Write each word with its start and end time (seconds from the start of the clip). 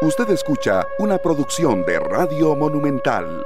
Usted 0.00 0.30
escucha 0.30 0.86
una 1.00 1.18
producción 1.18 1.84
de 1.84 1.98
Radio 1.98 2.54
Monumental. 2.54 3.44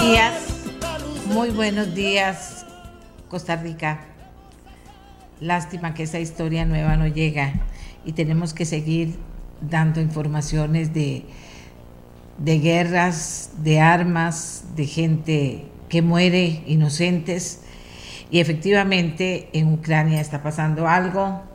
Días, 0.00 0.34
muy 1.26 1.50
buenos 1.50 1.94
días, 1.94 2.66
Costa 3.28 3.54
Rica. 3.54 4.00
Lástima 5.38 5.94
que 5.94 6.02
esa 6.02 6.18
historia 6.18 6.64
nueva 6.64 6.96
no 6.96 7.06
llega 7.06 7.52
y 8.04 8.14
tenemos 8.14 8.52
que 8.52 8.64
seguir 8.64 9.16
dando 9.60 10.00
informaciones 10.00 10.92
de, 10.92 11.24
de 12.38 12.58
guerras, 12.58 13.50
de 13.58 13.78
armas, 13.78 14.64
de 14.74 14.86
gente 14.86 15.66
que 15.88 16.02
muere, 16.02 16.64
inocentes. 16.66 17.60
Y 18.28 18.40
efectivamente 18.40 19.50
en 19.52 19.72
Ucrania 19.72 20.20
está 20.20 20.42
pasando 20.42 20.88
algo, 20.88 21.51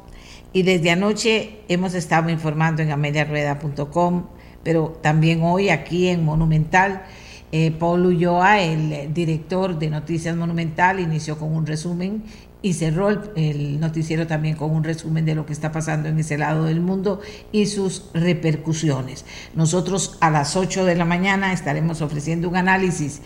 y 0.58 0.64
desde 0.64 0.90
anoche 0.90 1.60
hemos 1.68 1.94
estado 1.94 2.32
informando 2.32 2.82
en 2.82 2.90
ameliarueda.com, 2.90 4.26
pero 4.64 4.98
también 5.04 5.44
hoy 5.44 5.70
aquí 5.70 6.08
en 6.08 6.26
Monumental. 6.26 7.04
Eh, 7.52 7.70
Paul 7.78 8.08
Ulloa, 8.08 8.60
el 8.60 9.14
director 9.14 9.78
de 9.78 9.92
Noticias 9.92 10.36
Monumental, 10.36 11.00
inició 11.00 11.38
con 11.38 11.56
un 11.56 11.68
resumen 11.68 12.24
y 12.64 12.74
cerró 12.74 13.10
el, 13.36 13.80
noticiero 13.80 14.26
también 14.26 14.56
con 14.56 14.72
un 14.72 14.84
resumen 14.84 15.26
de 15.26 15.36
lo 15.36 15.46
que 15.46 15.54
está 15.54 15.72
pasando 15.72 16.10
en 16.10 16.18
ese 16.18 16.40
lado 16.40 16.64
del 16.64 16.80
mundo 16.80 17.22
y 17.52 17.68
sus 17.68 18.10
repercusiones. 18.16 19.26
Nosotros 19.54 20.18
a 20.22 20.32
las 20.32 20.56
8 20.56 20.86
de 20.86 20.96
la 20.96 21.06
mañana 21.06 21.54
estaremos 21.54 22.02
ofreciendo 22.02 22.50
un 22.50 22.56
análisis 22.56 23.22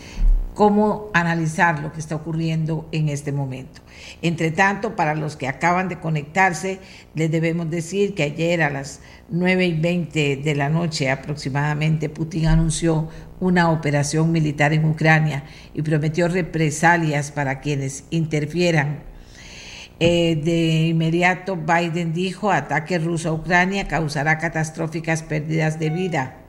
cómo 0.54 1.10
analizar 1.14 1.80
lo 1.80 1.92
que 1.92 2.00
está 2.00 2.16
ocurriendo 2.16 2.88
en 2.92 3.08
este 3.08 3.32
momento. 3.32 3.80
Entre 4.20 4.50
tanto, 4.50 4.96
para 4.96 5.14
los 5.14 5.36
que 5.36 5.48
acaban 5.48 5.88
de 5.88 5.98
conectarse, 5.98 6.78
les 7.14 7.30
debemos 7.30 7.70
decir 7.70 8.14
que 8.14 8.24
ayer 8.24 8.62
a 8.62 8.70
las 8.70 9.00
9 9.30 9.66
y 9.66 9.80
20 9.80 10.36
de 10.36 10.54
la 10.54 10.68
noche 10.68 11.10
aproximadamente, 11.10 12.08
Putin 12.08 12.46
anunció 12.46 13.08
una 13.40 13.70
operación 13.70 14.30
militar 14.30 14.72
en 14.72 14.84
Ucrania 14.84 15.44
y 15.74 15.82
prometió 15.82 16.28
represalias 16.28 17.32
para 17.32 17.60
quienes 17.60 18.04
interfieran. 18.10 19.00
Eh, 20.00 20.36
de 20.36 20.88
inmediato, 20.88 21.56
Biden 21.56 22.12
dijo, 22.12 22.50
ataque 22.50 22.98
ruso 22.98 23.28
a 23.28 23.32
Ucrania 23.32 23.86
causará 23.86 24.38
catastróficas 24.38 25.22
pérdidas 25.22 25.78
de 25.78 25.90
vida. 25.90 26.41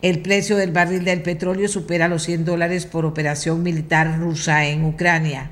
El 0.00 0.20
precio 0.20 0.56
del 0.56 0.70
barril 0.70 1.04
del 1.04 1.22
petróleo 1.22 1.66
supera 1.66 2.06
los 2.06 2.22
100 2.22 2.44
dólares 2.44 2.86
por 2.86 3.04
operación 3.04 3.64
militar 3.64 4.20
rusa 4.20 4.64
en 4.68 4.84
Ucrania. 4.84 5.50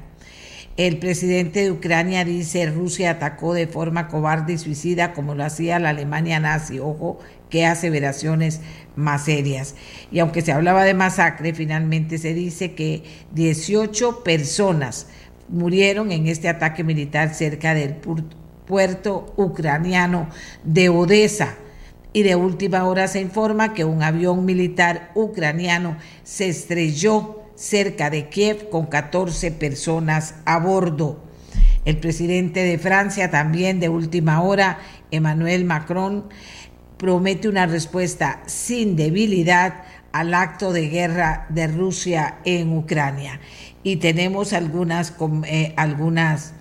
El 0.77 0.99
presidente 0.99 1.63
de 1.63 1.73
Ucrania 1.73 2.25
dice 2.25 2.65
Rusia 2.67 3.11
atacó 3.11 3.55
de 3.55 3.67
forma 3.67 4.07
cobarde 4.07 4.53
y 4.53 4.59
suicida 4.59 5.15
como 5.15 5.35
lo 5.35 5.45
hacía 5.45 5.81
la 5.81 5.89
Alemania 5.89 6.39
nazi. 6.39 6.79
Ojo, 6.79 7.19
qué 7.51 7.67
aseveraciones 7.67 8.61
más 8.95 9.25
serias. 9.25 9.75
Y 10.13 10.21
aunque 10.21 10.43
se 10.43 10.53
hablaba 10.53 10.85
de 10.85 10.95
masacre, 10.95 11.53
finalmente 11.53 12.17
se 12.17 12.33
dice 12.33 12.75
que 12.77 13.03
18 13.33 14.23
personas 14.23 15.09
murieron 15.49 16.13
en 16.13 16.29
este 16.29 16.49
ataque 16.49 16.85
militar 16.85 17.35
cerca 17.35 17.75
del 17.75 17.97
puerto 18.65 19.35
ucraniano 19.37 20.29
de 20.63 20.89
Odessa 20.89 21.57
y 22.17 22.23
de 22.23 22.35
última 22.35 22.85
hora 22.85 23.09
se 23.09 23.21
informa 23.21 23.75
que 23.75 23.85
un 23.85 24.03
avión 24.03 24.47
militar 24.47 25.11
ucraniano 25.15 25.99
se 26.25 26.49
estrelló 26.49 27.43
cerca 27.57 28.09
de 28.09 28.31
Kiev 28.31 28.71
con 28.71 28.87
14 28.87 29.51
personas 29.51 30.37
a 30.47 30.59
bordo. 30.59 31.23
El 31.85 31.99
presidente 31.99 32.61
de 32.61 32.79
Francia 32.79 33.31
también 33.31 33.81
de 33.81 33.91
última 33.91 34.41
hora, 34.41 34.79
Emmanuel 35.11 35.67
Macron, 35.67 36.25
promete 36.97 37.51
una 37.51 37.67
respuesta 37.67 38.41
sin 38.47 38.97
debilidad 38.97 39.83
al 40.13 40.33
acto 40.33 40.73
de 40.73 40.89
guerra 40.89 41.45
de 41.51 41.67
Rusia 41.67 42.39
en 42.47 42.75
Ucrania. 42.75 43.41
Y 43.83 43.97
tenemos 43.97 44.55
algunas, 44.55 45.13
eh, 45.45 45.75
algunas 45.77 46.55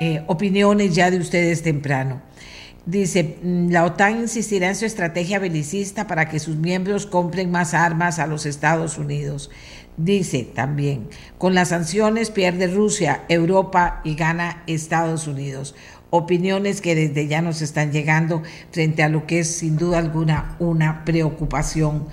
eh, 0.00 0.24
opiniones 0.26 0.96
ya 0.96 1.12
de 1.12 1.18
ustedes 1.18 1.62
temprano. 1.62 2.26
Dice, 2.88 3.36
mm, 3.42 3.68
la 3.68 3.84
OTAN 3.84 4.20
insistirá 4.20 4.68
en 4.68 4.74
su 4.74 4.86
estrategia 4.86 5.38
belicista 5.38 6.06
para 6.06 6.30
que 6.30 6.38
sus 6.38 6.56
miembros 6.56 7.04
compren 7.04 7.50
más 7.50 7.74
armas 7.74 8.18
a 8.18 8.26
los 8.26 8.46
Estados 8.46 8.96
Unidos. 8.96 9.50
Dice 9.98 10.48
también, 10.54 11.06
con 11.36 11.54
las 11.54 11.68
sanciones 11.68 12.30
pierde 12.30 12.66
Rusia, 12.66 13.24
Europa 13.28 14.00
y 14.04 14.14
gana 14.14 14.62
Estados 14.66 15.26
Unidos. 15.26 15.74
Opiniones 16.08 16.80
que 16.80 16.94
desde 16.94 17.26
ya 17.26 17.42
nos 17.42 17.60
están 17.60 17.92
llegando 17.92 18.42
frente 18.70 19.02
a 19.02 19.10
lo 19.10 19.26
que 19.26 19.40
es 19.40 19.54
sin 19.54 19.76
duda 19.76 19.98
alguna 19.98 20.56
una 20.58 21.04
preocupación 21.04 22.06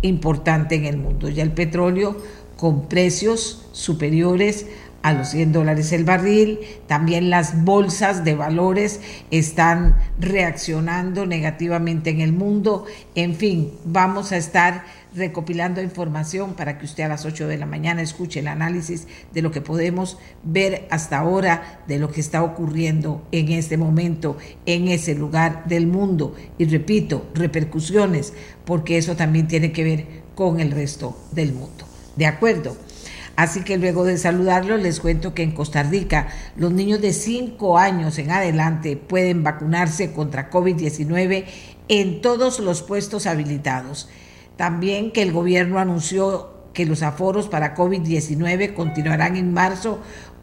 importante 0.00 0.76
en 0.76 0.86
el 0.86 0.96
mundo. 0.96 1.28
Ya 1.28 1.42
el 1.42 1.52
petróleo 1.52 2.16
con 2.56 2.88
precios 2.88 3.66
superiores 3.72 4.66
a 5.02 5.12
los 5.12 5.28
100 5.28 5.52
dólares 5.52 5.92
el 5.92 6.04
barril. 6.04 6.60
También 6.86 7.30
las 7.30 7.64
bolsas 7.64 8.24
de 8.24 8.34
valores 8.34 9.00
están 9.30 9.96
reaccionando 10.18 11.26
negativamente 11.26 12.10
en 12.10 12.20
el 12.20 12.32
mundo. 12.32 12.86
En 13.14 13.34
fin, 13.34 13.72
vamos 13.84 14.32
a 14.32 14.36
estar 14.36 14.84
recopilando 15.14 15.82
información 15.82 16.54
para 16.54 16.78
que 16.78 16.86
usted 16.86 17.04
a 17.04 17.08
las 17.08 17.26
8 17.26 17.46
de 17.46 17.58
la 17.58 17.66
mañana 17.66 18.02
escuche 18.02 18.40
el 18.40 18.48
análisis 18.48 19.06
de 19.32 19.42
lo 19.42 19.50
que 19.50 19.60
podemos 19.60 20.18
ver 20.42 20.86
hasta 20.90 21.18
ahora, 21.18 21.82
de 21.86 21.98
lo 21.98 22.10
que 22.10 22.20
está 22.20 22.42
ocurriendo 22.42 23.26
en 23.30 23.50
este 23.50 23.76
momento, 23.76 24.38
en 24.64 24.88
ese 24.88 25.14
lugar 25.14 25.64
del 25.66 25.86
mundo. 25.86 26.34
Y 26.58 26.64
repito, 26.64 27.26
repercusiones, 27.34 28.32
porque 28.64 28.96
eso 28.96 29.16
también 29.16 29.48
tiene 29.48 29.72
que 29.72 29.84
ver 29.84 30.06
con 30.34 30.60
el 30.60 30.70
resto 30.70 31.16
del 31.32 31.52
mundo. 31.52 31.84
¿De 32.16 32.26
acuerdo? 32.26 32.76
Así 33.36 33.62
que 33.62 33.78
luego 33.78 34.04
de 34.04 34.18
saludarlos 34.18 34.80
les 34.82 35.00
cuento 35.00 35.34
que 35.34 35.42
en 35.42 35.52
Costa 35.52 35.82
Rica 35.82 36.28
los 36.56 36.72
niños 36.72 37.00
de 37.00 37.12
5 37.12 37.78
años 37.78 38.18
en 38.18 38.30
adelante 38.30 38.96
pueden 38.96 39.42
vacunarse 39.42 40.12
contra 40.12 40.50
COVID-19 40.50 41.44
en 41.88 42.20
todos 42.20 42.60
los 42.60 42.82
puestos 42.82 43.26
habilitados. 43.26 44.08
También 44.56 45.12
que 45.12 45.22
el 45.22 45.32
gobierno 45.32 45.78
anunció 45.78 46.50
que 46.74 46.86
los 46.86 47.02
aforos 47.02 47.48
para 47.48 47.74
COVID-19 47.74 48.74
continuarán 48.74 49.36
en 49.36 49.52
marzo 49.52 50.00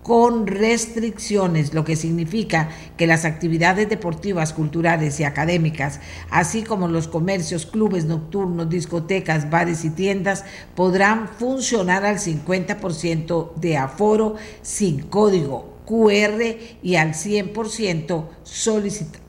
con 0.10 0.48
restricciones, 0.48 1.76
lo 1.76 1.86
que 1.86 1.96
significa 1.96 2.70
que 2.98 3.06
las 3.06 3.26
actividades 3.26 3.88
deportivas, 3.90 4.54
culturales 4.54 5.20
y 5.20 5.24
académicas, 5.24 6.00
así 6.32 6.64
como 6.64 6.88
los 6.88 7.08
comercios, 7.08 7.68
clubes 7.68 8.06
nocturnos, 8.06 8.72
discotecas, 8.72 9.52
bares 9.52 9.86
y 9.86 9.92
tiendas, 9.92 10.46
podrán 10.74 11.28
funcionar 11.28 12.06
al 12.06 12.18
50% 12.18 13.54
de 13.54 13.78
aforo 13.78 14.34
sin 14.64 15.04
código 15.04 15.78
QR 15.86 16.58
y 16.82 16.96
al 16.96 17.10
100% 17.14 18.26
solicitado 18.42 19.29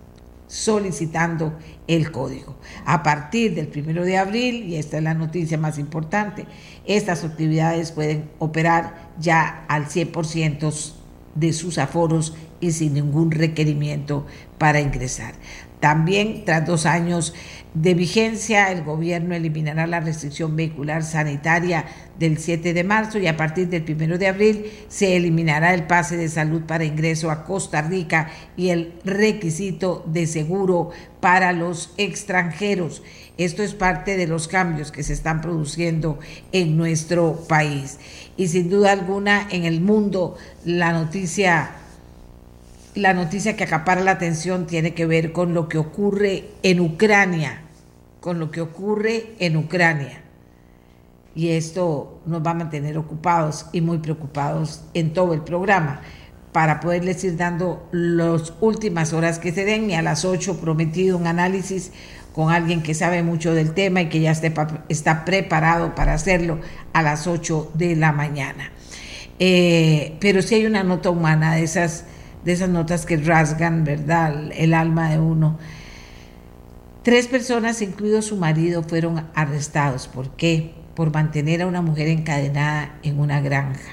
solicitando 0.50 1.56
el 1.86 2.10
código. 2.10 2.56
A 2.84 3.04
partir 3.04 3.54
del 3.54 3.68
primero 3.68 4.04
de 4.04 4.18
abril, 4.18 4.64
y 4.64 4.76
esta 4.76 4.98
es 4.98 5.04
la 5.04 5.14
noticia 5.14 5.56
más 5.56 5.78
importante, 5.78 6.44
estas 6.86 7.22
actividades 7.22 7.92
pueden 7.92 8.28
operar 8.40 9.12
ya 9.18 9.64
al 9.68 9.86
100% 9.86 10.92
de 11.36 11.52
sus 11.52 11.78
aforos 11.78 12.34
y 12.58 12.72
sin 12.72 12.94
ningún 12.94 13.30
requerimiento 13.30 14.26
para 14.58 14.80
ingresar. 14.80 15.34
También, 15.80 16.44
tras 16.44 16.66
dos 16.66 16.84
años 16.84 17.34
de 17.72 17.94
vigencia, 17.94 18.70
el 18.70 18.82
gobierno 18.82 19.34
eliminará 19.34 19.86
la 19.86 20.00
restricción 20.00 20.56
vehicular 20.56 21.02
sanitaria 21.02 21.86
del 22.18 22.36
7 22.36 22.74
de 22.74 22.84
marzo 22.84 23.18
y 23.18 23.28
a 23.28 23.36
partir 23.36 23.68
del 23.68 23.84
1 23.88 24.18
de 24.18 24.26
abril 24.26 24.66
se 24.88 25.16
eliminará 25.16 25.72
el 25.72 25.84
pase 25.84 26.18
de 26.18 26.28
salud 26.28 26.62
para 26.62 26.84
ingreso 26.84 27.30
a 27.30 27.44
Costa 27.44 27.80
Rica 27.80 28.28
y 28.56 28.68
el 28.68 28.92
requisito 29.04 30.04
de 30.06 30.26
seguro 30.26 30.90
para 31.20 31.52
los 31.52 31.94
extranjeros. 31.96 33.02
Esto 33.38 33.62
es 33.62 33.72
parte 33.72 34.18
de 34.18 34.26
los 34.26 34.48
cambios 34.48 34.92
que 34.92 35.02
se 35.02 35.14
están 35.14 35.40
produciendo 35.40 36.18
en 36.52 36.76
nuestro 36.76 37.44
país. 37.48 37.98
Y 38.36 38.48
sin 38.48 38.68
duda 38.68 38.92
alguna 38.92 39.46
en 39.50 39.64
el 39.64 39.80
mundo 39.80 40.36
la 40.64 40.92
noticia 40.92 41.70
la 42.94 43.14
noticia 43.14 43.56
que 43.56 43.64
acapara 43.64 44.02
la 44.02 44.12
atención 44.12 44.66
tiene 44.66 44.94
que 44.94 45.06
ver 45.06 45.32
con 45.32 45.54
lo 45.54 45.68
que 45.68 45.78
ocurre 45.78 46.50
en 46.62 46.80
Ucrania, 46.80 47.62
con 48.20 48.38
lo 48.38 48.50
que 48.50 48.60
ocurre 48.60 49.34
en 49.38 49.56
Ucrania. 49.56 50.22
Y 51.34 51.50
esto 51.50 52.20
nos 52.26 52.44
va 52.44 52.50
a 52.50 52.54
mantener 52.54 52.98
ocupados 52.98 53.66
y 53.72 53.80
muy 53.80 53.98
preocupados 53.98 54.82
en 54.94 55.12
todo 55.12 55.32
el 55.32 55.42
programa 55.42 56.00
para 56.52 56.80
poderles 56.80 57.22
ir 57.22 57.36
dando 57.36 57.88
las 57.92 58.52
últimas 58.60 59.12
horas 59.12 59.38
que 59.38 59.52
se 59.52 59.64
den 59.64 59.88
y 59.88 59.94
a 59.94 60.02
las 60.02 60.24
8 60.24 60.58
prometido 60.60 61.16
un 61.16 61.28
análisis 61.28 61.92
con 62.34 62.50
alguien 62.50 62.82
que 62.82 62.94
sabe 62.94 63.22
mucho 63.22 63.54
del 63.54 63.72
tema 63.72 64.02
y 64.02 64.08
que 64.08 64.20
ya 64.20 64.32
está 64.32 65.24
preparado 65.24 65.94
para 65.94 66.14
hacerlo 66.14 66.60
a 66.92 67.02
las 67.02 67.28
8 67.28 67.72
de 67.74 67.94
la 67.94 68.10
mañana. 68.12 68.72
Eh, 69.38 70.16
pero 70.20 70.42
si 70.42 70.56
hay 70.56 70.66
una 70.66 70.82
nota 70.82 71.10
humana 71.10 71.54
de 71.54 71.62
esas 71.62 72.04
de 72.44 72.52
esas 72.52 72.68
notas 72.68 73.06
que 73.06 73.16
rasgan, 73.16 73.84
¿verdad?, 73.84 74.50
el 74.52 74.74
alma 74.74 75.10
de 75.10 75.18
uno. 75.18 75.58
Tres 77.02 77.26
personas, 77.26 77.80
incluido 77.80 78.20
su 78.20 78.36
marido, 78.36 78.82
fueron 78.82 79.26
arrestados. 79.34 80.06
¿Por 80.06 80.36
qué? 80.36 80.74
Por 80.94 81.12
mantener 81.12 81.62
a 81.62 81.66
una 81.66 81.80
mujer 81.80 82.08
encadenada 82.08 82.98
en 83.02 83.18
una 83.18 83.40
granja. 83.40 83.90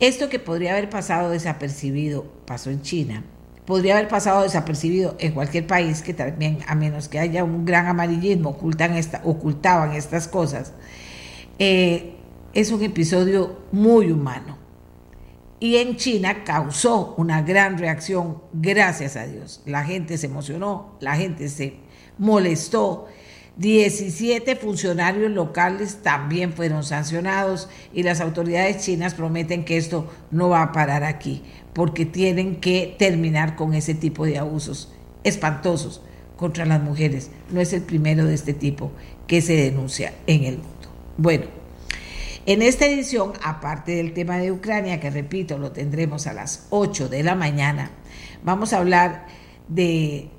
Esto 0.00 0.28
que 0.28 0.38
podría 0.38 0.72
haber 0.72 0.90
pasado 0.90 1.30
desapercibido 1.30 2.24
pasó 2.46 2.70
en 2.70 2.82
China. 2.82 3.24
Podría 3.64 3.96
haber 3.96 4.08
pasado 4.08 4.42
desapercibido 4.42 5.16
en 5.18 5.32
cualquier 5.32 5.66
país 5.66 6.02
que 6.02 6.14
también, 6.14 6.60
a 6.66 6.74
menos 6.74 7.08
que 7.08 7.18
haya 7.18 7.44
un 7.44 7.64
gran 7.64 7.86
amarillismo, 7.86 8.50
ocultan 8.50 8.98
ocultaban 9.24 9.92
estas 9.92 10.26
cosas. 10.26 10.72
Eh, 11.58 12.14
es 12.54 12.72
un 12.72 12.82
episodio 12.82 13.58
muy 13.72 14.10
humano. 14.10 14.56
Y 15.60 15.76
en 15.76 15.96
China 15.96 16.44
causó 16.44 17.14
una 17.16 17.42
gran 17.42 17.78
reacción, 17.78 18.42
gracias 18.52 19.16
a 19.16 19.26
Dios. 19.26 19.60
La 19.66 19.84
gente 19.84 20.16
se 20.16 20.26
emocionó, 20.26 20.96
la 21.00 21.16
gente 21.16 21.48
se 21.48 21.74
molestó. 22.16 23.06
17 23.56 24.54
funcionarios 24.54 25.32
locales 25.32 25.98
también 26.00 26.52
fueron 26.52 26.84
sancionados 26.84 27.68
y 27.92 28.04
las 28.04 28.20
autoridades 28.20 28.84
chinas 28.84 29.14
prometen 29.14 29.64
que 29.64 29.76
esto 29.76 30.08
no 30.30 30.48
va 30.48 30.62
a 30.62 30.70
parar 30.70 31.02
aquí, 31.02 31.42
porque 31.72 32.06
tienen 32.06 32.56
que 32.56 32.94
terminar 32.96 33.56
con 33.56 33.74
ese 33.74 33.94
tipo 33.94 34.26
de 34.26 34.38
abusos 34.38 34.92
espantosos 35.24 36.02
contra 36.36 36.66
las 36.66 36.80
mujeres. 36.80 37.32
No 37.50 37.60
es 37.60 37.72
el 37.72 37.82
primero 37.82 38.24
de 38.26 38.34
este 38.34 38.54
tipo 38.54 38.92
que 39.26 39.42
se 39.42 39.54
denuncia 39.54 40.14
en 40.28 40.44
el 40.44 40.58
mundo. 40.58 40.88
Bueno, 41.16 41.57
en 42.48 42.62
esta 42.62 42.86
edición, 42.86 43.34
aparte 43.44 43.96
del 43.96 44.14
tema 44.14 44.38
de 44.38 44.50
Ucrania, 44.50 45.00
que 45.00 45.10
repito, 45.10 45.58
lo 45.58 45.72
tendremos 45.72 46.26
a 46.26 46.32
las 46.32 46.66
8 46.70 47.10
de 47.10 47.22
la 47.22 47.34
mañana, 47.34 47.90
vamos 48.42 48.72
a 48.72 48.78
hablar 48.78 49.26
de 49.68 50.30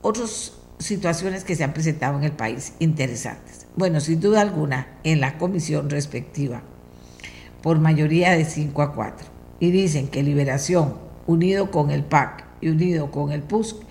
otras 0.00 0.54
situaciones 0.78 1.44
que 1.44 1.54
se 1.54 1.62
han 1.62 1.74
presentado 1.74 2.16
en 2.16 2.24
el 2.24 2.32
país 2.32 2.72
interesantes. 2.78 3.66
Bueno, 3.76 4.00
sin 4.00 4.20
duda 4.20 4.40
alguna, 4.40 4.88
en 5.04 5.20
la 5.20 5.36
comisión 5.36 5.90
respectiva, 5.90 6.62
por 7.62 7.78
mayoría 7.78 8.30
de 8.30 8.46
5 8.46 8.80
a 8.80 8.94
4. 8.94 9.26
Y 9.60 9.70
dicen 9.70 10.08
que 10.08 10.22
Liberación, 10.22 10.94
unido 11.26 11.70
con 11.70 11.90
el 11.90 12.04
PAC 12.04 12.46
y 12.62 12.70
unido 12.70 13.10
con 13.10 13.32
el 13.32 13.42
PUSC, 13.42 13.82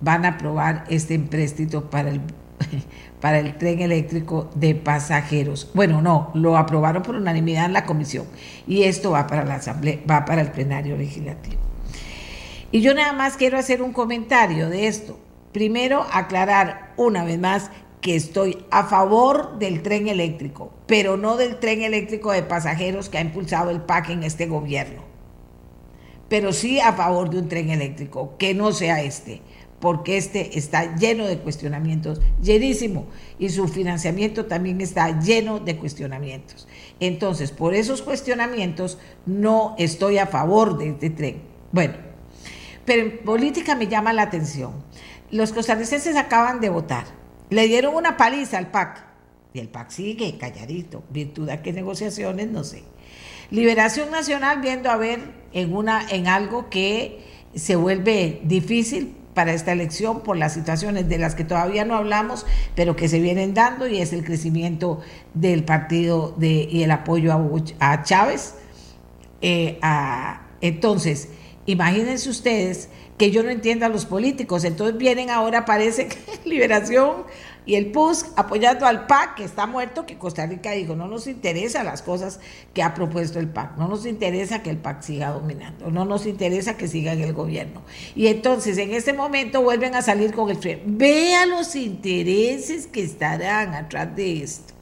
van 0.00 0.24
a 0.24 0.28
aprobar 0.28 0.84
este 0.88 1.12
empréstito 1.12 1.90
para 1.90 2.08
el 2.08 2.22
para 3.22 3.38
el 3.38 3.56
tren 3.56 3.80
eléctrico 3.80 4.50
de 4.56 4.74
pasajeros. 4.74 5.70
Bueno, 5.74 6.02
no, 6.02 6.32
lo 6.34 6.56
aprobaron 6.58 7.04
por 7.04 7.14
unanimidad 7.14 7.66
en 7.66 7.72
la 7.72 7.86
comisión 7.86 8.26
y 8.66 8.82
esto 8.82 9.12
va 9.12 9.28
para 9.28 9.44
la 9.44 9.54
asamblea, 9.54 10.00
va 10.10 10.24
para 10.24 10.42
el 10.42 10.50
plenario 10.50 10.96
legislativo. 10.96 11.62
Y 12.72 12.80
yo 12.80 12.94
nada 12.94 13.12
más 13.12 13.36
quiero 13.36 13.58
hacer 13.58 13.80
un 13.80 13.92
comentario 13.92 14.68
de 14.68 14.88
esto. 14.88 15.20
Primero, 15.52 16.04
aclarar 16.12 16.94
una 16.96 17.24
vez 17.24 17.38
más 17.38 17.70
que 18.00 18.16
estoy 18.16 18.64
a 18.72 18.84
favor 18.84 19.56
del 19.60 19.82
tren 19.82 20.08
eléctrico, 20.08 20.72
pero 20.88 21.16
no 21.16 21.36
del 21.36 21.60
tren 21.60 21.82
eléctrico 21.82 22.32
de 22.32 22.42
pasajeros 22.42 23.08
que 23.08 23.18
ha 23.18 23.20
impulsado 23.20 23.70
el 23.70 23.82
PAC 23.82 24.10
en 24.10 24.24
este 24.24 24.46
gobierno. 24.46 25.04
Pero 26.28 26.52
sí 26.52 26.80
a 26.80 26.94
favor 26.94 27.30
de 27.30 27.38
un 27.38 27.48
tren 27.48 27.70
eléctrico, 27.70 28.36
que 28.36 28.52
no 28.52 28.72
sea 28.72 29.00
este 29.00 29.42
porque 29.82 30.16
este 30.16 30.56
está 30.56 30.94
lleno 30.94 31.26
de 31.26 31.38
cuestionamientos, 31.38 32.20
llenísimo, 32.40 33.08
y 33.40 33.48
su 33.48 33.66
financiamiento 33.66 34.46
también 34.46 34.80
está 34.80 35.18
lleno 35.18 35.58
de 35.58 35.76
cuestionamientos. 35.76 36.68
Entonces, 37.00 37.50
por 37.50 37.74
esos 37.74 38.00
cuestionamientos, 38.00 38.98
no 39.26 39.74
estoy 39.78 40.18
a 40.18 40.28
favor 40.28 40.78
de 40.78 40.90
este 40.90 41.10
tren. 41.10 41.42
Bueno, 41.72 41.94
pero 42.84 43.02
en 43.02 43.24
política 43.24 43.74
me 43.74 43.88
llama 43.88 44.12
la 44.12 44.22
atención. 44.22 44.72
Los 45.32 45.52
costarricenses 45.52 46.14
acaban 46.14 46.60
de 46.60 46.68
votar, 46.68 47.06
le 47.50 47.66
dieron 47.66 47.96
una 47.96 48.16
paliza 48.16 48.58
al 48.58 48.70
PAC, 48.70 49.04
y 49.52 49.58
el 49.58 49.68
PAC 49.68 49.90
sigue 49.90 50.38
calladito, 50.38 51.02
virtud 51.10 51.48
a 51.48 51.60
qué 51.60 51.72
negociaciones, 51.72 52.48
no 52.48 52.62
sé. 52.62 52.84
Liberación 53.50 54.12
Nacional 54.12 54.60
viendo 54.60 54.92
a 54.92 54.96
ver 54.96 55.18
en, 55.52 55.74
una, 55.74 56.06
en 56.08 56.28
algo 56.28 56.70
que 56.70 57.18
se 57.52 57.74
vuelve 57.74 58.40
difícil 58.44 59.16
para 59.34 59.52
esta 59.52 59.72
elección 59.72 60.20
por 60.20 60.36
las 60.36 60.52
situaciones 60.54 61.08
de 61.08 61.18
las 61.18 61.34
que 61.34 61.44
todavía 61.44 61.84
no 61.84 61.96
hablamos, 61.96 62.46
pero 62.74 62.96
que 62.96 63.08
se 63.08 63.20
vienen 63.20 63.54
dando 63.54 63.86
y 63.86 63.98
es 63.98 64.12
el 64.12 64.24
crecimiento 64.24 65.00
del 65.34 65.64
partido 65.64 66.34
de, 66.36 66.68
y 66.70 66.82
el 66.82 66.90
apoyo 66.90 67.32
a, 67.80 68.02
Chávez. 68.02 68.54
Eh, 69.40 69.80
entonces, 70.60 71.28
imagínense 71.66 72.28
ustedes 72.28 72.88
que 73.18 73.30
yo 73.30 73.42
no 73.42 73.50
entiendo 73.50 73.86
a 73.86 73.88
los 73.88 74.04
políticos, 74.04 74.64
entonces 74.64 74.96
vienen 74.96 75.30
ahora, 75.30 75.64
parece 75.64 76.08
que 76.08 76.18
Liberación 76.48 77.24
y 77.64 77.76
el 77.76 77.92
PUS 77.92 78.26
apoyando 78.36 78.86
al 78.86 79.06
PAC, 79.06 79.36
que 79.36 79.44
está 79.44 79.66
muerto, 79.66 80.04
que 80.04 80.18
Costa 80.18 80.46
Rica 80.46 80.72
dijo, 80.72 80.96
no 80.96 81.06
nos 81.06 81.26
interesa 81.26 81.84
las 81.84 82.02
cosas 82.02 82.40
que 82.74 82.82
ha 82.82 82.92
propuesto 82.94 83.38
el 83.38 83.48
PAC, 83.48 83.76
no 83.76 83.86
nos 83.88 84.04
interesa 84.04 84.62
que 84.62 84.70
el 84.70 84.78
PAC 84.78 85.02
siga 85.02 85.30
dominando, 85.30 85.90
no 85.90 86.04
nos 86.04 86.26
interesa 86.26 86.76
que 86.76 86.88
siga 86.88 87.12
en 87.12 87.20
el 87.20 87.32
gobierno. 87.32 87.82
Y 88.16 88.26
entonces 88.26 88.78
en 88.78 88.92
este 88.92 89.12
momento 89.12 89.62
vuelven 89.62 89.94
a 89.94 90.02
salir 90.02 90.34
con 90.34 90.50
el 90.50 90.58
tren. 90.58 90.82
Vea 90.98 91.46
los 91.46 91.76
intereses 91.76 92.86
que 92.86 93.02
estarán 93.02 93.74
atrás 93.74 94.14
de 94.16 94.42
esto, 94.42 94.74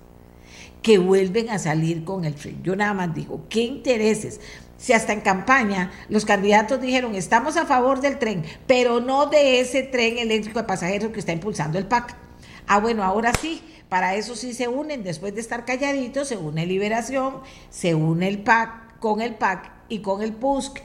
que 0.81 0.99
vuelven 0.99 1.51
a 1.51 1.59
salir 1.59 2.05
con 2.05 2.25
el 2.25 2.35
tren. 2.35 2.63
Yo 2.63 2.77
nada 2.77 2.95
más 2.95 3.15
digo, 3.15 3.43
¿qué 3.51 3.61
intereses? 3.61 4.41
Si 4.79 4.95
hasta 4.95 5.13
en 5.13 5.21
campaña 5.21 5.91
los 6.09 6.25
candidatos 6.25 6.81
dijeron 6.81 7.15
estamos 7.15 7.59
a 7.59 7.67
favor 7.67 8.01
del 8.01 8.19
tren, 8.19 8.45
pero 8.67 9.03
no 9.03 9.27
de 9.27 9.61
ese 9.61 9.83
tren 9.83 10.17
eléctrico 10.17 10.61
de 10.61 10.65
pasajeros 10.65 11.13
que 11.13 11.21
está 11.21 11.33
impulsando 11.33 11.79
el 11.79 11.87
PAC. 11.87 12.30
Ah, 12.73 12.79
bueno, 12.79 13.03
ahora 13.03 13.33
sí, 13.41 13.61
para 13.89 14.15
eso 14.15 14.37
sí 14.37 14.55
se 14.55 14.69
unen, 14.69 15.03
después 15.03 15.35
de 15.35 15.41
estar 15.41 15.65
calladitos, 15.65 16.29
se 16.29 16.37
une 16.37 16.67
Liberación, 16.67 17.39
se 17.69 17.97
une 17.97 18.29
el 18.29 18.45
PAC 18.45 19.01
con 19.01 19.21
el 19.21 19.35
PAC 19.35 19.73
y 19.89 19.99
con 19.99 20.23
el 20.23 20.33
PUSC 20.33 20.81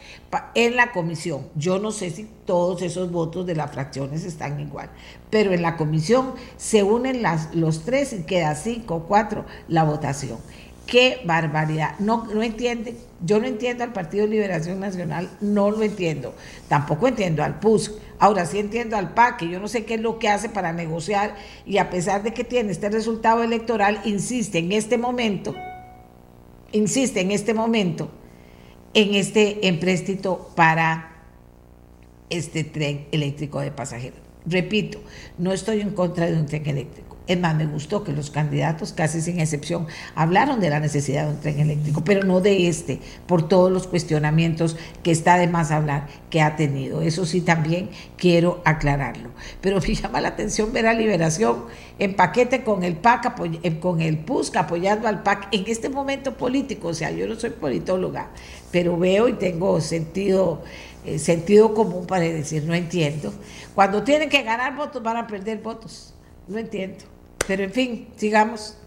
en 0.56 0.78
la 0.78 0.92
comisión. 0.92 1.48
Yo 1.54 1.78
no 1.78 1.92
sé 1.92 2.10
si 2.10 2.28
todos 2.48 2.82
esos 2.82 3.12
votos 3.12 3.46
de 3.46 3.54
las 3.54 3.72
fracciones 3.72 4.26
están 4.26 4.60
igual, 4.60 4.90
pero 5.30 5.54
en 5.54 5.62
la 5.62 5.78
comisión 5.78 6.34
se 6.58 6.82
unen 6.82 7.22
los 7.54 7.86
tres 7.86 8.14
y 8.14 8.24
queda 8.24 8.56
cinco, 8.56 9.06
cuatro 9.08 9.46
la 9.68 9.84
votación. 9.84 10.40
Qué 10.86 11.22
barbaridad. 11.26 11.98
No, 12.00 12.26
no 12.26 12.44
entiende. 12.44 12.96
Yo 13.24 13.40
no 13.40 13.48
entiendo 13.48 13.84
al 13.84 13.94
Partido 13.94 14.26
de 14.26 14.32
Liberación 14.32 14.80
Nacional, 14.80 15.30
no 15.42 15.72
lo 15.72 15.82
entiendo. 15.82 16.36
Tampoco 16.68 17.08
entiendo 17.08 17.44
al 17.44 17.60
PUSC. 17.60 17.94
Ahora 18.20 18.46
sí 18.46 18.60
entiendo 18.60 18.96
al 18.96 19.14
PAC, 19.14 19.38
que 19.38 19.50
yo 19.50 19.60
no 19.60 19.68
sé 19.68 19.84
qué 19.86 19.96
es 19.96 20.02
lo 20.02 20.20
que 20.20 20.30
hace 20.30 20.48
para 20.48 20.74
negociar 20.74 21.36
y 21.66 21.80
a 21.80 21.90
pesar 21.90 22.24
de 22.24 22.34
que 22.34 22.44
tiene 22.44 22.72
este 22.72 22.90
resultado 22.90 23.44
electoral, 23.44 24.00
insiste 24.06 24.60
en 24.60 24.72
este 24.72 24.98
momento, 24.98 25.56
insiste 26.72 27.20
en 27.22 27.32
este 27.32 27.54
momento 27.54 28.10
en 28.96 29.14
este 29.14 29.68
empréstito 29.68 30.52
para 30.56 31.12
este 32.30 32.64
tren 32.64 33.08
eléctrico 33.12 33.60
de 33.60 33.72
pasajeros. 33.72 34.20
Repito, 34.46 35.00
no 35.38 35.52
estoy 35.52 35.82
en 35.82 35.92
contra 35.92 36.28
de 36.28 36.40
un 36.40 36.46
tren 36.46 36.66
eléctrico 36.66 37.05
es 37.28 37.40
más, 37.40 37.56
me 37.56 37.66
gustó 37.66 38.04
que 38.04 38.12
los 38.12 38.30
candidatos, 38.30 38.94
casi 38.94 39.22
sin 39.22 39.40
excepción, 39.40 39.88
hablaron 40.14 40.60
de 40.60 40.70
la 40.70 40.80
necesidad 40.80 41.26
de 41.26 41.34
un 41.34 41.40
tren 41.40 41.60
eléctrico, 41.60 42.04
pero 42.04 42.24
no 42.24 42.40
de 42.40 42.68
este, 42.68 43.00
por 43.26 43.48
todos 43.48 43.72
los 43.72 43.88
cuestionamientos 43.88 44.78
que 45.02 45.12
está 45.12 45.38
de 45.38 45.48
más 45.48 45.72
hablar 45.72 46.08
que 46.30 46.42
ha 46.42 46.56
tenido. 46.56 47.02
Eso 47.02 47.26
sí 47.26 47.42
también 47.42 47.90
quiero 48.18 48.62
aclararlo. 48.64 49.30
Pero 49.62 49.80
me 49.82 49.94
llama 49.96 50.22
la 50.22 50.30
atención 50.30 50.72
ver 50.72 50.86
a 50.88 50.94
Liberación 50.94 51.66
en 51.98 52.16
paquete 52.16 52.64
con 52.64 52.84
el 52.84 52.96
PAC, 52.96 53.34
eh, 53.64 53.80
con 53.80 54.02
el 54.02 54.20
PUSC 54.20 54.58
apoyando 54.58 55.08
al 55.08 55.24
PAC 55.24 55.48
en 55.52 55.64
este 55.68 55.90
momento 55.90 56.36
político. 56.36 56.90
O 56.90 56.94
sea, 56.94 57.12
yo 57.12 57.28
no 57.28 57.36
soy 57.36 57.50
politóloga, 57.50 58.30
pero 58.72 58.98
veo 58.98 59.28
y 59.28 59.34
tengo 59.34 59.82
sentido 59.82 60.62
eh, 61.06 61.20
sentido 61.20 61.74
común 61.76 62.08
para 62.08 62.24
decir, 62.24 62.64
no 62.64 62.74
entiendo. 62.74 63.32
Cuando 63.76 64.04
tienen 64.04 64.28
que 64.28 64.42
ganar 64.42 64.76
votos, 64.76 65.04
van 65.04 65.18
a 65.18 65.28
perder 65.28 65.60
votos. 65.60 66.16
No 66.48 66.58
entiendo. 66.58 67.15
Pero 67.48 67.64
en 67.64 67.72
fin, 67.72 68.08
sigamos. 68.16 68.78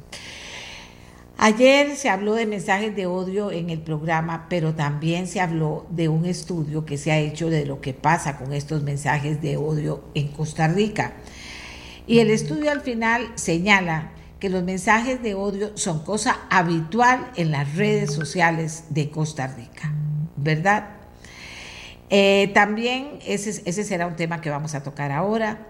Ayer 1.41 1.95
se 1.95 2.09
habló 2.09 2.35
de 2.35 2.47
mensajes 2.47 2.97
de 2.97 3.07
odio 3.07 3.53
en 3.53 3.71
el 3.71 3.79
programa, 3.79 4.47
pero 4.51 4.75
también 4.75 5.29
se 5.29 5.41
habló 5.41 5.87
de 5.91 6.09
un 6.09 6.25
estudio 6.25 6.85
que 6.85 6.99
se 6.99 7.13
ha 7.13 7.19
hecho 7.19 7.49
de 7.49 7.65
lo 7.65 7.81
que 7.81 7.95
pasa 7.95 8.37
con 8.37 8.53
estos 8.53 8.83
mensajes 8.83 9.41
de 9.41 9.57
odio 9.57 10.03
en 10.15 10.29
Costa 10.29 10.67
Rica. 10.67 11.13
Y 12.09 12.19
el 12.19 12.31
estudio 12.31 12.73
al 12.73 12.81
final 12.81 13.31
señala 13.37 14.11
que 14.41 14.49
los 14.49 14.65
mensajes 14.65 15.23
de 15.23 15.35
odio 15.35 15.77
son 15.77 16.05
cosa 16.05 16.41
habitual 16.51 17.31
en 17.37 17.53
las 17.53 17.77
redes 17.77 18.13
sociales 18.13 18.85
de 18.91 19.09
Costa 19.11 19.47
Rica, 19.47 19.93
¿verdad? 20.37 20.89
Eh, 22.11 22.51
también 22.53 23.19
ese, 23.25 23.63
ese 23.65 23.85
será 23.85 24.09
un 24.09 24.17
tema 24.17 24.41
que 24.41 24.51
vamos 24.51 24.75
a 24.75 24.83
tocar 24.83 25.13
ahora. 25.13 25.69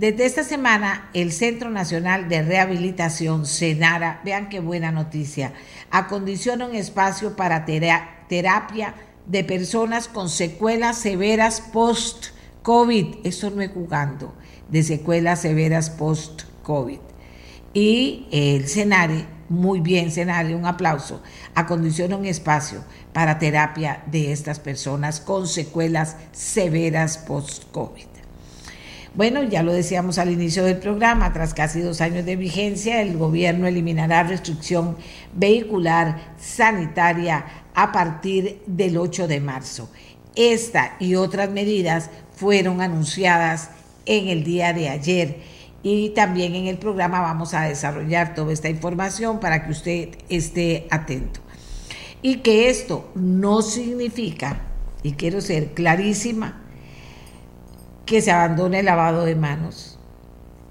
Desde 0.00 0.24
esta 0.24 0.44
semana, 0.44 1.10
el 1.12 1.30
Centro 1.30 1.68
Nacional 1.68 2.26
de 2.30 2.40
Rehabilitación, 2.40 3.44
CENARA, 3.44 4.22
vean 4.24 4.48
qué 4.48 4.58
buena 4.58 4.90
noticia, 4.90 5.52
acondiciona 5.90 6.64
un 6.64 6.74
espacio 6.74 7.36
para 7.36 7.66
terapia 7.66 8.94
de 9.26 9.44
personas 9.44 10.08
con 10.08 10.30
secuelas 10.30 10.96
severas 10.96 11.60
post 11.60 12.28
COVID, 12.62 13.16
esto 13.24 13.50
no 13.50 13.60
es 13.60 13.72
jugando, 13.72 14.34
de 14.70 14.82
secuelas 14.84 15.42
severas 15.42 15.90
post-COVID. 15.90 17.00
Y 17.74 18.26
el 18.32 18.68
Senare, 18.68 19.26
muy 19.50 19.80
bien 19.80 20.10
Senare, 20.10 20.54
un 20.54 20.64
aplauso, 20.64 21.22
acondiciona 21.54 22.16
un 22.16 22.24
espacio 22.24 22.82
para 23.12 23.38
terapia 23.38 24.02
de 24.06 24.32
estas 24.32 24.60
personas 24.60 25.20
con 25.20 25.46
secuelas 25.46 26.16
severas 26.32 27.18
post-COVID. 27.18 28.09
Bueno, 29.14 29.42
ya 29.42 29.64
lo 29.64 29.72
decíamos 29.72 30.18
al 30.18 30.30
inicio 30.30 30.62
del 30.64 30.78
programa, 30.78 31.32
tras 31.32 31.52
casi 31.52 31.80
dos 31.80 32.00
años 32.00 32.24
de 32.24 32.36
vigencia, 32.36 33.02
el 33.02 33.16
gobierno 33.16 33.66
eliminará 33.66 34.22
restricción 34.22 34.96
vehicular 35.34 36.34
sanitaria 36.38 37.44
a 37.74 37.90
partir 37.90 38.62
del 38.66 38.96
8 38.96 39.26
de 39.26 39.40
marzo. 39.40 39.90
Esta 40.36 40.94
y 41.00 41.16
otras 41.16 41.50
medidas 41.50 42.08
fueron 42.36 42.80
anunciadas 42.80 43.70
en 44.06 44.28
el 44.28 44.44
día 44.44 44.72
de 44.72 44.88
ayer 44.88 45.38
y 45.82 46.10
también 46.10 46.54
en 46.54 46.68
el 46.68 46.78
programa 46.78 47.20
vamos 47.20 47.52
a 47.52 47.62
desarrollar 47.62 48.36
toda 48.36 48.52
esta 48.52 48.68
información 48.68 49.40
para 49.40 49.64
que 49.64 49.72
usted 49.72 50.08
esté 50.28 50.86
atento. 50.88 51.40
Y 52.22 52.36
que 52.36 52.70
esto 52.70 53.10
no 53.16 53.60
significa, 53.62 54.60
y 55.02 55.12
quiero 55.12 55.40
ser 55.40 55.72
clarísima, 55.72 56.60
que 58.10 58.20
se 58.20 58.32
abandone 58.32 58.80
el 58.80 58.86
lavado 58.86 59.24
de 59.24 59.36
manos. 59.36 59.96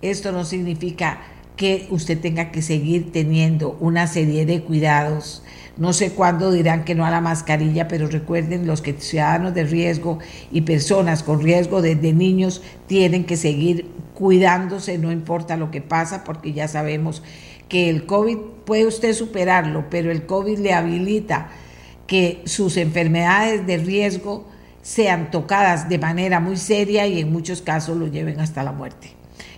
Esto 0.02 0.34
no 0.34 0.44
significa 0.44 1.22
que 1.56 1.88
usted 1.90 2.20
tenga 2.20 2.52
que 2.52 2.62
seguir 2.62 3.14
teniendo 3.14 3.78
una 3.80 4.08
serie 4.08 4.46
de 4.46 4.62
cuidados. 4.62 5.42
No 5.78 5.94
sé 5.94 6.12
cuándo 6.12 6.52
dirán 6.52 6.84
que 6.84 6.96
no 6.96 7.06
a 7.06 7.12
la 7.12 7.22
mascarilla, 7.22 7.88
pero 7.88 8.08
recuerden 8.08 8.68
los 8.68 8.82
que 8.82 8.92
ciudadanos 8.92 9.54
de 9.54 9.64
riesgo 9.64 10.20
y 10.52 10.62
personas 10.64 11.24
con 11.24 11.42
riesgo 11.42 11.82
desde 11.82 12.12
niños 12.12 12.62
tienen 12.88 13.24
que 13.24 13.38
seguir 13.38 13.90
cuidándose, 14.16 14.98
no 14.98 15.10
importa 15.10 15.56
lo 15.56 15.72
que 15.72 15.80
pasa, 15.80 16.26
porque 16.26 16.52
ya 16.52 16.68
sabemos 16.68 17.24
que 17.70 17.90
el 17.90 18.06
COVID 18.06 18.36
puede 18.66 18.86
usted 18.86 19.14
superarlo, 19.14 19.86
pero 19.90 20.12
el 20.12 20.26
COVID 20.26 20.58
le 20.60 20.74
habilita 20.74 21.52
que 22.06 22.42
sus 22.44 22.76
enfermedades 22.76 23.66
de 23.66 23.78
riesgo 23.78 24.46
sean 24.82 25.32
tocadas 25.32 25.90
de 25.90 25.98
manera 25.98 26.40
muy 26.40 26.58
seria 26.58 27.08
y 27.08 27.20
en 27.20 27.32
muchos 27.32 27.62
casos 27.62 27.98
lo 27.98 28.08
lleven 28.08 28.40
hasta 28.40 28.64
la 28.64 28.72
muerte. 28.72 29.12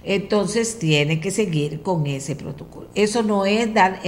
Entonces 0.04 0.80
tiene 0.80 1.20
que 1.20 1.32
seguir 1.32 1.82
con 1.82 2.08
ese 2.08 2.36
protocolo. 2.36 2.90
Eso 2.96 3.22
no 3.24 3.46
es 3.46 3.74
dar, 3.74 4.00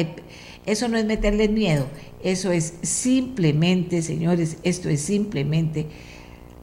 eso 0.66 0.88
no 0.88 0.98
es 0.98 1.06
meterle 1.06 1.50
miedo, 1.50 1.88
eso 2.24 2.52
es 2.52 2.76
simplemente, 2.82 4.02
señores, 4.02 4.58
esto 4.64 4.90
es 4.90 5.02
simplemente 5.02 5.88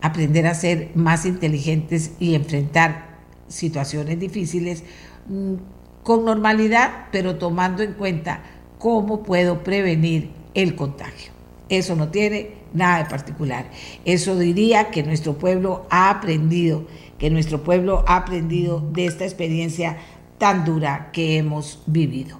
aprender 0.00 0.46
a 0.46 0.54
ser 0.54 0.90
más 0.94 1.26
inteligentes 1.26 2.12
y 2.18 2.34
enfrentar 2.34 3.20
situaciones 3.48 4.18
difíciles 4.18 4.82
mm, 5.28 5.54
con 6.02 6.24
normalidad, 6.24 7.08
pero 7.12 7.36
tomando 7.36 7.82
en 7.82 7.92
cuenta 7.92 8.42
cómo 8.78 9.22
puedo 9.22 9.62
prevenir 9.62 10.30
el 10.54 10.74
contagio. 10.74 11.32
Eso 11.68 11.94
no 11.94 12.08
tiene 12.08 12.59
nada 12.72 12.98
de 12.98 13.10
particular. 13.10 13.66
Eso 14.04 14.38
diría 14.38 14.90
que 14.90 15.02
nuestro 15.02 15.38
pueblo 15.38 15.86
ha 15.90 16.10
aprendido, 16.10 16.86
que 17.18 17.30
nuestro 17.30 17.62
pueblo 17.62 18.04
ha 18.06 18.16
aprendido 18.16 18.80
de 18.92 19.06
esta 19.06 19.24
experiencia 19.24 19.98
tan 20.38 20.64
dura 20.64 21.10
que 21.12 21.36
hemos 21.36 21.82
vivido. 21.86 22.38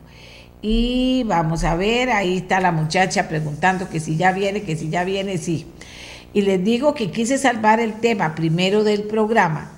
Y 0.63 1.25
vamos 1.27 1.65
a 1.65 1.75
ver, 1.75 2.11
ahí 2.11 2.39
está 2.39 2.61
la 2.61 2.73
muchacha 2.73 3.29
preguntando 3.29 3.89
que 3.89 4.01
si 4.01 4.17
ya 4.17 4.33
viene, 4.33 4.63
que 4.63 4.77
si 4.77 4.91
ya 4.91 5.05
viene, 5.05 5.39
sí. 5.39 5.67
Y 6.33 6.43
les 6.43 6.63
digo 6.63 6.95
que 6.95 7.11
quise 7.11 7.39
salvar 7.39 7.81
el 7.81 7.95
tema 7.95 8.35
primero 8.35 8.85
del 8.85 9.05
programa, 9.05 9.73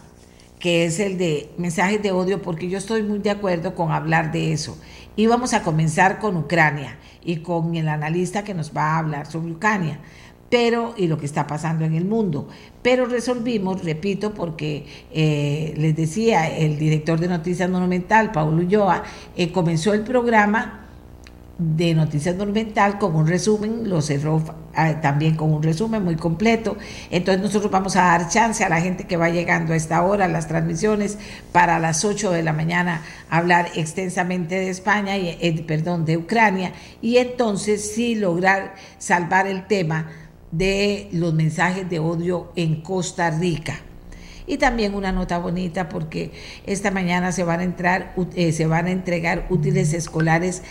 que 0.59 0.85
es 0.85 0.99
el 1.01 1.19
de 1.19 1.51
mensajes 1.57 2.03
de 2.03 2.13
odio, 2.13 2.43
porque 2.43 2.69
yo 2.69 2.79
estoy 2.79 3.03
muy 3.03 3.21
de 3.21 3.31
acuerdo 3.31 3.75
con 3.75 3.93
hablar 3.93 4.33
de 4.33 4.53
eso. 4.53 4.77
Y 5.15 5.27
vamos 5.27 5.55
a 5.55 5.63
comenzar 5.63 6.19
con 6.19 6.37
Ucrania 6.37 6.99
y 7.25 7.37
con 7.39 7.77
el 7.77 7.89
analista 7.89 8.45
que 8.45 8.55
nos 8.55 8.77
va 8.77 8.95
a 8.95 8.99
hablar 8.99 9.27
sobre 9.27 9.53
Ucrania 9.53 10.01
pero 10.53 10.93
y 10.99 11.07
lo 11.07 11.17
que 11.17 11.25
está 11.25 11.47
pasando 11.47 11.87
en 11.87 11.95
el 11.95 12.05
mundo. 12.05 12.47
Pero 12.83 13.07
resolvimos, 13.07 13.83
repito, 13.83 14.35
porque 14.35 14.85
eh, 15.11 15.73
les 15.79 15.97
decía, 15.97 16.47
el 16.47 16.79
director 16.79 17.19
de 17.19 17.27
Noticias 17.27 17.71
Monumental, 17.71 18.33
Paulo 18.33 18.59
Ulloa, 18.59 19.03
eh, 19.35 19.51
comenzó 19.51 19.95
el 19.95 20.03
programa 20.03 20.81
de 21.57 21.95
Noticias 21.95 22.37
Monumental 22.37 22.99
con 22.99 23.17
un 23.17 23.27
resumen, 23.27 23.89
lo 23.89 24.03
cerró 24.03 24.43
ah, 24.75 25.01
también 25.01 25.37
con 25.37 25.55
un 25.55 25.63
resumen 25.63 26.05
muy 26.05 26.17
completo. 26.17 26.77
Entonces 27.11 27.43
nosotros 27.43 27.73
vamos 27.73 27.97
a 27.97 28.03
dar 28.03 28.29
chance 28.29 28.63
a 28.63 28.69
la 28.69 28.83
gente 28.83 29.05
que 29.05 29.17
va 29.17 29.31
llegando 29.31 29.73
a 29.73 29.77
esta 29.77 30.03
hora, 30.03 30.29
las 30.29 30.49
transmisiones, 30.49 31.17
para 31.53 31.79
las 31.79 32.05
8 32.05 32.31
de 32.31 32.43
la 32.43 32.53
mañana 32.53 33.01
hablar 33.31 33.71
extensamente 33.75 34.57
de 34.57 34.69
España, 34.69 35.17
y, 35.17 35.29
eh, 35.29 35.65
perdón, 35.67 36.05
de 36.05 36.19
Ucrania, 36.19 36.73
y 37.01 37.17
entonces 37.17 37.95
sí 37.95 38.17
lograr 38.17 38.75
salvar 38.99 39.47
el 39.47 39.67
tema 39.67 40.09
de 40.53 41.09
los 41.13 41.35
mensajes 41.35 41.89
de 41.91 41.99
odio 41.99 42.53
en 42.55 42.83
Costa 42.83 43.31
Rica. 43.31 43.81
Y 44.47 44.59
también 44.59 44.95
una 44.95 45.13
nota 45.13 45.39
bonita 45.39 45.89
porque 45.89 46.33
esta 46.67 46.91
mañana 46.91 47.33
se 47.33 47.45
van 47.45 47.61
a 47.61 47.65
entrar, 47.65 48.15
eh, 48.35 48.53
se 48.53 48.67
van 48.67 48.87
a 48.87 48.91
entregar 48.91 49.47
útiles 49.51 49.95
escolares 49.95 50.63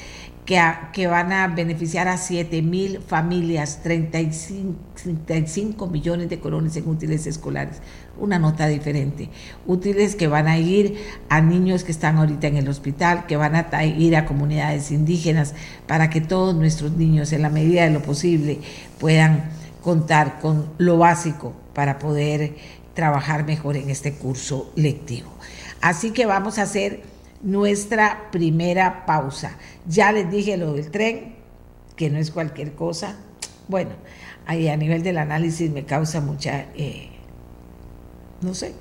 que, 0.45 0.59
que 0.91 1.07
van 1.07 1.31
a 1.31 1.47
beneficiar 1.47 2.07
a 2.07 2.17
7 2.17 2.61
mil 2.61 2.99
familias, 2.99 3.81
35, 3.81 4.75
35 5.03 5.87
millones 5.87 6.29
de 6.29 6.39
colones 6.39 6.75
en 6.75 6.87
útiles 6.87 7.25
escolares. 7.27 7.77
Una 8.19 8.39
nota 8.39 8.67
diferente. 8.67 9.29
Útiles 9.65 10.15
que 10.15 10.27
van 10.27 10.47
a 10.47 10.57
ir 10.57 10.97
a 11.29 11.41
niños 11.41 11.83
que 11.85 11.91
están 11.91 12.17
ahorita 12.17 12.47
en 12.47 12.57
el 12.57 12.67
hospital, 12.67 13.25
que 13.25 13.37
van 13.37 13.55
a 13.55 13.85
ir 13.85 14.15
a 14.17 14.25
comunidades 14.25 14.91
indígenas, 14.91 15.53
para 15.87 16.09
que 16.09 16.19
todos 16.19 16.55
nuestros 16.55 16.91
niños, 16.91 17.31
en 17.31 17.41
la 17.41 17.49
medida 17.49 17.83
de 17.83 17.91
lo 17.91 18.01
posible, 18.01 18.59
puedan 18.99 19.60
contar 19.81 20.39
con 20.39 20.69
lo 20.77 20.97
básico 20.97 21.53
para 21.73 21.99
poder 21.99 22.55
trabajar 22.93 23.45
mejor 23.45 23.77
en 23.77 23.89
este 23.89 24.13
curso 24.13 24.71
lectivo. 24.75 25.31
Así 25.81 26.11
que 26.11 26.25
vamos 26.25 26.59
a 26.59 26.63
hacer 26.63 27.01
nuestra 27.41 28.29
primera 28.31 29.05
pausa. 29.05 29.57
Ya 29.87 30.11
les 30.11 30.29
dije 30.29 30.57
lo 30.57 30.73
del 30.73 30.91
tren, 30.91 31.35
que 31.95 32.09
no 32.09 32.19
es 32.19 32.31
cualquier 32.31 32.73
cosa. 32.73 33.15
Bueno, 33.67 33.91
ahí 34.45 34.67
a 34.67 34.77
nivel 34.77 35.03
del 35.03 35.17
análisis 35.17 35.71
me 35.71 35.85
causa 35.85 36.21
mucha, 36.21 36.65
eh, 36.75 37.09
no 38.41 38.53
sé, 38.53 38.73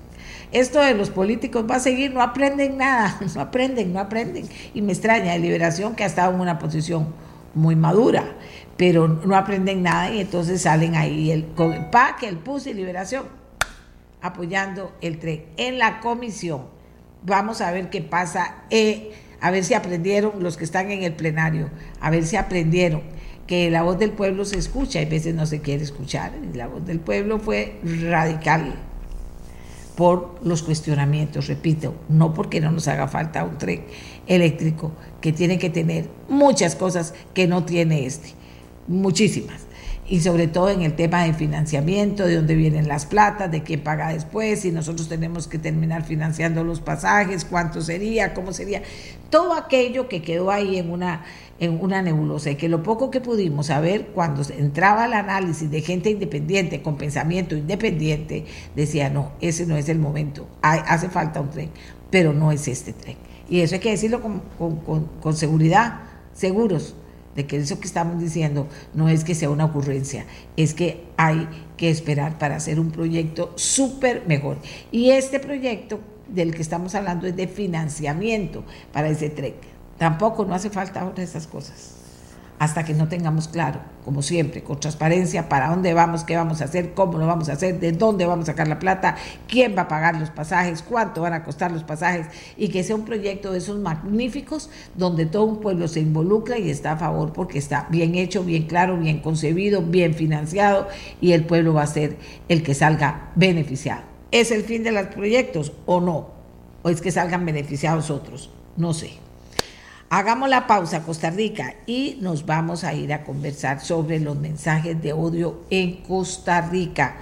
esto 0.52 0.80
de 0.80 0.94
los 0.94 1.10
políticos 1.10 1.64
va 1.70 1.76
a 1.76 1.80
seguir, 1.80 2.12
no 2.12 2.22
aprenden 2.22 2.76
nada, 2.76 3.18
no 3.34 3.40
aprenden, 3.40 3.92
no 3.92 4.00
aprenden. 4.00 4.48
Y 4.74 4.82
me 4.82 4.92
extraña 4.92 5.32
de 5.32 5.38
Liberación 5.38 5.94
que 5.94 6.04
ha 6.04 6.06
estado 6.06 6.34
en 6.34 6.40
una 6.40 6.58
posición 6.58 7.14
muy 7.54 7.76
madura 7.76 8.24
pero 8.80 9.08
no 9.08 9.36
aprenden 9.36 9.82
nada 9.82 10.10
y 10.10 10.22
entonces 10.22 10.62
salen 10.62 10.96
ahí 10.96 11.30
el, 11.30 11.48
con 11.48 11.74
el 11.74 11.90
PAC, 11.90 12.22
el 12.22 12.38
PUS 12.38 12.66
y 12.66 12.72
Liberación 12.72 13.24
apoyando 14.22 14.96
el 15.02 15.18
tren. 15.18 15.44
En 15.58 15.78
la 15.78 16.00
comisión 16.00 16.62
vamos 17.22 17.60
a 17.60 17.72
ver 17.72 17.90
qué 17.90 18.00
pasa, 18.00 18.64
eh, 18.70 19.12
a 19.42 19.50
ver 19.50 19.64
si 19.64 19.74
aprendieron 19.74 20.42
los 20.42 20.56
que 20.56 20.64
están 20.64 20.90
en 20.90 21.02
el 21.02 21.12
plenario, 21.12 21.68
a 22.00 22.08
ver 22.08 22.24
si 22.24 22.36
aprendieron 22.36 23.02
que 23.46 23.70
la 23.70 23.82
voz 23.82 23.98
del 23.98 24.12
pueblo 24.12 24.46
se 24.46 24.56
escucha, 24.56 25.02
y 25.02 25.04
a 25.04 25.08
veces 25.10 25.34
no 25.34 25.44
se 25.44 25.60
quiere 25.60 25.84
escuchar. 25.84 26.32
La 26.54 26.66
voz 26.66 26.86
del 26.86 27.00
pueblo 27.00 27.38
fue 27.38 27.78
radical 28.08 28.76
por 29.94 30.40
los 30.42 30.62
cuestionamientos, 30.62 31.48
repito, 31.48 31.96
no 32.08 32.32
porque 32.32 32.62
no 32.62 32.70
nos 32.70 32.88
haga 32.88 33.08
falta 33.08 33.44
un 33.44 33.58
tren 33.58 33.84
eléctrico 34.26 34.92
que 35.20 35.34
tiene 35.34 35.58
que 35.58 35.68
tener 35.68 36.08
muchas 36.30 36.76
cosas 36.76 37.12
que 37.34 37.46
no 37.46 37.64
tiene 37.64 38.06
este 38.06 38.39
muchísimas. 38.90 39.62
Y 40.08 40.20
sobre 40.22 40.48
todo 40.48 40.70
en 40.70 40.82
el 40.82 40.96
tema 40.96 41.22
de 41.22 41.32
financiamiento, 41.32 42.26
de 42.26 42.34
dónde 42.34 42.56
vienen 42.56 42.88
las 42.88 43.06
platas, 43.06 43.48
de 43.48 43.62
quién 43.62 43.80
paga 43.84 44.12
después, 44.12 44.60
si 44.60 44.72
nosotros 44.72 45.08
tenemos 45.08 45.46
que 45.46 45.56
terminar 45.56 46.02
financiando 46.02 46.64
los 46.64 46.80
pasajes, 46.80 47.44
cuánto 47.44 47.80
sería, 47.80 48.34
cómo 48.34 48.52
sería. 48.52 48.82
Todo 49.30 49.54
aquello 49.54 50.08
que 50.08 50.20
quedó 50.20 50.50
ahí 50.50 50.78
en 50.78 50.90
una, 50.90 51.24
en 51.60 51.80
una 51.80 52.02
nebulosa 52.02 52.50
y 52.50 52.56
que 52.56 52.68
lo 52.68 52.82
poco 52.82 53.12
que 53.12 53.20
pudimos 53.20 53.66
saber 53.66 54.08
cuando 54.08 54.42
entraba 54.58 55.06
el 55.06 55.12
análisis 55.12 55.70
de 55.70 55.80
gente 55.80 56.10
independiente, 56.10 56.82
con 56.82 56.96
pensamiento 56.96 57.54
independiente, 57.54 58.46
decía, 58.74 59.10
no, 59.10 59.30
ese 59.40 59.64
no 59.64 59.76
es 59.76 59.88
el 59.88 60.00
momento, 60.00 60.48
hace 60.62 61.08
falta 61.08 61.40
un 61.40 61.50
tren, 61.50 61.70
pero 62.10 62.32
no 62.32 62.50
es 62.50 62.66
este 62.66 62.92
tren. 62.92 63.16
Y 63.48 63.60
eso 63.60 63.76
hay 63.76 63.80
que 63.80 63.90
decirlo 63.90 64.20
con, 64.20 64.40
con, 64.58 65.04
con 65.20 65.36
seguridad, 65.36 66.00
seguros, 66.32 66.96
de 67.34 67.46
que 67.46 67.56
eso 67.56 67.78
que 67.80 67.86
estamos 67.86 68.20
diciendo 68.20 68.66
no 68.94 69.08
es 69.08 69.24
que 69.24 69.34
sea 69.34 69.50
una 69.50 69.66
ocurrencia, 69.66 70.26
es 70.56 70.74
que 70.74 71.04
hay 71.16 71.48
que 71.76 71.90
esperar 71.90 72.38
para 72.38 72.56
hacer 72.56 72.80
un 72.80 72.90
proyecto 72.90 73.52
súper 73.56 74.26
mejor. 74.26 74.58
Y 74.90 75.10
este 75.10 75.40
proyecto 75.40 76.00
del 76.28 76.54
que 76.54 76.62
estamos 76.62 76.94
hablando 76.94 77.26
es 77.26 77.36
de 77.36 77.48
financiamiento 77.48 78.64
para 78.92 79.08
ese 79.08 79.30
tren. 79.30 79.54
Tampoco 79.98 80.44
no 80.44 80.54
hace 80.54 80.70
falta 80.70 81.00
ahora 81.00 81.22
esas 81.22 81.46
cosas. 81.46 81.99
Hasta 82.60 82.84
que 82.84 82.92
no 82.92 83.08
tengamos 83.08 83.48
claro, 83.48 83.80
como 84.04 84.20
siempre, 84.20 84.62
con 84.62 84.78
transparencia, 84.78 85.48
para 85.48 85.70
dónde 85.70 85.94
vamos, 85.94 86.24
qué 86.24 86.36
vamos 86.36 86.60
a 86.60 86.66
hacer, 86.66 86.92
cómo 86.92 87.16
lo 87.16 87.26
vamos 87.26 87.48
a 87.48 87.54
hacer, 87.54 87.80
de 87.80 87.92
dónde 87.92 88.26
vamos 88.26 88.50
a 88.50 88.52
sacar 88.52 88.68
la 88.68 88.78
plata, 88.78 89.16
quién 89.48 89.74
va 89.74 89.82
a 89.82 89.88
pagar 89.88 90.20
los 90.20 90.28
pasajes, 90.28 90.82
cuánto 90.82 91.22
van 91.22 91.32
a 91.32 91.42
costar 91.42 91.72
los 91.72 91.84
pasajes, 91.84 92.26
y 92.58 92.68
que 92.68 92.84
sea 92.84 92.96
un 92.96 93.06
proyecto 93.06 93.50
de 93.50 93.58
esos 93.58 93.78
magníficos 93.78 94.68
donde 94.94 95.24
todo 95.24 95.44
un 95.44 95.60
pueblo 95.60 95.88
se 95.88 96.00
involucra 96.00 96.58
y 96.58 96.68
está 96.68 96.92
a 96.92 96.96
favor 96.98 97.32
porque 97.32 97.58
está 97.58 97.86
bien 97.88 98.14
hecho, 98.14 98.44
bien 98.44 98.64
claro, 98.64 98.98
bien 98.98 99.20
concebido, 99.20 99.80
bien 99.80 100.12
financiado, 100.12 100.86
y 101.18 101.32
el 101.32 101.46
pueblo 101.46 101.72
va 101.72 101.84
a 101.84 101.86
ser 101.86 102.18
el 102.50 102.62
que 102.62 102.74
salga 102.74 103.30
beneficiado. 103.36 104.02
¿Es 104.32 104.50
el 104.50 104.64
fin 104.64 104.84
de 104.84 104.92
los 104.92 105.06
proyectos 105.06 105.72
o 105.86 106.02
no? 106.02 106.28
¿O 106.82 106.90
es 106.90 107.00
que 107.00 107.10
salgan 107.10 107.46
beneficiados 107.46 108.10
otros? 108.10 108.50
No 108.76 108.92
sé. 108.92 109.29
Hagamos 110.12 110.48
la 110.48 110.66
pausa, 110.66 111.04
Costa 111.04 111.30
Rica, 111.30 111.76
y 111.86 112.18
nos 112.20 112.44
vamos 112.44 112.82
a 112.82 112.92
ir 112.94 113.12
a 113.12 113.22
conversar 113.22 113.78
sobre 113.78 114.18
los 114.18 114.36
mensajes 114.36 115.00
de 115.00 115.12
odio 115.12 115.60
en 115.70 116.02
Costa 116.02 116.62
Rica, 116.62 117.14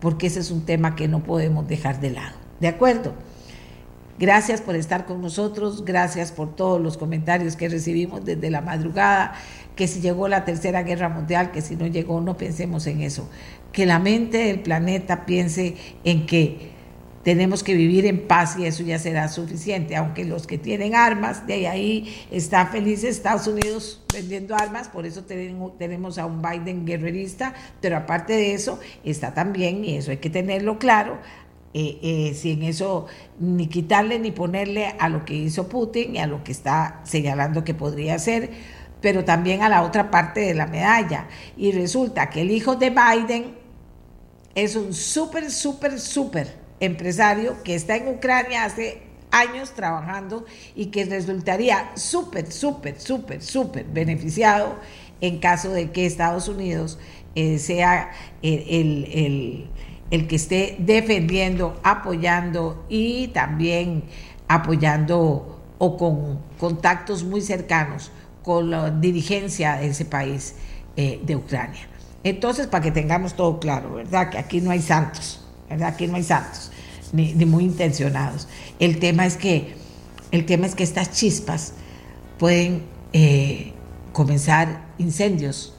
porque 0.00 0.26
ese 0.26 0.40
es 0.40 0.50
un 0.50 0.66
tema 0.66 0.96
que 0.96 1.06
no 1.06 1.22
podemos 1.22 1.68
dejar 1.68 2.00
de 2.00 2.10
lado. 2.10 2.34
¿De 2.58 2.66
acuerdo? 2.66 3.14
Gracias 4.18 4.60
por 4.60 4.74
estar 4.74 5.06
con 5.06 5.22
nosotros, 5.22 5.84
gracias 5.84 6.32
por 6.32 6.56
todos 6.56 6.80
los 6.80 6.98
comentarios 6.98 7.54
que 7.54 7.68
recibimos 7.68 8.24
desde 8.24 8.50
la 8.50 8.60
madrugada, 8.60 9.34
que 9.76 9.86
si 9.86 10.00
llegó 10.00 10.26
la 10.26 10.44
tercera 10.44 10.82
guerra 10.82 11.08
mundial, 11.08 11.52
que 11.52 11.62
si 11.62 11.76
no 11.76 11.86
llegó, 11.86 12.20
no 12.20 12.36
pensemos 12.36 12.88
en 12.88 13.02
eso. 13.02 13.28
Que 13.70 13.86
la 13.86 14.00
mente 14.00 14.38
del 14.38 14.58
planeta 14.58 15.26
piense 15.26 15.76
en 16.02 16.26
que 16.26 16.71
tenemos 17.22 17.62
que 17.62 17.74
vivir 17.74 18.06
en 18.06 18.26
paz 18.26 18.56
y 18.58 18.66
eso 18.66 18.82
ya 18.82 18.98
será 18.98 19.28
suficiente, 19.28 19.96
aunque 19.96 20.24
los 20.24 20.46
que 20.46 20.58
tienen 20.58 20.94
armas, 20.94 21.46
de 21.46 21.68
ahí 21.68 22.26
está 22.30 22.66
feliz 22.66 23.04
Estados 23.04 23.46
Unidos 23.46 24.02
vendiendo 24.12 24.54
armas, 24.56 24.88
por 24.88 25.06
eso 25.06 25.24
tenemos 25.24 26.18
a 26.18 26.26
un 26.26 26.42
Biden 26.42 26.84
guerrerista, 26.84 27.54
pero 27.80 27.96
aparte 27.96 28.32
de 28.32 28.54
eso 28.54 28.80
está 29.04 29.34
también, 29.34 29.84
y 29.84 29.96
eso 29.96 30.10
hay 30.10 30.16
que 30.16 30.30
tenerlo 30.30 30.78
claro, 30.78 31.18
eh, 31.74 31.98
eh, 32.02 32.34
sin 32.34 32.62
eso 32.64 33.06
ni 33.38 33.66
quitarle 33.68 34.18
ni 34.18 34.30
ponerle 34.30 34.94
a 34.98 35.08
lo 35.08 35.24
que 35.24 35.34
hizo 35.34 35.68
Putin 35.68 36.16
y 36.16 36.18
a 36.18 36.26
lo 36.26 36.44
que 36.44 36.52
está 36.52 37.00
señalando 37.04 37.64
que 37.64 37.72
podría 37.72 38.16
hacer, 38.16 38.50
pero 39.00 39.24
también 39.24 39.62
a 39.62 39.68
la 39.68 39.82
otra 39.82 40.10
parte 40.10 40.40
de 40.40 40.54
la 40.54 40.66
medalla. 40.66 41.28
Y 41.56 41.72
resulta 41.72 42.28
que 42.28 42.42
el 42.42 42.50
hijo 42.50 42.76
de 42.76 42.90
Biden 42.90 43.54
es 44.54 44.76
un 44.76 44.92
súper, 44.92 45.50
súper, 45.50 45.98
súper 45.98 46.61
empresario 46.82 47.62
que 47.62 47.76
está 47.76 47.96
en 47.96 48.08
Ucrania 48.08 48.64
hace 48.64 49.02
años 49.30 49.70
trabajando 49.70 50.44
y 50.74 50.86
que 50.86 51.04
resultaría 51.04 51.92
súper, 51.94 52.50
súper, 52.50 53.00
súper, 53.00 53.40
súper 53.40 53.86
beneficiado 53.86 54.76
en 55.20 55.38
caso 55.38 55.70
de 55.70 55.92
que 55.92 56.06
Estados 56.06 56.48
Unidos 56.48 56.98
eh, 57.36 57.58
sea 57.58 58.10
el, 58.42 59.70
el, 60.10 60.26
que 60.26 60.36
esté 60.36 60.76
defendiendo, 60.80 61.80
apoyando 61.84 62.84
y 62.88 63.28
también 63.28 64.02
apoyando 64.48 65.62
o 65.78 65.96
con 65.96 66.40
contactos 66.58 67.22
muy 67.22 67.40
cercanos 67.40 68.10
con 68.42 68.70
la 68.70 68.90
dirigencia 68.90 69.76
de 69.76 69.86
ese 69.86 70.04
país 70.04 70.56
eh, 70.96 71.20
de 71.24 71.36
Ucrania. 71.36 71.88
Entonces, 72.24 72.66
para 72.66 72.82
que 72.82 72.90
tengamos 72.90 73.34
todo 73.34 73.60
claro, 73.60 73.94
¿verdad? 73.94 74.30
Que 74.30 74.38
aquí 74.38 74.60
no 74.60 74.72
hay 74.72 74.82
santos, 74.82 75.40
¿verdad? 75.70 75.88
Aquí 75.88 76.08
no 76.08 76.16
hay 76.16 76.24
santos 76.24 76.71
ni, 77.12 77.34
muy 77.46 77.64
intencionados. 77.64 78.48
El 78.78 78.98
tema 78.98 79.26
es 79.26 79.36
que, 79.36 79.74
el 80.30 80.46
tema 80.46 80.66
es 80.66 80.74
que 80.74 80.82
estas 80.82 81.12
chispas 81.12 81.74
pueden 82.38 82.82
eh, 83.12 83.72
comenzar 84.12 84.86
incendios 84.98 85.74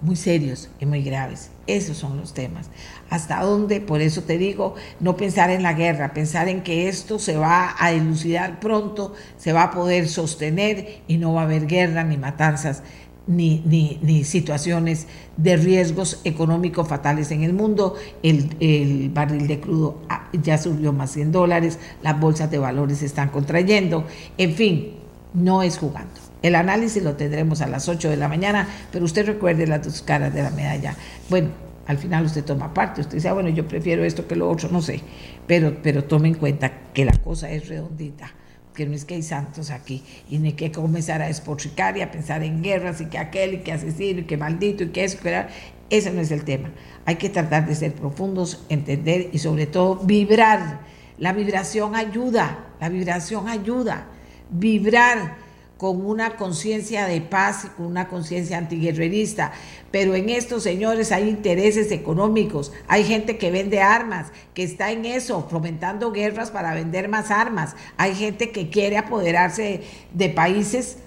muy 0.00 0.16
serios 0.16 0.70
y 0.80 0.86
muy 0.86 1.02
graves. 1.02 1.50
Esos 1.66 1.98
son 1.98 2.16
los 2.16 2.32
temas. 2.32 2.70
Hasta 3.10 3.42
dónde, 3.42 3.80
por 3.80 4.00
eso 4.00 4.22
te 4.22 4.38
digo, 4.38 4.74
no 4.98 5.16
pensar 5.16 5.50
en 5.50 5.62
la 5.62 5.74
guerra, 5.74 6.14
pensar 6.14 6.48
en 6.48 6.62
que 6.62 6.88
esto 6.88 7.18
se 7.18 7.36
va 7.36 7.74
a 7.78 7.92
elucidar 7.92 8.60
pronto, 8.60 9.14
se 9.36 9.52
va 9.52 9.64
a 9.64 9.70
poder 9.70 10.08
sostener 10.08 11.02
y 11.06 11.18
no 11.18 11.34
va 11.34 11.42
a 11.42 11.44
haber 11.44 11.66
guerra 11.66 12.02
ni 12.04 12.16
matanzas 12.16 12.82
ni, 13.30 13.62
ni, 14.02 14.24
situaciones 14.24 15.06
de 15.36 15.56
riesgos 15.56 16.20
económicos 16.24 16.88
fatales 16.88 17.30
en 17.30 17.42
el 17.42 17.52
mundo. 17.52 17.94
El, 18.22 19.10
barril 19.14 19.46
de 19.46 19.60
crudo 19.60 20.02
ah, 20.08 20.28
ya 20.32 20.58
subió 20.58 20.92
más 20.92 21.12
100 21.12 21.32
dólares, 21.32 21.78
las 22.02 22.18
bolsas 22.18 22.50
de 22.50 22.58
valores 22.58 23.02
están 23.02 23.28
contrayendo, 23.28 24.04
en 24.36 24.54
fin, 24.54 24.92
no 25.32 25.62
es 25.62 25.78
jugando. 25.78 26.20
El 26.42 26.54
análisis 26.54 27.02
lo 27.02 27.14
tendremos 27.14 27.60
a 27.60 27.68
las 27.68 27.88
8 27.88 28.10
de 28.10 28.16
la 28.16 28.28
mañana, 28.28 28.66
pero 28.90 29.04
usted 29.04 29.26
recuerde 29.26 29.66
las 29.66 29.84
dos 29.84 30.02
caras 30.02 30.34
de 30.34 30.42
la 30.42 30.50
medalla. 30.50 30.96
Bueno, 31.28 31.48
al 31.86 31.98
final 31.98 32.24
usted 32.24 32.44
toma 32.44 32.74
parte, 32.74 33.02
usted 33.02 33.14
dice, 33.14 33.28
ah, 33.28 33.34
bueno, 33.34 33.48
yo 33.50 33.66
prefiero 33.68 34.04
esto 34.04 34.26
que 34.26 34.36
lo 34.36 34.50
otro, 34.50 34.68
no 34.70 34.82
sé, 34.82 35.00
pero, 35.46 35.76
pero 35.82 36.04
tome 36.04 36.28
en 36.28 36.34
cuenta 36.34 36.72
que 36.92 37.04
la 37.04 37.16
cosa 37.18 37.50
es 37.50 37.68
redondita 37.68 38.32
que 38.74 38.86
no 38.86 38.94
es 38.94 39.04
que 39.04 39.14
hay 39.14 39.22
santos 39.22 39.70
aquí, 39.70 40.02
y 40.28 40.38
ni 40.38 40.52
que 40.52 40.70
comenzar 40.72 41.22
a 41.22 41.26
despotricar 41.26 41.96
y 41.96 42.02
a 42.02 42.10
pensar 42.10 42.42
en 42.42 42.62
guerras 42.62 43.00
y 43.00 43.06
que 43.06 43.18
aquel 43.18 43.54
y 43.54 43.58
que 43.58 43.72
asesino 43.72 44.20
y 44.20 44.24
que 44.24 44.36
maldito 44.36 44.84
y 44.84 44.88
que 44.88 45.04
eso, 45.04 45.18
que 45.20 45.46
ese 45.90 46.12
no 46.12 46.20
es 46.20 46.30
el 46.30 46.44
tema. 46.44 46.70
Hay 47.04 47.16
que 47.16 47.28
tratar 47.28 47.66
de 47.66 47.74
ser 47.74 47.94
profundos, 47.94 48.64
entender 48.68 49.30
y 49.32 49.38
sobre 49.38 49.66
todo 49.66 49.96
vibrar. 49.96 50.80
La 51.18 51.32
vibración 51.32 51.96
ayuda, 51.96 52.68
la 52.80 52.88
vibración 52.88 53.48
ayuda. 53.48 54.06
Vibrar 54.50 55.36
con 55.80 56.04
una 56.04 56.36
conciencia 56.36 57.06
de 57.06 57.22
paz 57.22 57.64
y 57.64 57.68
con 57.68 57.86
una 57.86 58.06
conciencia 58.06 58.58
antiguerrerista. 58.58 59.52
Pero 59.90 60.14
en 60.14 60.28
estos 60.28 60.62
señores 60.62 61.10
hay 61.10 61.26
intereses 61.26 61.90
económicos, 61.90 62.70
hay 62.86 63.02
gente 63.02 63.38
que 63.38 63.50
vende 63.50 63.80
armas, 63.80 64.26
que 64.52 64.62
está 64.62 64.90
en 64.90 65.06
eso, 65.06 65.48
fomentando 65.48 66.12
guerras 66.12 66.50
para 66.50 66.74
vender 66.74 67.08
más 67.08 67.30
armas, 67.30 67.76
hay 67.96 68.14
gente 68.14 68.50
que 68.50 68.68
quiere 68.68 68.98
apoderarse 68.98 69.80
de 70.12 70.28
países 70.28 70.98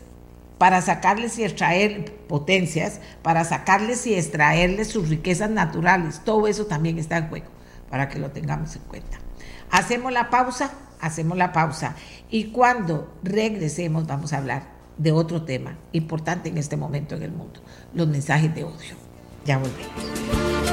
para 0.58 0.82
sacarles 0.82 1.38
y 1.38 1.44
extraer 1.44 2.12
potencias, 2.28 3.00
para 3.22 3.46
sacarles 3.46 4.08
y 4.08 4.16
extraerles 4.16 4.88
sus 4.88 5.08
riquezas 5.08 5.52
naturales. 5.52 6.22
Todo 6.26 6.48
eso 6.48 6.66
también 6.66 6.98
está 6.98 7.18
en 7.20 7.30
juego, 7.30 7.52
para 7.92 8.10
que 8.10 8.18
lo 8.18 8.32
tengamos 8.32 8.76
en 8.76 8.82
cuenta. 8.82 9.20
Hacemos 9.70 10.12
la 10.12 10.32
pausa, 10.32 10.74
hacemos 11.04 11.38
la 11.38 11.52
pausa. 11.52 11.96
Y 12.30 12.46
cuando 12.46 13.14
regresemos 13.24 14.08
vamos 14.08 14.34
a 14.34 14.38
hablar 14.38 14.74
de 14.98 15.12
otro 15.12 15.44
tema 15.44 15.78
importante 15.92 16.50
en 16.50 16.58
este 16.58 16.78
momento 16.78 17.16
en 17.16 17.24
el 17.24 17.32
mundo, 17.32 17.60
los 17.94 18.08
mensajes 18.08 18.54
de 18.56 18.64
odio. 18.64 18.96
Ya 19.46 19.58
volvemos. 19.58 20.64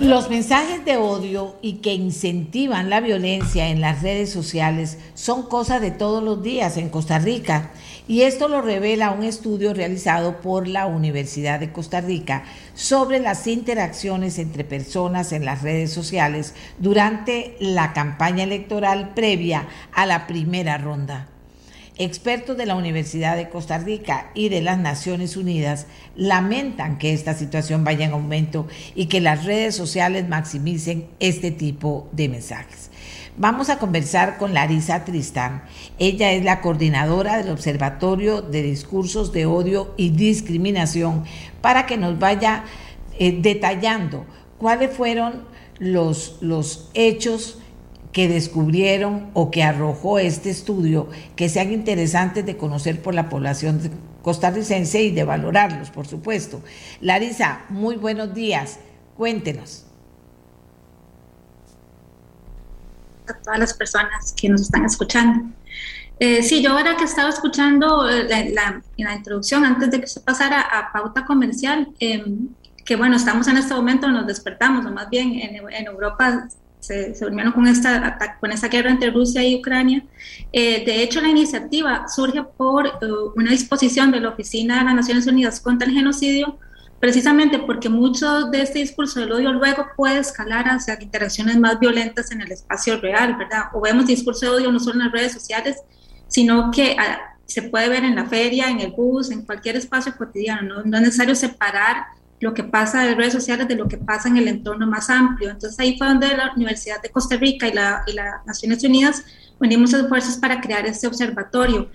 Los 0.00 0.28
mensajes 0.28 0.84
de 0.84 0.98
odio 0.98 1.56
y 1.62 1.74
que 1.74 1.94
incentivan 1.94 2.90
la 2.90 3.00
violencia 3.00 3.68
en 3.68 3.80
las 3.80 4.02
redes 4.02 4.30
sociales 4.30 4.98
son 5.14 5.44
cosas 5.44 5.80
de 5.80 5.90
todos 5.92 6.22
los 6.22 6.42
días 6.42 6.76
en 6.76 6.90
Costa 6.90 7.18
Rica 7.18 7.70
y 8.06 8.22
esto 8.22 8.48
lo 8.48 8.60
revela 8.60 9.12
un 9.12 9.22
estudio 9.22 9.72
realizado 9.72 10.40
por 10.40 10.68
la 10.68 10.86
Universidad 10.86 11.58
de 11.58 11.72
Costa 11.72 12.00
Rica 12.00 12.44
sobre 12.74 13.18
las 13.18 13.46
interacciones 13.46 14.38
entre 14.38 14.64
personas 14.64 15.32
en 15.32 15.44
las 15.44 15.62
redes 15.62 15.92
sociales 15.92 16.54
durante 16.78 17.56
la 17.60 17.92
campaña 17.94 18.44
electoral 18.44 19.12
previa 19.14 19.68
a 19.92 20.04
la 20.04 20.26
primera 20.26 20.76
ronda. 20.76 21.28
Expertos 21.96 22.56
de 22.56 22.66
la 22.66 22.74
Universidad 22.74 23.36
de 23.36 23.48
Costa 23.48 23.78
Rica 23.78 24.30
y 24.34 24.48
de 24.48 24.60
las 24.60 24.78
Naciones 24.78 25.36
Unidas 25.36 25.86
lamentan 26.16 26.98
que 26.98 27.12
esta 27.12 27.34
situación 27.34 27.84
vaya 27.84 28.04
en 28.04 28.12
aumento 28.12 28.66
y 28.96 29.06
que 29.06 29.20
las 29.20 29.44
redes 29.44 29.76
sociales 29.76 30.28
maximicen 30.28 31.06
este 31.20 31.52
tipo 31.52 32.08
de 32.10 32.28
mensajes. 32.28 32.90
Vamos 33.36 33.68
a 33.68 33.80
conversar 33.80 34.38
con 34.38 34.54
Larisa 34.54 35.04
Tristán. 35.04 35.64
Ella 35.98 36.30
es 36.30 36.44
la 36.44 36.60
coordinadora 36.60 37.36
del 37.36 37.50
Observatorio 37.50 38.42
de 38.42 38.62
Discursos 38.62 39.32
de 39.32 39.44
Odio 39.44 39.92
y 39.96 40.10
Discriminación 40.10 41.24
para 41.60 41.84
que 41.84 41.96
nos 41.96 42.20
vaya 42.20 42.62
eh, 43.18 43.36
detallando 43.42 44.24
cuáles 44.56 44.96
fueron 44.96 45.42
los, 45.80 46.38
los 46.42 46.90
hechos 46.94 47.58
que 48.12 48.28
descubrieron 48.28 49.30
o 49.34 49.50
que 49.50 49.64
arrojó 49.64 50.20
este 50.20 50.50
estudio 50.50 51.08
que 51.34 51.48
sean 51.48 51.72
interesantes 51.72 52.46
de 52.46 52.56
conocer 52.56 53.02
por 53.02 53.16
la 53.16 53.28
población 53.28 53.80
costarricense 54.22 55.02
y 55.02 55.10
de 55.10 55.24
valorarlos, 55.24 55.90
por 55.90 56.06
supuesto. 56.06 56.62
Larisa, 57.00 57.62
muy 57.68 57.96
buenos 57.96 58.32
días. 58.32 58.78
Cuéntenos. 59.16 59.83
A 63.28 63.34
todas 63.34 63.58
las 63.58 63.74
personas 63.74 64.32
que 64.36 64.48
nos 64.48 64.62
están 64.62 64.84
escuchando. 64.84 65.50
Eh, 66.20 66.42
sí, 66.42 66.62
yo 66.62 66.72
ahora 66.72 66.96
que 66.96 67.04
estaba 67.04 67.28
escuchando 67.28 68.08
eh, 68.08 68.52
la, 68.52 68.80
la, 68.96 69.14
introducción, 69.14 69.64
antes 69.64 69.90
de 69.90 70.00
que 70.00 70.06
se 70.06 70.20
pasara 70.20 70.60
a 70.60 70.92
pauta 70.92 71.24
comercial, 71.24 71.88
em, 71.98 72.48
que 72.84 72.96
bueno, 72.96 73.16
estamos 73.16 73.48
en 73.48 73.56
este 73.56 73.74
momento, 73.74 74.06
nos 74.08 74.26
despertamos, 74.26 74.86
o 74.86 74.90
más 74.90 75.10
bien 75.10 75.34
en, 75.34 75.56
en 75.56 75.86
Europa 75.86 76.48
se, 76.84 77.14
durmieron 77.18 77.52
con 77.52 77.66
esta, 77.66 78.18
con 78.38 78.52
esta 78.52 78.68
guerra 78.68 78.90
entre 78.90 79.10
Rusia 79.10 79.42
y 79.42 79.56
Ucrania. 79.56 80.04
Eh, 80.52 80.84
de 80.84 81.02
hecho, 81.02 81.20
la 81.20 81.28
iniciativa 81.28 82.06
surge 82.08 82.42
por 82.42 82.90
una 83.36 83.50
disposición 83.50 84.10
de 84.10 84.20
la 84.20 84.28
Oficina 84.28 84.78
de 84.78 84.84
las 84.84 84.94
Naciones 84.94 85.26
Unidas 85.26 85.60
contra 85.60 85.88
el 85.88 85.94
Genocidio, 85.94 86.58
precisamente 87.04 87.58
porque 87.58 87.90
mucho 87.90 88.44
de 88.44 88.62
este 88.62 88.78
discurso 88.78 89.20
del 89.20 89.30
odio 89.30 89.52
luego 89.52 89.88
puede 89.94 90.20
escalar 90.20 90.64
hacia 90.70 90.96
interacciones 90.98 91.58
más 91.58 91.78
violentas 91.78 92.30
en 92.30 92.40
el 92.40 92.50
espacio 92.50 92.98
real, 92.98 93.36
¿verdad? 93.36 93.64
O 93.74 93.82
vemos 93.82 94.06
discurso 94.06 94.46
de 94.46 94.52
odio 94.52 94.72
no 94.72 94.80
solo 94.80 94.94
en 94.94 95.00
las 95.00 95.12
redes 95.12 95.32
sociales, 95.32 95.76
sino 96.28 96.70
que 96.70 96.96
ah, 96.98 97.36
se 97.44 97.60
puede 97.60 97.90
ver 97.90 98.04
en 98.04 98.14
la 98.14 98.24
feria, 98.24 98.70
en 98.70 98.80
el 98.80 98.92
bus, 98.92 99.30
en 99.30 99.42
cualquier 99.42 99.76
espacio 99.76 100.16
cotidiano. 100.16 100.82
No, 100.82 100.96
es 100.96 101.02
necesario 101.02 101.34
separar 101.34 102.06
lo 102.40 102.54
que 102.54 102.64
pasa 102.64 103.06
en 103.06 103.18
redes 103.18 103.34
sociales 103.34 103.68
de 103.68 103.76
lo 103.76 103.86
que 103.86 103.98
pasa 103.98 104.30
en 104.30 104.38
el 104.38 104.48
entorno 104.48 104.86
más 104.86 105.10
amplio. 105.10 105.50
Entonces 105.50 105.78
ahí 105.78 105.98
fue 105.98 106.06
donde 106.06 106.34
la 106.34 106.54
Universidad 106.56 107.02
de 107.02 107.10
Costa 107.10 107.36
Rica 107.36 107.68
y, 107.68 107.74
la, 107.74 108.02
y 108.06 108.14
las 108.14 108.46
Naciones 108.46 108.82
Unidas 108.82 109.22
unimos 109.60 109.92
esfuerzos 109.92 110.38
para 110.38 110.58
crear 110.58 110.86
este 110.86 111.06
observatorio 111.06 111.90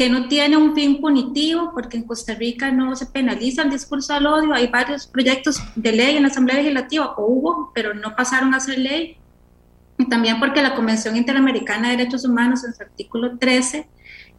que 0.00 0.08
no 0.08 0.28
tiene 0.28 0.56
un 0.56 0.74
fin 0.74 0.98
punitivo, 0.98 1.72
porque 1.74 1.98
en 1.98 2.04
Costa 2.04 2.34
Rica 2.34 2.70
no 2.70 2.96
se 2.96 3.04
penaliza 3.04 3.60
el 3.60 3.68
discurso 3.68 4.14
al 4.14 4.26
odio. 4.26 4.54
Hay 4.54 4.68
varios 4.68 5.06
proyectos 5.06 5.62
de 5.76 5.92
ley 5.92 6.16
en 6.16 6.22
la 6.22 6.30
Asamblea 6.30 6.56
Legislativa, 6.56 7.12
o 7.18 7.26
hubo, 7.26 7.70
pero 7.74 7.92
no 7.92 8.16
pasaron 8.16 8.54
a 8.54 8.60
ser 8.60 8.78
ley. 8.78 9.18
Y 9.98 10.08
también 10.08 10.40
porque 10.40 10.62
la 10.62 10.74
Convención 10.74 11.18
Interamericana 11.18 11.90
de 11.90 11.98
Derechos 11.98 12.24
Humanos, 12.24 12.64
en 12.64 12.72
su 12.72 12.82
artículo 12.82 13.36
13, 13.36 13.90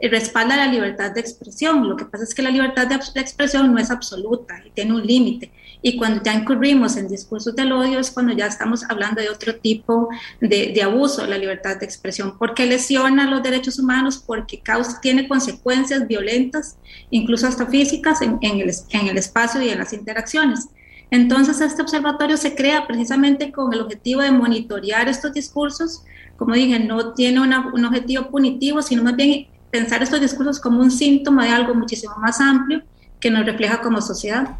respalda 0.10 0.56
la 0.56 0.68
libertad 0.68 1.12
de 1.12 1.22
expresión. 1.22 1.88
Lo 1.88 1.96
que 1.96 2.06
pasa 2.06 2.24
es 2.24 2.34
que 2.34 2.42
la 2.42 2.50
libertad 2.50 2.88
de, 2.88 2.96
expresión 2.96 3.72
no 3.72 3.80
es 3.80 3.92
absoluta 3.92 4.62
y 4.66 4.72
tiene 4.72 4.94
un 4.94 5.06
límite. 5.06 5.52
Y 5.84 5.98
cuando 5.98 6.24
ya 6.24 6.34
incurrimos 6.34 6.98
en 6.98 7.08
discursos 7.08 7.56
del 7.56 7.72
odio 7.72 8.00
es 8.00 8.12
cuando 8.12 8.34
ya 8.34 8.48
estamos 8.48 8.84
hablando 8.90 9.22
de 9.22 9.30
otro 9.30 9.56
tipo 9.56 10.10
de, 10.40 10.80
abuso 10.84 11.24
de 11.24 11.30
la 11.30 11.38
libertad 11.38 11.78
de 11.78 11.86
expresión, 11.86 12.38
porque 12.38 12.66
lesiona 12.66 13.30
los 13.30 13.44
derechos 13.44 13.80
humanos, 13.80 14.24
porque 14.26 14.60
causa, 14.60 15.00
tiene 15.02 15.28
consecuencias 15.28 16.08
violentas, 16.08 16.78
incluso 17.10 17.48
hasta 17.48 17.66
físicas, 17.66 18.22
en, 18.22 18.40
el, 18.42 18.72
en 18.90 19.08
el 19.08 19.18
espacio 19.18 19.62
y 19.62 19.70
en 19.70 19.80
las 19.80 19.94
interacciones. 19.94 20.68
Entonces, 21.12 21.60
este 21.60 21.82
observatorio 21.82 22.38
se 22.38 22.56
crea 22.56 22.88
precisamente 22.88 23.52
con 23.52 23.74
el 23.74 23.82
objetivo 23.82 24.22
de 24.22 24.32
monitorear 24.32 25.10
estos 25.10 25.34
discursos. 25.34 26.04
Como 26.38 26.56
dije, 26.56 26.80
no 26.80 27.14
tiene 27.14 27.42
un 27.42 27.86
objetivo 27.86 28.30
punitivo, 28.30 28.82
sino 28.82 29.04
más 29.04 29.16
bien 29.18 29.48
pensar 29.72 30.04
estos 30.04 30.22
discursos 30.22 30.60
como 30.60 30.82
un 30.82 30.92
síntoma 30.92 31.46
de 31.46 31.52
algo 31.52 31.74
muchísimo 31.74 32.16
más 32.18 32.40
amplio 32.40 32.84
que 33.20 33.32
nos 33.32 33.46
refleja 33.46 33.82
como 33.82 34.02
sociedad. 34.02 34.58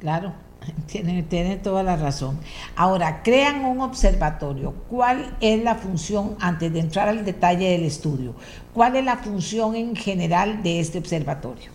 Claro, 0.00 0.34
tiene, 0.86 1.22
tiene 1.22 1.56
toda 1.56 1.82
la 1.82 1.96
razón. 1.96 2.38
Ahora, 2.76 3.22
crean 3.22 3.64
un 3.64 3.80
observatorio. 3.80 4.72
¿Cuál 4.88 5.36
es 5.40 5.62
la 5.62 5.74
función, 5.74 6.36
antes 6.40 6.72
de 6.72 6.80
entrar 6.80 7.08
al 7.08 7.24
detalle 7.24 7.70
del 7.70 7.84
estudio, 7.84 8.34
cuál 8.72 8.96
es 8.96 9.04
la 9.04 9.16
función 9.16 9.74
en 9.74 9.96
general 9.96 10.62
de 10.62 10.80
este 10.80 10.98
observatorio? 10.98 11.70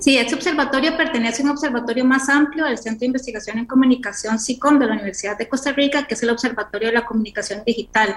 Sí, 0.00 0.16
este 0.16 0.36
observatorio 0.36 0.96
pertenece 0.96 1.42
a 1.42 1.46
un 1.46 1.50
observatorio 1.50 2.04
más 2.04 2.28
amplio 2.28 2.66
del 2.66 2.78
Centro 2.78 3.00
de 3.00 3.06
Investigación 3.06 3.58
en 3.58 3.66
Comunicación 3.66 4.38
SICOM 4.38 4.78
de 4.78 4.86
la 4.86 4.92
Universidad 4.92 5.36
de 5.36 5.48
Costa 5.48 5.72
Rica, 5.72 6.06
que 6.06 6.14
es 6.14 6.22
el 6.22 6.30
Observatorio 6.30 6.88
de 6.88 6.94
la 6.94 7.04
Comunicación 7.04 7.64
Digital. 7.66 8.14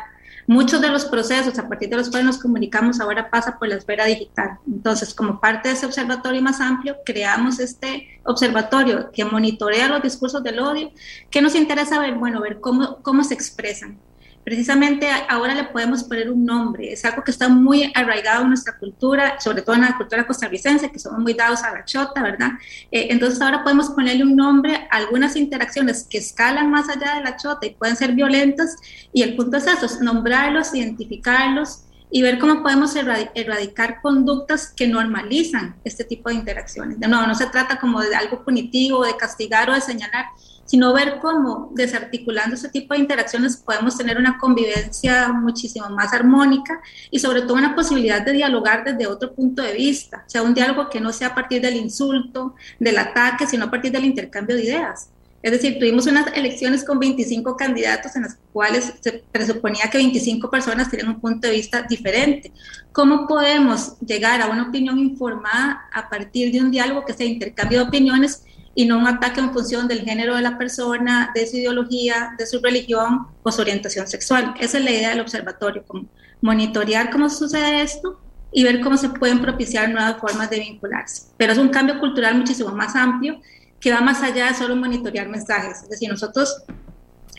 Muchos 0.51 0.81
de 0.81 0.89
los 0.89 1.05
procesos 1.05 1.57
a 1.57 1.69
partir 1.69 1.87
de 1.87 1.95
los 1.95 2.09
cuales 2.09 2.25
nos 2.25 2.37
comunicamos 2.37 2.99
ahora 2.99 3.29
pasa 3.29 3.57
por 3.57 3.69
la 3.69 3.75
esfera 3.75 4.03
digital. 4.03 4.59
Entonces, 4.67 5.13
como 5.13 5.39
parte 5.39 5.69
de 5.69 5.75
ese 5.75 5.85
observatorio 5.85 6.41
más 6.41 6.59
amplio, 6.59 6.97
creamos 7.05 7.57
este 7.61 8.19
observatorio 8.25 9.11
que 9.13 9.23
monitorea 9.23 9.87
los 9.87 10.03
discursos 10.03 10.43
del 10.43 10.59
odio, 10.59 10.91
que 11.29 11.41
nos 11.41 11.55
interesa 11.55 12.01
ver, 12.01 12.15
bueno, 12.15 12.41
ver 12.41 12.59
cómo, 12.59 12.97
cómo 13.01 13.23
se 13.23 13.33
expresan, 13.33 13.97
precisamente 14.43 15.07
ahora 15.29 15.53
le 15.53 15.65
podemos 15.65 16.03
poner 16.03 16.29
un 16.29 16.45
nombre. 16.45 16.91
Es 16.91 17.05
algo 17.05 17.23
que 17.23 17.31
está 17.31 17.49
muy 17.49 17.91
arraigado 17.95 18.43
en 18.43 18.49
nuestra 18.49 18.77
cultura, 18.77 19.39
sobre 19.39 19.61
todo 19.61 19.75
en 19.75 19.81
la 19.81 19.97
cultura 19.97 20.25
costarricense, 20.25 20.91
que 20.91 20.99
somos 20.99 21.19
muy 21.19 21.33
dados 21.33 21.63
a 21.63 21.71
la 21.71 21.85
chota, 21.85 22.21
¿verdad? 22.21 22.51
Eh, 22.91 23.07
entonces 23.09 23.41
ahora 23.41 23.63
podemos 23.63 23.89
ponerle 23.89 24.23
un 24.23 24.35
nombre 24.35 24.87
a 24.89 24.97
algunas 24.97 25.35
interacciones 25.35 26.07
que 26.09 26.17
escalan 26.17 26.71
más 26.71 26.89
allá 26.89 27.15
de 27.15 27.23
la 27.23 27.37
chota 27.37 27.65
y 27.65 27.71
pueden 27.71 27.95
ser 27.95 28.13
violentas. 28.13 28.75
Y 29.13 29.21
el 29.21 29.35
punto 29.35 29.57
es 29.57 29.67
eso, 29.67 29.85
es 29.85 30.01
nombrarlos, 30.01 30.73
identificarlos 30.73 31.83
y 32.11 32.21
ver 32.21 32.39
cómo 32.39 32.61
podemos 32.61 32.93
erradicar 32.95 34.01
conductas 34.01 34.73
que 34.75 34.85
normalizan 34.85 35.75
este 35.85 36.03
tipo 36.03 36.29
de 36.29 36.35
interacciones. 36.35 36.99
De 36.99 37.07
nuevo, 37.07 37.25
no 37.25 37.35
se 37.35 37.45
trata 37.47 37.79
como 37.79 38.01
de 38.01 38.13
algo 38.13 38.43
punitivo, 38.43 39.05
de 39.05 39.15
castigar 39.15 39.69
o 39.69 39.73
de 39.73 39.81
señalar, 39.81 40.25
sino 40.65 40.93
ver 40.93 41.19
cómo 41.21 41.71
desarticulando 41.73 42.55
ese 42.55 42.69
tipo 42.69 42.93
de 42.93 43.01
interacciones 43.01 43.57
podemos 43.57 43.97
tener 43.97 44.17
una 44.17 44.37
convivencia 44.37 45.33
muchísimo 45.33 45.89
más 45.89 46.13
armónica 46.13 46.81
y 47.09 47.19
sobre 47.19 47.41
todo 47.41 47.55
una 47.55 47.75
posibilidad 47.75 48.21
de 48.21 48.33
dialogar 48.33 48.83
desde 48.83 49.07
otro 49.07 49.33
punto 49.33 49.61
de 49.61 49.73
vista, 49.73 50.23
o 50.25 50.29
sea, 50.29 50.43
un 50.43 50.53
diálogo 50.53 50.89
que 50.89 51.01
no 51.01 51.11
sea 51.11 51.29
a 51.29 51.35
partir 51.35 51.61
del 51.61 51.75
insulto, 51.75 52.55
del 52.79 52.97
ataque, 52.97 53.47
sino 53.47 53.65
a 53.65 53.71
partir 53.71 53.91
del 53.91 54.05
intercambio 54.05 54.55
de 54.55 54.63
ideas. 54.63 55.09
Es 55.43 55.51
decir, 55.51 55.79
tuvimos 55.79 56.05
unas 56.05 56.27
elecciones 56.35 56.83
con 56.83 56.99
25 56.99 57.57
candidatos 57.57 58.15
en 58.15 58.23
las 58.23 58.37
cuales 58.53 58.93
se 58.99 59.23
presuponía 59.31 59.89
que 59.91 59.97
25 59.97 60.51
personas 60.51 60.89
tenían 60.89 61.09
un 61.09 61.19
punto 61.19 61.47
de 61.47 61.55
vista 61.55 61.81
diferente. 61.81 62.51
¿Cómo 62.91 63.27
podemos 63.27 63.97
llegar 63.99 64.41
a 64.41 64.47
una 64.47 64.67
opinión 64.67 64.99
informada 64.99 65.89
a 65.91 66.09
partir 66.09 66.51
de 66.51 66.61
un 66.61 66.69
diálogo 66.69 67.05
que 67.05 67.13
sea 67.13 67.25
intercambio 67.25 67.79
de 67.79 67.87
opiniones 67.87 68.43
y 68.73 68.85
no 68.85 68.97
un 68.97 69.07
ataque 69.07 69.39
en 69.39 69.53
función 69.53 69.87
del 69.87 70.01
género 70.01 70.35
de 70.35 70.41
la 70.41 70.57
persona, 70.57 71.31
de 71.35 71.45
su 71.45 71.57
ideología, 71.57 72.35
de 72.37 72.45
su 72.45 72.59
religión 72.59 73.27
o 73.43 73.51
su 73.51 73.61
orientación 73.61 74.07
sexual. 74.07 74.53
Esa 74.59 74.77
es 74.77 74.83
la 74.83 74.91
idea 74.91 75.09
del 75.09 75.19
observatorio, 75.19 75.83
como 75.85 76.05
monitorear 76.41 77.09
cómo 77.09 77.29
sucede 77.29 77.81
esto 77.81 78.19
y 78.51 78.63
ver 78.63 78.81
cómo 78.81 78.97
se 78.97 79.09
pueden 79.09 79.41
propiciar 79.41 79.89
nuevas 79.89 80.17
formas 80.17 80.49
de 80.49 80.59
vincularse. 80.59 81.23
Pero 81.37 81.53
es 81.53 81.59
un 81.59 81.69
cambio 81.69 81.99
cultural 81.99 82.37
muchísimo 82.37 82.69
más 82.71 82.95
amplio 82.95 83.39
que 83.79 83.91
va 83.91 84.01
más 84.01 84.21
allá 84.21 84.47
de 84.47 84.53
solo 84.53 84.75
monitorear 84.75 85.27
mensajes. 85.27 85.83
Es 85.83 85.89
decir, 85.89 86.09
nosotros 86.09 86.63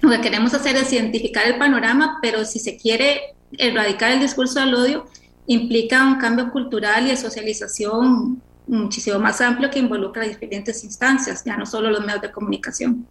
lo 0.00 0.10
que 0.10 0.20
queremos 0.20 0.52
hacer 0.52 0.76
es 0.76 0.92
identificar 0.92 1.46
el 1.46 1.58
panorama, 1.58 2.18
pero 2.20 2.44
si 2.44 2.58
se 2.58 2.76
quiere 2.76 3.20
erradicar 3.58 4.10
el 4.12 4.20
discurso 4.20 4.60
del 4.60 4.74
odio, 4.74 5.06
implica 5.46 6.04
un 6.04 6.16
cambio 6.16 6.50
cultural 6.50 7.06
y 7.06 7.10
de 7.10 7.16
socialización 7.16 8.42
muchísimo 8.66 9.18
más 9.18 9.40
amplio 9.40 9.70
que 9.70 9.78
involucra 9.78 10.24
diferentes 10.24 10.84
instancias, 10.84 11.44
ya 11.44 11.56
no 11.56 11.66
solo 11.66 11.90
los 11.90 12.00
medios 12.00 12.22
de 12.22 12.30
comunicación. 12.30 13.06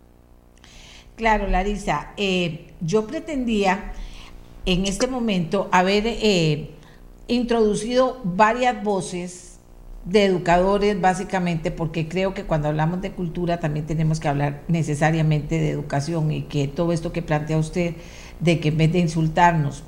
Claro, 1.16 1.48
Larisa, 1.48 2.14
eh, 2.18 2.74
yo 2.82 3.06
pretendía 3.06 3.94
en 4.66 4.86
este 4.86 5.08
momento 5.08 5.70
haber 5.72 6.04
eh, 6.06 6.72
introducido 7.28 8.22
varias 8.24 8.84
voces 8.84 9.60
de 10.06 10.26
educadores, 10.26 11.00
básicamente, 11.00 11.70
porque 11.70 12.08
creo 12.08 12.34
que 12.34 12.46
cuando 12.46 12.70
hablamos 12.70 13.02
de 13.02 13.12
cultura 13.12 13.60
también 13.60 13.86
tenemos 13.86 14.20
que 14.20 14.28
hablar 14.28 14.64
necesariamente 14.68 15.60
de 15.60 15.70
educación 15.70 16.32
y 16.32 16.44
que 16.44 16.68
todo 16.68 16.92
esto 16.92 17.12
que 17.12 17.22
plantea 17.22 17.58
usted, 17.58 17.96
de 18.40 18.60
que 18.60 18.70
en 18.70 18.78
vez 18.78 18.92
de 18.92 19.00
insultarnos, 19.00 19.84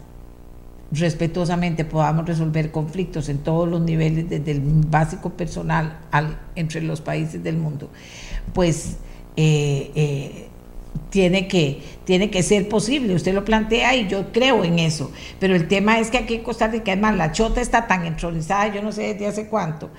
respetuosamente 0.93 1.85
podamos 1.85 2.25
resolver 2.25 2.71
conflictos 2.71 3.29
en 3.29 3.39
todos 3.39 3.67
los 3.67 3.81
niveles, 3.81 4.29
desde 4.29 4.51
el 4.51 4.61
básico 4.61 5.31
personal 5.31 5.99
al, 6.11 6.39
entre 6.55 6.81
los 6.81 7.01
países 7.01 7.43
del 7.43 7.57
mundo, 7.57 7.89
pues 8.53 8.97
eh, 9.35 9.91
eh, 9.95 10.47
tiene, 11.09 11.47
que, 11.47 11.81
tiene 12.03 12.29
que 12.29 12.43
ser 12.43 12.69
posible. 12.69 13.15
Usted 13.15 13.33
lo 13.33 13.43
plantea 13.43 13.95
y 13.95 14.07
yo 14.07 14.31
creo 14.31 14.63
en 14.63 14.77
eso. 14.79 15.11
Pero 15.39 15.55
el 15.55 15.67
tema 15.67 15.99
es 15.99 16.11
que 16.11 16.19
aquí 16.19 16.35
en 16.35 16.43
Costa 16.43 16.67
Rica, 16.67 16.91
además, 16.91 17.17
la 17.17 17.31
chota 17.31 17.61
está 17.61 17.87
tan 17.87 18.05
entronizada, 18.05 18.73
yo 18.73 18.83
no 18.83 18.91
sé 18.91 19.13
desde 19.13 19.27
hace 19.27 19.47
cuánto, 19.47 19.89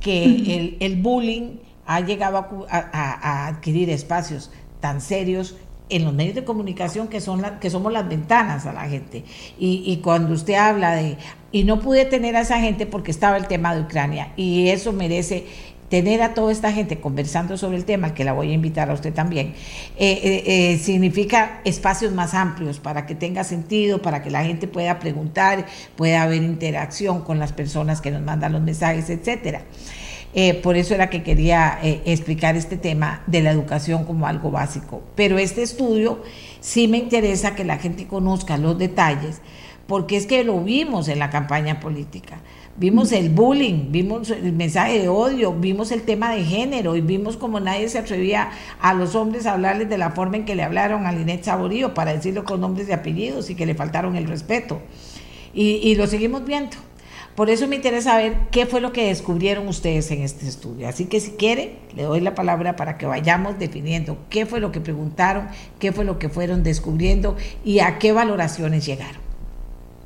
que 0.00 0.76
el, 0.78 0.96
bullying 0.96 1.58
ha 1.86 2.00
llegado 2.00 2.66
a 2.70 3.48
adquirir 3.48 3.90
espacios 3.90 4.50
tan 4.80 5.00
serios 5.00 5.56
en 5.88 6.04
los 6.04 6.12
medios 6.12 6.34
de 6.34 6.44
comunicación 6.44 7.08
que 7.08 7.20
son 7.20 7.42
que 7.60 7.70
somos 7.70 7.92
las 7.92 8.08
ventanas 8.08 8.66
a 8.66 8.72
la 8.72 8.88
gente. 8.88 9.24
Y, 9.58 9.82
y, 9.86 9.98
cuando 9.98 10.34
usted 10.34 10.54
habla 10.54 10.94
de, 10.94 11.16
y 11.52 11.64
no 11.64 11.80
pude 11.80 12.04
tener 12.04 12.36
a 12.36 12.40
esa 12.40 12.60
gente 12.60 12.86
porque 12.86 13.10
estaba 13.10 13.36
el 13.36 13.46
tema 13.46 13.74
de 13.74 13.82
Ucrania, 13.82 14.32
y 14.36 14.68
eso 14.68 14.92
merece 14.92 15.46
tener 15.88 16.22
a 16.22 16.34
toda 16.34 16.52
esta 16.52 16.72
gente 16.72 16.98
conversando 17.00 17.56
sobre 17.56 17.76
el 17.76 17.84
tema, 17.84 18.14
que 18.14 18.24
la 18.24 18.32
voy 18.32 18.50
a 18.50 18.54
invitar 18.54 18.90
a 18.90 18.94
usted 18.94 19.12
también, 19.12 19.54
eh, 19.96 20.20
eh, 20.22 20.42
eh, 20.46 20.78
significa 20.78 21.60
espacios 21.64 22.12
más 22.12 22.34
amplios 22.34 22.80
para 22.80 23.06
que 23.06 23.14
tenga 23.14 23.44
sentido, 23.44 24.02
para 24.02 24.22
que 24.22 24.30
la 24.30 24.44
gente 24.44 24.66
pueda 24.66 24.98
preguntar, 24.98 25.66
pueda 25.94 26.22
haber 26.22 26.42
interacción 26.42 27.22
con 27.22 27.38
las 27.38 27.52
personas 27.52 28.00
que 28.00 28.10
nos 28.10 28.22
mandan 28.22 28.52
los 28.52 28.62
mensajes, 28.62 29.08
etcétera. 29.10 29.62
Eh, 30.38 30.52
por 30.52 30.76
eso 30.76 30.94
era 30.94 31.08
que 31.08 31.22
quería 31.22 31.78
eh, 31.82 32.02
explicar 32.04 32.56
este 32.56 32.76
tema 32.76 33.22
de 33.26 33.40
la 33.40 33.52
educación 33.52 34.04
como 34.04 34.26
algo 34.26 34.50
básico. 34.50 35.02
Pero 35.14 35.38
este 35.38 35.62
estudio 35.62 36.22
sí 36.60 36.88
me 36.88 36.98
interesa 36.98 37.54
que 37.54 37.64
la 37.64 37.78
gente 37.78 38.06
conozca 38.06 38.58
los 38.58 38.76
detalles, 38.76 39.40
porque 39.86 40.18
es 40.18 40.26
que 40.26 40.44
lo 40.44 40.62
vimos 40.62 41.08
en 41.08 41.20
la 41.20 41.30
campaña 41.30 41.80
política. 41.80 42.42
Vimos 42.76 43.12
el 43.12 43.30
bullying, 43.30 43.90
vimos 43.90 44.28
el 44.28 44.52
mensaje 44.52 44.98
de 44.98 45.08
odio, 45.08 45.54
vimos 45.54 45.90
el 45.90 46.02
tema 46.02 46.34
de 46.34 46.44
género 46.44 46.96
y 46.96 47.00
vimos 47.00 47.38
como 47.38 47.58
nadie 47.58 47.88
se 47.88 47.98
atrevía 47.98 48.50
a 48.78 48.92
los 48.92 49.14
hombres 49.14 49.46
a 49.46 49.54
hablarles 49.54 49.88
de 49.88 49.96
la 49.96 50.10
forma 50.10 50.36
en 50.36 50.44
que 50.44 50.54
le 50.54 50.64
hablaron 50.64 51.06
a 51.06 51.12
Linet 51.12 51.44
Saborío 51.44 51.94
para 51.94 52.12
decirlo 52.12 52.44
con 52.44 52.60
nombres 52.60 52.90
y 52.90 52.92
apellidos 52.92 53.48
y 53.48 53.54
que 53.54 53.64
le 53.64 53.74
faltaron 53.74 54.16
el 54.16 54.26
respeto. 54.26 54.82
Y, 55.54 55.76
y 55.76 55.94
lo 55.94 56.06
seguimos 56.06 56.44
viendo. 56.44 56.76
Por 57.36 57.50
eso 57.50 57.68
me 57.68 57.76
interesa 57.76 58.12
saber 58.12 58.34
qué 58.50 58.64
fue 58.64 58.80
lo 58.80 58.92
que 58.92 59.08
descubrieron 59.08 59.68
ustedes 59.68 60.10
en 60.10 60.22
este 60.22 60.48
estudio. 60.48 60.88
Así 60.88 61.04
que 61.04 61.20
si 61.20 61.32
quiere, 61.32 61.78
le 61.94 62.04
doy 62.04 62.20
la 62.20 62.34
palabra 62.34 62.76
para 62.76 62.96
que 62.96 63.04
vayamos 63.04 63.58
definiendo 63.58 64.16
qué 64.30 64.46
fue 64.46 64.58
lo 64.58 64.72
que 64.72 64.80
preguntaron, 64.80 65.46
qué 65.78 65.92
fue 65.92 66.06
lo 66.06 66.18
que 66.18 66.30
fueron 66.30 66.62
descubriendo 66.62 67.36
y 67.62 67.80
a 67.80 67.98
qué 67.98 68.12
valoraciones 68.12 68.86
llegaron. 68.86 69.20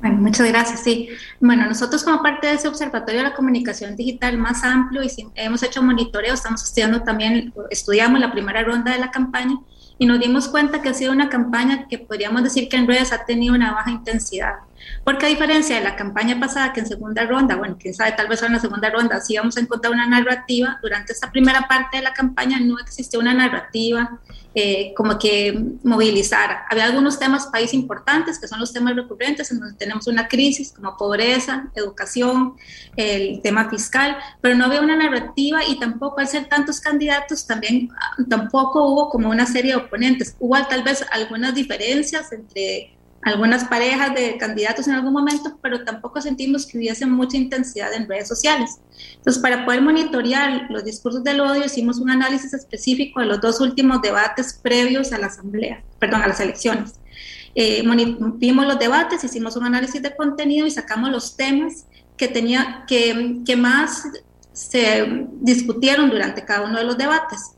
Bueno, 0.01 0.17
muchas 0.17 0.47
gracias. 0.47 0.81
Sí, 0.81 1.07
bueno, 1.39 1.65
nosotros 1.67 2.03
como 2.03 2.21
parte 2.21 2.47
de 2.47 2.53
ese 2.53 2.67
observatorio 2.67 3.21
de 3.21 3.29
la 3.29 3.33
comunicación 3.33 3.95
digital 3.95 4.37
más 4.37 4.63
amplio 4.63 5.01
y 5.01 5.09
hemos 5.35 5.63
hecho 5.63 5.81
monitoreo, 5.81 6.33
estamos 6.33 6.63
estudiando 6.63 7.03
también, 7.03 7.53
estudiamos 7.69 8.19
la 8.19 8.31
primera 8.31 8.63
ronda 8.63 8.91
de 8.91 8.97
la 8.97 9.11
campaña 9.11 9.55
y 9.97 10.05
nos 10.05 10.19
dimos 10.19 10.49
cuenta 10.49 10.81
que 10.81 10.89
ha 10.89 10.93
sido 10.93 11.13
una 11.13 11.29
campaña 11.29 11.87
que 11.87 11.99
podríamos 11.99 12.43
decir 12.43 12.67
que 12.67 12.75
en 12.75 12.87
redes 12.87 13.13
ha 13.13 13.23
tenido 13.23 13.53
una 13.53 13.71
baja 13.71 13.91
intensidad. 13.91 14.55
Porque 15.03 15.25
a 15.25 15.29
diferencia 15.29 15.75
de 15.75 15.83
la 15.83 15.95
campaña 15.95 16.39
pasada, 16.39 16.73
que 16.73 16.81
en 16.81 16.87
segunda 16.87 17.25
ronda, 17.25 17.55
bueno, 17.55 17.77
quién 17.79 17.93
sabe, 17.93 18.11
tal 18.13 18.27
vez 18.27 18.41
en 18.43 18.53
la 18.53 18.59
segunda 18.59 18.89
ronda 18.89 19.19
sí 19.21 19.37
vamos 19.37 19.57
a 19.57 19.61
encontrar 19.61 19.93
una 19.93 20.07
narrativa, 20.07 20.79
durante 20.81 21.13
esta 21.13 21.31
primera 21.31 21.67
parte 21.67 21.97
de 21.97 22.03
la 22.03 22.13
campaña 22.13 22.59
no 22.59 22.79
existió 22.79 23.19
una 23.19 23.33
narrativa 23.33 24.19
eh, 24.53 24.93
como 24.97 25.17
que 25.17 25.57
movilizara. 25.83 26.65
Había 26.69 26.83
algunos 26.83 27.17
temas 27.17 27.47
país 27.47 27.73
importantes, 27.73 28.37
que 28.37 28.49
son 28.49 28.59
los 28.59 28.73
temas 28.73 28.97
recurrentes, 28.97 29.49
en 29.49 29.61
donde 29.61 29.75
tenemos 29.77 30.07
una 30.07 30.27
crisis 30.27 30.73
como 30.73 30.97
pobreza, 30.97 31.69
educación, 31.73 32.55
el 32.97 33.41
tema 33.41 33.69
fiscal, 33.69 34.17
pero 34.41 34.55
no 34.55 34.65
había 34.65 34.81
una 34.81 34.97
narrativa 34.97 35.61
y 35.65 35.79
tampoco 35.79 36.19
al 36.19 36.27
ser 36.27 36.49
tantos 36.49 36.81
candidatos, 36.81 37.47
también 37.47 37.89
tampoco 38.29 38.85
hubo 38.87 39.09
como 39.09 39.29
una 39.29 39.45
serie 39.45 39.71
de 39.71 39.77
oponentes. 39.77 40.35
Hubo 40.37 40.57
tal 40.67 40.83
vez 40.83 41.05
algunas 41.11 41.55
diferencias 41.55 42.33
entre 42.33 42.97
algunas 43.23 43.65
parejas 43.65 44.13
de 44.15 44.37
candidatos 44.37 44.87
en 44.87 44.95
algún 44.95 45.13
momento, 45.13 45.57
pero 45.61 45.83
tampoco 45.83 46.21
sentimos 46.21 46.65
que 46.65 46.77
hubiese 46.77 47.05
mucha 47.05 47.37
intensidad 47.37 47.93
en 47.93 48.07
redes 48.07 48.27
sociales. 48.27 48.79
Entonces, 49.17 49.41
para 49.41 49.65
poder 49.65 49.81
monitorear 49.81 50.67
los 50.69 50.83
discursos 50.83 51.23
del 51.23 51.39
odio, 51.41 51.65
hicimos 51.65 51.99
un 51.99 52.09
análisis 52.09 52.53
específico 52.53 53.19
de 53.19 53.27
los 53.27 53.39
dos 53.39 53.61
últimos 53.61 54.01
debates 54.01 54.59
previos 54.61 55.13
a 55.13 55.19
la 55.19 55.27
asamblea, 55.27 55.83
perdón, 55.99 56.23
a 56.23 56.27
las 56.27 56.39
elecciones. 56.39 56.95
Eh, 57.53 57.83
vimos 58.35 58.65
los 58.65 58.79
debates, 58.79 59.23
hicimos 59.23 59.55
un 59.55 59.65
análisis 59.65 60.01
de 60.01 60.15
contenido 60.15 60.65
y 60.65 60.71
sacamos 60.71 61.11
los 61.11 61.35
temas 61.35 61.85
que, 62.17 62.27
tenía, 62.27 62.85
que, 62.87 63.41
que 63.45 63.55
más 63.55 64.03
se 64.53 65.27
discutieron 65.41 66.09
durante 66.09 66.43
cada 66.43 66.65
uno 66.65 66.77
de 66.79 66.85
los 66.85 66.97
debates. 66.97 67.51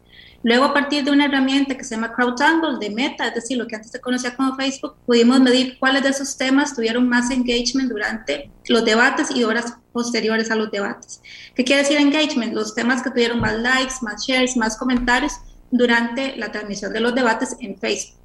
Luego, 0.43 0.65
a 0.65 0.73
partir 0.73 1.05
de 1.05 1.11
una 1.11 1.25
herramienta 1.25 1.75
que 1.77 1.85
se 1.85 1.95
llama 1.95 2.11
CrowdTangle 2.11 2.77
de 2.77 2.93
Meta, 2.93 3.27
es 3.27 3.35
decir, 3.35 3.57
lo 3.57 3.65
que 3.65 3.77
antes 3.77 3.91
se 3.91 4.01
conocía 4.01 4.35
como 4.35 4.55
Facebook, 4.57 4.95
pudimos 5.05 5.39
medir 5.39 5.79
cuáles 5.79 6.03
de 6.03 6.09
esos 6.09 6.35
temas 6.35 6.75
tuvieron 6.75 7.07
más 7.07 7.31
engagement 7.31 7.89
durante 7.89 8.51
los 8.67 8.83
debates 8.83 9.31
y 9.31 9.45
horas 9.45 9.73
posteriores 9.93 10.51
a 10.51 10.55
los 10.55 10.69
debates. 10.69 11.21
¿Qué 11.55 11.63
quiere 11.63 11.83
decir 11.83 11.97
engagement? 11.97 12.53
Los 12.53 12.75
temas 12.75 13.01
que 13.01 13.09
tuvieron 13.09 13.39
más 13.39 13.57
likes, 13.57 13.95
más 14.01 14.27
shares, 14.27 14.57
más 14.57 14.77
comentarios 14.77 15.31
durante 15.71 16.35
la 16.35 16.51
transmisión 16.51 16.91
de 16.91 16.99
los 16.99 17.15
debates 17.15 17.55
en 17.61 17.79
Facebook. 17.79 18.19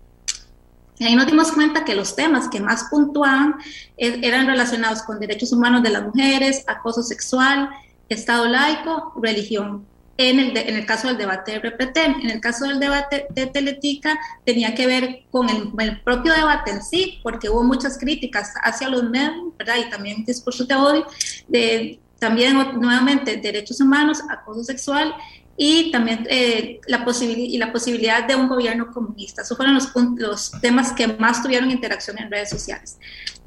Y 0.99 1.05
ahí 1.05 1.15
nos 1.15 1.27
dimos 1.27 1.53
cuenta 1.53 1.85
que 1.85 1.95
los 1.95 2.17
temas 2.17 2.49
que 2.49 2.59
más 2.59 2.87
puntuaban 2.91 3.55
e-, 3.97 4.19
eran 4.27 4.49
relacionados 4.49 5.03
con 5.03 5.21
derechos 5.21 5.53
humanos 5.53 5.85
de 5.85 5.91
las 5.91 6.03
mujeres, 6.03 6.65
acoso 6.67 7.05
sexual, 7.05 7.71
Estado 8.09 8.49
laico, 8.49 9.13
religión 9.23 9.87
en 10.19 10.41
el, 10.41 10.57
en 10.57 10.77
el 10.77 10.85
caso 10.85 11.09
del 11.09 11.17
debate 11.17 11.53
de 11.53 11.61
Repretel. 11.61 12.17
En 12.21 12.31
el 12.31 12.41
caso 12.41 12.67
del 12.67 12.79
debate 12.79 13.27
de 13.31 13.47
Teletica 13.47 14.19
tenía 14.45 14.75
que 14.75 14.87
ver 14.87 15.23
con 15.31 15.49
el, 15.49 15.71
el, 15.79 16.01
propio 16.03 16.35
debate 16.35 16.73
en 16.73 16.83
sí, 16.83 17.21
porque 17.23 17.49
hubo 17.49 17.63
muchas 17.63 17.97
críticas 17.97 18.53
hacia 18.63 18.89
los 18.89 19.05
medios, 19.05 19.57
¿verdad? 19.57 19.77
Y 19.79 19.89
también 19.89 20.25
discursos 20.25 20.67
de 20.67 20.75
odio, 20.75 21.07
de, 21.47 22.01
también 22.19 22.57
nuevamente 22.81 23.37
derechos 23.37 23.81
humanos, 23.81 24.21
acoso 24.29 24.65
sexual 24.65 25.15
y 25.57 25.93
también 25.93 26.27
eh, 26.29 26.81
la, 26.89 27.05
y 27.21 27.59
la 27.59 27.73
posibilidad 27.73 28.27
de 28.27 28.35
un 28.35 28.49
gobierno 28.49 28.91
comunista. 28.91 29.43
Esos 29.43 29.57
fueron 29.57 29.77
los, 29.77 29.93
los 30.17 30.51
temas 30.61 30.93
que 30.93 31.07
más 31.07 31.43
tuvieron 31.43 31.71
interacción 31.71 32.19
en 32.19 32.31
redes 32.31 32.51
sociales. 32.51 32.99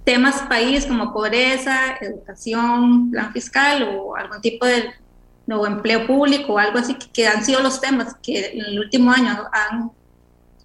Temas 0.05 0.41
país 0.43 0.85
como 0.85 1.13
pobreza, 1.13 1.97
educación, 1.99 3.11
plan 3.11 3.31
fiscal 3.33 3.83
o 3.83 4.15
algún 4.15 4.41
tipo 4.41 4.65
de 4.65 5.00
o 5.59 5.67
empleo 5.67 6.07
público 6.07 6.53
o 6.53 6.57
algo 6.57 6.79
así, 6.79 6.95
que, 6.95 7.27
han 7.27 7.43
sido 7.43 7.61
los 7.61 7.81
temas 7.81 8.15
que 8.21 8.51
en 8.53 8.65
el 8.65 8.79
último 8.79 9.11
año 9.11 9.43
han 9.51 9.91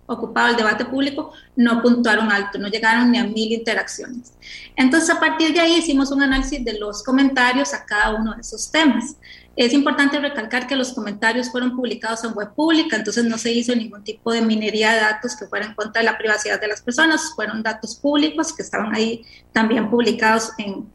ocupado 0.07 0.49
el 0.49 0.57
debate 0.57 0.85
público, 0.85 1.33
no 1.57 1.83
puntuaron 1.83 2.31
alto, 2.31 2.59
no 2.59 2.69
llegaron 2.69 3.11
ni 3.11 3.19
a 3.19 3.25
mil 3.25 3.53
interacciones. 3.53 4.33
Entonces, 4.77 5.11
a 5.11 5.19
partir 5.19 5.53
de 5.53 5.61
ahí 5.61 5.79
hicimos 5.79 6.11
un 6.13 6.23
análisis 6.23 6.65
de 6.65 6.79
los 6.79 7.03
comentarios 7.03 7.75
a 7.75 7.85
cada 7.85 8.15
uno 8.15 8.35
de 8.35 8.41
esos 8.41 8.71
temas. 8.71 9.17
Es 9.57 9.73
importante 9.73 10.21
recalcar 10.21 10.67
que 10.67 10.77
los 10.77 10.93
comentarios 10.93 11.51
fueron 11.51 11.75
publicados 11.75 12.23
en 12.25 12.35
web 12.35 12.55
pública, 12.55 12.97
entonces 12.97 13.25
no 13.25 13.39
se 13.39 13.53
hizo 13.53 13.75
ningún 13.75 14.05
tipo 14.05 14.31
de 14.31 14.43
minería 14.43 14.93
de 14.93 15.01
datos 15.01 15.35
que 15.35 15.47
fuera 15.47 15.65
en 15.65 15.75
contra 15.75 16.03
de 16.03 16.05
la 16.05 16.19
privacidad 16.19 16.61
de 16.61 16.69
las 16.69 16.83
personas, 16.83 17.33
fueron 17.35 17.63
datos 17.63 17.97
públicos 17.97 18.53
que 18.55 18.63
estaban 18.63 18.95
ahí 18.95 19.25
también 19.53 19.89
publicados 19.89 20.51
en, 20.59 20.87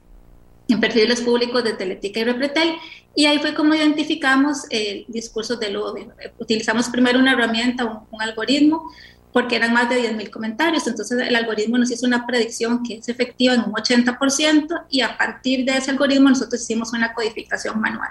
en 0.67 0.79
perfiles 0.79 1.21
públicos 1.21 1.63
de 1.63 1.73
Teletica 1.73 2.19
y 2.19 2.23
Repretel, 2.23 2.75
y 3.13 3.25
ahí 3.25 3.39
fue 3.39 3.53
como 3.53 3.75
identificamos 3.75 4.65
el 4.69 5.05
discurso 5.07 5.57
del 5.57 5.75
odio. 5.75 6.13
Utilizamos 6.39 6.89
primero 6.89 7.19
una 7.19 7.33
herramienta, 7.33 8.05
un, 8.09 8.21
algoritmo, 8.21 8.89
porque 9.33 9.55
eran 9.55 9.73
más 9.73 9.89
de 9.89 10.01
10.000 10.01 10.29
comentarios, 10.29 10.87
entonces 10.87 11.19
el 11.19 11.35
algoritmo 11.35 11.77
nos 11.77 11.91
hizo 11.91 12.05
una 12.05 12.25
predicción 12.25 12.83
que 12.83 12.95
es 12.95 13.09
efectiva 13.09 13.53
en 13.53 13.61
un 13.61 13.73
80% 13.73 14.83
y 14.89 15.01
a 15.01 15.17
partir 15.17 15.65
de 15.65 15.77
ese 15.77 15.91
algoritmo 15.91 16.29
nosotros 16.29 16.61
hicimos 16.61 16.93
una 16.93 17.13
codificación 17.13 17.79
manual. 17.79 18.09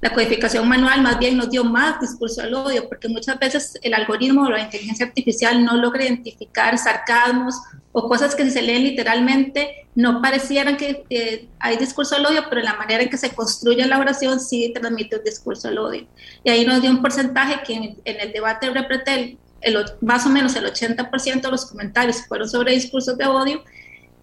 La 0.00 0.12
codificación 0.12 0.68
manual 0.68 1.02
más 1.02 1.18
bien 1.18 1.36
nos 1.36 1.50
dio 1.50 1.64
más 1.64 2.00
discurso 2.00 2.42
del 2.42 2.54
odio, 2.54 2.88
porque 2.88 3.08
muchas 3.08 3.38
veces 3.38 3.78
el 3.82 3.94
algoritmo 3.94 4.42
o 4.42 4.50
la 4.50 4.60
inteligencia 4.60 5.06
artificial 5.06 5.64
no 5.64 5.76
logra 5.76 6.04
identificar 6.04 6.76
sarcasmos 6.76 7.54
o 7.92 8.08
cosas 8.08 8.34
que 8.34 8.44
si 8.44 8.50
se 8.50 8.62
leen 8.62 8.82
literalmente 8.82 9.86
no 9.94 10.22
parecieran 10.22 10.76
que 10.76 11.48
hay 11.58 11.76
discurso 11.76 12.16
del 12.16 12.26
odio, 12.26 12.44
pero 12.48 12.62
la 12.62 12.74
manera 12.74 13.02
en 13.02 13.10
que 13.10 13.18
se 13.18 13.30
construye 13.30 13.86
la 13.86 13.98
oración 13.98 14.40
sí 14.40 14.72
transmite 14.74 15.16
un 15.16 15.24
discurso 15.24 15.68
del 15.68 15.78
odio. 15.78 16.06
Y 16.42 16.50
ahí 16.50 16.64
nos 16.64 16.80
dio 16.80 16.90
un 16.90 17.02
porcentaje 17.02 17.62
que 17.64 17.74
en, 17.74 17.96
el 18.04 18.32
debate 18.32 18.66
de 18.66 18.72
Repretel, 18.72 19.38
el, 19.62 19.84
más 20.00 20.26
o 20.26 20.28
menos 20.28 20.54
el 20.56 20.64
80% 20.64 21.40
de 21.40 21.50
los 21.50 21.66
comentarios 21.66 22.26
fueron 22.26 22.48
sobre 22.48 22.72
discursos 22.72 23.16
de 23.16 23.26
odio 23.26 23.62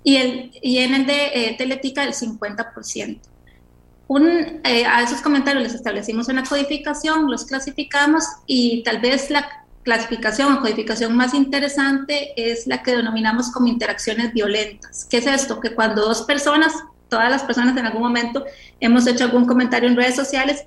y, 0.04 0.16
el, 0.16 0.52
y 0.62 0.80
en 0.80 0.94
el 0.94 1.06
de 1.06 1.28
eh, 1.34 1.56
Teletica 1.58 2.04
el 2.04 2.14
50%. 2.14 3.20
Un, 4.08 4.28
eh, 4.64 4.86
a 4.86 5.04
esos 5.04 5.22
comentarios 5.22 5.64
les 5.64 5.76
establecimos 5.76 6.28
una 6.30 6.44
codificación, 6.44 7.30
los 7.30 7.46
clasificamos 7.46 8.24
y 8.48 8.82
tal 8.84 9.00
vez 9.00 9.30
la 9.30 9.48
clasificación 9.84 10.54
o 10.54 10.62
codificación 10.62 11.16
más 11.16 11.34
interesante 11.34 12.34
es 12.36 12.68
la 12.68 12.82
que 12.82 12.96
denominamos 12.96 13.52
como 13.52 13.68
interacciones 13.68 14.34
violentas. 14.34 15.06
¿Qué 15.10 15.18
es 15.18 15.28
esto? 15.28 15.60
Que 15.60 15.76
cuando 15.76 16.02
dos 16.02 16.24
personas, 16.24 16.74
todas 17.08 17.30
las 17.30 17.44
personas 17.44 17.78
en 17.78 17.86
algún 17.86 18.02
momento 18.02 18.46
hemos 18.80 19.06
hecho 19.08 19.26
algún 19.26 19.46
comentario 19.46 19.88
en 19.88 19.96
redes 19.96 20.16
sociales 20.16 20.66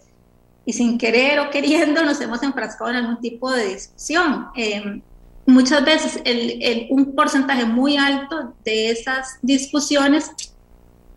y 0.65 0.73
sin 0.73 0.99
querer 0.99 1.41
o 1.41 1.51
queriendo 1.51 2.05
nos 2.05 2.21
hemos 2.21 2.43
enfrascado 2.43 2.91
en 2.91 2.97
algún 2.97 3.21
tipo 3.21 3.51
de 3.51 3.75
discusión. 3.75 4.49
Em, 4.55 5.03
muchas 5.47 5.85
veces 5.85 6.21
el, 6.25 6.87
un 6.91 7.15
porcentaje 7.15 7.65
muy 7.65 7.97
alto 7.97 8.55
de 8.65 8.91
esas 8.91 9.39
discusiones 9.43 10.31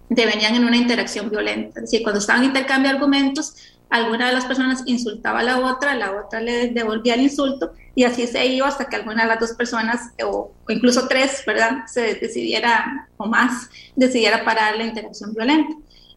devenían 0.10 0.56
en 0.56 0.66
una 0.66 0.78
interacción 0.78 1.30
violenta. 1.30 1.80
Es 1.80 1.92
decir, 1.92 2.04
cuando 2.04 2.20
estaban 2.20 2.44
intercambio 2.44 2.90
de 2.90 2.96
argumentos, 2.96 3.56
alguna 3.90 4.28
de 4.28 4.34
las 4.34 4.46
personas 4.46 4.84
insultaba 4.86 5.40
a 5.40 5.44
la 5.44 5.60
otra, 5.60 5.96
la 5.96 6.12
otra 6.14 6.42
le 6.42 6.70
devolvía 6.70 7.14
el 7.14 7.22
insulto 7.22 7.74
y 7.94 8.04
así 8.04 8.28
se 8.28 8.46
iba 8.46 8.68
hasta 8.68 8.86
que 8.86 8.98
alguna 8.98 9.24
de 9.24 9.30
las 9.30 9.40
dos 9.40 9.54
personas, 9.54 10.12
o, 10.24 10.52
incluso 10.68 11.08
tres, 11.08 11.44
¿verdad?, 11.46 11.86
se 11.88 12.16
decidiera, 12.16 13.08
o 13.18 13.26
más, 13.26 13.70
decidiera 13.96 14.44
parar 14.44 14.76
la 14.76 14.86
interacción 14.86 15.34
violenta. 15.34 15.74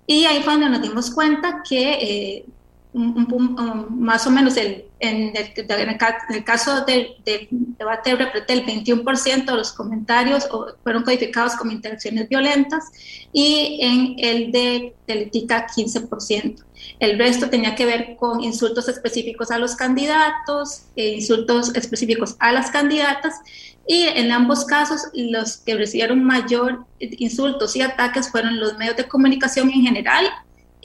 Y 0.06 0.24
ahí 0.24 0.42
fue 0.42 0.54
donde 0.54 0.70
nos 0.70 0.82
dimos 0.82 1.10
cuenta 1.10 1.62
que 1.68 1.90
eh, 1.92 2.44
más 2.98 4.26
o 4.26 4.30
menos 4.30 4.56
el, 4.56 4.84
en, 4.98 5.32
el, 5.36 6.44
caso 6.44 6.84
del, 6.84 7.14
debate 7.78 8.16
de 8.16 8.24
el 8.48 8.66
21% 8.66 9.44
de 9.44 9.52
los 9.54 9.72
comentarios 9.72 10.48
fueron 10.82 11.04
codificados 11.04 11.54
como 11.54 11.70
interacciones 11.70 12.28
violentas 12.28 12.84
y 13.32 13.78
en 13.80 14.16
el 14.18 14.50
de 14.50 14.94
Teletica 15.06 15.66
15%. 15.68 16.64
El 16.98 17.18
resto 17.18 17.48
tenía 17.48 17.76
que 17.76 17.86
ver 17.86 18.16
con 18.16 18.42
insultos 18.42 18.88
específicos 18.88 19.50
a 19.52 19.58
los 19.58 19.76
candidatos, 19.76 20.82
e 20.96 21.14
insultos 21.14 21.74
específicos 21.76 22.34
a 22.40 22.52
las 22.52 22.70
candidatas 22.70 23.34
y 23.86 24.02
en 24.02 24.32
ambos 24.32 24.64
casos 24.64 25.02
los 25.14 25.58
que 25.58 25.76
recibieron 25.76 26.24
mayor 26.24 26.84
insultos 26.98 27.76
y 27.76 27.82
ataques 27.82 28.30
fueron 28.30 28.58
los 28.58 28.76
medios 28.76 28.96
de 28.96 29.06
comunicación 29.06 29.70
en 29.70 29.82
general 29.82 30.26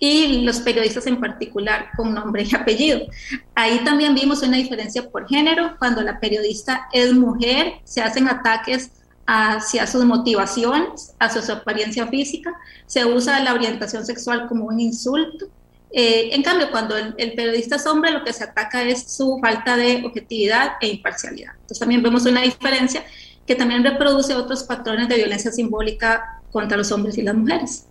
y 0.04 0.42
los 0.42 0.60
periodistas 0.60 1.08
en 1.08 1.18
particular 1.18 1.88
con 1.96 2.14
nombre 2.14 2.44
y 2.44 2.54
apellido. 2.54 3.08
Ahí 3.56 3.80
también 3.86 4.14
vimos 4.14 4.44
una 4.44 4.58
diferencia 4.58 5.10
por 5.10 5.30
género. 5.30 5.78
Cuando 5.80 6.02
la 6.02 6.20
periodista 6.20 6.90
es 6.92 7.14
mujer, 7.14 7.76
se 7.86 8.02
hacen 8.02 8.28
ataques 8.28 8.92
hacia 9.26 9.88
sus 9.88 10.04
motivaciones, 10.04 11.14
hacia 11.20 11.42
su 11.42 11.54
apariencia 11.54 12.06
física, 12.08 12.52
se 12.86 13.06
usa 13.06 13.40
la 13.40 13.54
orientación 13.54 14.06
sexual 14.06 14.48
como 14.50 14.66
un 14.66 14.82
insulto. 14.82 15.46
Eh, 15.94 16.32
en 16.34 16.44
cambio, 16.44 16.70
cuando 16.70 16.98
el, 16.98 17.16
el, 17.18 17.32
periodista 17.32 17.78
es 17.78 17.88
hombre, 17.88 18.12
lo 18.12 18.26
que 18.26 18.34
se 18.34 18.44
ataca 18.44 18.84
es 18.84 19.10
su 19.10 19.40
falta 19.40 19.78
de 19.78 20.04
objetividad 20.04 20.74
e 20.82 20.90
imparcialidad. 20.90 21.54
Entonces 21.54 21.80
también 21.80 22.04
vemos 22.04 22.26
una 22.26 22.42
diferencia 22.42 23.06
que 23.48 23.56
también 23.56 23.86
reproduce 23.86 24.36
otros 24.36 24.64
patrones 24.64 25.08
de 25.08 25.16
violencia 25.16 25.52
simbólica 25.54 26.42
contra 26.52 26.76
los 26.76 26.92
hombres 26.92 27.18
y 27.18 27.22
las 27.22 27.36
mujeres. 27.36 27.86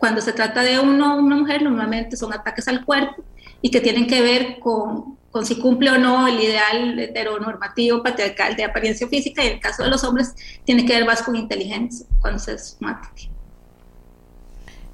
Cuando 0.00 0.22
se 0.22 0.32
trata 0.32 0.62
de 0.62 0.80
uno 0.80 1.18
una 1.18 1.36
mujer, 1.36 1.62
normalmente 1.62 2.16
son 2.16 2.32
ataques 2.32 2.66
al 2.68 2.86
cuerpo 2.86 3.22
y 3.60 3.70
que 3.70 3.82
tienen 3.82 4.06
que 4.06 4.22
ver 4.22 4.58
con, 4.58 5.18
si 5.44 5.60
cumple 5.60 5.90
o 5.90 5.98
no 5.98 6.26
el 6.26 6.40
ideal 6.40 6.98
heteronormativo 6.98 8.02
patriarcal 8.02 8.56
de 8.56 8.64
apariencia 8.64 9.06
física 9.08 9.44
y 9.44 9.48
en 9.48 9.52
el 9.54 9.60
caso 9.60 9.82
de 9.82 9.90
los 9.90 10.02
hombres 10.02 10.34
tiene 10.64 10.86
que 10.86 10.94
ver 10.94 11.04
más 11.04 11.22
con 11.22 11.36
inteligencia 11.36 12.06
cuando 12.18 12.38
se 12.38 12.54
es 12.54 12.78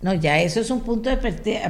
No, 0.02 0.12
ya 0.12 0.40
eso 0.40 0.58
es 0.58 0.70
un 0.72 0.80
punto 0.80 1.08
de 1.08 1.16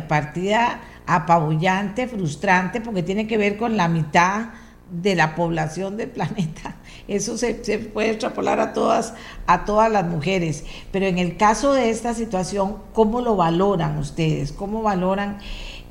partida 0.09 0.81
apabullante, 1.07 2.09
frustrante, 2.09 2.81
porque 2.81 3.03
tiene 3.03 3.27
que 3.27 3.37
ver 3.37 3.59
con 3.59 3.77
la 3.77 3.87
mitad 3.87 4.47
de 4.91 5.15
la 5.15 5.35
población 5.35 5.99
del 5.99 6.09
planeta. 6.09 6.77
Eso 7.09 7.39
se, 7.39 7.55
puede 7.55 8.11
extrapolar 8.11 8.59
a 8.59 8.73
todas, 8.73 9.15
a 9.47 9.65
todas 9.65 9.91
las 9.91 10.07
mujeres. 10.07 10.65
Pero 10.91 11.07
en 11.07 11.19
el 11.19 11.37
caso 11.37 11.73
de 11.73 11.91
esta 11.91 12.15
situación, 12.15 12.79
¿cómo 12.93 13.21
lo 13.21 13.37
valoran 13.37 13.99
ustedes? 13.99 14.53
¿Cómo 14.53 14.83
valoran 14.83 15.39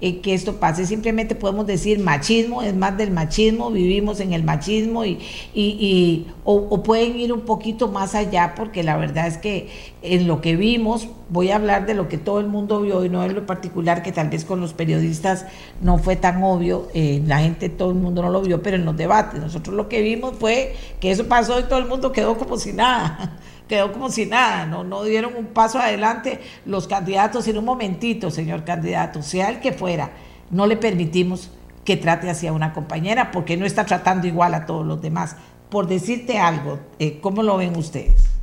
eh, 0.05 0.21
que 0.21 0.35
esto 0.35 0.57
pase. 0.57 0.85
Simplemente 0.85 1.33
podemos 1.33 1.65
decir 1.65 1.97
machismo, 1.97 2.61
es 2.61 2.75
más 2.75 2.95
del 2.95 3.09
machismo, 3.09 3.71
vivimos 3.71 4.19
en 4.19 4.33
el 4.33 4.43
machismo 4.43 5.03
y, 5.03 5.17
y, 5.55 6.27
o, 6.43 6.83
pueden 6.83 7.19
ir 7.19 7.33
un 7.33 7.41
poquito 7.41 7.87
más 7.87 8.13
allá 8.13 8.53
porque 8.55 8.83
la 8.83 8.97
verdad 8.97 9.25
es 9.25 9.39
que 9.39 9.67
en 10.03 10.27
lo 10.27 10.41
que 10.41 10.55
vimos, 10.57 11.07
voy 11.29 11.49
a 11.49 11.55
hablar 11.55 11.87
de 11.87 11.95
lo 11.95 12.07
que 12.07 12.19
todo 12.19 12.39
el 12.39 12.45
mundo 12.45 12.81
vio 12.81 13.03
y 13.03 13.09
no 13.09 13.23
en 13.23 13.33
lo 13.33 13.47
particular 13.47 14.03
que 14.03 14.11
tal 14.11 14.29
vez 14.29 14.45
con 14.45 14.61
los 14.61 14.73
periodistas 14.73 15.47
no 15.81 15.97
fue 15.97 16.15
tan 16.15 16.43
obvio, 16.43 16.87
eh, 16.93 17.23
la 17.25 17.39
gente, 17.39 17.69
todo 17.69 17.89
el 17.89 17.95
mundo 17.95 18.21
no 18.21 18.29
lo 18.29 18.43
vio, 18.43 18.61
pero 18.61 18.75
en 18.75 18.85
los 18.85 18.95
debates 18.95 19.41
nosotros 19.41 19.75
lo 19.75 19.89
que 19.89 20.03
vimos 20.03 20.35
fue 20.39 20.75
que 20.99 21.09
eso 21.09 21.25
pasó 21.25 21.59
y 21.59 21.63
todo 21.63 21.79
el 21.79 21.87
mundo 21.87 22.11
quedó 22.11 22.37
como 22.37 22.59
si 22.59 22.73
nada 22.73 23.39
quedó 23.67 23.91
como 23.91 24.09
si 24.09 24.25
nada, 24.25 24.65
no, 24.65 24.83
no 24.83 25.03
dieron 25.03 25.35
un 25.35 25.47
paso 25.47 25.79
adelante 25.79 26.39
los 26.65 26.87
candidatos 26.87 27.47
en 27.47 27.57
un 27.57 27.65
momentito, 27.65 28.31
señor 28.31 28.63
candidato, 28.63 29.21
sea 29.21 29.49
el 29.49 29.59
que 29.59 29.73
fuera, 29.73 30.11
no 30.51 30.67
le 30.67 30.77
permitimos 30.77 31.51
que 31.83 31.97
trate 31.97 32.29
hacia 32.29 32.53
una 32.53 32.73
compañera 32.73 33.31
porque 33.31 33.57
no 33.57 33.65
está 33.65 33.85
tratando 33.85 34.27
igual 34.27 34.53
a 34.53 34.65
todos 34.65 34.85
los 34.85 35.01
demás. 35.01 35.35
Por 35.69 35.87
decirte 35.87 36.37
algo, 36.37 36.79
eh, 36.99 37.19
¿cómo 37.21 37.43
lo 37.43 37.57
ven 37.57 37.75
ustedes? 37.77 38.34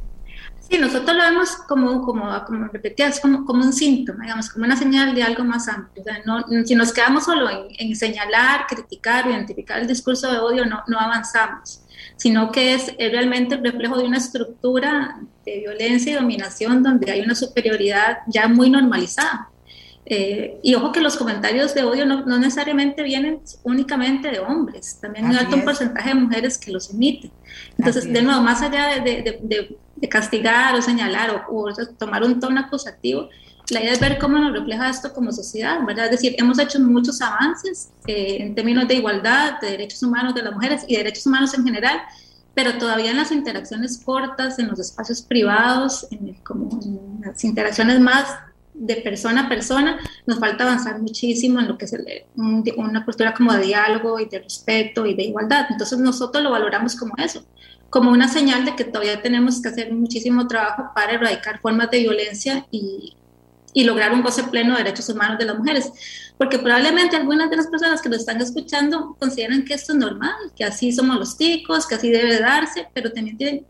Sí, 0.72 0.78
nosotros 0.78 1.14
lo 1.14 1.22
vemos 1.22 1.50
como, 1.68 2.00
como, 2.00 2.44
como 2.46 2.66
repetías, 2.68 3.20
como, 3.20 3.44
como 3.44 3.62
un 3.62 3.74
síntoma, 3.74 4.22
digamos, 4.22 4.48
como 4.48 4.64
una 4.64 4.74
señal 4.74 5.14
de 5.14 5.22
algo 5.22 5.44
más 5.44 5.68
amplio. 5.68 6.02
no, 6.24 6.46
si 6.64 6.74
nos 6.74 6.94
quedamos 6.94 7.24
solo 7.24 7.50
en, 7.50 7.66
en, 7.78 7.94
señalar, 7.94 8.66
criticar, 8.66 9.26
identificar 9.26 9.80
el 9.80 9.86
discurso 9.86 10.32
de 10.32 10.38
odio, 10.38 10.64
no, 10.64 10.82
no 10.86 10.98
avanzamos 10.98 11.82
sino 12.16 12.52
que 12.52 12.74
es, 12.74 12.94
realmente 12.98 13.56
el 13.56 13.64
reflejo 13.64 13.96
de 13.96 14.04
una 14.04 14.18
estructura 14.18 15.18
de 15.44 15.58
violencia 15.58 16.12
y 16.12 16.14
dominación 16.14 16.82
donde 16.82 17.10
hay 17.10 17.20
una 17.20 17.34
superioridad 17.34 18.18
ya 18.28 18.48
muy 18.48 18.70
normalizada. 18.70 19.50
Eh, 20.04 20.58
y 20.64 20.74
ojo 20.74 20.90
que 20.90 21.00
los 21.00 21.16
comentarios 21.16 21.74
de 21.74 21.84
odio 21.84 22.04
no, 22.04 22.24
necesariamente 22.38 23.02
vienen 23.04 23.40
únicamente 23.62 24.30
de 24.30 24.40
hombres, 24.40 24.98
también 25.00 25.26
hay 25.26 25.30
un 25.30 25.38
alto 25.38 25.64
porcentaje 25.64 26.08
de 26.08 26.14
mujeres 26.16 26.58
que 26.58 26.72
los 26.72 26.90
emiten. 26.90 27.30
Entonces, 27.78 28.12
de 28.12 28.20
nuevo, 28.20 28.42
más 28.42 28.62
allá 28.62 29.00
de, 29.00 29.38
de, 29.42 30.08
castigar 30.08 30.74
o 30.74 30.82
señalar 30.82 31.44
o, 31.48 31.56
o, 31.56 31.72
tomar 31.96 32.24
un 32.24 32.40
tono 32.40 32.60
acusativo, 32.60 33.28
la 33.70 33.80
idea 33.80 33.92
es 33.92 34.00
ver 34.00 34.18
cómo 34.18 34.38
nos 34.38 34.52
refleja 34.52 34.90
esto 34.90 35.12
como 35.12 35.30
sociedad, 35.30 35.78
¿verdad? 35.86 36.06
Es 36.06 36.10
decir, 36.10 36.34
hemos 36.36 36.58
hecho 36.58 36.80
muchos 36.80 37.22
avances 37.22 37.90
eh, 38.08 38.38
en 38.40 38.54
términos 38.56 38.88
de 38.88 38.96
igualdad, 38.96 39.60
de 39.60 39.70
derechos 39.70 40.02
humanos 40.02 40.34
de 40.34 40.42
las 40.42 40.52
mujeres 40.52 40.84
y 40.88 40.96
derechos 40.96 41.26
humanos 41.26 41.54
en 41.54 41.64
general, 41.64 42.00
pero 42.54 42.76
todavía 42.76 43.12
en 43.12 43.16
las 43.16 43.30
interacciones 43.30 44.02
cortas, 44.04 44.58
en 44.58 44.68
los 44.68 44.80
espacios 44.80 45.22
privados, 45.22 46.08
en, 46.10 46.34
como 46.42 46.68
en 46.82 47.20
las 47.24 47.42
interacciones 47.44 48.00
más 48.00 48.26
de 48.82 48.96
persona 48.96 49.42
a 49.42 49.48
persona, 49.48 49.98
nos 50.26 50.40
falta 50.40 50.64
avanzar 50.64 51.00
muchísimo 51.00 51.60
en 51.60 51.68
lo 51.68 51.78
que 51.78 51.84
es 51.84 51.94
una 52.76 53.04
postura 53.04 53.32
como 53.32 53.52
de 53.52 53.66
diálogo 53.66 54.18
y 54.18 54.26
de 54.26 54.40
respeto 54.40 55.06
y 55.06 55.14
de 55.14 55.22
igualdad. 55.22 55.66
Entonces 55.70 55.98
nosotros 55.98 56.42
lo 56.42 56.50
valoramos 56.50 56.96
como 56.96 57.14
eso, 57.16 57.44
como 57.90 58.10
una 58.10 58.28
señal 58.28 58.64
de 58.64 58.74
que 58.74 58.84
todavía 58.84 59.22
tenemos 59.22 59.62
que 59.62 59.68
hacer 59.68 59.92
muchísimo 59.92 60.48
trabajo 60.48 60.90
para 60.94 61.12
erradicar 61.12 61.60
formas 61.60 61.90
de 61.92 62.00
violencia 62.00 62.66
y, 62.72 63.14
y 63.72 63.84
lograr 63.84 64.12
un 64.12 64.22
goce 64.22 64.42
pleno 64.44 64.72
de 64.72 64.82
derechos 64.82 65.08
humanos 65.08 65.38
de 65.38 65.44
las 65.44 65.56
mujeres. 65.56 65.92
Porque 66.36 66.58
probablemente 66.58 67.14
algunas 67.14 67.50
de 67.50 67.56
las 67.58 67.68
personas 67.68 68.02
que 68.02 68.08
lo 68.08 68.16
están 68.16 68.40
escuchando 68.40 69.16
consideran 69.20 69.64
que 69.64 69.74
esto 69.74 69.92
es 69.92 69.98
normal, 69.98 70.34
que 70.56 70.64
así 70.64 70.90
somos 70.90 71.16
los 71.18 71.36
ticos, 71.36 71.86
que 71.86 71.94
así 71.94 72.10
debe 72.10 72.40
darse, 72.40 72.88
pero 72.92 73.12
también 73.12 73.38
tienen, 73.38 73.66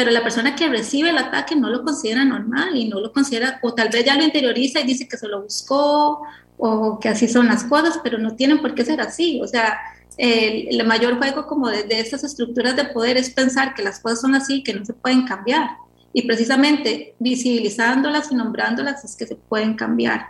pero 0.00 0.12
la 0.12 0.22
persona 0.22 0.56
que 0.56 0.66
recibe 0.66 1.10
el 1.10 1.18
ataque 1.18 1.54
no 1.54 1.68
lo 1.68 1.84
considera 1.84 2.24
normal 2.24 2.74
y 2.74 2.88
no 2.88 3.00
lo 3.00 3.12
considera, 3.12 3.60
o 3.60 3.74
tal 3.74 3.90
vez 3.90 4.02
ya 4.02 4.16
lo 4.16 4.24
interioriza 4.24 4.80
y 4.80 4.84
dice 4.84 5.06
que 5.06 5.18
se 5.18 5.28
lo 5.28 5.42
buscó 5.42 6.22
o 6.56 6.98
que 6.98 7.10
así 7.10 7.28
son 7.28 7.48
las 7.48 7.64
cosas, 7.64 8.00
pero 8.02 8.16
no 8.16 8.34
tienen 8.34 8.62
por 8.62 8.74
qué 8.74 8.82
ser 8.82 9.02
así. 9.02 9.42
O 9.42 9.46
sea, 9.46 9.78
el, 10.16 10.82
mayor 10.86 11.18
juego 11.18 11.46
como 11.46 11.68
de, 11.68 11.82
de 11.82 12.00
estas 12.00 12.24
estructuras 12.24 12.76
de 12.76 12.84
poder 12.84 13.18
es 13.18 13.28
pensar 13.28 13.74
que 13.74 13.82
las 13.82 14.00
cosas 14.00 14.22
son 14.22 14.34
así, 14.34 14.62
que 14.62 14.72
no 14.72 14.86
se 14.86 14.94
pueden 14.94 15.26
cambiar 15.26 15.68
y 16.14 16.22
precisamente 16.22 17.14
visibilizándolas 17.18 18.32
y 18.32 18.36
nombrándolas 18.36 19.04
es 19.04 19.14
que 19.14 19.26
se 19.26 19.36
pueden 19.36 19.74
cambiar. 19.74 20.28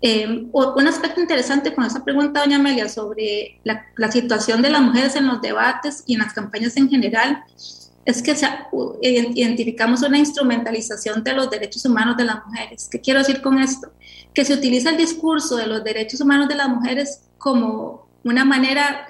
Eh, 0.00 0.46
un 0.52 0.88
aspecto 0.88 1.20
interesante 1.20 1.74
con 1.74 1.84
esa 1.84 2.02
pregunta, 2.02 2.40
doña 2.40 2.56
Amelia, 2.56 2.88
sobre 2.88 3.60
la, 3.62 3.84
la, 3.94 4.10
situación 4.10 4.62
de 4.62 4.70
las 4.70 4.80
mujeres 4.80 5.16
en 5.16 5.26
los 5.26 5.42
debates 5.42 6.02
y 6.06 6.14
en 6.14 6.20
las 6.20 6.32
campañas 6.32 6.78
en 6.78 6.88
general, 6.88 7.44
es 8.04 8.22
que 8.22 8.34
se, 8.34 8.48
identificamos 9.00 10.02
una 10.02 10.18
instrumentalización 10.18 11.22
de 11.22 11.32
los 11.34 11.50
derechos 11.50 11.84
humanos 11.84 12.16
de 12.16 12.24
las 12.24 12.44
mujeres. 12.46 12.88
¿Qué 12.90 13.00
quiero 13.00 13.20
decir 13.20 13.40
con 13.40 13.58
esto? 13.58 13.92
Que 14.34 14.44
se 14.44 14.54
utiliza 14.54 14.90
el 14.90 14.96
discurso 14.96 15.56
de 15.56 15.66
los 15.66 15.84
derechos 15.84 16.20
humanos 16.20 16.48
de 16.48 16.56
las 16.56 16.68
mujeres 16.68 17.22
como 17.38 18.08
una 18.24 18.44
manera, 18.44 19.06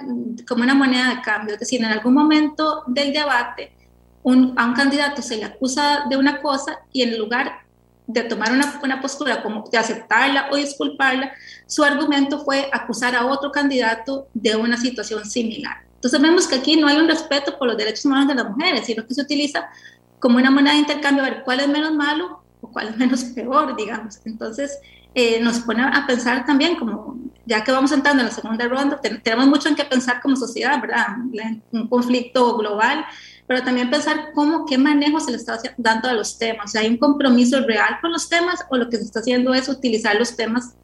como 0.47 0.63
una 0.63 0.75
moneda 0.75 1.15
de 1.15 1.23
cambio. 1.23 1.55
Es 1.55 1.61
decir, 1.61 1.81
en 1.81 1.87
algún 1.87 2.15
momento 2.15 2.83
del 2.87 3.13
debate, 3.13 3.73
a 4.25 4.29
un 4.29 4.75
candidato 4.75 5.23
se 5.23 5.37
le 5.37 5.45
acusa 5.45 6.05
de 6.09 6.17
una 6.17 6.41
cosa 6.41 6.79
y 6.93 7.03
en 7.03 7.19
lugar 7.19 7.63
de 8.07 8.23
tomar 8.25 8.53
una, 8.53 8.81
una, 8.83 9.01
postura 9.01 9.43
como 9.43 9.65
de 9.71 9.79
aceptarla 9.79 10.49
o 10.51 10.57
disculparla, 10.57 11.33
su 11.67 11.83
argumento 11.83 12.45
fue 12.45 12.69
acusar 12.73 13.15
a 13.15 13.27
otro 13.27 13.51
candidato 13.51 14.29
de 14.35 14.55
una 14.55 14.77
situación 14.77 15.25
similar. 15.25 15.83
Entonces 16.03 16.21
vemos 16.21 16.49
que 16.49 16.57
aquí 16.57 16.77
no 16.77 16.89
hay 16.89 16.97
un 16.97 17.07
respeto 17.07 17.57
por 17.57 17.69
los 17.69 17.77
derechos 17.77 18.05
humanos 18.05 18.27
de 18.27 18.35
las 18.35 18.51
mujeres, 18.51 18.87
sino 18.87 19.07
que 19.07 19.15
se 19.15 19.23
utiliza 19.23 19.69
como 20.19 20.39
una 20.39 20.51
moneda 20.51 20.73
de 20.73 20.81
intercambio 20.81 21.23
a 21.23 21.31
ver 21.31 21.43
cuál 21.45 21.61
es 21.61 21.69
menos 21.69 21.95
malo 21.95 22.43
o 22.61 22.69
cuál 22.73 22.89
es 22.89 22.97
menos 22.97 23.23
peor, 23.23 23.77
digamos. 23.77 24.19
Entonces 24.25 24.79
eh, 25.15 25.39
nos 25.41 25.61
pone 25.61 25.85
a 25.85 26.05
pensar 26.05 26.45
también 26.45 26.75
como, 26.75 27.19
ya 27.47 27.63
que 27.63 27.71
vamos 27.71 27.93
entrando 27.93 28.23
en 28.23 28.31
la 28.31 28.35
segunda 28.35 28.67
ronda, 28.67 29.01
tenemos 29.01 29.47
mucho 29.47 29.69
en 29.69 29.77
qué 29.77 29.85
pensar 29.85 30.21
como 30.21 30.35
sociedad, 30.35 30.81
¿verdad? 30.81 31.19
Un 31.71 31.87
conflicto 31.87 32.57
global 32.57 33.05
pero 33.47 33.65
también 33.65 33.91
pensar 33.91 34.31
cómo, 34.35 34.65
qué 34.65 34.79
manejo 34.79 35.21
se 35.21 35.31
le 35.31 35.37
está 35.37 35.59
dando 35.77 36.09
a 36.09 36.15
los 36.15 36.39
temas. 36.39 36.67
O 36.67 36.69
sea, 36.69 36.81
¿Hay 36.81 36.89
un 36.89 36.97
compromiso 36.97 37.61
real 37.61 37.99
con 38.01 38.11
los 38.11 38.29
temas 38.29 38.65
o 38.71 38.77
lo 38.77 38.89
que 38.89 38.97
se 38.97 39.05
está 39.05 39.21
haciendo 39.21 39.53
es 39.53 39.69
utilizar 39.69 40.17
los 40.17 40.37
temas 40.37 40.75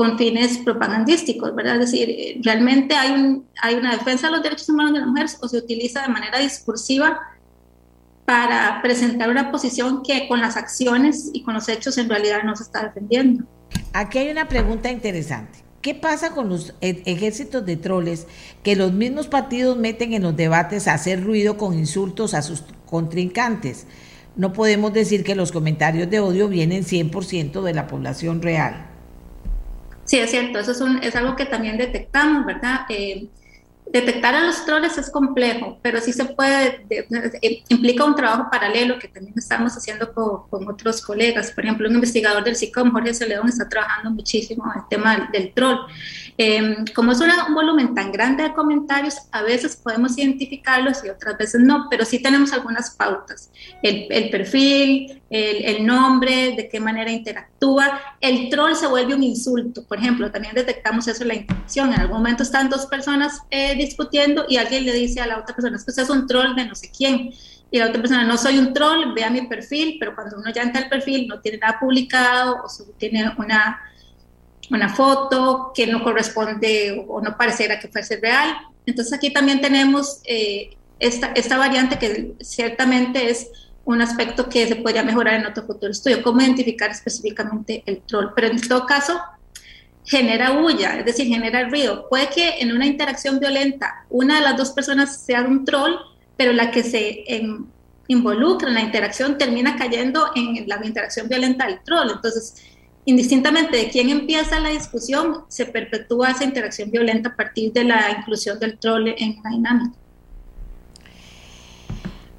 con 0.00 0.16
fines 0.16 0.56
propagandísticos, 0.56 1.54
¿verdad? 1.54 1.74
Es 1.74 1.90
decir, 1.90 2.08
eh, 2.08 2.40
¿realmente 2.42 2.94
hay, 2.94 3.10
un, 3.10 3.44
hay 3.60 3.74
una 3.74 3.92
defensa 3.92 4.28
de 4.28 4.32
los 4.32 4.42
derechos 4.42 4.66
humanos 4.70 4.94
de 4.94 5.00
las 5.00 5.08
mujeres 5.08 5.36
o 5.42 5.46
se 5.46 5.58
utiliza 5.58 6.00
de 6.00 6.08
manera 6.08 6.38
discursiva 6.38 7.20
para 8.24 8.80
presentar 8.80 9.28
una 9.28 9.50
posición 9.50 10.02
que 10.02 10.26
con 10.26 10.40
las 10.40 10.56
acciones 10.56 11.28
y 11.34 11.42
con 11.42 11.52
los 11.52 11.68
hechos 11.68 11.98
en 11.98 12.08
realidad 12.08 12.44
no 12.44 12.56
se 12.56 12.62
está 12.62 12.82
defendiendo? 12.84 13.44
Aquí 13.92 14.16
hay 14.16 14.30
una 14.30 14.48
pregunta 14.48 14.90
interesante 14.90 15.58
¿Qué 15.82 15.94
pasa 15.94 16.30
con 16.30 16.48
los 16.48 16.72
e, 16.80 17.02
ejércitos 17.04 17.66
de 17.66 17.76
troles 17.76 18.26
que 18.62 18.76
los 18.76 18.94
mismos 18.94 19.28
partidos 19.28 19.76
meten 19.76 20.14
en 20.14 20.22
los 20.22 20.34
debates 20.34 20.88
a 20.88 20.94
hacer 20.94 21.22
ruido 21.22 21.58
con 21.58 21.78
insultos 21.78 22.32
a 22.32 22.40
sus 22.40 22.64
contrincantes? 22.86 23.86
No 24.34 24.54
podemos 24.54 24.94
decir 24.94 25.24
que 25.24 25.34
los 25.34 25.52
comentarios 25.52 26.08
de 26.08 26.20
odio 26.20 26.48
vienen 26.48 26.84
100% 26.84 27.60
de 27.60 27.74
la 27.74 27.86
población 27.86 28.40
real. 28.40 28.89
Sí, 30.10 30.18
es 30.18 30.32
cierto, 30.32 30.58
eso 30.58 30.72
es, 30.72 30.80
es 31.02 31.14
algo 31.14 31.36
que 31.36 31.46
también 31.46 31.78
detectamos, 31.78 32.44
¿verdad? 32.44 32.80
Eh, 32.88 33.28
detectar 33.92 34.34
a 34.34 34.42
los 34.44 34.66
troles 34.66 34.98
es 34.98 35.08
complejo, 35.08 35.78
pero 35.82 36.00
sí 36.00 36.12
se 36.12 36.24
puede, 36.24 36.84
eh, 36.90 37.62
implica 37.68 38.04
un 38.04 38.16
trabajo 38.16 38.48
paralelo 38.50 38.98
que 38.98 39.06
también 39.06 39.34
estamos 39.36 39.72
haciendo 39.76 40.12
con, 40.12 40.68
otros 40.68 41.00
colegas. 41.00 41.52
Por 41.52 41.62
ejemplo, 41.62 41.88
un 41.88 41.94
investigador 41.94 42.42
del 42.42 42.56
SICOM, 42.56 42.90
Jorge 42.90 43.14
Celedón, 43.14 43.48
está 43.48 43.68
trabajando 43.68 44.10
muchísimo 44.10 44.64
en 44.74 44.80
el 44.80 44.88
tema 44.88 45.30
del, 45.32 45.52
troll. 45.54 45.78
Em, 46.42 46.86
como 46.94 47.12
es 47.12 47.20
un 47.20 47.54
volumen 47.54 47.94
tan 47.94 48.10
grande 48.10 48.44
de 48.44 48.54
comentarios, 48.54 49.14
a 49.30 49.42
veces 49.42 49.76
podemos 49.76 50.16
identificarlos 50.16 51.04
y 51.04 51.10
otras 51.10 51.36
veces 51.36 51.60
no, 51.60 51.86
pero 51.90 52.06
sí 52.06 52.18
tenemos 52.22 52.54
algunas 52.54 52.92
pautas. 52.92 53.50
El, 53.82 54.30
perfil, 54.30 55.20
el, 55.28 55.64
el, 55.66 55.84
nombre, 55.86 56.56
de 56.56 56.66
qué 56.70 56.80
manera 56.80 57.12
interactúa. 57.12 58.00
El 58.22 58.48
troll 58.48 58.74
se 58.74 58.86
vuelve 58.86 59.14
un 59.14 59.22
insulto, 59.22 59.84
por 59.84 59.98
ejemplo, 59.98 60.30
también 60.30 60.54
detectamos 60.54 61.06
eso 61.08 61.24
en 61.24 61.28
la 61.28 61.34
intención. 61.34 61.92
En 61.92 62.00
algún 62.00 62.16
momento 62.16 62.42
están 62.42 62.70
dos 62.70 62.86
personas 62.86 63.42
eh, 63.50 63.74
discutiendo 63.74 64.46
y 64.48 64.56
alguien 64.56 64.86
le 64.86 64.94
dice 64.94 65.20
a 65.20 65.26
la 65.26 65.40
otra 65.40 65.54
persona, 65.54 65.76
es 65.76 65.84
que 65.84 65.90
usted 65.90 66.04
es 66.04 66.10
un 66.10 66.26
troll 66.26 66.54
de 66.56 66.64
no 66.64 66.74
sé 66.74 66.90
quién. 66.90 67.34
Y 67.70 67.78
la 67.78 67.88
otra 67.88 68.00
persona, 68.00 68.24
no 68.24 68.38
soy 68.38 68.56
un 68.56 68.72
troll, 68.72 69.12
vea 69.14 69.28
mi 69.28 69.42
perfil, 69.42 69.98
pero 70.00 70.14
cuando 70.14 70.38
uno 70.38 70.50
ya 70.54 70.62
entra 70.62 70.84
al 70.84 70.88
perfil 70.88 71.28
no 71.28 71.38
tiene 71.40 71.58
nada 71.58 71.78
publicado 71.78 72.62
o 72.64 72.68
tiene 72.96 73.30
una, 73.36 73.78
una 74.70 74.88
foto 74.88 75.72
que 75.74 75.86
no 75.86 76.02
corresponde 76.02 77.04
o 77.08 77.20
no 77.20 77.36
pareciera 77.36 77.78
que 77.78 77.88
fuese 77.88 78.18
real. 78.18 78.56
Entonces 78.86 79.12
aquí 79.12 79.32
también 79.32 79.60
tenemos 79.60 80.20
eh, 80.24 80.70
esta, 80.98 81.32
esta 81.34 81.58
variante 81.58 81.98
que 81.98 82.34
ciertamente 82.40 83.30
es 83.30 83.48
un 83.84 84.00
aspecto 84.02 84.48
que 84.48 84.68
se 84.68 84.76
podría 84.76 85.02
mejorar 85.02 85.34
en 85.34 85.46
otro 85.46 85.66
futuro 85.66 85.90
estudio, 85.90 86.22
cómo 86.22 86.40
identificar 86.40 86.90
específicamente 86.90 87.82
el 87.86 88.02
troll. 88.02 88.28
Pero 88.34 88.48
en 88.48 88.60
todo 88.60 88.86
caso, 88.86 89.20
genera 90.04 90.52
bulla, 90.52 90.98
es 90.98 91.04
decir, 91.04 91.26
genera 91.26 91.68
ruido. 91.68 92.08
Puede 92.08 92.28
que 92.28 92.60
en 92.60 92.72
una 92.72 92.86
interacción 92.86 93.40
violenta 93.40 94.06
una 94.08 94.36
de 94.36 94.42
las 94.42 94.56
dos 94.56 94.70
personas 94.70 95.22
sea 95.22 95.42
un 95.42 95.64
troll, 95.64 95.94
pero 96.36 96.52
la 96.52 96.70
que 96.70 96.82
se 96.82 97.24
involucra 98.08 98.68
en 98.68 98.74
la 98.74 98.80
interacción 98.80 99.38
termina 99.38 99.76
cayendo 99.76 100.30
en 100.34 100.66
la 100.68 100.84
interacción 100.84 101.28
violenta 101.28 101.66
del 101.66 101.80
troll. 101.82 102.10
Entonces, 102.10 102.54
indistintamente 103.04 103.76
de 103.76 103.88
quién 103.88 104.10
empieza 104.10 104.60
la 104.60 104.70
discusión, 104.70 105.44
se 105.48 105.66
perpetúa 105.66 106.30
esa 106.30 106.44
interacción 106.44 106.90
violenta 106.90 107.30
a 107.30 107.36
partir 107.36 107.72
de 107.72 107.84
la 107.84 108.10
inclusión 108.18 108.58
del 108.58 108.78
troll 108.78 109.08
en 109.16 109.36
la 109.42 109.50
dinámica. 109.50 110.00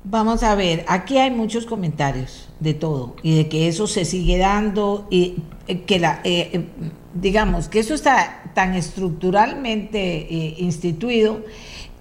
Vamos 0.03 0.41
a 0.41 0.55
ver, 0.55 0.83
aquí 0.87 1.19
hay 1.19 1.29
muchos 1.29 1.65
comentarios 1.65 2.49
de 2.59 2.73
todo 2.73 3.15
y 3.21 3.37
de 3.37 3.49
que 3.49 3.67
eso 3.67 3.85
se 3.85 4.03
sigue 4.03 4.39
dando 4.39 5.07
y 5.11 5.35
eh, 5.67 5.81
que 5.81 5.99
la, 5.99 6.21
eh, 6.23 6.49
eh, 6.53 6.65
digamos, 7.13 7.67
que 7.67 7.79
eso 7.79 7.93
está 7.93 8.51
tan 8.55 8.73
estructuralmente 8.73 10.55
instituido 10.57 11.45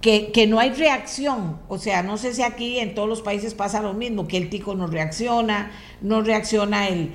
que, 0.01 0.31
que, 0.31 0.47
no 0.47 0.59
hay 0.59 0.71
reacción. 0.71 1.59
O 1.67 1.77
sea, 1.77 2.03
no 2.03 2.17
sé 2.17 2.33
si 2.33 2.41
aquí 2.41 2.79
en 2.79 2.95
todos 2.95 3.07
los 3.07 3.21
países 3.21 3.53
pasa 3.53 3.81
lo 3.81 3.93
mismo, 3.93 4.27
que 4.27 4.37
el 4.37 4.49
tico 4.49 4.75
no 4.75 4.87
reacciona, 4.87 5.71
no 6.01 6.21
reacciona 6.21 6.87
el, 6.87 7.11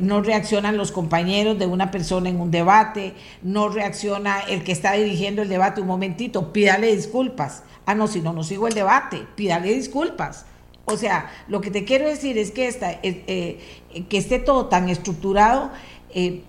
no 0.00 0.22
reaccionan 0.22 0.76
los 0.76 0.90
compañeros 0.90 1.58
de 1.58 1.66
una 1.66 1.90
persona 1.90 2.28
en 2.28 2.40
un 2.40 2.50
debate, 2.50 3.14
no 3.42 3.68
reacciona 3.68 4.40
el 4.40 4.64
que 4.64 4.72
está 4.72 4.94
dirigiendo 4.94 5.42
el 5.42 5.48
debate 5.48 5.80
un 5.80 5.86
momentito, 5.86 6.52
pídale 6.52 6.94
disculpas 6.94 7.62
Ah, 7.88 7.94
no, 7.94 8.06
si 8.06 8.20
no, 8.20 8.34
no 8.34 8.44
sigo 8.44 8.68
el 8.68 8.74
debate, 8.74 9.24
pídale 9.34 9.72
disculpas. 9.72 10.44
O 10.84 10.98
sea, 10.98 11.32
lo 11.48 11.62
que 11.62 11.70
te 11.70 11.86
quiero 11.86 12.06
decir 12.06 12.36
es 12.36 12.50
que, 12.50 12.68
esta, 12.68 12.92
eh, 12.92 13.00
eh, 13.26 14.04
que 14.10 14.18
esté 14.18 14.38
todo 14.38 14.66
tan 14.66 14.90
estructurado 14.90 15.70
eh, 16.10 16.42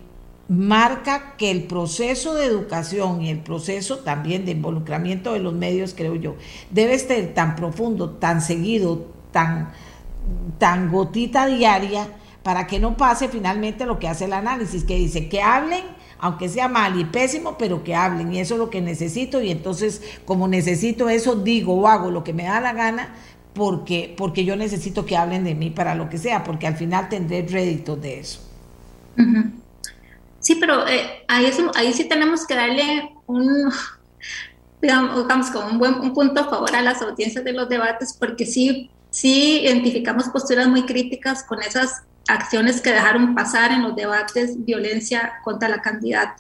marca 0.49 1.35
que 1.37 1.51
el 1.51 1.63
proceso 1.63 2.33
de 2.33 2.45
educación 2.45 3.21
y 3.21 3.29
el 3.29 3.39
proceso 3.39 3.99
también 3.99 4.45
de 4.45 4.51
involucramiento 4.51 5.33
de 5.33 5.39
los 5.39 5.53
medios, 5.53 5.93
creo 5.95 6.15
yo, 6.15 6.35
debe 6.71 6.97
ser 6.97 7.33
tan 7.33 7.55
profundo, 7.55 8.09
tan 8.09 8.41
seguido, 8.41 9.07
tan, 9.31 9.71
tan 10.57 10.91
gotita 10.91 11.45
diaria, 11.45 12.07
para 12.43 12.67
que 12.67 12.79
no 12.79 12.97
pase 12.97 13.29
finalmente 13.29 13.85
lo 13.85 13.99
que 13.99 14.07
hace 14.07 14.25
el 14.25 14.33
análisis, 14.33 14.83
que 14.83 14.95
dice 14.95 15.29
que 15.29 15.41
hablen 15.41 15.83
aunque 16.19 16.49
sea 16.49 16.67
mal 16.67 16.99
y 16.99 17.05
pésimo, 17.05 17.57
pero 17.57 17.83
que 17.83 17.95
hablen. 17.95 18.33
Y 18.33 18.39
eso 18.39 18.55
es 18.55 18.59
lo 18.59 18.69
que 18.69 18.81
necesito. 18.81 19.41
Y 19.41 19.51
entonces, 19.51 20.01
como 20.25 20.47
necesito 20.47 21.09
eso, 21.09 21.35
digo 21.35 21.73
o 21.73 21.87
hago 21.87 22.11
lo 22.11 22.23
que 22.23 22.33
me 22.33 22.43
da 22.43 22.59
la 22.59 22.73
gana, 22.73 23.15
porque, 23.53 24.13
porque 24.17 24.45
yo 24.45 24.55
necesito 24.55 25.05
que 25.05 25.17
hablen 25.17 25.43
de 25.43 25.55
mí 25.55 25.69
para 25.69 25.95
lo 25.95 26.09
que 26.09 26.17
sea, 26.17 26.43
porque 26.43 26.67
al 26.67 26.75
final 26.75 27.09
tendré 27.09 27.45
réditos 27.47 28.01
de 28.01 28.19
eso. 28.19 28.41
Sí, 30.39 30.55
pero 30.55 30.87
eh, 30.87 31.25
ahí, 31.27 31.51
sí 31.93 32.05
tenemos 32.05 32.45
que 32.47 32.55
darle 32.55 33.11
un, 33.27 33.71
digamos, 34.81 35.49
como 35.51 35.67
un 35.67 35.79
buen 35.79 35.95
un 35.95 36.13
punto 36.13 36.41
a 36.41 36.49
favor 36.49 36.75
a 36.75 36.81
las 36.81 37.01
audiencias 37.01 37.43
de 37.43 37.53
los 37.53 37.67
debates, 37.67 38.15
porque 38.17 38.45
sí, 38.45 38.89
sí 39.09 39.61
identificamos 39.61 40.29
posturas 40.29 40.67
muy 40.67 40.85
críticas 40.85 41.43
con 41.43 41.61
esas 41.61 42.03
acciones 42.27 42.79
que 42.79 42.91
dejaron 42.91 43.35
pasar 43.35 43.71
en 43.71 43.83
los 43.83 43.95
debates 43.95 44.63
violencia 44.63 45.33
contra 45.43 45.67
la 45.67 45.81
candidata. 45.81 46.35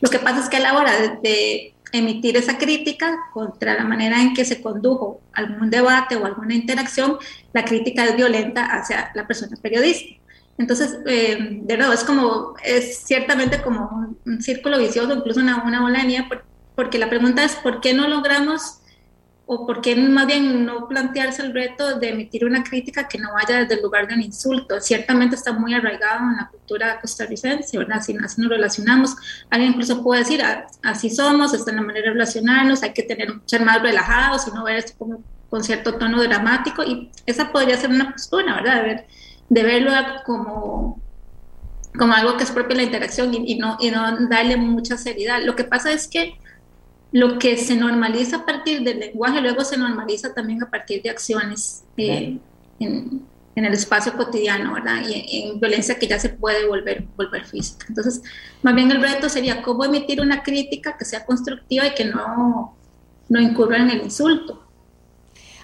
Lo 0.00 0.10
que 0.10 0.18
pasa 0.18 0.40
es 0.40 0.48
que 0.48 0.56
a 0.56 0.60
la 0.60 0.76
hora 0.76 0.92
de, 1.22 1.72
emitir 1.92 2.36
esa 2.36 2.58
crítica 2.58 3.16
contra 3.32 3.74
la 3.74 3.84
manera 3.84 4.20
en 4.20 4.34
que 4.34 4.44
se 4.44 4.60
condujo 4.60 5.20
algún 5.32 5.70
debate 5.70 6.16
o 6.16 6.26
alguna 6.26 6.54
interacción, 6.54 7.16
la 7.52 7.64
crítica 7.64 8.04
es 8.04 8.16
violenta 8.16 8.66
hacia 8.66 9.12
la 9.14 9.26
persona 9.26 9.56
periodista. 9.62 10.20
Entonces, 10.58 10.98
eh, 11.06 11.60
de 11.62 11.76
nuevo, 11.76 11.92
es 11.92 12.04
como, 12.04 12.54
es 12.64 12.98
ciertamente 13.04 13.60
como 13.62 14.16
un, 14.24 14.42
círculo 14.42 14.78
vicioso, 14.78 15.12
incluso 15.12 15.40
una, 15.40 15.62
una 15.64 15.82
bola 15.82 16.00
de 16.00 16.06
nieve, 16.06 16.28
porque 16.74 16.98
la 16.98 17.08
pregunta 17.08 17.44
es, 17.44 17.56
¿por 17.56 17.80
qué 17.80 17.94
no 17.94 18.08
logramos 18.08 18.80
o 19.48 19.64
por 19.64 19.80
qué 19.80 19.94
más 19.94 20.26
bien 20.26 20.66
no 20.66 20.88
plantearse 20.88 21.40
el 21.42 21.54
reto 21.54 21.98
de 22.00 22.08
emitir 22.10 22.44
una 22.44 22.64
crítica 22.64 23.06
que 23.06 23.18
no 23.18 23.32
vaya 23.32 23.60
desde 23.60 23.74
el 23.74 23.82
lugar 23.82 24.08
de 24.08 24.14
un 24.14 24.22
insulto. 24.22 24.80
Ciertamente 24.80 25.36
está 25.36 25.52
muy 25.52 25.72
arraigado 25.72 26.18
en 26.30 26.36
la 26.36 26.48
cultura 26.48 27.00
costarricense, 27.00 27.78
¿verdad? 27.78 27.98
Así, 27.98 28.16
así 28.22 28.40
nos 28.40 28.50
relacionamos. 28.50 29.14
Alguien 29.48 29.70
incluso 29.70 30.02
puede 30.02 30.22
decir, 30.22 30.42
ah, 30.42 30.66
así 30.82 31.10
somos, 31.10 31.54
esta 31.54 31.70
es 31.70 31.76
la 31.76 31.82
manera 31.82 32.06
de 32.06 32.12
relacionarnos, 32.14 32.82
hay 32.82 32.92
que 32.92 33.04
tener, 33.04 33.32
ser 33.44 33.62
más 33.64 33.80
relajados 33.80 34.48
y 34.48 34.50
no 34.50 34.64
ver 34.64 34.78
esto 34.78 34.94
como 34.98 35.22
con 35.48 35.62
cierto 35.62 35.94
tono 35.94 36.20
dramático. 36.20 36.82
Y 36.82 37.12
esa 37.24 37.52
podría 37.52 37.76
ser 37.76 37.90
una 37.90 38.10
postura, 38.10 38.56
¿verdad? 38.56 38.82
Ver, 38.82 39.06
de 39.48 39.62
verlo 39.62 39.92
como 40.24 41.00
como 41.96 42.12
algo 42.12 42.36
que 42.36 42.44
es 42.44 42.50
propio 42.50 42.76
de 42.76 42.82
la 42.82 42.82
interacción 42.82 43.32
y, 43.32 43.52
y, 43.52 43.58
no, 43.58 43.78
y 43.80 43.90
no 43.90 44.28
darle 44.28 44.58
mucha 44.58 44.98
seriedad. 44.98 45.40
Lo 45.42 45.56
que 45.56 45.64
pasa 45.64 45.92
es 45.92 46.08
que 46.08 46.34
lo 47.12 47.38
que 47.38 47.56
se 47.56 47.76
normaliza 47.76 48.36
a 48.36 48.44
partir 48.44 48.82
del 48.82 49.00
lenguaje 49.00 49.40
luego 49.40 49.64
se 49.64 49.76
normaliza 49.76 50.34
también 50.34 50.62
a 50.62 50.70
partir 50.70 51.02
de 51.02 51.10
acciones 51.10 51.84
eh, 51.96 52.38
en, 52.78 53.26
el 53.54 53.72
espacio 53.72 54.12
cotidiano, 54.12 54.74
¿verdad? 54.74 55.02
Y 55.08 55.48
en, 55.48 55.58
violencia 55.58 55.98
que 55.98 56.06
ya 56.06 56.18
se 56.18 56.28
puede 56.28 56.66
volver, 56.66 57.06
volver 57.16 57.46
física. 57.46 57.86
Entonces, 57.88 58.20
más 58.62 58.74
bien 58.74 58.90
el 58.90 59.00
reto 59.00 59.30
sería 59.30 59.62
cómo 59.62 59.82
emitir 59.86 60.20
una 60.20 60.42
crítica 60.42 60.98
que 60.98 61.06
sea 61.06 61.24
constructiva 61.24 61.86
y 61.86 61.94
que 61.94 62.04
no, 62.04 62.76
no 63.30 63.40
incurra 63.40 63.78
en 63.78 63.90
el 63.90 64.02
insulto. 64.02 64.65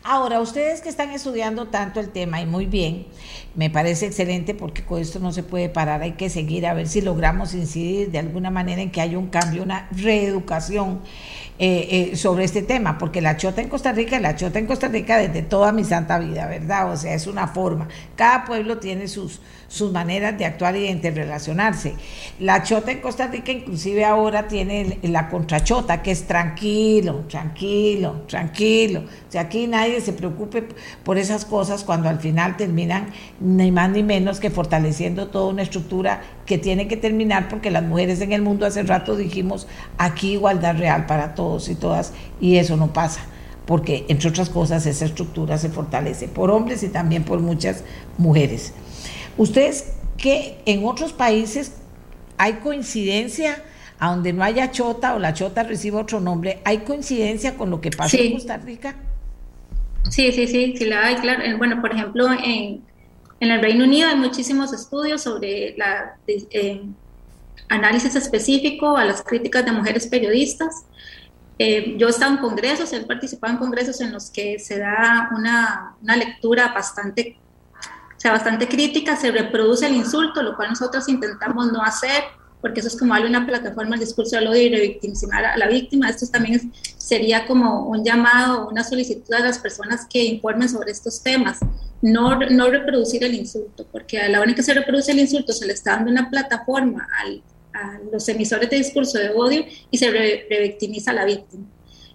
Ahora, 0.05 0.41
ustedes 0.41 0.81
que 0.81 0.89
están 0.89 1.13
estudiando 1.13 1.69
tanto 1.69 2.01
el 2.01 2.09
tema 2.09 2.41
y 2.41 2.47
muy 2.47 2.67
bien, 2.67 3.07
me 3.55 3.71
parece 3.71 4.07
excelente 4.07 4.53
porque 4.53 4.83
con 4.83 5.01
esto 5.01 5.21
no 5.21 5.33
se 5.33 5.45
puede 5.45 5.69
parar, 5.69 6.03
hay 6.03 6.13
que 6.13 6.29
seguir 6.29 6.67
a 6.67 6.75
ver 6.75 6.89
si 6.89 7.03
logramos 7.03 7.55
incidir 7.55 8.11
de 8.11 8.19
alguna 8.19 8.51
manera 8.51 8.83
en 8.83 8.91
que 8.91 9.01
haya 9.01 9.17
un 9.17 9.29
cambio, 9.29 9.63
una 9.63 9.89
reeducación 9.93 11.03
eh, 11.65 12.11
eh, 12.11 12.17
sobre 12.17 12.43
este 12.43 12.63
tema, 12.63 12.99
porque 12.99 13.21
la 13.21 13.37
chota 13.37 13.63
en 13.63 13.69
Costa 13.69 13.93
Rica, 13.93 14.19
la 14.19 14.35
chota 14.35 14.59
en 14.59 14.67
Costa 14.67 14.89
Rica 14.89 15.17
desde 15.17 15.43
toda 15.43 15.71
mi 15.71 15.85
santa 15.85 16.19
vida, 16.19 16.49
¿verdad? 16.49 16.91
O 16.91 16.97
sea, 16.97 17.15
es 17.15 17.29
una 17.29 17.47
forma. 17.47 17.87
Cada 18.17 18.45
pueblo 18.45 18.79
tiene 18.79 19.07
sus, 19.07 19.41
sus 19.69 19.93
maneras 19.93 20.37
de 20.37 20.45
actuar 20.45 20.75
y 20.75 20.81
de 20.81 20.91
interrelacionarse. 20.91 21.95
La 22.41 22.65
chota 22.65 22.91
en 22.91 23.01
Costa 23.01 23.29
Rica 23.29 23.53
inclusive 23.53 24.05
ahora 24.05 24.49
tiene 24.49 24.99
la 25.03 25.29
contrachota, 25.29 26.03
que 26.03 26.11
es 26.11 26.27
tranquilo, 26.27 27.27
tranquilo, 27.29 28.23
tranquilo. 28.27 29.05
O 29.29 29.31
sea, 29.31 29.43
aquí 29.43 29.69
nadie 29.69 30.01
se 30.01 30.13
preocupe 30.13 30.67
por 31.05 31.17
esas 31.17 31.45
cosas 31.45 31.85
cuando 31.85 32.09
al 32.09 32.19
final 32.19 32.57
terminan 32.57 33.13
ni 33.39 33.71
más 33.71 33.89
ni 33.89 34.03
menos 34.03 34.41
que 34.41 34.51
fortaleciendo 34.51 35.29
toda 35.29 35.47
una 35.53 35.63
estructura 35.63 36.23
que 36.47 36.59
tiene 36.59 36.89
que 36.89 36.97
terminar 36.97 37.49
porque 37.49 37.71
las 37.71 37.83
mujeres 37.83 38.21
en 38.21 38.33
el 38.33 38.43
mundo 38.43 38.67
hace 38.67 38.83
rato 38.83 39.17
dijimos 39.17 39.69
aquí 39.99 40.33
igualdad 40.33 40.77
real 40.77 41.07
para 41.07 41.35
todos 41.35 41.69
y 41.69 41.75
todas 41.75 42.13
y 42.41 42.57
eso 42.57 42.77
no 42.77 42.93
pasa 42.93 43.21
porque 43.67 44.05
entre 44.09 44.29
otras 44.29 44.51
cosas 44.51 44.87
esa 44.87 45.05
estructura 45.05 45.57
se 45.59 45.69
fortalece 45.69 46.29
por 46.29 46.51
hombres 46.51 46.83
y 46.83 46.89
también 46.89 47.25
por 47.25 47.41
muchas 47.41 47.85
mujeres. 48.19 48.73
Ustedes 49.37 49.95
que 50.19 50.59
en 50.67 50.85
otros 50.85 51.13
países 51.13 51.77
hay 52.39 52.55
coincidencia 52.55 53.63
a 53.99 54.11
donde 54.11 54.33
no 54.33 54.43
haya 54.43 54.73
chota 54.73 55.15
o 55.15 55.19
la 55.19 55.33
chota 55.33 55.63
reciba 55.63 56.01
otro 56.01 56.21
nombre, 56.21 56.61
¿hay 56.65 56.79
coincidencia 56.79 57.57
con 57.57 57.71
lo 57.71 57.81
que 57.81 57.91
pasa 57.91 58.17
en 58.17 58.33
Costa 58.33 58.57
Rica? 58.57 58.97
Sí, 60.11 60.33
sí, 60.33 60.49
sí, 60.49 60.75
sí 60.77 60.85
la 60.87 61.07
hay, 61.07 61.15
claro. 61.17 61.43
Eh, 61.43 61.55
bueno, 61.57 61.81
por 61.81 61.93
ejemplo, 61.93 62.27
en, 62.33 62.83
en 63.43 63.51
el 63.51 63.61
Reino 63.61 63.83
Unido 63.85 64.09
hay 64.09 64.15
muchísimos 64.15 64.73
estudios 64.73 65.21
sobre 65.23 65.75
la 65.77 66.15
eh, 66.29 66.81
análisis 67.69 68.15
específico 68.15 68.97
a 68.97 69.05
las 69.05 69.21
críticas 69.21 69.65
de 69.65 69.73
mujeres 69.73 70.07
periodistas. 70.07 70.85
Eh, 71.59 71.97
yo 71.99 72.07
he 72.07 72.11
estado 72.11 72.35
en 72.35 72.39
congresos, 72.39 72.93
he 72.93 73.01
participado 73.01 73.55
en 73.55 73.59
congresos 73.59 74.01
en 74.01 74.13
los 74.13 74.31
que 74.31 74.61
se 74.61 74.79
da 74.79 75.29
una, 75.37 75.97
una 76.01 76.15
lectura 76.15 76.69
bastante, 76.73 77.37
o 78.17 78.21
sea, 78.21 78.31
bastante 78.31 78.69
crítica, 78.69 79.17
se 79.17 79.33
reproduce 79.33 79.87
el 79.87 79.97
insulto, 79.97 80.41
lo 80.41 80.55
cual 80.55 80.69
nosotros 80.69 81.09
intentamos 81.09 81.73
no 81.73 81.83
hacer 81.83 82.23
porque 82.63 82.81
eso 82.81 82.89
es 82.89 82.97
como 82.97 83.13
darle 83.13 83.29
una 83.29 83.45
plataforma 83.45 83.97
al 83.97 84.01
discurso 84.01 84.37
del 84.37 84.47
odio 84.47 84.63
y 84.63 84.71
revictimizar 84.71 85.45
a 85.45 85.57
la 85.59 85.67
víctima. 85.67 86.09
Esto 86.09 86.29
también 86.29 86.73
sería 86.97 87.45
como 87.45 87.89
un 87.89 88.05
llamado, 88.05 88.69
una 88.71 88.85
solicitud 88.85 89.35
a 89.35 89.41
las 89.41 89.59
personas 89.59 90.07
que 90.09 90.23
informen 90.25 90.69
sobre 90.69 90.93
estos 90.93 91.23
temas. 91.23 91.59
No, 92.01 92.39
no 92.39 92.71
reproducir 92.71 93.23
el 93.25 93.35
insulto, 93.35 93.87
porque 93.91 94.19
a 94.19 94.29
la 94.29 94.41
hora 94.41 94.51
en 94.51 94.55
que 94.55 94.63
se 94.63 94.75
reproduce 94.75 95.11
el 95.11 95.19
insulto 95.19 95.53
se 95.53 95.67
le 95.67 95.73
está 95.73 95.97
dando 95.97 96.11
una 96.11 96.31
plataforma 96.31 97.09
a 97.13 97.99
los 98.13 98.29
emisores 98.29 98.71
de 98.71 98.77
discurso 98.77 99.19
de 99.19 99.31
odio 99.31 99.65
y 99.91 99.99
se 99.99 100.11
revictimiza 100.11 101.11
a 101.11 101.15
la 101.15 101.25
víctima. 101.25 101.65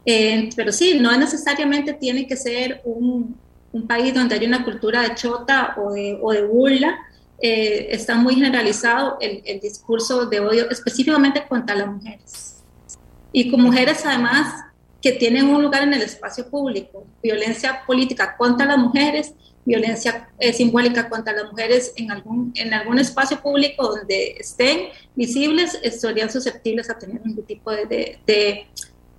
Eh, 0.05 0.49
pero 0.55 0.71
sí, 0.71 0.97
no 0.99 1.15
necesariamente 1.17 1.93
tiene 1.93 2.25
que 2.25 2.37
ser 2.37 2.81
un, 2.85 3.35
un, 3.73 3.87
país 3.87 4.13
donde 4.13 4.35
haya 4.35 4.47
una 4.47 4.63
cultura 4.63 5.01
de 5.01 5.15
chota 5.15 5.75
o 5.77 5.91
de, 5.91 6.17
o 6.21 6.31
de 6.31 6.45
burla, 6.45 6.97
eh, 7.39 7.88
está 7.91 8.15
muy 8.15 8.35
generalizado 8.35 9.17
el, 9.21 9.41
el, 9.45 9.59
discurso 9.59 10.25
de 10.25 10.39
odio 10.39 10.69
específicamente 10.69 11.45
contra 11.47 11.75
las 11.75 11.88
mujeres. 11.88 12.63
Y 13.31 13.51
con 13.51 13.61
mujeres 13.61 14.05
además 14.05 14.63
que 15.01 15.11
tienen 15.11 15.47
un 15.47 15.61
lugar 15.61 15.83
en 15.83 15.93
el 15.93 16.01
espacio 16.01 16.49
público, 16.49 17.05
violencia 17.21 17.83
política 17.85 18.35
contra 18.38 18.65
las 18.65 18.77
mujeres, 18.77 19.33
violencia 19.67 20.29
eh, 20.39 20.53
simbólica 20.53 21.09
contra 21.09 21.33
las 21.33 21.51
mujeres 21.51 21.93
en 21.97 22.09
algún, 22.09 22.53
en 22.55 22.73
algún 22.73 22.99
espacio 22.99 23.39
público 23.41 23.88
donde 23.88 24.38
estén 24.39 24.88
visibles, 25.13 25.77
estarían 25.83 26.31
susceptibles 26.31 26.89
a 26.89 26.97
tener 26.97 27.21
un 27.21 27.35
tipo 27.43 27.71
de, 27.71 27.85
de, 27.85 28.19
de, 28.25 28.65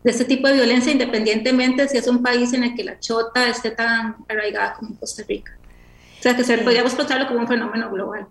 de 0.02 0.10
este 0.10 0.24
tipo 0.24 0.48
de 0.48 0.54
violencia, 0.54 0.90
independientemente 0.90 1.86
si 1.86 1.98
es 1.98 2.08
un 2.08 2.22
país 2.22 2.52
en 2.54 2.64
el 2.64 2.74
que 2.74 2.82
la 2.82 2.98
chota 2.98 3.48
esté 3.48 3.72
tan 3.72 4.16
arraigada 4.26 4.74
como 4.74 4.90
en 4.90 4.96
Costa 4.96 5.22
Rica. 5.28 5.57
O 6.18 6.22
sea, 6.22 6.36
que 6.36 6.44
se, 6.44 6.58
podríamos 6.58 6.94
plantearlo 6.94 7.28
como 7.28 7.40
un 7.40 7.48
fenómeno 7.48 7.90
global. 7.90 8.26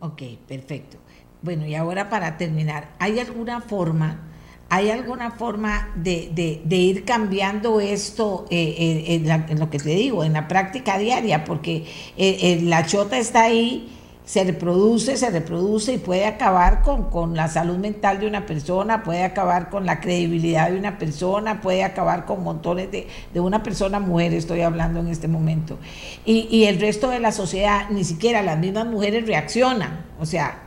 Ok, 0.00 0.22
perfecto. 0.46 0.98
Bueno, 1.42 1.66
y 1.66 1.74
ahora 1.74 2.08
para 2.08 2.36
terminar, 2.36 2.90
¿hay 3.00 3.18
alguna 3.18 3.60
forma, 3.60 4.20
hay 4.68 4.90
alguna 4.90 5.32
forma 5.32 5.90
de, 5.96 6.30
de, 6.32 6.62
de 6.64 6.76
ir 6.76 7.04
cambiando 7.04 7.80
esto 7.80 8.46
eh, 8.50 8.76
eh 8.78 9.14
en, 9.14 9.26
la, 9.26 9.46
en, 9.48 9.58
lo 9.58 9.68
que 9.68 9.78
te 9.78 9.90
digo, 9.90 10.22
en 10.22 10.34
la 10.34 10.46
práctica 10.46 10.98
diaria? 10.98 11.42
Porque 11.42 11.84
eh, 12.16 12.38
eh 12.40 12.60
la 12.62 12.86
chota 12.86 13.18
está 13.18 13.42
ahí 13.42 13.88
se 14.32 14.44
reproduce, 14.44 15.18
se 15.18 15.28
reproduce 15.28 15.92
y 15.92 15.98
puede 15.98 16.24
acabar 16.24 16.80
con, 16.80 17.10
con, 17.10 17.36
la 17.36 17.48
salud 17.48 17.76
mental 17.76 18.18
de 18.18 18.26
una 18.26 18.46
persona, 18.46 19.02
puede 19.02 19.24
acabar 19.24 19.68
con 19.68 19.84
la 19.84 20.00
credibilidad 20.00 20.70
de 20.70 20.78
una 20.78 20.96
persona, 20.96 21.60
puede 21.60 21.84
acabar 21.84 22.24
con 22.24 22.42
montones 22.42 22.90
de, 22.90 23.08
de 23.34 23.40
una 23.40 23.62
persona 23.62 24.00
mujer, 24.00 24.32
estoy 24.32 24.62
hablando 24.62 25.00
en 25.00 25.08
este 25.08 25.28
momento. 25.28 25.76
Y, 26.24 26.48
y, 26.50 26.64
el 26.64 26.80
resto 26.80 27.10
de 27.10 27.20
la 27.20 27.30
sociedad, 27.30 27.90
ni 27.90 28.04
siquiera 28.04 28.40
las 28.40 28.58
mismas 28.58 28.86
mujeres 28.86 29.26
reaccionan. 29.26 30.06
O 30.18 30.24
sea, 30.24 30.62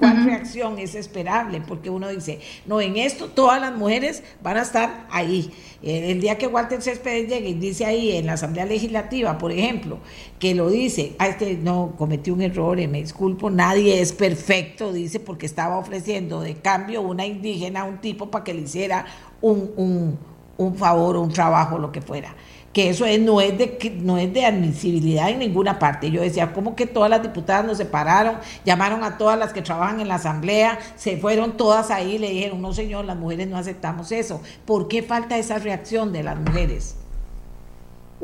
¿cuál 0.00 0.14
uh 0.14 0.20
-huh. 0.22 0.24
reacción 0.24 0.78
es 0.80 0.96
esperable? 0.96 1.60
Porque 1.60 1.90
uno 1.90 2.08
dice, 2.08 2.40
no, 2.66 2.80
en 2.80 2.96
esto 2.96 3.28
todas 3.28 3.60
las 3.60 3.76
mujeres 3.76 4.24
van 4.42 4.56
a 4.56 4.62
estar 4.62 5.06
ahí. 5.10 5.52
El 5.82 6.20
día 6.20 6.36
que 6.36 6.46
Walter 6.46 6.82
Céspedes 6.82 7.28
llegue 7.28 7.50
y 7.50 7.54
dice 7.54 7.86
ahí 7.86 8.16
en 8.16 8.26
la 8.26 8.32
Asamblea 8.32 8.66
Legislativa, 8.66 9.38
por 9.38 9.52
ejemplo, 9.52 9.98
que 10.38 10.54
lo 10.54 10.68
dice, 10.68 11.14
ah, 11.18 11.28
este 11.28 11.54
no, 11.54 11.94
cometí 11.96 12.30
un 12.30 12.42
error, 12.42 12.76
me 12.88 13.00
disculpo, 13.00 13.48
nadie 13.50 14.00
es 14.00 14.12
perfecto, 14.12 14.92
dice, 14.92 15.20
porque 15.20 15.46
estaba 15.46 15.78
ofreciendo 15.78 16.40
de 16.40 16.54
cambio 16.56 17.00
una 17.02 17.24
indígena 17.24 17.82
a 17.82 17.84
un 17.84 17.98
tipo 17.98 18.30
para 18.30 18.44
que 18.44 18.52
le 18.52 18.62
hiciera 18.62 19.06
un, 19.40 19.70
un, 19.76 20.18
un 20.58 20.74
favor 20.74 21.16
un 21.16 21.32
trabajo, 21.32 21.78
lo 21.78 21.92
que 21.92 22.00
fuera 22.02 22.34
que 22.72 22.88
eso 22.88 23.04
es, 23.04 23.20
no, 23.20 23.40
es 23.40 23.58
de, 23.58 23.98
no 24.00 24.16
es 24.16 24.32
de 24.32 24.44
admisibilidad 24.46 25.28
en 25.30 25.40
ninguna 25.40 25.78
parte. 25.78 26.10
Yo 26.10 26.22
decía, 26.22 26.52
¿cómo 26.52 26.76
que 26.76 26.86
todas 26.86 27.10
las 27.10 27.22
diputadas 27.22 27.64
nos 27.64 27.78
separaron? 27.78 28.36
Llamaron 28.64 29.02
a 29.02 29.18
todas 29.18 29.38
las 29.38 29.52
que 29.52 29.60
trabajan 29.60 30.00
en 30.00 30.08
la 30.08 30.16
asamblea, 30.16 30.78
se 30.96 31.16
fueron 31.16 31.56
todas 31.56 31.90
ahí 31.90 32.12
y 32.12 32.18
le 32.18 32.30
dijeron, 32.30 32.62
no 32.62 32.72
señor, 32.72 33.04
las 33.04 33.16
mujeres 33.16 33.48
no 33.48 33.56
aceptamos 33.56 34.12
eso. 34.12 34.40
¿Por 34.64 34.86
qué 34.86 35.02
falta 35.02 35.36
esa 35.36 35.58
reacción 35.58 36.12
de 36.12 36.22
las 36.22 36.38
mujeres? 36.38 36.96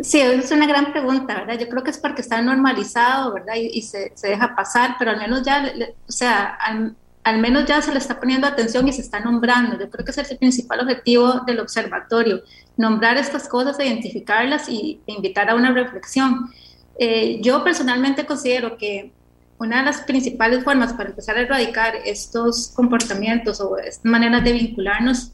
Sí, 0.00 0.20
es 0.20 0.50
una 0.50 0.66
gran 0.66 0.92
pregunta, 0.92 1.34
¿verdad? 1.34 1.58
Yo 1.58 1.68
creo 1.68 1.82
que 1.82 1.90
es 1.90 1.98
porque 1.98 2.20
está 2.20 2.40
normalizado, 2.42 3.32
¿verdad? 3.32 3.54
Y, 3.56 3.80
se, 3.82 4.12
se, 4.14 4.28
deja 4.28 4.54
pasar, 4.54 4.96
pero 4.98 5.12
al 5.12 5.16
menos 5.18 5.42
ya, 5.42 5.72
o 6.06 6.12
sea, 6.12 6.44
al, 6.44 6.94
al 7.26 7.40
menos 7.40 7.64
ya 7.66 7.82
se 7.82 7.90
le 7.90 7.98
está 7.98 8.20
poniendo 8.20 8.46
atención 8.46 8.86
y 8.86 8.92
se 8.92 9.00
está 9.00 9.18
nombrando. 9.18 9.76
Yo 9.76 9.90
creo 9.90 10.04
que 10.04 10.12
ese 10.12 10.20
es 10.20 10.30
el 10.30 10.38
principal 10.38 10.78
objetivo 10.78 11.40
del 11.44 11.58
observatorio, 11.58 12.42
nombrar 12.76 13.16
estas 13.16 13.48
cosas, 13.48 13.80
identificarlas 13.80 14.68
y 14.68 15.00
e 15.08 15.12
invitar 15.12 15.50
a 15.50 15.56
una 15.56 15.72
reflexión. 15.72 16.48
Eh, 17.00 17.40
yo 17.42 17.64
personalmente 17.64 18.26
considero 18.26 18.78
que 18.78 19.10
una 19.58 19.80
de 19.80 19.86
las 19.86 20.02
principales 20.02 20.62
formas 20.62 20.92
para 20.92 21.08
empezar 21.08 21.36
a 21.36 21.40
erradicar 21.40 21.96
estos 22.04 22.68
comportamientos 22.68 23.60
o 23.60 23.76
estas 23.76 24.04
maneras 24.04 24.44
de 24.44 24.52
vincularnos 24.52 25.32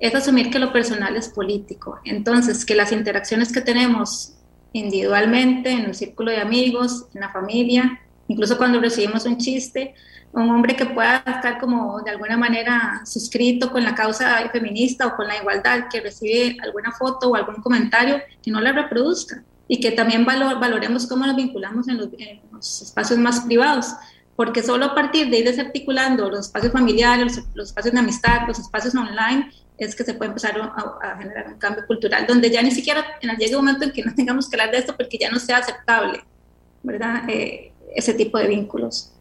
es 0.00 0.14
asumir 0.14 0.50
que 0.50 0.58
lo 0.58 0.74
personal 0.74 1.16
es 1.16 1.30
político. 1.30 2.00
Entonces, 2.04 2.66
que 2.66 2.74
las 2.74 2.92
interacciones 2.92 3.50
que 3.50 3.62
tenemos 3.62 4.34
individualmente, 4.74 5.70
en 5.70 5.86
un 5.86 5.94
círculo 5.94 6.32
de 6.32 6.42
amigos, 6.42 7.06
en 7.14 7.22
la 7.22 7.30
familia, 7.30 8.02
incluso 8.28 8.58
cuando 8.58 8.78
recibimos 8.78 9.24
un 9.24 9.38
chiste, 9.38 9.94
un 10.34 10.50
hombre 10.50 10.74
que 10.74 10.86
pueda 10.86 11.22
estar 11.26 11.58
como 11.60 12.00
de 12.02 12.10
alguna 12.10 12.36
manera 12.36 13.02
suscrito 13.04 13.70
con 13.70 13.84
la 13.84 13.94
causa 13.94 14.48
feminista 14.50 15.06
o 15.06 15.16
con 15.16 15.28
la 15.28 15.36
igualdad, 15.36 15.88
que 15.90 16.00
recibe 16.00 16.56
alguna 16.62 16.92
foto 16.92 17.30
o 17.30 17.36
algún 17.36 17.56
comentario, 17.56 18.20
que 18.42 18.50
no 18.50 18.60
la 18.60 18.72
reproduzca 18.72 19.42
y 19.68 19.80
que 19.80 19.92
también 19.92 20.24
valor, 20.24 20.58
valoremos 20.58 21.06
cómo 21.06 21.24
nos 21.24 21.36
vinculamos 21.36 21.88
en 21.88 21.98
los, 21.98 22.08
en 22.18 22.40
los, 22.52 22.82
espacios 22.82 23.18
más 23.18 23.40
privados, 23.40 23.94
porque 24.36 24.62
solo 24.62 24.86
a 24.86 24.94
partir 24.94 25.30
de 25.30 25.38
ir 25.38 25.44
desarticulando 25.44 26.28
los 26.28 26.46
espacios 26.46 26.72
familiares, 26.72 27.36
los, 27.36 27.46
los 27.54 27.68
espacios 27.68 27.94
de 27.94 28.00
amistad, 28.00 28.40
los 28.46 28.58
espacios 28.58 28.94
online, 28.94 29.50
es 29.78 29.94
que 29.94 30.04
se 30.04 30.14
puede 30.14 30.30
empezar 30.30 30.60
a, 30.60 31.08
a, 31.08 31.16
generar 31.16 31.48
un 31.48 31.58
cambio 31.58 31.86
cultural, 31.86 32.26
donde 32.26 32.50
ya 32.50 32.62
ni 32.62 32.70
siquiera 32.70 33.04
llegue 33.20 33.56
un 33.56 33.64
momento 33.64 33.84
en 33.84 33.92
que 33.92 34.04
no 34.04 34.14
tengamos 34.14 34.48
que 34.48 34.56
hablar 34.56 34.72
de 34.72 34.78
esto 34.78 34.96
porque 34.96 35.16
ya 35.18 35.30
no 35.30 35.38
sea 35.38 35.58
aceptable, 35.58 36.22
¿verdad? 36.82 37.28
Eh, 37.28 37.72
ese 37.94 38.14
tipo 38.14 38.38
de 38.38 38.48
vínculos. 38.48 39.13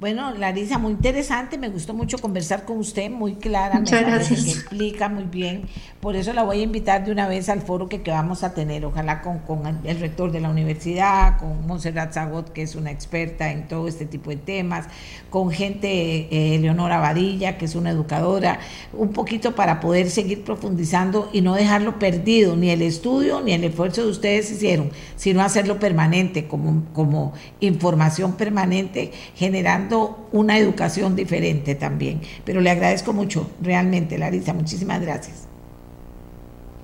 Bueno, 0.00 0.30
Larisa, 0.32 0.78
muy 0.78 0.92
interesante, 0.92 1.58
me 1.58 1.70
gustó 1.70 1.92
mucho 1.92 2.18
conversar 2.18 2.64
con 2.64 2.78
usted, 2.78 3.10
muy 3.10 3.34
clara, 3.34 3.80
Muchas 3.80 4.02
me 4.02 4.10
gracias. 4.12 4.44
que 4.44 4.50
explica 4.52 5.08
muy 5.08 5.24
bien, 5.24 5.62
por 6.00 6.14
eso 6.14 6.32
la 6.32 6.44
voy 6.44 6.60
a 6.60 6.62
invitar 6.62 7.04
de 7.04 7.10
una 7.10 7.26
vez 7.26 7.48
al 7.48 7.62
foro 7.62 7.88
que, 7.88 8.00
que 8.00 8.12
vamos 8.12 8.44
a 8.44 8.54
tener, 8.54 8.84
ojalá 8.84 9.22
con, 9.22 9.40
con, 9.40 9.66
el 9.82 9.98
rector 9.98 10.30
de 10.30 10.38
la 10.38 10.50
universidad, 10.50 11.38
con 11.38 11.66
Montserrat 11.66 12.12
Zagot, 12.12 12.52
que 12.52 12.62
es 12.62 12.76
una 12.76 12.92
experta 12.92 13.50
en 13.50 13.66
todo 13.66 13.88
este 13.88 14.06
tipo 14.06 14.30
de 14.30 14.36
temas, 14.36 14.86
con 15.30 15.50
gente, 15.50 16.28
eh, 16.30 16.60
Leonora 16.60 17.00
Vadilla, 17.00 17.58
que 17.58 17.64
es 17.64 17.74
una 17.74 17.90
educadora, 17.90 18.60
un 18.92 19.12
poquito 19.12 19.56
para 19.56 19.80
poder 19.80 20.10
seguir 20.10 20.44
profundizando 20.44 21.28
y 21.32 21.40
no 21.40 21.56
dejarlo 21.56 21.98
perdido, 21.98 22.54
ni 22.54 22.70
el 22.70 22.82
estudio, 22.82 23.40
ni 23.40 23.50
el 23.50 23.64
esfuerzo 23.64 24.04
de 24.04 24.10
ustedes 24.12 24.48
hicieron, 24.52 24.92
sino 25.16 25.42
hacerlo 25.42 25.80
permanente, 25.80 26.46
como, 26.46 26.84
como 26.92 27.32
información 27.58 28.34
permanente, 28.34 29.10
generando 29.34 29.87
una 30.32 30.58
educación 30.58 31.16
diferente 31.16 31.74
también. 31.74 32.20
Pero 32.44 32.60
le 32.60 32.70
agradezco 32.70 33.12
mucho, 33.12 33.50
realmente, 33.62 34.18
Larisa, 34.18 34.52
muchísimas 34.52 35.00
gracias. 35.00 35.46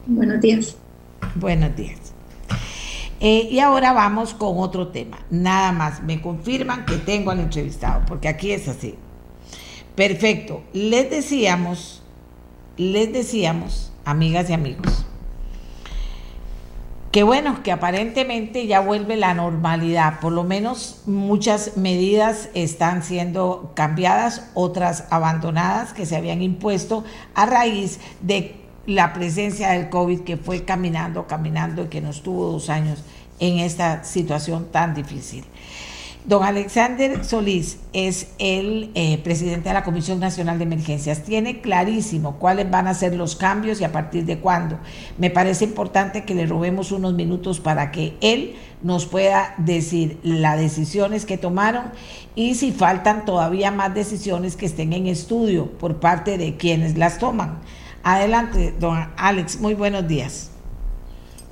Buenos 0.06 0.40
días. 0.40 0.76
Buenos 1.34 1.74
días. 1.76 1.98
Eh, 3.20 3.48
y 3.50 3.58
ahora 3.60 3.92
vamos 3.92 4.34
con 4.34 4.58
otro 4.58 4.88
tema. 4.88 5.18
Nada 5.30 5.72
más, 5.72 6.02
me 6.02 6.20
confirman 6.20 6.84
que 6.84 6.96
tengo 6.96 7.30
al 7.30 7.40
entrevistado, 7.40 8.02
porque 8.06 8.28
aquí 8.28 8.52
es 8.52 8.68
así. 8.68 8.96
Perfecto. 9.94 10.62
Les 10.72 11.08
decíamos, 11.08 12.02
les 12.76 13.12
decíamos, 13.12 13.92
amigas 14.04 14.50
y 14.50 14.52
amigos, 14.52 15.06
que 17.14 17.22
bueno, 17.22 17.62
que 17.62 17.70
aparentemente 17.70 18.66
ya 18.66 18.80
vuelve 18.80 19.14
la 19.14 19.34
normalidad, 19.34 20.18
por 20.18 20.32
lo 20.32 20.42
menos 20.42 21.00
muchas 21.06 21.76
medidas 21.76 22.48
están 22.54 23.04
siendo 23.04 23.70
cambiadas, 23.76 24.50
otras 24.54 25.04
abandonadas 25.10 25.92
que 25.92 26.06
se 26.06 26.16
habían 26.16 26.42
impuesto 26.42 27.04
a 27.36 27.46
raíz 27.46 28.00
de 28.20 28.56
la 28.86 29.12
presencia 29.12 29.70
del 29.70 29.90
COVID 29.90 30.22
que 30.22 30.36
fue 30.36 30.64
caminando, 30.64 31.28
caminando 31.28 31.84
y 31.84 31.86
que 31.86 32.00
nos 32.00 32.24
tuvo 32.24 32.50
dos 32.50 32.68
años 32.68 33.04
en 33.38 33.60
esta 33.60 34.02
situación 34.02 34.72
tan 34.72 34.92
difícil. 34.92 35.44
Don 36.24 36.42
Alexander 36.42 37.22
Solís 37.22 37.76
es 37.92 38.28
el 38.38 38.90
eh, 38.94 39.18
presidente 39.18 39.68
de 39.68 39.74
la 39.74 39.84
Comisión 39.84 40.20
Nacional 40.20 40.56
de 40.56 40.64
Emergencias. 40.64 41.22
Tiene 41.22 41.60
clarísimo 41.60 42.38
cuáles 42.38 42.70
van 42.70 42.86
a 42.86 42.94
ser 42.94 43.14
los 43.14 43.36
cambios 43.36 43.78
y 43.78 43.84
a 43.84 43.92
partir 43.92 44.24
de 44.24 44.38
cuándo. 44.38 44.78
Me 45.18 45.28
parece 45.28 45.66
importante 45.66 46.24
que 46.24 46.34
le 46.34 46.46
robemos 46.46 46.92
unos 46.92 47.12
minutos 47.12 47.60
para 47.60 47.92
que 47.92 48.16
él 48.22 48.56
nos 48.82 49.04
pueda 49.04 49.54
decir 49.58 50.18
las 50.22 50.58
decisiones 50.58 51.26
que 51.26 51.36
tomaron 51.36 51.92
y 52.34 52.54
si 52.54 52.72
faltan 52.72 53.26
todavía 53.26 53.70
más 53.70 53.92
decisiones 53.94 54.56
que 54.56 54.64
estén 54.64 54.94
en 54.94 55.06
estudio 55.06 55.72
por 55.72 56.00
parte 56.00 56.38
de 56.38 56.56
quienes 56.56 56.96
las 56.96 57.18
toman. 57.18 57.58
Adelante, 58.02 58.74
don 58.80 59.10
Alex, 59.18 59.60
muy 59.60 59.74
buenos 59.74 60.08
días. 60.08 60.53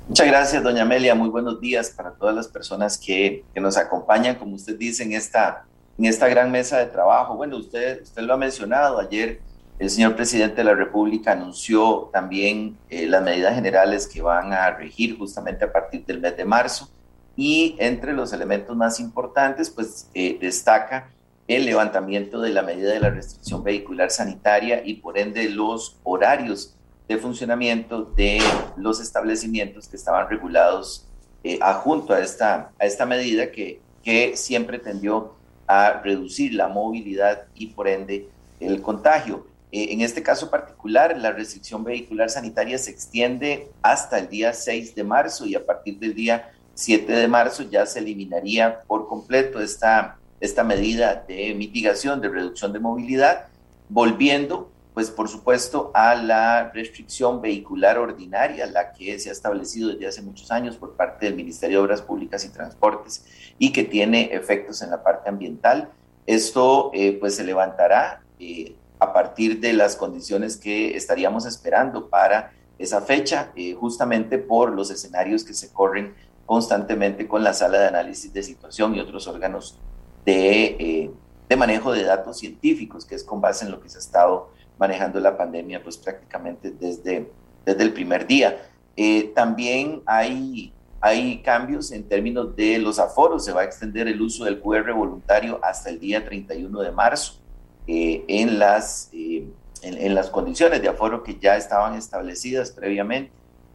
Muchas 0.05 0.27
gracias, 0.27 0.61
doña 0.61 0.81
Amelia. 0.81 1.15
Muy 1.15 1.29
buenos 1.29 1.61
días 1.61 1.89
para 1.89 2.11
todas 2.11 2.35
las 2.35 2.49
personas 2.49 2.97
que, 2.97 3.45
que, 3.53 3.61
nos 3.61 3.77
acompañan, 3.77 4.35
como 4.35 4.55
usted 4.55 4.77
dice, 4.77 5.03
en 5.03 5.13
esta, 5.13 5.65
en 5.97 6.05
esta 6.05 6.27
gran 6.27 6.51
mesa 6.51 6.77
de 6.77 6.87
trabajo. 6.87 7.37
Bueno, 7.37 7.55
usted, 7.57 8.01
usted 8.01 8.21
lo 8.23 8.33
ha 8.33 8.37
mencionado. 8.37 8.99
Ayer 8.99 9.39
el 9.79 9.89
señor 9.89 10.17
presidente 10.17 10.57
de 10.57 10.65
la 10.65 10.75
República 10.75 11.31
anunció 11.31 12.09
también 12.11 12.77
eh, 12.89 13.07
las 13.07 13.23
medidas 13.23 13.55
generales 13.55 14.05
que 14.05 14.21
van 14.21 14.51
a 14.51 14.71
regir 14.71 15.17
justamente 15.17 15.63
a 15.63 15.71
partir 15.71 16.05
del 16.05 16.19
mes 16.19 16.35
de 16.35 16.43
marzo. 16.43 16.89
Y 17.37 17.77
entre 17.79 18.11
los 18.11 18.33
elementos 18.33 18.75
más 18.75 18.99
importantes, 18.99 19.69
pues 19.69 20.09
eh, 20.13 20.37
destaca 20.39 21.11
el 21.47 21.65
levantamiento 21.65 22.41
de 22.41 22.49
la 22.49 22.61
medida 22.61 22.91
de 22.91 22.99
la 22.99 23.09
restricción 23.09 23.63
vehicular 23.63 24.11
sanitaria 24.11 24.85
y 24.85 24.95
por 24.95 25.17
ende 25.17 25.47
los 25.49 25.97
horarios 26.03 26.75
de 27.07 27.17
funcionamiento 27.17 28.03
de 28.03 28.39
los 28.77 29.01
establecimientos 29.01 29.87
que 29.87 29.97
estaban 29.97 30.29
regulados 30.29 31.07
eh, 31.43 31.59
a 31.61 31.83
esta, 32.21 32.71
a 32.79 32.85
esta 32.85 33.05
medida 33.05 33.51
que, 33.51 33.81
que 34.03 34.37
siempre 34.37 34.79
tendió 34.79 35.33
a 35.67 36.01
reducir 36.01 36.53
la 36.53 36.67
movilidad 36.67 37.43
y 37.55 37.67
por 37.67 37.87
ende 37.87 38.29
el 38.59 38.81
contagio. 38.81 39.45
Eh, 39.71 39.87
en 39.91 40.01
este 40.01 40.21
caso 40.21 40.49
particular, 40.49 41.17
la 41.17 41.31
restricción 41.31 41.83
vehicular 41.83 42.29
sanitaria 42.29 42.77
se 42.77 42.91
extiende 42.91 43.69
hasta 43.81 44.19
el 44.19 44.29
día 44.29 44.53
6 44.53 44.95
de 44.95 45.03
marzo 45.03 45.45
y 45.45 45.55
a 45.55 45.65
partir 45.65 45.99
del 45.99 46.13
día 46.13 46.51
7 46.75 47.11
de 47.11 47.27
marzo 47.27 47.63
ya 47.63 47.85
se 47.85 47.99
eliminaría 47.99 48.81
por 48.81 49.07
completo 49.07 49.59
esta, 49.59 50.17
esta 50.39 50.63
medida 50.63 51.25
de 51.27 51.53
mitigación, 51.55 52.21
de 52.21 52.29
reducción 52.29 52.71
de 52.71 52.79
movilidad, 52.79 53.47
volviendo 53.89 54.71
pues 54.93 55.09
por 55.09 55.27
supuesto 55.27 55.91
a 55.93 56.13
la 56.15 56.69
restricción 56.71 57.41
vehicular 57.41 57.97
ordinaria, 57.97 58.67
la 58.67 58.93
que 58.93 59.17
se 59.17 59.29
ha 59.29 59.31
establecido 59.31 59.89
desde 59.89 60.07
hace 60.07 60.21
muchos 60.21 60.51
años 60.51 60.77
por 60.77 60.95
parte 60.95 61.25
del 61.25 61.35
Ministerio 61.35 61.79
de 61.79 61.85
Obras 61.85 62.01
Públicas 62.01 62.45
y 62.45 62.49
Transportes 62.49 63.25
y 63.57 63.71
que 63.71 63.83
tiene 63.83 64.29
efectos 64.33 64.81
en 64.81 64.91
la 64.91 65.01
parte 65.03 65.29
ambiental. 65.29 65.89
Esto 66.27 66.91
eh, 66.93 67.17
pues 67.19 67.35
se 67.35 67.43
levantará 67.43 68.21
eh, 68.39 68.75
a 68.99 69.13
partir 69.13 69.59
de 69.59 69.73
las 69.73 69.95
condiciones 69.95 70.57
que 70.57 70.95
estaríamos 70.95 71.45
esperando 71.45 72.09
para 72.09 72.53
esa 72.77 73.01
fecha, 73.01 73.51
eh, 73.55 73.73
justamente 73.73 74.37
por 74.37 74.73
los 74.73 74.91
escenarios 74.91 75.43
que 75.43 75.53
se 75.53 75.71
corren 75.73 76.13
constantemente 76.45 77.27
con 77.27 77.43
la 77.43 77.53
sala 77.53 77.79
de 77.79 77.87
análisis 77.87 78.31
de 78.31 78.43
situación 78.43 78.93
y 78.95 78.99
otros 78.99 79.27
órganos 79.27 79.79
de, 80.25 81.11
de 81.49 81.55
manejo 81.55 81.91
de 81.91 82.03
datos 82.03 82.37
científicos, 82.37 83.05
que 83.05 83.15
es 83.15 83.23
con 83.23 83.41
base 83.41 83.65
en 83.65 83.71
lo 83.71 83.81
que 83.81 83.89
se 83.89 83.97
ha 83.97 84.01
estado 84.01 84.49
manejando 84.77 85.19
la 85.19 85.37
pandemia 85.37 85.81
pues 85.83 85.97
prácticamente 85.97 86.71
desde, 86.71 87.29
desde 87.65 87.83
el 87.83 87.93
primer 87.93 88.27
día. 88.27 88.57
Eh, 88.95 89.31
también 89.35 90.01
hay, 90.05 90.71
hay 91.01 91.41
cambios 91.41 91.91
en 91.91 92.03
términos 92.03 92.55
de 92.55 92.77
los 92.77 92.99
aforos, 92.99 93.45
se 93.45 93.51
va 93.51 93.61
a 93.61 93.63
extender 93.63 94.07
el 94.07 94.21
uso 94.21 94.45
del 94.45 94.59
QR 94.59 94.91
voluntario 94.93 95.59
hasta 95.63 95.89
el 95.89 95.99
día 95.99 96.23
31 96.23 96.79
de 96.81 96.91
marzo 96.91 97.39
eh, 97.87 98.23
en, 98.27 98.59
las, 98.59 99.09
eh, 99.13 99.45
en, 99.81 100.15
las 100.15 100.29
condiciones 100.29 100.81
de 100.81 100.89
aforo 100.89 101.23
que 101.23 101.37
ya 101.39 101.57
estaban 101.57 101.95
establecidas 101.95 102.71
previamente 102.71 103.31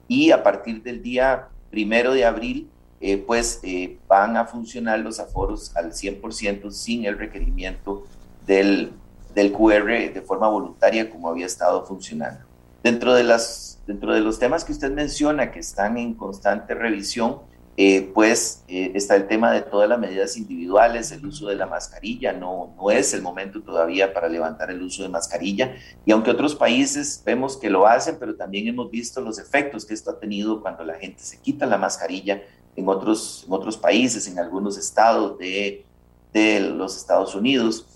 y 0.07 0.31
a 0.31 0.43
partir 0.43 0.83
del 0.83 1.03
día 1.03 1.49
primero 1.71 2.13
de 2.13 2.25
abril 2.25 2.71
pues 3.29 3.61
van 4.09 4.37
a 4.37 4.45
funcionar 4.45 4.99
los 4.99 5.21
aforos 5.21 5.77
al 5.77 5.93
100% 5.93 6.73
sin 6.73 7.05
el 7.05 7.17
requerimiento 7.17 8.05
del, 8.45 8.91
del 9.39 9.53
QR 9.53 10.12
de 10.12 10.20
forma 10.26 10.49
voluntaria 10.49 11.09
como 11.09 11.28
había 11.28 11.47
estado 11.47 11.86
funcionando. 11.86 12.45
Dentro 12.82 13.14
de, 13.14 13.22
las, 13.22 13.80
dentro 13.86 14.12
de 14.12 14.20
los 14.20 14.41
temas 14.41 14.64
que 14.64 14.72
usted 14.72 14.91
menciona 14.91 15.53
que 15.53 15.61
están 15.61 15.97
en 15.97 16.14
constante 16.14 16.74
revisión, 16.74 17.39
eh, 17.76 18.11
pues 18.12 18.64
eh, 18.66 18.91
está 18.97 19.14
el 19.14 19.28
tema 19.28 19.53
de 19.53 19.62
todas 19.62 19.89
las 19.89 20.01
medidas 20.01 20.36
individuales, 20.36 21.12
el 21.12 21.24
uso 21.24 21.47
de 21.47 21.55
la 21.55 21.66
mascarilla, 21.66 22.32
no, 22.32 22.74
no 22.76 22.91
es 22.91 23.14
el 23.14 23.22
momento 23.22 23.62
todavía 23.62 24.12
para 24.12 24.28
levantar 24.28 24.72
el 24.72 24.82
uso 24.82 25.05
de 25.05 25.09
mascarilla, 25.09 25.76
y 26.05 26.11
aunque 26.11 26.32
otros 26.32 26.57
países 26.57 27.22
vemos 27.24 27.57
que 27.57 27.70
lo 27.70 27.86
hacen, 27.86 28.16
pero 28.18 28.34
también 28.34 28.66
hemos 28.66 28.91
visto 28.91 29.20
los 29.20 29.39
efectos 29.39 29.86
que 29.86 29.95
esto 29.95 30.11
ha 30.11 30.18
tenido 30.18 30.61
cuando 30.61 30.82
la 30.82 30.95
gente 30.95 31.22
se 31.22 31.39
quita 31.41 31.64
la 31.64 31.78
mascarilla 31.78 32.43
en 32.74 32.89
otros, 32.89 33.45
en 33.47 33.53
otros 33.53 33.76
países, 33.76 34.26
en 34.26 34.41
algunos 34.41 34.76
estados 34.76 35.39
de, 35.39 35.84
de 36.32 36.59
los 36.59 36.97
Estados 36.97 37.36
Unidos, 37.36 37.86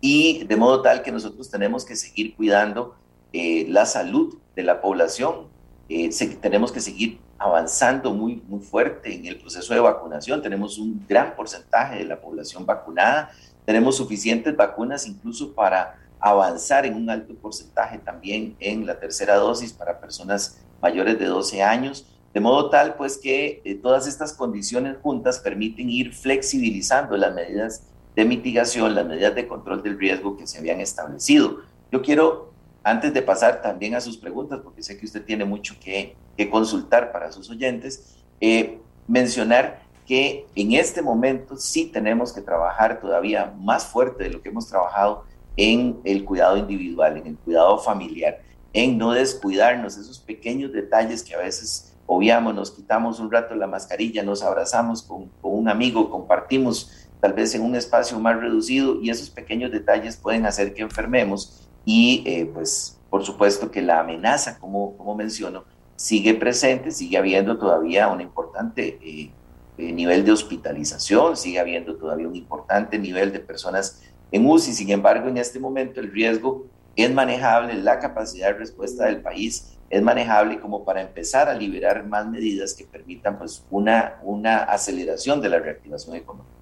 y 0.00 0.44
de 0.44 0.56
modo 0.56 0.82
tal 0.82 1.02
que 1.02 1.12
nosotros 1.12 1.50
tenemos 1.50 1.84
que 1.84 1.96
seguir 1.96 2.34
cuidando 2.36 2.96
eh, 3.32 3.66
la 3.68 3.86
salud 3.86 4.38
de 4.54 4.62
la 4.62 4.80
población, 4.80 5.48
eh, 5.88 6.10
tenemos 6.40 6.72
que 6.72 6.80
seguir 6.80 7.18
avanzando 7.38 8.12
muy, 8.12 8.42
muy 8.48 8.60
fuerte 8.60 9.14
en 9.14 9.26
el 9.26 9.38
proceso 9.38 9.74
de 9.74 9.80
vacunación, 9.80 10.42
tenemos 10.42 10.78
un 10.78 11.04
gran 11.08 11.36
porcentaje 11.36 11.98
de 11.98 12.04
la 12.04 12.20
población 12.20 12.64
vacunada, 12.64 13.30
tenemos 13.64 13.96
suficientes 13.96 14.56
vacunas 14.56 15.06
incluso 15.06 15.52
para 15.54 15.98
avanzar 16.18 16.86
en 16.86 16.94
un 16.94 17.10
alto 17.10 17.34
porcentaje 17.34 17.98
también 17.98 18.56
en 18.58 18.86
la 18.86 18.98
tercera 18.98 19.36
dosis 19.36 19.72
para 19.72 20.00
personas 20.00 20.58
mayores 20.80 21.18
de 21.18 21.26
12 21.26 21.62
años, 21.62 22.06
de 22.32 22.40
modo 22.40 22.70
tal 22.70 22.94
pues 22.94 23.18
que 23.18 23.60
eh, 23.64 23.74
todas 23.74 24.06
estas 24.06 24.32
condiciones 24.32 24.96
juntas 25.02 25.38
permiten 25.40 25.90
ir 25.90 26.14
flexibilizando 26.14 27.16
las 27.16 27.34
medidas 27.34 27.82
de 28.16 28.24
mitigación, 28.24 28.94
las 28.94 29.06
medidas 29.06 29.34
de 29.34 29.46
control 29.46 29.82
del 29.82 29.98
riesgo 29.98 30.36
que 30.36 30.46
se 30.46 30.58
habían 30.58 30.80
establecido. 30.80 31.58
Yo 31.92 32.00
quiero, 32.00 32.50
antes 32.82 33.12
de 33.12 33.20
pasar 33.20 33.60
también 33.60 33.94
a 33.94 34.00
sus 34.00 34.16
preguntas, 34.16 34.60
porque 34.64 34.82
sé 34.82 34.96
que 34.96 35.04
usted 35.04 35.22
tiene 35.22 35.44
mucho 35.44 35.76
que, 35.78 36.16
consultar 36.50 37.12
para 37.12 37.30
sus 37.30 37.48
oyentes, 37.50 38.16
eh, 38.40 38.78
mencionar 39.06 39.80
que 40.06 40.46
en 40.54 40.72
este 40.72 41.02
momento 41.02 41.56
sí 41.56 41.86
tenemos 41.86 42.32
que 42.32 42.40
trabajar 42.40 43.00
todavía 43.00 43.54
más 43.58 43.86
fuerte 43.86 44.24
de 44.24 44.30
lo 44.30 44.42
que 44.42 44.48
hemos 44.48 44.66
trabajado 44.66 45.24
en 45.56 45.98
el 46.04 46.24
cuidado 46.24 46.56
individual, 46.56 47.16
en 47.16 47.26
el 47.26 47.36
cuidado 47.36 47.78
familiar, 47.78 48.40
en 48.72 48.96
no 48.98 49.12
descuidarnos 49.12 49.96
esos 49.96 50.18
pequeños 50.18 50.72
detalles 50.72 51.22
que 51.22 51.34
a 51.34 51.38
veces 51.38 51.94
obviamos, 52.06 52.54
nos 52.54 52.70
quitamos 52.70 53.18
un 53.18 53.30
rato 53.30 53.54
la 53.54 53.66
mascarilla, 53.66 54.22
nos 54.22 54.42
abrazamos 54.42 55.02
con, 55.02 55.26
con 55.40 55.54
un 55.54 55.68
amigo, 55.68 56.10
compartimos 56.10 57.05
tal 57.26 57.34
vez 57.34 57.56
en 57.56 57.62
un 57.62 57.74
espacio 57.74 58.20
más 58.20 58.38
reducido 58.38 59.02
y 59.02 59.10
esos 59.10 59.30
pequeños 59.30 59.72
detalles 59.72 60.16
pueden 60.16 60.46
hacer 60.46 60.72
que 60.72 60.82
enfermemos 60.82 61.68
y 61.84 62.22
eh, 62.24 62.48
pues 62.54 63.00
por 63.10 63.24
supuesto 63.24 63.68
que 63.68 63.82
la 63.82 63.98
amenaza, 63.98 64.60
como, 64.60 64.96
como 64.96 65.16
menciono, 65.16 65.64
sigue 65.96 66.34
presente, 66.34 66.92
sigue 66.92 67.18
habiendo 67.18 67.58
todavía 67.58 68.06
un 68.06 68.20
importante 68.20 69.00
eh, 69.02 69.32
eh, 69.76 69.92
nivel 69.92 70.24
de 70.24 70.30
hospitalización, 70.30 71.36
sigue 71.36 71.58
habiendo 71.58 71.96
todavía 71.96 72.28
un 72.28 72.36
importante 72.36 72.96
nivel 72.96 73.32
de 73.32 73.40
personas 73.40 74.04
en 74.30 74.48
UCI, 74.48 74.72
sin 74.72 74.90
embargo 74.90 75.28
en 75.28 75.38
este 75.38 75.58
momento 75.58 75.98
el 75.98 76.12
riesgo 76.12 76.66
es 76.94 77.12
manejable, 77.12 77.74
la 77.74 77.98
capacidad 77.98 78.52
de 78.52 78.58
respuesta 78.58 79.06
del 79.06 79.20
país 79.20 79.76
es 79.90 80.00
manejable 80.00 80.60
como 80.60 80.84
para 80.84 81.02
empezar 81.02 81.48
a 81.48 81.54
liberar 81.54 82.06
más 82.06 82.28
medidas 82.28 82.72
que 82.72 82.84
permitan 82.84 83.36
pues 83.36 83.64
una, 83.68 84.20
una 84.22 84.58
aceleración 84.58 85.40
de 85.40 85.48
la 85.48 85.58
reactivación 85.58 86.14
económica. 86.14 86.55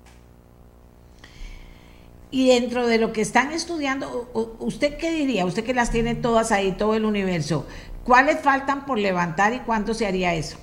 Y 2.35 2.49
dentro 2.49 2.89
de 2.89 2.99
lo 2.99 3.13
que 3.13 3.21
están 3.21 3.53
estudiando, 3.53 4.29
¿usted 4.59 4.97
qué 4.97 5.13
diría? 5.13 5.47
Usted 5.47 5.63
que 5.63 5.73
las 5.73 5.93
tiene 5.93 6.17
todas 6.17 6.51
ahí, 6.51 6.73
todo 6.73 6.97
el 6.97 7.05
universo, 7.05 7.65
¿cuáles 8.03 8.41
faltan 8.41 8.87
por 8.87 8.99
levantar 8.99 9.55
y 9.55 9.61
cuándo 9.61 9.95
se 9.95 10.05
haría 10.05 10.35
eso? 10.35 10.57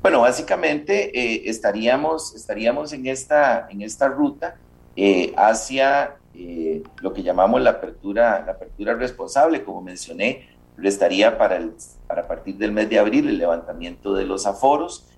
Bueno, 0.00 0.20
básicamente 0.20 1.10
eh, 1.18 1.50
estaríamos, 1.50 2.32
estaríamos 2.36 2.92
en, 2.92 3.08
esta, 3.08 3.66
en 3.68 3.82
esta 3.82 4.06
ruta 4.06 4.54
eh, 4.94 5.34
hacia 5.36 6.14
eh, 6.32 6.80
lo 7.02 7.12
que 7.12 7.24
llamamos 7.24 7.60
la 7.60 7.70
apertura, 7.70 8.44
la 8.46 8.52
apertura 8.52 8.94
responsable, 8.94 9.64
como 9.64 9.82
mencioné, 9.82 10.48
restaría 10.76 11.36
para, 11.36 11.56
el, 11.56 11.72
para 12.06 12.28
partir 12.28 12.56
del 12.56 12.70
mes 12.70 12.88
de 12.88 13.00
abril 13.00 13.26
el 13.26 13.38
levantamiento 13.38 14.14
de 14.14 14.26
los 14.26 14.46
aforos 14.46 15.08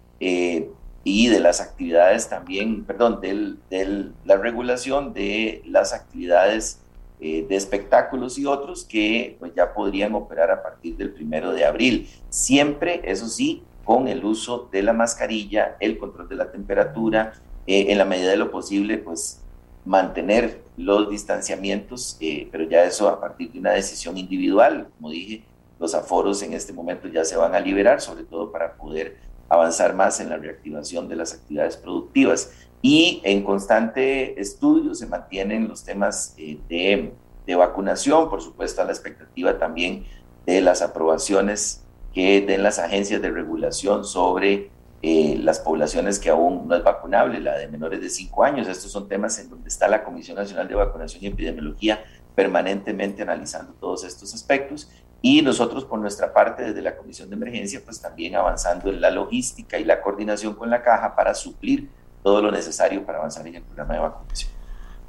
y 1.03 1.29
de 1.29 1.41
las 1.41 1.61
actividades 1.61 2.29
también, 2.29 2.85
perdón, 2.85 3.21
de 3.21 4.11
la 4.25 4.37
regulación 4.37 5.13
de 5.13 5.63
las 5.67 5.93
actividades 5.93 6.81
eh, 7.23 7.45
de 7.47 7.57
espectáculos 7.57 8.39
y 8.39 8.47
otros 8.47 8.85
que 8.85 9.37
pues, 9.39 9.53
ya 9.55 9.75
podrían 9.75 10.15
operar 10.15 10.51
a 10.51 10.63
partir 10.63 10.97
del 10.97 11.13
primero 11.13 11.53
de 11.53 11.67
abril. 11.67 12.09
Siempre, 12.31 13.03
eso 13.05 13.29
sí, 13.29 13.63
con 13.85 14.09
el 14.09 14.25
uso 14.25 14.69
de 14.73 14.83
la 14.83 14.93
mascarilla, 14.93 15.77
el 15.81 15.99
control 15.99 16.29
de 16.29 16.37
la 16.37 16.51
temperatura, 16.51 17.35
eh, 17.67 17.87
en 17.89 17.99
la 17.99 18.05
medida 18.05 18.31
de 18.31 18.39
lo 18.39 18.51
posible, 18.51 18.99
pues 18.99 19.43
mantener 19.85 20.63
los 20.77 21.11
distanciamientos, 21.11 22.17
eh, 22.21 22.49
pero 22.51 22.65
ya 22.65 22.85
eso 22.85 23.09
a 23.09 23.21
partir 23.21 23.53
de 23.53 23.59
una 23.59 23.73
decisión 23.73 24.17
individual, 24.17 24.89
como 24.97 25.11
dije, 25.11 25.45
los 25.79 25.95
aforos 25.95 26.43
en 26.43 26.53
este 26.53 26.73
momento 26.73 27.09
ya 27.09 27.25
se 27.25 27.37
van 27.37 27.55
a 27.55 27.61
liberar, 27.61 28.01
sobre 28.01 28.25
todo 28.25 28.51
para 28.53 28.77
poder 28.77 29.17
avanzar 29.51 29.95
más 29.95 30.21
en 30.21 30.31
la 30.31 30.39
reactivación 30.39 31.09
de 31.09 31.17
las 31.17 31.35
actividades 31.35 31.77
productivas. 31.77 32.53
Y 32.81 33.21
en 33.25 33.43
constante 33.43 34.41
estudio 34.41 34.95
se 34.95 35.07
mantienen 35.07 35.69
los 35.69 35.85
temas 35.85 36.35
eh, 36.39 36.59
de, 36.69 37.13
de, 37.47 37.55
vacunación, 37.55 38.31
por 38.31 38.41
supuesto 38.41 38.81
a 38.81 38.85
la 38.87 38.93
expectativa 38.93 39.59
también 39.59 40.07
de 40.47 40.63
las 40.63 40.81
aprobaciones 40.81 41.83
que 42.15 42.41
den 42.41 42.63
las 42.63 42.79
agencias 42.79 43.21
de 43.21 43.31
regulación 43.31 44.05
sobre 44.05 44.71
eh, 45.03 45.39
las 45.43 45.61
poblaciones 45.61 46.19
que 46.19 46.31
aún 46.31 46.69
no 46.69 46.77
es 46.77 46.85
vacunable, 46.85 47.41
la 47.41 47.57
de 47.57 47.69
menores 47.69 48.01
de 48.01 48.09
5 48.09 48.45
años. 48.45 48.69
Estos 48.69 48.93
son 48.93 49.09
temas 49.09 49.39
en 49.39 49.51
donde 49.51 49.69
está 49.69 49.89
la 49.89 50.05
Comisión 50.05 50.37
Nacional 50.37 50.69
de 50.69 50.75
Vacunación 50.75 51.23
y 51.25 51.27
Epidemiología 51.27 52.03
permanentemente 52.35 53.23
analizando 53.23 53.73
todos 53.75 54.05
estos 54.05 54.33
aspectos 54.33 54.91
y 55.23 55.43
nosotros 55.43 55.85
por 55.85 55.99
nuestra 55.99 56.33
parte 56.33 56.63
desde 56.63 56.83
la 56.83 56.97
Comisión 56.97 57.29
de 57.29 57.37
Emergencia 57.37 57.81
pues 57.85 58.01
también 58.01 58.37
avanzando 58.37 58.91
en 58.91 59.01
la 59.01 59.11
logística 59.11 59.79
y 59.79 59.85
la 59.85 60.01
coordinación 60.01 60.55
con 60.55 60.71
la 60.71 60.83
caja 60.83 61.15
para 61.15 61.35
suplir 61.35 61.91
todo 62.23 62.43
lo 62.43 62.51
necesario 62.51 63.05
para 63.05 63.19
avanzar 63.19 63.47
en 63.47 63.57
el 63.57 63.63
programa 63.63 63.95
de 63.95 64.01
vacunación. 64.01 64.51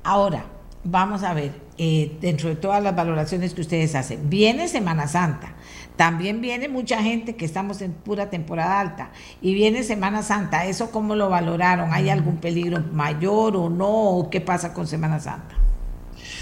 Ahora, 0.04 0.46
vamos 0.84 1.24
a 1.24 1.34
ver, 1.34 1.52
eh, 1.78 2.18
dentro 2.22 2.50
de 2.50 2.56
todas 2.56 2.82
las 2.82 2.96
valoraciones 2.96 3.54
que 3.54 3.62
ustedes 3.62 3.96
hacen, 3.96 4.30
viene 4.30 4.68
Semana 4.68 5.08
Santa, 5.08 5.56
también 5.96 6.42
viene 6.42 6.68
mucha 6.68 7.02
gente 7.04 7.36
que 7.36 7.46
estamos 7.46 7.82
en 7.82 7.94
pura 7.94 8.30
temporada 8.30 8.80
alta 8.80 9.12
y 9.42 9.54
viene 9.54 9.84
Semana 9.84 10.24
Santa, 10.24 10.66
¿eso 10.66 10.90
cómo 10.92 11.16
lo 11.16 11.30
valoraron? 11.30 11.94
¿Hay 11.94 12.10
algún 12.10 12.38
peligro 12.38 12.82
mayor 12.92 13.56
o 13.56 13.70
no? 13.70 14.30
¿Qué 14.32 14.42
pasa 14.42 14.74
con 14.74 14.88
Semana 14.88 15.20
Santa? 15.20 15.56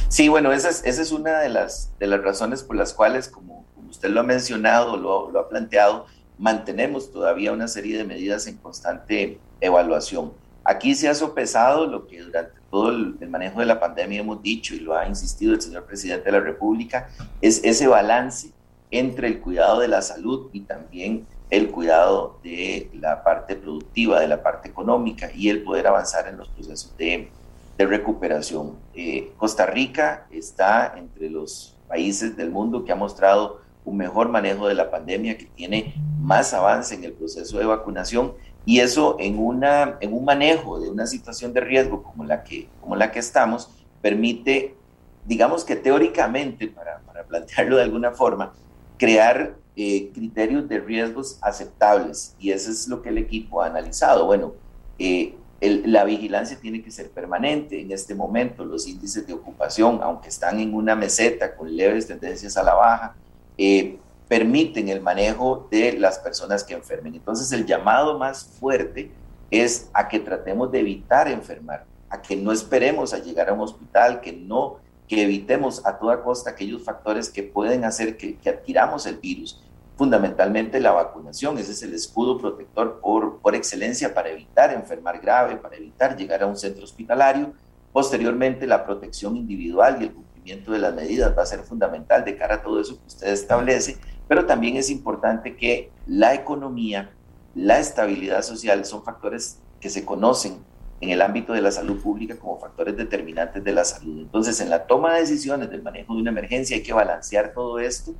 Sí, 0.07 0.27
bueno, 0.29 0.51
esa 0.51 0.69
es, 0.69 0.83
esa 0.85 1.01
es 1.01 1.11
una 1.11 1.39
de 1.39 1.49
las, 1.49 1.91
de 1.99 2.07
las 2.07 2.21
razones 2.21 2.63
por 2.63 2.75
las 2.75 2.93
cuales, 2.93 3.27
como, 3.27 3.58
usted 3.89 4.09
lo 4.09 4.21
ha 4.21 4.23
mencionado, 4.23 4.97
lo, 4.97 5.31
lo 5.31 5.39
ha 5.39 5.49
planteado, 5.49 6.05
mantenemos 6.37 7.11
todavía 7.11 7.51
una 7.51 7.67
serie 7.67 7.97
de 7.97 8.05
medidas 8.05 8.47
en 8.47 8.57
constante 8.57 9.39
evaluación. 9.59 10.31
Aquí 10.63 10.95
se 10.95 11.09
ha 11.09 11.15
sopesado 11.15 11.85
lo 11.87 12.07
que 12.07 12.21
durante 12.21 12.59
todo 12.69 12.91
el, 12.91 13.29
manejo 13.29 13.59
de 13.59 13.65
la 13.65 13.79
pandemia 13.79 14.19
hemos 14.19 14.41
dicho 14.41 14.75
y 14.75 14.79
lo 14.79 14.95
ha 14.95 15.07
insistido 15.07 15.53
el 15.53 15.61
señor 15.61 15.85
presidente 15.85 16.25
de 16.25 16.31
la 16.31 16.39
República, 16.39 17.09
es 17.41 17.61
ese 17.63 17.87
balance 17.87 18.51
entre 18.91 19.27
el 19.27 19.39
cuidado 19.39 19.79
de 19.79 19.87
la 19.87 20.01
salud 20.01 20.49
y 20.53 20.61
también 20.61 21.25
el 21.49 21.71
cuidado 21.71 22.39
de 22.43 22.89
la 22.93 23.23
parte 23.23 23.55
productiva, 23.55 24.19
de 24.19 24.27
la 24.27 24.43
parte 24.43 24.69
económica 24.69 25.31
y 25.33 25.49
el 25.49 25.63
poder 25.63 25.87
avanzar 25.87 26.27
en 26.27 26.37
los 26.37 26.47
procesos 26.49 26.95
de, 26.97 27.31
de 27.77 27.85
recuperación. 27.85 28.75
Eh, 28.93 29.31
Costa 29.37 29.65
Rica 29.65 30.27
está 30.29 30.93
entre 30.97 31.29
los 31.29 31.75
países 31.87 32.37
del 32.37 32.51
mundo 32.51 32.85
que 32.85 32.91
ha 32.91 32.95
mostrado 32.95 33.58
un 33.85 33.97
mejor 33.97 34.29
manejo 34.29 34.67
de 34.67 34.75
la 34.75 34.91
pandemia, 34.91 35.37
que 35.37 35.45
tiene 35.45 35.95
más 36.19 36.53
avance 36.53 36.95
en 36.95 37.03
el 37.03 37.13
proceso 37.13 37.57
de 37.57 37.65
vacunación 37.65 38.33
y 38.65 38.79
eso 38.79 39.17
en, 39.19 39.39
una, 39.39 39.97
en 39.99 40.13
un 40.13 40.25
manejo 40.25 40.79
de 40.79 40.89
una 40.89 41.07
situación 41.07 41.53
de 41.53 41.61
riesgo 41.61 42.03
como 42.03 42.25
la 42.25 42.43
que, 42.43 42.67
como 42.81 42.95
la 42.95 43.11
que 43.11 43.19
estamos, 43.19 43.69
permite, 44.01 44.75
digamos 45.25 45.63
que 45.63 45.75
teóricamente, 45.75 46.67
para, 46.67 46.99
para 46.99 47.23
plantearlo 47.23 47.77
de 47.77 47.83
alguna 47.83 48.11
forma, 48.11 48.53
crear 48.97 49.55
eh, 49.75 50.11
criterios 50.13 50.67
de 50.67 50.79
riesgos 50.79 51.39
aceptables. 51.41 52.35
Y 52.37 52.51
eso 52.51 52.69
es 52.69 52.87
lo 52.87 53.01
que 53.01 53.09
el 53.09 53.17
equipo 53.17 53.61
ha 53.61 53.67
analizado. 53.67 54.25
Bueno, 54.25 54.53
eh, 54.99 55.35
la 55.61 56.03
vigilancia 56.03 56.59
tiene 56.59 56.83
que 56.83 56.91
ser 56.91 57.09
permanente. 57.09 57.81
En 57.81 57.91
este 57.91 58.13
momento 58.13 58.65
los 58.65 58.87
índices 58.87 59.25
de 59.25 59.33
ocupación, 59.33 59.99
aunque 60.03 60.29
están 60.29 60.59
en 60.59 60.73
una 60.73 60.95
meseta 60.95 61.55
con 61.55 61.75
leves 61.75 62.07
tendencias 62.07 62.55
a 62.57 62.63
la 62.63 62.73
baja, 62.73 63.15
eh, 63.61 63.99
permiten 64.29 64.87
el 64.87 65.01
manejo 65.01 65.67
de 65.69 65.91
las 65.99 66.17
personas 66.17 66.63
que 66.63 66.73
enfermen. 66.73 67.13
Entonces 67.13 67.51
el 67.51 67.65
llamado 67.65 68.17
más 68.17 68.45
fuerte 68.45 69.11
es 69.51 69.89
a 69.93 70.07
que 70.07 70.19
tratemos 70.19 70.71
de 70.71 70.79
evitar 70.79 71.27
enfermar, 71.27 71.85
a 72.09 72.21
que 72.21 72.37
no 72.37 72.53
esperemos 72.53 73.13
a 73.13 73.19
llegar 73.19 73.49
a 73.49 73.53
un 73.53 73.59
hospital, 73.59 74.21
que 74.21 74.31
no, 74.31 74.77
que 75.09 75.23
evitemos 75.23 75.85
a 75.85 75.99
toda 75.99 76.23
costa 76.23 76.51
aquellos 76.51 76.83
factores 76.83 77.29
que 77.29 77.43
pueden 77.43 77.83
hacer 77.83 78.15
que, 78.15 78.37
que 78.37 78.49
adquiramos 78.49 79.05
el 79.05 79.17
virus. 79.17 79.61
Fundamentalmente 79.97 80.79
la 80.79 80.93
vacunación, 80.93 81.57
ese 81.57 81.73
es 81.73 81.83
el 81.83 81.93
escudo 81.93 82.37
protector 82.37 83.01
por, 83.01 83.39
por 83.39 83.55
excelencia 83.55 84.13
para 84.13 84.29
evitar 84.29 84.71
enfermar 84.71 85.19
grave, 85.19 85.57
para 85.57 85.75
evitar 85.75 86.15
llegar 86.15 86.43
a 86.43 86.47
un 86.47 86.55
centro 86.55 86.85
hospitalario. 86.85 87.51
Posteriormente 87.91 88.65
la 88.65 88.85
protección 88.85 89.35
individual 89.35 89.97
y 89.99 90.05
el 90.05 90.11
cumplimiento 90.57 90.71
de 90.71 90.79
las 90.79 90.93
medidas 90.93 91.37
va 91.37 91.43
a 91.43 91.45
ser 91.45 91.59
fundamental 91.59 92.25
de 92.25 92.35
cara 92.35 92.55
a 92.55 92.61
todo 92.61 92.81
eso 92.81 92.97
que 92.99 93.07
usted 93.07 93.27
establece 93.27 93.97
pero 94.29 94.45
también 94.45 94.77
es 94.77 94.91
importante 94.91 95.57
que 95.57 95.89
la 96.05 96.35
economía, 96.35 97.09
la 97.55 97.79
estabilidad 97.79 98.43
social 98.43 98.85
son 98.85 99.03
factores 99.03 99.57
que 99.81 99.89
se 99.89 100.05
conocen 100.05 100.59
en 101.01 101.09
el 101.09 101.23
ámbito 101.23 101.51
de 101.51 101.61
la 101.61 101.71
salud 101.71 101.99
pública 101.99 102.37
como 102.37 102.59
factores 102.59 102.95
determinantes 102.95 103.63
de 103.63 103.71
la 103.71 103.83
salud. 103.83 104.19
Entonces, 104.19 104.61
en 104.61 104.69
la 104.69 104.85
toma 104.85 105.15
de 105.15 105.21
decisiones 105.21 105.71
del 105.71 105.81
manejo 105.81 106.13
de 106.13 106.21
una 106.21 106.29
emergencia 106.29 106.77
hay 106.77 106.83
que 106.83 106.93
balancear 106.93 107.53
todo 107.53 107.79
esto. 107.79 108.13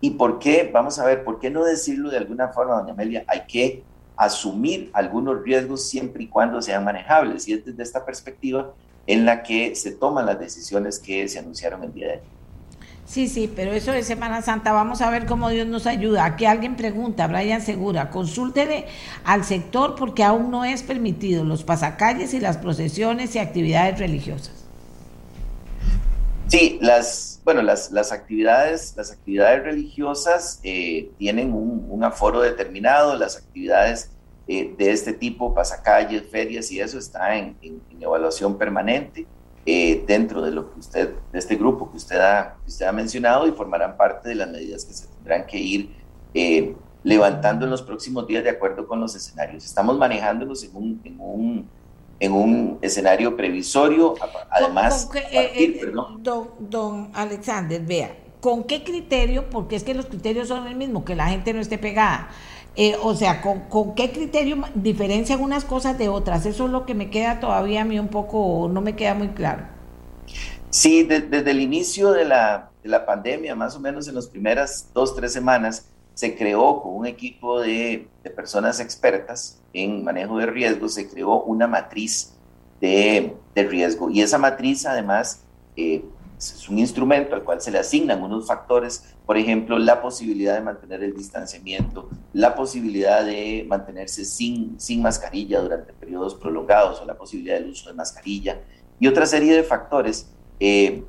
¿Y 0.00 0.12
por 0.12 0.38
qué? 0.38 0.70
Vamos 0.72 0.98
a 0.98 1.04
ver, 1.04 1.24
¿por 1.24 1.38
qué 1.38 1.50
no 1.50 1.62
decirlo 1.62 2.08
de 2.08 2.16
alguna 2.16 2.48
forma, 2.48 2.80
doña 2.80 2.94
Amelia? 2.94 3.24
Hay 3.26 3.42
que 3.46 3.82
asumir 4.16 4.88
algunos 4.94 5.42
riesgos 5.42 5.86
siempre 5.86 6.22
y 6.22 6.28
cuando 6.28 6.62
sean 6.62 6.84
manejables. 6.84 7.46
Y 7.48 7.52
es 7.52 7.66
desde 7.66 7.82
esta 7.82 8.06
perspectiva 8.06 8.72
en 9.06 9.24
la 9.24 9.42
que 9.42 9.74
se 9.74 9.92
toman 9.92 10.26
las 10.26 10.38
decisiones 10.38 10.98
que 10.98 11.28
se 11.28 11.38
anunciaron 11.38 11.84
el 11.84 11.92
día 11.92 12.06
de 12.06 12.12
ayer. 12.14 12.40
Sí, 13.10 13.26
sí, 13.26 13.52
pero 13.54 13.72
eso 13.72 13.90
de 13.90 14.04
Semana 14.04 14.40
Santa, 14.40 14.72
vamos 14.72 15.00
a 15.00 15.10
ver 15.10 15.26
cómo 15.26 15.48
Dios 15.48 15.66
nos 15.66 15.88
ayuda. 15.88 16.24
Aquí 16.24 16.44
alguien 16.44 16.76
pregunta, 16.76 17.26
Brian 17.26 17.60
Segura, 17.60 18.08
consúltele 18.08 18.86
al 19.24 19.44
sector 19.44 19.96
porque 19.96 20.22
aún 20.22 20.52
no 20.52 20.64
es 20.64 20.84
permitido 20.84 21.42
los 21.42 21.64
pasacalles 21.64 22.34
y 22.34 22.40
las 22.40 22.56
procesiones 22.56 23.34
y 23.34 23.40
actividades 23.40 23.98
religiosas. 23.98 24.60
Sí, 26.46 26.78
las, 26.80 27.40
bueno, 27.44 27.62
las, 27.62 27.90
las 27.90 28.12
actividades, 28.12 28.94
las 28.96 29.10
actividades 29.10 29.64
religiosas 29.64 30.60
eh, 30.62 31.10
tienen 31.18 31.52
un, 31.52 32.04
aforo 32.04 32.40
determinado, 32.40 33.16
las 33.16 33.36
actividades 33.36 34.10
eh, 34.52 34.74
de 34.76 34.90
este 34.90 35.12
tipo, 35.12 35.54
pasacalles, 35.54 36.28
ferias 36.28 36.72
y 36.72 36.80
eso 36.80 36.98
está 36.98 37.36
en 37.36 37.56
evaluación 38.00 38.58
permanente. 38.58 39.24
Eh, 39.64 40.02
dentro 40.06 40.42
de 40.42 40.50
lo 40.50 40.72
que 40.72 40.80
usted, 40.80 41.14
de 41.30 41.38
este 41.38 41.54
grupo 41.54 41.88
que 41.90 41.98
usted, 41.98 42.18
ha, 42.18 42.56
usted 42.66 42.86
ha 42.86 42.90
mencionado 42.90 43.46
y 43.46 43.52
formarán 43.52 43.96
parte 43.96 44.30
de 44.30 44.34
las 44.34 44.50
medidas 44.50 44.84
que 44.84 44.92
se 44.92 45.06
tendrán 45.06 45.46
que 45.46 45.58
ir 45.58 45.94
eh, 46.34 46.74
levantando 47.04 47.66
en 47.66 47.70
los 47.70 47.82
próximos 47.82 48.26
días 48.26 48.42
de 48.42 48.50
acuerdo 48.50 48.88
con 48.88 49.00
los 49.00 49.14
escenarios. 49.14 49.64
Estamos 49.64 49.96
manejándonos 49.98 50.64
en 50.64 50.74
un, 50.74 51.00
en 51.04 51.20
un, 51.20 51.68
en 52.18 52.32
un 52.32 52.78
escenario 52.82 53.36
previsorio, 53.36 54.14
además... 54.50 55.08
Eh, 55.30 55.92
don, 56.22 56.50
don 56.58 57.10
Alexander, 57.12 57.80
vea, 57.80 58.16
¿con 58.40 58.64
qué 58.64 58.82
criterio? 58.82 59.48
Porque 59.48 59.76
es 59.76 59.84
que 59.84 59.94
los 59.94 60.06
criterios 60.06 60.48
son 60.48 60.66
el 60.66 60.74
mismo, 60.74 61.04
que 61.04 61.14
la 61.14 61.28
gente 61.28 61.52
no 61.52 61.60
esté 61.60 61.78
pegada 61.78 62.30
eh, 62.76 62.96
o 63.02 63.14
sea, 63.14 63.40
¿con, 63.40 63.94
qué 63.94 64.12
criterio 64.12 64.56
diferencian 64.74 65.40
unas 65.40 65.64
cosas 65.64 65.98
de 65.98 66.08
otras? 66.08 66.46
Eso 66.46 66.66
es 66.66 66.70
lo 66.70 66.86
que 66.86 66.94
me 66.94 67.10
queda 67.10 67.40
todavía 67.40 67.82
a 67.82 67.84
mí 67.84 67.98
un 67.98 68.08
poco, 68.08 68.68
no 68.72 68.80
me 68.80 68.96
queda 68.96 69.14
muy 69.14 69.28
claro. 69.28 69.64
Sí, 70.70 71.02
desde 71.02 71.50
el 71.50 71.60
inicio 71.60 72.12
de 72.12 72.24
la, 72.24 72.70
de 72.82 72.88
la, 72.88 73.04
pandemia, 73.04 73.56
más 73.56 73.74
o 73.74 73.80
menos 73.80 74.06
en 74.06 74.14
las 74.14 74.28
primeras 74.28 74.88
dos, 74.94 75.16
tres 75.16 75.32
semanas, 75.32 75.86
se 76.14 76.36
creó 76.36 76.80
con 76.82 76.94
un 76.94 77.06
equipo 77.06 77.60
de, 77.60 78.08
de 78.22 78.30
personas 78.30 78.78
expertas 78.78 79.60
en 79.72 80.04
manejo 80.04 80.38
de 80.38 80.46
riesgos, 80.46 80.94
se 80.94 81.08
creó 81.08 81.42
una 81.42 81.66
matriz 81.66 82.34
de, 82.80 83.36
riesgo. 83.54 84.10
Y 84.10 84.22
esa 84.22 84.38
matriz 84.38 84.86
además 84.86 85.42
eh, 85.76 86.04
es 86.38 86.68
un 86.68 86.78
instrumento 86.78 87.34
al 87.34 87.44
cual 87.44 87.60
se 87.60 87.70
le 87.70 87.78
asignan 87.78 88.22
unos 88.22 88.46
factores, 88.46 89.14
por 89.30 89.38
ejemplo, 89.38 89.78
la 89.78 90.02
posibilidad 90.02 90.54
de 90.54 90.60
mantener 90.60 91.04
el 91.04 91.14
distanciamiento, 91.14 92.10
la 92.32 92.56
posibilidad 92.56 93.24
de 93.24 93.64
mantenerse 93.68 94.24
sin, 94.24 94.74
sin 94.80 95.00
mascarilla 95.02 95.60
durante 95.60 95.92
periodos 95.92 96.34
prolongados 96.34 97.00
o 97.00 97.04
la 97.04 97.14
posibilidad 97.14 97.54
del 97.54 97.70
uso 97.70 97.88
de 97.88 97.94
mascarilla 97.94 98.60
y 98.98 99.06
otra 99.06 99.26
serie 99.26 99.54
de 99.54 99.62
factores 99.62 100.32
eh, 100.58 101.04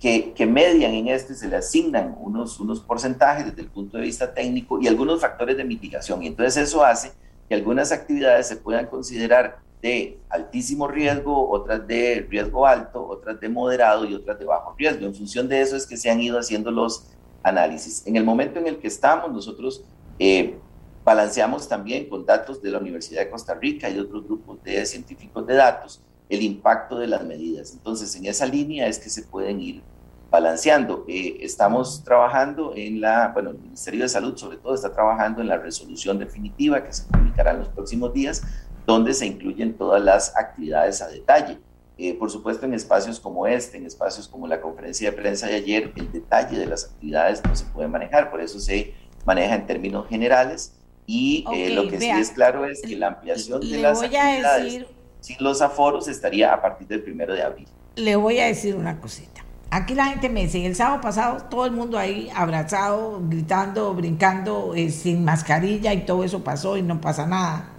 que, 0.00 0.32
que, 0.32 0.44
median 0.44 0.92
en 0.92 1.06
este, 1.06 1.36
se 1.36 1.46
le 1.46 1.54
asignan 1.54 2.16
unos, 2.20 2.58
unos 2.58 2.80
porcentajes 2.80 3.46
desde 3.46 3.62
el 3.62 3.68
punto 3.68 3.96
de 3.96 4.02
vista 4.02 4.34
técnico 4.34 4.80
y 4.82 4.88
algunos 4.88 5.20
factores 5.20 5.56
de 5.56 5.62
mitigación. 5.62 6.20
Y 6.24 6.26
entonces 6.26 6.56
eso 6.56 6.84
hace 6.84 7.12
que 7.48 7.54
algunas 7.54 7.92
actividades 7.92 8.48
se 8.48 8.56
puedan 8.56 8.86
considerar 8.86 9.60
de 9.80 10.18
altísimo 10.30 10.88
riesgo, 10.88 11.48
otras 11.48 11.86
de 11.86 12.26
riesgo 12.28 12.66
alto, 12.66 13.06
otras 13.06 13.38
de 13.38 13.48
moderado 13.48 14.04
y 14.04 14.14
otras 14.14 14.40
de 14.40 14.46
bajo 14.46 14.74
riesgo. 14.76 15.06
En 15.06 15.14
función 15.14 15.48
de 15.48 15.60
eso 15.60 15.76
es 15.76 15.86
que 15.86 15.96
se 15.96 16.10
han 16.10 16.20
ido 16.20 16.40
haciendo 16.40 16.72
los 16.72 17.06
análisis. 17.42 18.06
En 18.06 18.16
el 18.16 18.24
momento 18.24 18.58
en 18.58 18.66
el 18.66 18.78
que 18.78 18.88
estamos, 18.88 19.32
nosotros 19.32 19.82
eh, 20.18 20.58
Balanceamos 21.04 21.68
también 21.68 22.08
con 22.08 22.24
datos 22.24 22.62
de 22.62 22.70
la 22.70 22.78
Universidad 22.78 23.22
de 23.22 23.30
Costa 23.30 23.54
Rica 23.54 23.90
y 23.90 23.98
otros 23.98 24.24
grupos 24.24 24.62
de 24.62 24.86
científicos 24.86 25.44
de 25.46 25.54
datos 25.54 26.00
el 26.28 26.42
impacto 26.42 26.96
de 26.98 27.08
las 27.08 27.24
medidas. 27.24 27.72
Entonces, 27.72 28.14
en 28.14 28.26
esa 28.26 28.46
línea 28.46 28.86
es 28.86 28.98
que 28.98 29.10
se 29.10 29.24
pueden 29.24 29.60
ir 29.60 29.82
balanceando. 30.30 31.04
Eh, 31.08 31.38
estamos 31.40 32.04
trabajando 32.04 32.72
en 32.76 33.00
la, 33.00 33.28
bueno, 33.34 33.50
el 33.50 33.58
Ministerio 33.58 34.02
de 34.02 34.08
Salud 34.08 34.36
sobre 34.36 34.56
todo 34.58 34.74
está 34.74 34.92
trabajando 34.92 35.42
en 35.42 35.48
la 35.48 35.58
resolución 35.58 36.18
definitiva 36.18 36.82
que 36.84 36.92
se 36.92 37.04
publicará 37.04 37.50
en 37.50 37.58
los 37.58 37.68
próximos 37.68 38.14
días, 38.14 38.42
donde 38.86 39.12
se 39.12 39.26
incluyen 39.26 39.74
todas 39.74 40.02
las 40.02 40.34
actividades 40.36 41.02
a 41.02 41.08
detalle. 41.08 41.58
Eh, 41.98 42.14
por 42.14 42.30
supuesto, 42.30 42.66
en 42.66 42.74
espacios 42.74 43.20
como 43.20 43.46
este, 43.46 43.76
en 43.76 43.86
espacios 43.86 44.26
como 44.26 44.46
la 44.46 44.60
conferencia 44.60 45.10
de 45.10 45.16
prensa 45.16 45.46
de 45.46 45.56
ayer, 45.56 45.92
el 45.94 46.10
detalle 46.10 46.58
de 46.58 46.66
las 46.66 46.84
actividades 46.86 47.42
no 47.44 47.54
se 47.54 47.64
puede 47.66 47.88
manejar, 47.88 48.30
por 48.30 48.40
eso 48.40 48.58
se 48.58 48.94
maneja 49.24 49.54
en 49.54 49.66
términos 49.66 50.08
generales. 50.08 50.72
Y 51.06 51.44
eh, 51.52 51.70
lo 51.70 51.88
que 51.88 52.00
sí 52.00 52.08
es 52.08 52.30
claro 52.30 52.64
es 52.64 52.80
que 52.80 52.96
la 52.96 53.08
ampliación 53.08 53.60
de 53.60 53.82
las 53.82 54.02
actividades 54.02 54.86
sin 55.20 55.36
los 55.40 55.62
aforos 55.62 56.08
estaría 56.08 56.52
a 56.52 56.60
partir 56.60 56.88
del 56.88 57.02
primero 57.02 57.34
de 57.34 57.42
abril. 57.42 57.68
Le 57.96 58.16
voy 58.16 58.38
a 58.38 58.46
decir 58.46 58.74
una 58.74 59.00
cosita. 59.00 59.44
Aquí 59.70 59.94
la 59.94 60.06
gente 60.06 60.28
me 60.28 60.42
dice, 60.42 60.66
el 60.66 60.74
sábado 60.74 61.00
pasado 61.00 61.44
todo 61.48 61.64
el 61.64 61.72
mundo 61.72 61.96
ahí 61.98 62.30
abrazado, 62.34 63.22
gritando, 63.26 63.94
brincando, 63.94 64.74
eh, 64.74 64.90
sin 64.90 65.24
mascarilla 65.24 65.94
y 65.94 66.04
todo 66.04 66.24
eso 66.24 66.44
pasó 66.44 66.76
y 66.76 66.82
no 66.82 67.00
pasa 67.00 67.26
nada. 67.26 67.70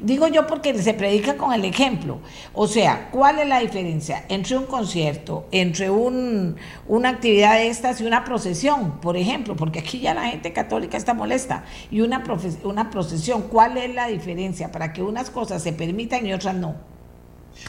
Digo 0.00 0.26
yo 0.28 0.46
porque 0.46 0.76
se 0.82 0.94
predica 0.94 1.36
con 1.36 1.52
el 1.52 1.64
ejemplo. 1.64 2.18
O 2.52 2.66
sea, 2.66 3.08
¿cuál 3.10 3.38
es 3.38 3.48
la 3.48 3.60
diferencia 3.60 4.24
entre 4.28 4.56
un 4.56 4.66
concierto, 4.66 5.46
entre 5.50 5.90
un, 5.90 6.56
una 6.88 7.10
actividad 7.10 7.54
de 7.54 7.68
estas 7.68 8.00
y 8.00 8.06
una 8.06 8.24
procesión, 8.24 9.00
por 9.00 9.16
ejemplo? 9.16 9.56
Porque 9.56 9.78
aquí 9.78 10.00
ya 10.00 10.14
la 10.14 10.28
gente 10.28 10.52
católica 10.52 10.96
está 10.96 11.14
molesta. 11.14 11.64
Y 11.90 12.00
una, 12.00 12.22
una 12.64 12.90
procesión, 12.90 13.42
¿cuál 13.42 13.76
es 13.76 13.94
la 13.94 14.08
diferencia 14.08 14.72
para 14.72 14.92
que 14.92 15.02
unas 15.02 15.30
cosas 15.30 15.62
se 15.62 15.72
permitan 15.72 16.26
y 16.26 16.32
otras 16.32 16.54
no? 16.54 16.74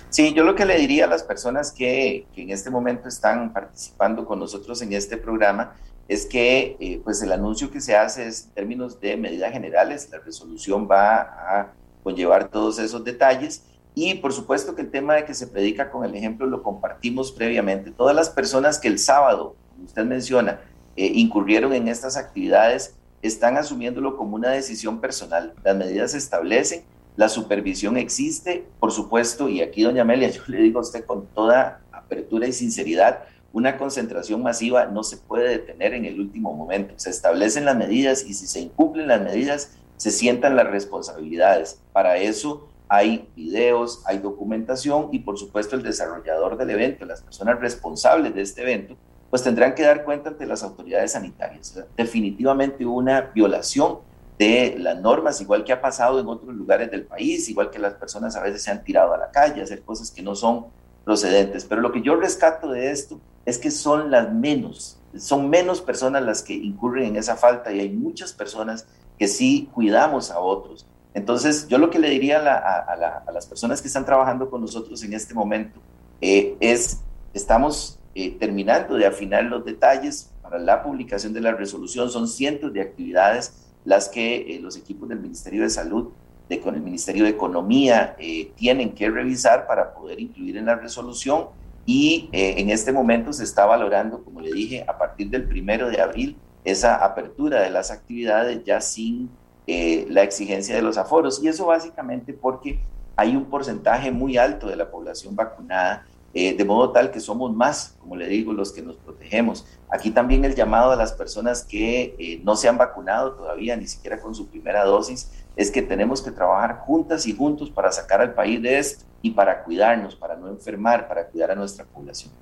Sí, 0.09 0.34
yo 0.34 0.43
lo 0.43 0.55
que 0.55 0.65
le 0.65 0.78
diría 0.78 1.05
a 1.05 1.07
las 1.07 1.23
personas 1.23 1.71
que, 1.71 2.26
que 2.34 2.41
en 2.41 2.49
este 2.49 2.71
momento 2.71 3.07
están 3.07 3.53
participando 3.53 4.26
con 4.26 4.39
nosotros 4.39 4.82
en 4.82 4.93
este 4.93 5.17
programa 5.17 5.76
es 6.07 6.26
que 6.26 6.78
eh, 6.80 7.01
pues 7.03 7.21
el 7.21 7.32
anuncio 7.32 7.71
que 7.71 7.82
se 7.82 7.95
hace 7.95 8.28
es 8.28 8.45
en 8.45 8.51
términos 8.51 8.99
de 8.99 9.17
medidas 9.17 9.51
generales, 9.51 10.09
la 10.11 10.19
resolución 10.19 10.88
va 10.89 11.21
a 11.21 11.73
conllevar 12.05 12.49
todos 12.49 12.77
esos 12.77 13.03
detalles. 13.03 13.63
Y 13.95 14.13
por 14.15 14.31
supuesto 14.31 14.75
que 14.75 14.83
el 14.83 14.91
tema 14.91 15.15
de 15.15 15.25
que 15.25 15.33
se 15.33 15.47
predica 15.47 15.89
con 15.89 16.05
el 16.05 16.13
ejemplo 16.13 16.45
lo 16.45 16.61
compartimos 16.61 17.31
previamente. 17.31 17.89
Todas 17.89 18.15
las 18.15 18.29
personas 18.29 18.77
que 18.77 18.87
el 18.87 18.99
sábado, 18.99 19.55
como 19.71 19.85
usted 19.85 20.05
menciona, 20.05 20.61
eh, 20.95 21.11
incurrieron 21.15 21.73
en 21.73 21.87
estas 21.87 22.15
actividades 22.15 22.95
están 23.23 23.57
asumiéndolo 23.57 24.17
como 24.17 24.35
una 24.35 24.51
decisión 24.51 25.01
personal. 25.01 25.53
Las 25.63 25.75
medidas 25.75 26.11
se 26.11 26.19
establecen, 26.19 26.83
la 27.15 27.27
supervisión 27.27 27.97
existe, 27.97 28.67
por 28.79 28.91
supuesto, 28.91 29.49
y 29.49 29.61
aquí, 29.61 29.81
doña 29.81 30.03
Amelia, 30.03 30.29
yo 30.29 30.43
le 30.47 30.61
digo 30.61 30.79
a 30.79 30.83
usted 30.83 31.05
con 31.05 31.25
toda 31.27 31.81
apertura 31.91 32.47
y 32.47 32.53
sinceridad, 32.53 33.23
una 33.51 33.77
concentración 33.77 34.43
masiva 34.43 34.85
no 34.85 35.01
se 35.01 35.17
puede 35.17 35.47
detener 35.49 35.93
en 35.93 36.03
el 36.05 36.19
último 36.19 36.53
momento. 36.53 36.93
Se 36.97 37.09
establecen 37.09 37.63
las 37.63 37.77
medidas 37.77 38.25
y 38.25 38.33
si 38.33 38.47
se 38.47 38.59
incumplen 38.59 39.07
las 39.07 39.21
medidas, 39.21 39.77
se 39.97 40.11
sientan 40.11 40.55
las 40.55 40.67
responsabilidades. 40.67 41.79
Para 41.93 42.17
eso 42.17 42.67
hay 42.87 43.29
videos, 43.35 44.03
hay 44.05 44.19
documentación 44.19 45.09
y 45.11 45.19
por 45.19 45.37
supuesto 45.37 45.75
el 45.75 45.83
desarrollador 45.83 46.57
del 46.57 46.69
evento, 46.69 47.05
las 47.05 47.21
personas 47.21 47.59
responsables 47.59 48.33
de 48.35 48.41
este 48.41 48.61
evento, 48.61 48.95
pues 49.29 49.43
tendrán 49.43 49.73
que 49.73 49.83
dar 49.83 50.03
cuenta 50.03 50.29
ante 50.29 50.45
las 50.45 50.63
autoridades 50.63 51.13
sanitarias. 51.13 51.77
Definitivamente 51.97 52.85
una 52.85 53.21
violación 53.21 53.99
de 54.37 54.75
las 54.77 54.99
normas, 54.99 55.39
igual 55.41 55.63
que 55.63 55.73
ha 55.73 55.81
pasado 55.81 56.19
en 56.19 56.27
otros 56.27 56.53
lugares 56.53 56.91
del 56.91 57.03
país, 57.03 57.47
igual 57.49 57.69
que 57.69 57.79
las 57.79 57.93
personas 57.93 58.35
a 58.35 58.43
veces 58.43 58.61
se 58.63 58.71
han 58.71 58.83
tirado 58.83 59.13
a 59.13 59.17
la 59.17 59.31
calle 59.31 59.61
hacer 59.61 59.81
cosas 59.81 60.11
que 60.11 60.21
no 60.21 60.35
son 60.35 60.67
procedentes. 61.03 61.65
Pero 61.65 61.81
lo 61.81 61.91
que 61.91 62.01
yo 62.01 62.15
rescato 62.15 62.69
de 62.69 62.91
esto 62.91 63.19
es 63.45 63.57
que 63.57 63.71
son 63.71 64.11
las 64.11 64.31
menos, 64.33 64.99
son 65.17 65.49
menos 65.49 65.81
personas 65.81 66.23
las 66.23 66.41
que 66.41 66.53
incurren 66.53 67.05
en 67.05 67.15
esa 67.15 67.35
falta 67.35 67.71
y 67.71 67.79
hay 67.79 67.89
muchas 67.89 68.33
personas 68.33 68.87
que 69.18 69.28
sí 69.28 69.70
cuidamos 69.74 70.32
a 70.32 70.39
otros. 70.39 70.86
Entonces, 71.16 71.68
yo 71.70 71.78
lo 71.78 71.89
que 71.89 71.97
le 71.97 72.09
diría 72.09 72.39
a, 72.39 73.32
las 73.32 73.45
personas 73.47 73.82
que 73.82 73.88
están 73.88 74.05
trabajando 74.05 74.49
con 74.49 74.59
nosotros 74.59 75.01
en 75.01 75.13
este 75.13 75.34
momento 75.34 75.80
eh, 76.20 76.57
es, 76.59 76.99
estamos 77.34 77.97
eh, 78.16 78.32
terminando 78.32 78.95
de 78.95 79.05
afinar 79.05 79.45
los 79.45 79.63
detalles 79.63 80.30
para 80.41 80.59
la 80.59 80.84
publicación 80.84 81.32
de 81.32 81.39
la 81.39 81.53
resolución. 81.53 82.09
Son 82.09 82.28
cientos 82.28 82.74
de 82.74 82.82
actividades 82.82 83.53
las 83.86 84.09
que 84.09 84.55
eh, 84.55 84.59
los 84.59 84.76
equipos 84.76 85.07
del 85.07 85.22
Ministerio 85.22 85.61
de 85.61 85.70
Salud, 85.70 86.09
de, 86.49 86.59
con 86.59 86.76
el 86.76 86.82
Ministerio 86.82 87.24
de 87.24 87.30
Economía, 87.30 88.18
tienen 88.55 88.93
que 88.93 89.09
revisar 89.09 89.68
para 89.68 89.93
poder 89.93 90.20
incluir 90.20 90.57
en 90.57 90.66
la 90.66 90.76
resolución. 90.76 91.45
Y 91.86 92.30
en 92.32 92.72
este 92.72 92.91
momento 92.91 93.32
se 93.32 93.43
está 93.43 93.66
valorando, 93.66 94.24
como 94.24 94.41
le 94.41 94.51
dije, 94.51 94.84
a 94.88 94.97
partir 94.97 95.30
del 95.30 95.43
primero 95.43 95.89
de 95.89 96.01
abril, 96.01 96.36
esa 96.66 96.95
apertura 96.95 97.61
de 97.61 97.70
las 97.70 97.91
actividades 97.91 98.63
ya 98.66 98.82
sin 98.82 99.30
eh, 99.68 100.05
la 100.09 100.24
exigencia 100.24 100.76
de 100.76 100.82
los 100.82 100.97
aforos. 100.97 101.41
Y 101.41 101.47
eso 101.47 101.68
básicamente 101.68 102.34
porque 102.34 102.80
hay 103.16 103.36
un 103.36 103.45
porcentaje 103.45 104.11
muy 104.11 104.38
alto 104.38 104.68
de 104.68 104.76
la 104.76 104.91
población 104.91 105.36
vacunada, 105.36 106.05
eh, 106.34 106.53
de 106.53 106.66
modo 106.66 106.91
tal 106.91 107.11
que 107.11 107.22
somos 107.22 107.53
más, 107.53 107.95
como 108.01 108.16
le 108.18 108.28
digo, 108.28 108.51
los 108.51 108.74
que 108.74 108.82
nos 108.82 108.97
protegemos. 108.97 109.66
Aquí 109.89 110.11
también 110.11 110.43
el 110.43 110.53
llamado 110.53 110.91
a 110.91 110.95
las 110.95 111.13
personas 111.13 111.63
que 111.63 112.16
eh, 112.20 112.41
no 112.43 112.55
se 112.57 112.68
han 112.68 112.78
vacunado 112.78 113.34
todavía, 113.34 113.78
ni 113.78 113.88
siquiera 113.88 114.20
con 114.20 114.36
su 114.36 114.47
primera 114.47 114.84
dosis, 114.84 115.32
es 115.55 115.72
que 115.72 115.82
tenemos 115.82 116.22
que 116.22 116.32
trabajar 116.32 116.80
juntas 116.80 117.26
y 117.26 117.34
juntos 117.34 117.70
para 117.70 117.91
sacar 117.91 118.20
al 118.20 118.34
país 118.34 118.61
de 118.61 118.78
esto 118.78 119.05
y 119.22 119.32
para 119.32 119.63
cuidarnos, 119.63 120.16
para 120.16 120.36
no 120.36 120.49
enfermar, 120.49 121.07
para 121.07 121.26
cuidar 121.28 121.51
a 121.51 121.55
nuestra 121.55 121.86
población. 121.86 122.34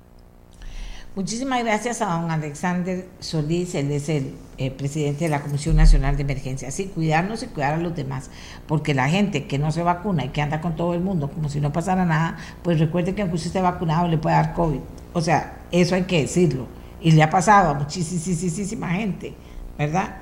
Muchísimas 1.16 1.62
gracias 1.62 2.02
a 2.02 2.06
don 2.06 2.28
Alexander 2.32 3.06
Solís, 3.20 3.76
él 3.76 3.92
es 3.92 4.08
el 4.08 4.34
eh, 4.58 4.72
presidente 4.72 5.26
de 5.26 5.30
la 5.30 5.42
Comisión 5.42 5.76
Nacional 5.76 6.16
de 6.16 6.24
Emergencia. 6.24 6.72
Sí, 6.72 6.86
cuidarnos 6.92 7.44
y 7.44 7.46
cuidar 7.46 7.74
a 7.74 7.76
los 7.76 7.94
demás, 7.94 8.30
porque 8.66 8.94
la 8.94 9.08
gente 9.08 9.46
que 9.46 9.56
no 9.56 9.70
se 9.70 9.84
vacuna 9.84 10.24
y 10.24 10.30
que 10.30 10.42
anda 10.42 10.60
con 10.60 10.74
todo 10.74 10.92
el 10.92 11.00
mundo 11.00 11.30
como 11.30 11.48
si 11.48 11.60
no 11.60 11.72
pasara 11.72 12.04
nada, 12.04 12.36
pues 12.64 12.80
recuerde 12.80 13.14
que 13.14 13.22
aunque 13.22 13.36
usted 13.36 13.46
esté 13.46 13.60
vacunado 13.60 14.08
le 14.08 14.18
puede 14.18 14.34
dar 14.34 14.54
COVID. 14.54 14.80
O 15.12 15.20
sea, 15.20 15.58
eso 15.70 15.94
hay 15.94 16.02
que 16.02 16.22
decirlo. 16.22 16.66
Y 17.00 17.12
le 17.12 17.22
ha 17.22 17.30
pasado 17.30 17.70
a 17.70 17.74
muchísima 17.74 18.88
gente, 18.90 19.34
¿verdad? 19.78 20.16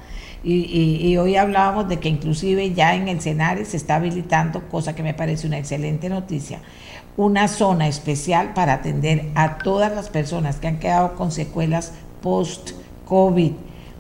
Y, 0.45 1.09
y, 1.09 1.17
hoy 1.17 1.37
hablábamos 1.37 1.89
de 1.89 2.01
que 2.01 2.09
inclusive 2.11 2.75
ya 2.75 2.97
en 2.97 3.09
el 3.09 3.21
Senare 3.21 3.65
se 3.65 3.79
está 3.79 3.95
habilitando, 3.95 4.69
cosa 4.69 4.95
que 4.95 5.03
me 5.03 5.15
parece 5.15 5.47
una 5.47 5.57
excelente 5.57 6.09
noticia, 6.09 6.59
una 7.17 7.49
zona 7.49 7.89
especial 7.89 8.55
para 8.55 8.75
atender 8.75 9.31
a 9.35 9.59
todas 9.59 9.95
las 9.95 10.09
personas 10.09 10.57
que 10.57 10.69
han 10.69 10.79
quedado 10.79 11.15
con 11.15 11.31
secuelas 11.31 11.93
post-COVID, 12.23 13.53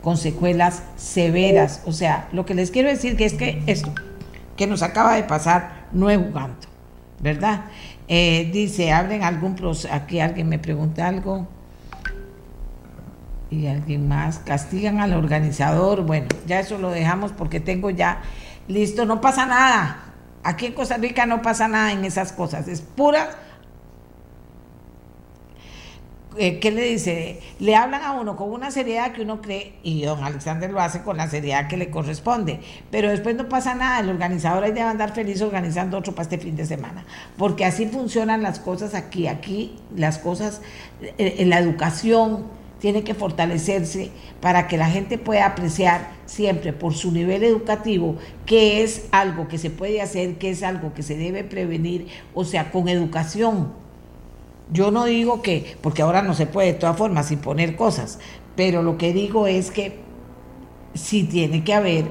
con 0.02 0.16
secuelas 0.16 0.82
severas. 0.96 1.82
O 1.86 1.92
sea, 1.92 2.28
lo 2.32 2.46
que 2.46 2.54
les 2.54 2.70
quiero 2.70 2.88
decir 2.88 3.16
que 3.16 3.26
es 3.26 3.34
que 3.34 3.62
esto 3.66 3.92
que 4.56 4.66
nos 4.66 4.82
acaba 4.82 5.14
de 5.14 5.24
pasar 5.24 5.86
no 5.92 6.10
es 6.10 6.18
jugando, 6.18 6.56
¿verdad? 7.20 7.64
Eh, 8.08 8.50
dice, 8.52 8.92
hablen 8.92 9.22
algún 9.22 9.54
proceso, 9.54 9.92
aquí 9.92 10.20
alguien 10.20 10.48
me 10.48 10.58
pregunta 10.58 11.08
algo. 11.08 11.46
Y 13.50 13.66
alguien 13.66 14.08
más, 14.08 14.38
castigan 14.38 15.00
al 15.00 15.12
organizador. 15.12 16.04
Bueno, 16.06 16.28
ya 16.46 16.60
eso 16.60 16.78
lo 16.78 16.90
dejamos 16.90 17.32
porque 17.32 17.60
tengo 17.60 17.90
ya 17.90 18.22
listo, 18.66 19.04
no 19.04 19.20
pasa 19.20 19.44
nada. 19.44 20.11
Aquí 20.42 20.66
en 20.66 20.72
Costa 20.72 20.96
Rica 20.96 21.26
no 21.26 21.42
pasa 21.42 21.68
nada 21.68 21.92
en 21.92 22.04
esas 22.04 22.32
cosas, 22.32 22.68
es 22.68 22.80
pura... 22.80 23.30
Eh, 26.38 26.60
¿Qué 26.60 26.70
le 26.70 26.84
dice? 26.84 27.40
Le 27.58 27.76
hablan 27.76 28.00
a 28.02 28.12
uno 28.12 28.36
con 28.36 28.50
una 28.50 28.70
seriedad 28.70 29.12
que 29.12 29.20
uno 29.20 29.42
cree, 29.42 29.74
y 29.82 30.02
don 30.04 30.24
Alexander 30.24 30.70
lo 30.70 30.80
hace 30.80 31.02
con 31.02 31.18
la 31.18 31.28
seriedad 31.28 31.68
que 31.68 31.76
le 31.76 31.90
corresponde, 31.90 32.60
pero 32.90 33.10
después 33.10 33.36
no 33.36 33.50
pasa 33.50 33.74
nada, 33.74 34.00
el 34.00 34.08
organizador 34.08 34.64
ahí 34.64 34.72
debe 34.72 34.86
andar 34.88 35.12
feliz 35.12 35.42
organizando 35.42 35.98
otro 35.98 36.14
para 36.14 36.22
este 36.22 36.38
fin 36.38 36.56
de 36.56 36.64
semana, 36.64 37.04
porque 37.36 37.66
así 37.66 37.84
funcionan 37.84 38.42
las 38.42 38.60
cosas 38.60 38.94
aquí, 38.94 39.26
aquí 39.26 39.76
las 39.94 40.16
cosas, 40.16 40.62
eh, 41.02 41.36
en 41.38 41.50
la 41.50 41.58
educación, 41.58 42.46
tiene 42.82 43.04
que 43.04 43.14
fortalecerse 43.14 44.10
para 44.40 44.66
que 44.66 44.76
la 44.76 44.90
gente 44.90 45.16
pueda 45.16 45.46
apreciar 45.46 46.10
siempre 46.26 46.72
por 46.72 46.94
su 46.94 47.12
nivel 47.12 47.44
educativo 47.44 48.16
que 48.44 48.82
es 48.82 49.06
algo 49.12 49.46
que 49.46 49.56
se 49.56 49.70
puede 49.70 50.02
hacer, 50.02 50.34
que 50.34 50.50
es 50.50 50.64
algo 50.64 50.92
que 50.92 51.04
se 51.04 51.16
debe 51.16 51.44
prevenir, 51.44 52.08
o 52.34 52.44
sea, 52.44 52.72
con 52.72 52.88
educación. 52.88 53.72
Yo 54.72 54.90
no 54.90 55.04
digo 55.04 55.42
que, 55.42 55.76
porque 55.80 56.02
ahora 56.02 56.22
no 56.22 56.34
se 56.34 56.46
puede 56.46 56.72
de 56.72 56.78
todas 56.80 56.96
formas 56.96 57.30
imponer 57.30 57.76
cosas, 57.76 58.18
pero 58.56 58.82
lo 58.82 58.98
que 58.98 59.12
digo 59.12 59.46
es 59.46 59.70
que 59.70 60.00
sí 60.94 61.22
tiene 61.22 61.62
que 61.62 61.74
haber 61.74 62.06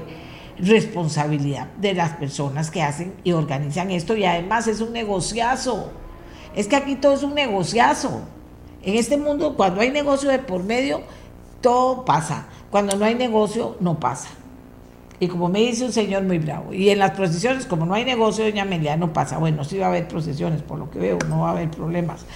responsabilidad 0.58 1.66
de 1.82 1.92
las 1.92 2.12
personas 2.14 2.70
que 2.70 2.80
hacen 2.80 3.12
y 3.24 3.32
organizan 3.32 3.90
esto 3.90 4.16
y 4.16 4.24
además 4.24 4.68
es 4.68 4.80
un 4.80 4.94
negociazo. 4.94 5.92
Es 6.56 6.66
que 6.66 6.76
aquí 6.76 6.94
todo 6.94 7.12
es 7.12 7.22
un 7.22 7.34
negociazo. 7.34 8.22
En 8.82 8.96
este 8.96 9.16
mundo, 9.16 9.54
cuando 9.56 9.80
hay 9.80 9.90
negocio 9.90 10.28
de 10.28 10.38
por 10.38 10.64
medio, 10.64 11.02
todo 11.60 12.04
pasa. 12.04 12.46
Cuando 12.70 12.96
no 12.96 13.04
hay 13.04 13.14
negocio, 13.14 13.76
no 13.80 14.00
pasa. 14.00 14.28
Y 15.20 15.28
como 15.28 15.48
me 15.48 15.60
dice 15.60 15.84
un 15.84 15.92
señor 15.92 16.24
muy 16.24 16.38
bravo, 16.38 16.74
y 16.74 16.90
en 16.90 16.98
las 16.98 17.12
procesiones, 17.12 17.64
como 17.64 17.86
no 17.86 17.94
hay 17.94 18.04
negocio, 18.04 18.44
doña 18.44 18.62
Amelia, 18.62 18.96
no 18.96 19.12
pasa. 19.12 19.38
Bueno, 19.38 19.62
sí 19.62 19.78
va 19.78 19.86
a 19.86 19.88
haber 19.90 20.08
procesiones, 20.08 20.62
por 20.62 20.80
lo 20.80 20.90
que 20.90 20.98
veo, 20.98 21.18
no 21.28 21.42
va 21.42 21.50
a 21.50 21.52
haber 21.52 21.70
problemas. 21.70 22.26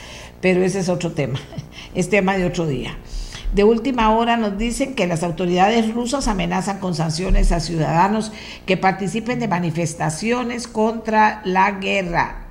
Pero 0.40 0.62
ese 0.62 0.78
es 0.78 0.88
otro 0.88 1.10
tema, 1.10 1.40
es 1.96 2.08
tema 2.10 2.36
de 2.36 2.46
otro 2.46 2.64
día. 2.64 2.96
De 3.52 3.64
última 3.64 4.14
hora 4.14 4.36
nos 4.36 4.56
dicen 4.56 4.94
que 4.94 5.08
las 5.08 5.24
autoridades 5.24 5.92
rusas 5.94 6.28
amenazan 6.28 6.78
con 6.78 6.94
sanciones 6.94 7.50
a 7.50 7.58
ciudadanos 7.58 8.30
que 8.66 8.76
participen 8.76 9.40
de 9.40 9.48
manifestaciones 9.48 10.68
contra 10.68 11.40
la 11.44 11.72
guerra. 11.72 12.45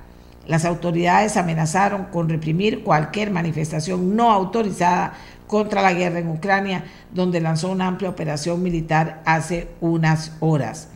Las 0.46 0.64
autoridades 0.64 1.36
amenazaron 1.36 2.04
con 2.04 2.28
reprimir 2.28 2.84
cualquier 2.84 3.30
manifestación 3.30 4.14
no 4.14 4.30
autorizada 4.30 5.14
contra 5.46 5.82
la 5.82 5.92
guerra 5.92 6.20
en 6.20 6.28
Ucrania, 6.28 6.84
donde 7.12 7.40
lanzó 7.40 7.70
una 7.70 7.86
amplia 7.86 8.10
operación 8.10 8.62
militar 8.62 9.22
hace 9.24 9.68
unas 9.80 10.32
horas. 10.40 10.88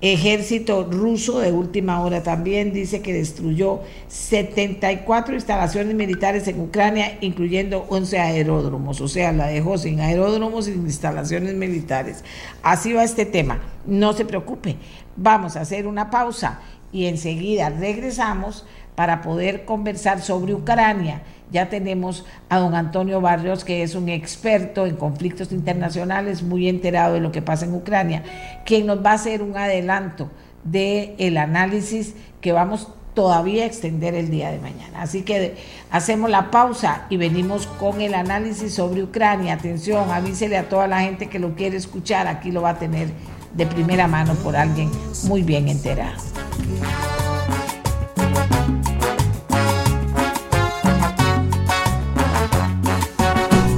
Ejército 0.00 0.84
ruso 0.88 1.40
de 1.40 1.50
última 1.50 2.00
hora 2.02 2.22
también 2.22 2.72
dice 2.72 3.02
que 3.02 3.12
destruyó 3.12 3.80
74 4.06 5.34
instalaciones 5.34 5.96
militares 5.96 6.46
en 6.46 6.60
Ucrania, 6.60 7.18
incluyendo 7.20 7.84
11 7.88 8.20
aeródromos, 8.20 9.00
o 9.00 9.08
sea, 9.08 9.32
la 9.32 9.48
dejó 9.48 9.76
sin 9.76 9.98
aeródromos 9.98 10.68
y 10.68 10.72
instalaciones 10.72 11.54
militares. 11.54 12.22
Así 12.62 12.92
va 12.92 13.02
este 13.02 13.26
tema. 13.26 13.58
No 13.86 14.12
se 14.12 14.24
preocupe, 14.24 14.76
vamos 15.16 15.56
a 15.56 15.62
hacer 15.62 15.88
una 15.88 16.10
pausa 16.10 16.60
y 16.92 17.06
enseguida 17.06 17.70
regresamos 17.70 18.64
para 18.94 19.22
poder 19.22 19.64
conversar 19.64 20.20
sobre 20.20 20.54
Ucrania 20.54 21.22
ya 21.50 21.68
tenemos 21.68 22.24
a 22.48 22.58
don 22.58 22.74
Antonio 22.74 23.20
Barrios, 23.20 23.64
que 23.64 23.82
es 23.82 23.94
un 23.94 24.08
experto 24.08 24.86
en 24.86 24.96
conflictos 24.96 25.50
internacionales, 25.52 26.42
muy 26.42 26.68
enterado 26.68 27.14
de 27.14 27.20
lo 27.20 27.32
que 27.32 27.42
pasa 27.42 27.64
en 27.64 27.74
Ucrania, 27.74 28.22
quien 28.66 28.86
nos 28.86 29.04
va 29.04 29.12
a 29.12 29.14
hacer 29.14 29.42
un 29.42 29.56
adelanto 29.56 30.30
del 30.64 31.14
el 31.18 31.38
análisis 31.38 32.14
que 32.40 32.52
vamos 32.52 32.88
todavía 33.14 33.64
a 33.64 33.66
extender 33.66 34.14
el 34.14 34.30
día 34.30 34.50
de 34.50 34.58
mañana. 34.58 35.00
Así 35.00 35.22
que 35.22 35.56
hacemos 35.90 36.28
la 36.28 36.50
pausa 36.50 37.06
y 37.08 37.16
venimos 37.16 37.66
con 37.66 38.00
el 38.00 38.14
análisis 38.14 38.74
sobre 38.74 39.02
Ucrania. 39.02 39.54
Atención, 39.54 40.10
avísele 40.10 40.56
a 40.56 40.68
toda 40.68 40.86
la 40.86 41.00
gente 41.00 41.28
que 41.28 41.38
lo 41.38 41.54
quiere 41.54 41.76
escuchar, 41.78 42.28
aquí 42.28 42.52
lo 42.52 42.62
va 42.62 42.70
a 42.70 42.78
tener 42.78 43.08
de 43.54 43.66
primera 43.66 44.06
mano 44.06 44.34
por 44.36 44.56
alguien 44.56 44.90
muy 45.24 45.42
bien 45.42 45.68
enterado. 45.68 46.20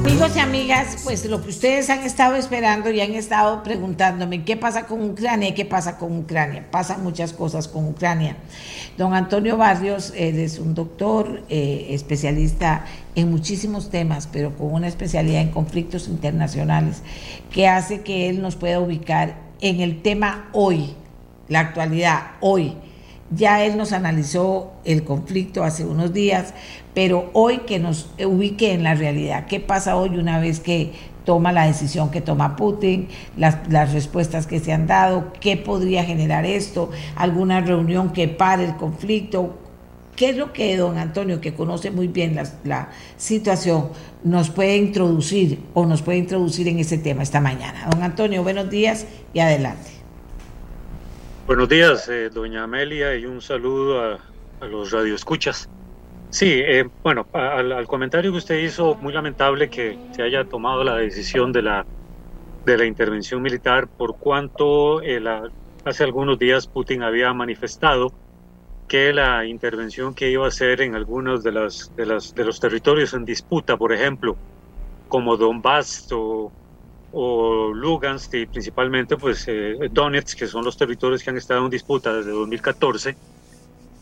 Amigos 0.03 0.35
y 0.35 0.39
amigas, 0.39 0.97
pues 1.03 1.25
lo 1.25 1.41
que 1.41 1.49
ustedes 1.49 1.89
han 1.89 2.01
estado 2.01 2.35
esperando 2.35 2.91
y 2.91 3.01
han 3.01 3.13
estado 3.13 3.63
preguntándome, 3.63 4.43
¿qué 4.43 4.55
pasa 4.55 4.85
con 4.85 5.03
Ucrania? 5.09 5.55
¿Qué 5.55 5.65
pasa 5.65 5.97
con 5.97 6.15
Ucrania? 6.15 6.67
Pasan 6.69 7.03
muchas 7.03 7.33
cosas 7.33 7.67
con 7.67 7.87
Ucrania. 7.87 8.35
Don 8.99 9.15
Antonio 9.15 9.57
Barrios 9.57 10.13
es 10.15 10.59
un 10.59 10.75
doctor 10.75 11.41
eh, 11.49 11.87
especialista 11.89 12.85
en 13.15 13.31
muchísimos 13.31 13.89
temas, 13.89 14.27
pero 14.31 14.55
con 14.55 14.71
una 14.73 14.87
especialidad 14.87 15.41
en 15.41 15.49
conflictos 15.49 16.07
internacionales, 16.07 17.01
que 17.51 17.67
hace 17.67 18.01
que 18.01 18.29
él 18.29 18.43
nos 18.43 18.55
pueda 18.55 18.79
ubicar 18.79 19.50
en 19.61 19.79
el 19.79 20.01
tema 20.01 20.49
hoy, 20.51 20.93
la 21.47 21.61
actualidad 21.61 22.31
hoy. 22.41 22.73
Ya 23.33 23.63
él 23.63 23.77
nos 23.77 23.93
analizó 23.93 24.73
el 24.83 25.05
conflicto 25.05 25.63
hace 25.63 25.85
unos 25.85 26.11
días, 26.11 26.53
pero 26.93 27.29
hoy 27.31 27.59
que 27.59 27.79
nos 27.79 28.09
ubique 28.19 28.73
en 28.73 28.83
la 28.83 28.93
realidad, 28.93 29.45
¿qué 29.45 29.61
pasa 29.61 29.95
hoy 29.95 30.17
una 30.17 30.39
vez 30.39 30.59
que 30.59 30.91
toma 31.25 31.51
la 31.51 31.67
decisión 31.67 32.09
que 32.09 32.21
toma 32.21 32.55
Putin, 32.55 33.07
las, 33.37 33.57
las, 33.69 33.93
respuestas 33.93 34.47
que 34.47 34.59
se 34.59 34.73
han 34.73 34.87
dado, 34.87 35.31
qué 35.39 35.57
podría 35.57 36.03
generar 36.03 36.45
esto, 36.45 36.89
alguna 37.15 37.61
reunión 37.61 38.11
que 38.11 38.27
pare 38.27 38.65
el 38.65 38.75
conflicto. 38.75 39.57
¿Qué 40.15 40.29
es 40.29 40.37
lo 40.37 40.53
que 40.53 40.75
don 40.77 40.97
Antonio, 40.97 41.41
que 41.41 41.53
conoce 41.53 41.89
muy 41.89 42.07
bien 42.07 42.35
la, 42.35 42.43
la 42.63 42.89
situación, 43.17 43.89
nos 44.23 44.49
puede 44.49 44.77
introducir 44.77 45.59
o 45.73 45.85
nos 45.85 46.01
puede 46.01 46.17
introducir 46.19 46.67
en 46.67 46.79
ese 46.79 46.97
tema 46.97 47.23
esta 47.23 47.39
mañana? 47.39 47.87
Don 47.89 48.03
Antonio, 48.03 48.43
buenos 48.43 48.69
días 48.69 49.07
y 49.33 49.39
adelante. 49.39 50.01
Buenos 51.47 51.67
días, 51.67 52.07
eh, 52.07 52.29
doña 52.29 52.63
Amelia, 52.63 53.15
y 53.15 53.25
un 53.25 53.41
saludo 53.41 54.19
a, 54.61 54.65
los 54.67 54.91
radioescuchas. 54.91 55.67
Sí, 56.29 56.45
eh, 56.49 56.87
bueno, 57.03 57.27
al, 57.33 57.87
comentario 57.87 58.31
que 58.31 58.37
usted 58.37 58.59
hizo, 58.59 58.95
muy 58.95 59.11
lamentable 59.11 59.69
que 59.69 59.97
se 60.11 60.21
haya 60.21 60.45
tomado 60.45 60.83
la 60.83 60.95
decisión 60.95 61.51
de 61.51 61.63
la, 61.63 61.85
de 62.65 62.77
la 62.77 62.85
intervención 62.85 63.41
militar, 63.41 63.87
por 63.87 64.17
cuanto 64.17 65.01
eh, 65.01 65.21
hace 65.83 66.03
algunos 66.03 66.37
días 66.37 66.67
Putin 66.67 67.01
había 67.01 67.33
manifestado 67.33 68.13
que 68.91 69.13
la 69.13 69.45
intervención 69.45 70.13
que 70.13 70.29
iba 70.29 70.43
a 70.43 70.49
hacer 70.49 70.81
en 70.81 70.95
algunos 70.95 71.43
de, 71.43 71.53
las, 71.53 71.95
de, 71.95 72.05
las, 72.05 72.35
de 72.35 72.43
los 72.43 72.59
territorios 72.59 73.13
en 73.13 73.23
disputa, 73.23 73.77
por 73.77 73.93
ejemplo, 73.93 74.35
como 75.07 75.37
Donbass 75.37 76.09
o 76.11 76.51
o 77.13 77.71
Lugansk 77.73 78.33
y 78.33 78.45
principalmente 78.45 79.15
pues 79.15 79.45
eh, 79.47 79.77
Donetsk, 79.91 80.39
que 80.39 80.47
son 80.47 80.65
los 80.65 80.77
territorios 80.77 81.23
que 81.23 81.29
han 81.29 81.37
estado 81.37 81.63
en 81.63 81.69
disputa 81.69 82.13
desde 82.13 82.31
2014, 82.31 83.15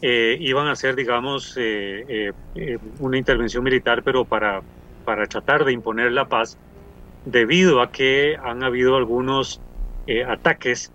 eh, 0.02 0.38
iban 0.40 0.68
a 0.68 0.72
hacer, 0.72 0.96
digamos, 0.96 1.56
eh, 1.58 2.32
una 3.00 3.18
intervención 3.18 3.64
militar, 3.64 4.02
pero 4.04 4.26
para, 4.26 4.62
para 5.06 5.28
tratar 5.28 5.66
de 5.66 5.74
imponer 5.74 6.12
la 6.12 6.28
paz, 6.28 6.58
debido 7.26 7.82
a 7.82 7.92
que 7.92 8.38
han 8.44 8.64
habido 8.64 8.96
algunos 8.96 9.62
ataques 10.28 10.92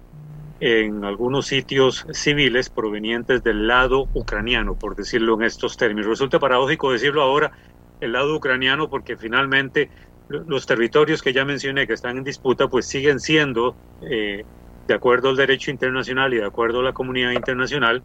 en 0.66 1.04
algunos 1.04 1.46
sitios 1.48 2.06
civiles 2.12 2.70
provenientes 2.70 3.44
del 3.44 3.66
lado 3.66 4.08
ucraniano, 4.14 4.78
por 4.78 4.96
decirlo 4.96 5.34
en 5.34 5.42
estos 5.42 5.76
términos. 5.76 6.06
Resulta 6.06 6.38
paradójico 6.38 6.90
decirlo 6.90 7.20
ahora, 7.20 7.52
el 8.00 8.12
lado 8.12 8.34
ucraniano, 8.34 8.88
porque 8.88 9.18
finalmente 9.18 9.90
los 10.30 10.64
territorios 10.64 11.20
que 11.20 11.34
ya 11.34 11.44
mencioné 11.44 11.86
que 11.86 11.92
están 11.92 12.16
en 12.16 12.24
disputa, 12.24 12.68
pues 12.68 12.86
siguen 12.86 13.20
siendo, 13.20 13.76
eh, 14.10 14.46
de 14.86 14.94
acuerdo 14.94 15.28
al 15.28 15.36
derecho 15.36 15.70
internacional 15.70 16.32
y 16.32 16.38
de 16.38 16.46
acuerdo 16.46 16.80
a 16.80 16.82
la 16.82 16.94
comunidad 16.94 17.32
internacional, 17.32 18.02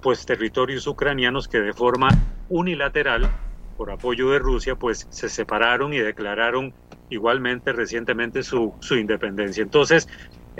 pues 0.00 0.24
territorios 0.24 0.86
ucranianos 0.86 1.48
que 1.48 1.60
de 1.60 1.74
forma 1.74 2.08
unilateral, 2.48 3.30
por 3.76 3.90
apoyo 3.90 4.30
de 4.30 4.38
Rusia, 4.38 4.74
pues 4.74 5.06
se 5.10 5.28
separaron 5.28 5.92
y 5.92 5.98
declararon 5.98 6.72
igualmente 7.10 7.74
recientemente 7.74 8.42
su, 8.42 8.72
su 8.80 8.96
independencia. 8.96 9.62
Entonces, 9.62 10.08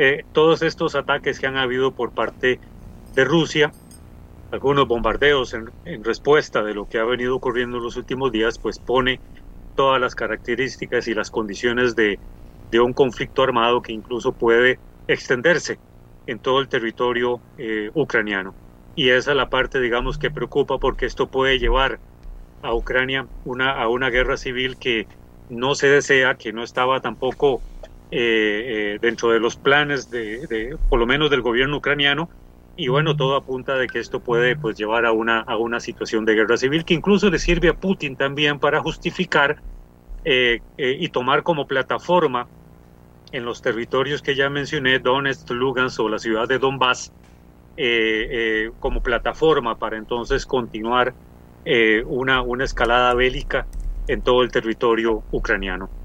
eh, 0.03 0.25
todos 0.33 0.63
estos 0.63 0.95
ataques 0.95 1.39
que 1.39 1.47
han 1.47 1.59
habido 1.59 1.91
por 1.91 2.13
parte 2.13 2.59
de 3.15 3.25
Rusia, 3.27 3.71
algunos 4.51 4.89
bombardeos 4.89 5.53
en, 5.53 6.03
respuesta 6.03 6.63
de 6.63 6.73
lo 6.73 6.89
que 6.89 6.99
ha 6.99 7.05
venido 7.05 7.37
ocurriendo 7.37 7.77
en 7.77 7.83
los 7.83 7.99
últimos 7.99 8.33
días, 8.33 8.59
pues 8.59 8.79
pone 8.79 9.21
todas 9.77 10.01
las 10.01 10.15
características 10.15 11.07
y 11.07 11.13
las 11.13 11.31
condiciones 11.31 11.97
de, 11.97 12.19
un 12.81 12.95
conflicto 12.95 13.43
armado 13.43 13.83
que 13.83 13.93
incluso 13.93 14.33
puede 14.33 14.79
extenderse 15.07 15.79
en 16.27 16.39
todo 16.39 16.61
el 16.61 16.69
territorio 16.69 17.39
eh, 17.59 17.91
ucraniano. 17.93 18.55
Y 18.97 19.11
esa 19.11 19.33
es 19.33 19.37
la 19.37 19.51
parte, 19.51 19.83
digamos, 19.83 20.17
que 20.17 20.31
preocupa 20.31 20.79
porque 20.79 21.05
esto 21.05 21.27
puede 21.27 21.59
llevar 21.59 21.99
a 22.63 22.75
Ucrania 22.75 23.27
una, 23.45 23.73
a 23.73 23.87
una 23.89 24.09
guerra 24.09 24.39
civil 24.39 24.79
que 24.79 25.07
no 25.51 25.75
se 25.75 25.89
desea, 25.89 26.37
que 26.37 26.55
no 26.55 26.63
estaba 26.63 27.01
tampoco 27.01 27.61
eh, 28.13 28.95
eh, 28.95 28.99
dentro 29.01 29.31
de 29.31 29.39
los 29.39 29.55
planes 29.55 30.11
de, 30.11 30.77
por 30.89 30.99
lo 30.99 31.07
menos 31.07 31.31
del 31.31 31.43
gobierno 31.43 31.77
ucraniano, 31.77 32.29
y 32.77 32.89
bueno, 32.89 33.15
todo 33.15 33.37
apunta 33.37 33.77
de 33.77 33.87
que 33.87 34.01
esto 34.01 34.19
puede 34.19 34.57
pues 34.57 34.77
llevar 34.77 35.07
a 35.07 35.13
una, 35.13 35.41
a 35.41 35.57
una 35.57 35.79
situación 35.79 36.25
de 36.25 36.35
guerra 36.35 36.57
civil 36.57 36.85
que 36.85 36.95
incluso 36.95 37.31
le 37.31 37.39
sirve 37.39 37.69
a 37.69 37.75
Putin 37.75 38.17
también 38.17 38.59
para 38.59 38.81
justificar 38.81 39.63
eh, 40.25 40.61
eh, 40.77 40.97
y 40.99 41.09
tomar 41.11 41.45
como 41.45 41.69
plataforma 41.69 42.49
en 43.31 43.45
los 43.45 43.63
territorios 43.63 44.23
que 44.23 44.35
ya 44.35 44.51
mencioné, 44.51 44.99
Donetsk, 44.99 45.49
Lugansk 45.51 46.01
o 46.01 46.09
la 46.09 46.19
ciudad 46.19 46.49
de 46.49 46.59
Donbass, 46.59 47.13
como 48.81 49.03
plataforma 49.03 49.79
para 49.79 49.97
entonces 49.97 50.45
continuar 50.45 51.15
una, 52.07 52.43
una 52.43 52.65
escalada 52.65 53.15
bélica 53.15 53.67
en 54.09 54.21
todo 54.21 54.43
el 54.43 54.51
territorio 54.51 55.23
ucraniano. 55.31 56.00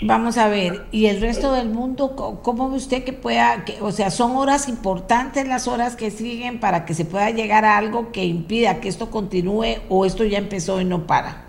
Vamos 0.00 0.38
a 0.38 0.48
ver, 0.48 0.84
¿y 0.92 1.06
el 1.06 1.20
resto 1.20 1.52
del 1.52 1.68
mundo 1.68 2.14
cómo 2.42 2.70
ve 2.70 2.76
usted 2.76 3.04
que 3.04 3.12
pueda, 3.12 3.64
o 3.80 3.90
sea, 3.90 4.10
son 4.10 4.36
horas 4.36 4.68
importantes 4.68 5.46
las 5.48 5.66
horas 5.66 5.96
que 5.96 6.10
siguen 6.10 6.60
para 6.60 6.84
que 6.84 6.94
se 6.94 7.04
pueda 7.04 7.30
llegar 7.30 7.64
a 7.64 7.76
algo 7.76 8.12
que 8.12 8.24
impida 8.24 8.80
que 8.80 8.88
esto 8.88 9.10
continúe 9.10 9.78
o 9.88 10.06
esto 10.06 10.24
ya 10.24 10.38
empezó 10.38 10.80
y 10.80 10.84
no 10.84 11.06
para? 11.06 11.48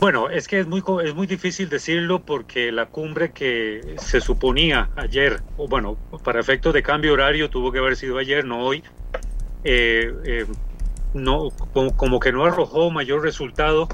Bueno, 0.00 0.28
es 0.28 0.48
que 0.48 0.58
es 0.58 0.66
muy, 0.66 0.82
es 1.04 1.14
muy 1.14 1.28
difícil 1.28 1.68
decirlo 1.68 2.24
porque 2.24 2.72
la 2.72 2.86
cumbre 2.86 3.30
que 3.30 3.94
se 3.98 4.20
suponía 4.20 4.90
ayer, 4.96 5.40
bueno, 5.68 5.96
para 6.24 6.40
efectos 6.40 6.74
de 6.74 6.82
cambio 6.82 7.12
horario 7.12 7.48
tuvo 7.48 7.70
que 7.70 7.78
haber 7.78 7.94
sido 7.94 8.18
ayer, 8.18 8.44
no 8.44 8.64
hoy, 8.64 8.82
eh, 9.62 10.12
eh, 10.24 10.46
no, 11.14 11.50
como, 11.96 12.18
que 12.18 12.32
no 12.32 12.44
arrojó 12.44 12.90
mayor 12.90 13.22
resultado 13.22 13.86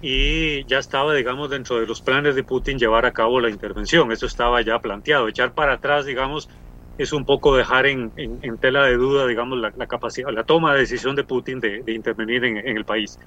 y 0.00 0.64
ya 0.64 0.78
estaba, 0.78 1.14
digamos, 1.14 1.50
dentro 1.50 1.80
de 1.80 1.86
los 1.86 2.00
planes 2.00 2.34
de 2.34 2.44
Putin 2.44 2.78
llevar 2.78 3.06
a 3.06 3.12
cabo 3.12 3.40
la 3.40 3.50
intervención. 3.50 4.12
Eso 4.12 4.26
estaba 4.26 4.60
ya 4.62 4.78
planteado. 4.78 5.28
Echar 5.28 5.52
para 5.54 5.74
atrás, 5.74 6.06
digamos, 6.06 6.48
es 6.98 7.12
un 7.12 7.24
poco 7.24 7.56
dejar 7.56 7.86
en, 7.86 8.10
tela 8.60 8.84
de 8.84 8.96
duda, 8.96 9.26
digamos, 9.26 9.58
la, 9.58 9.86
capacidad, 9.86 10.30
la 10.30 10.44
toma 10.44 10.74
de 10.74 10.80
decisión 10.80 11.14
de 11.14 11.24
Putin 11.24 11.60
de, 11.60 11.82
intervenir 11.86 12.44
en, 12.44 12.76
el 12.76 12.84
país. 12.84 13.18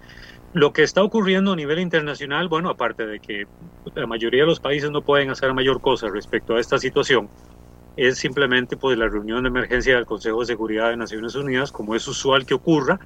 Lo 0.53 0.73
que 0.73 0.83
está 0.83 1.03
ocurriendo 1.03 1.53
a 1.53 1.55
nivel 1.55 1.79
internacional, 1.79 2.49
bueno, 2.49 2.69
aparte 2.69 3.05
de 3.05 3.19
que 3.19 3.47
la 3.95 4.07
mayoría 4.07 4.41
de 4.41 4.47
los 4.47 4.59
países 4.59 4.91
no 4.91 5.01
pueden 5.01 5.29
hacer 5.29 5.53
mayor 5.53 5.79
cosa 5.81 6.09
respecto 6.09 6.55
a 6.55 6.59
esta 6.59 6.77
situación, 6.77 7.29
es 7.95 8.17
simplemente 8.17 8.75
pues 8.75 8.97
la 8.97 9.07
reunión 9.07 9.43
de 9.43 9.49
emergencia 9.49 9.95
del 9.95 10.05
Consejo 10.05 10.41
de 10.41 10.47
Seguridad 10.47 10.89
de 10.89 10.97
Naciones 10.97 11.35
Unidas, 11.35 11.71
como 11.71 11.95
es 11.95 12.05
usual 12.07 12.45
que 12.45 12.53
ocurra, 12.53 12.99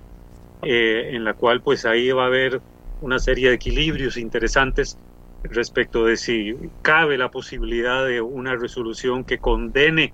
eh, 0.63 1.11
en 1.13 1.23
la 1.23 1.35
cual 1.35 1.61
pues 1.61 1.85
ahí 1.85 2.11
va 2.11 2.23
a 2.23 2.27
haber 2.27 2.61
una 3.05 3.19
serie 3.19 3.49
de 3.49 3.55
equilibrios 3.55 4.17
interesantes 4.17 4.97
respecto 5.43 6.05
de 6.05 6.17
si 6.17 6.55
cabe 6.81 7.19
la 7.19 7.29
posibilidad 7.29 8.03
de 8.03 8.19
una 8.19 8.55
resolución 8.55 9.23
que 9.23 9.37
condene 9.37 10.11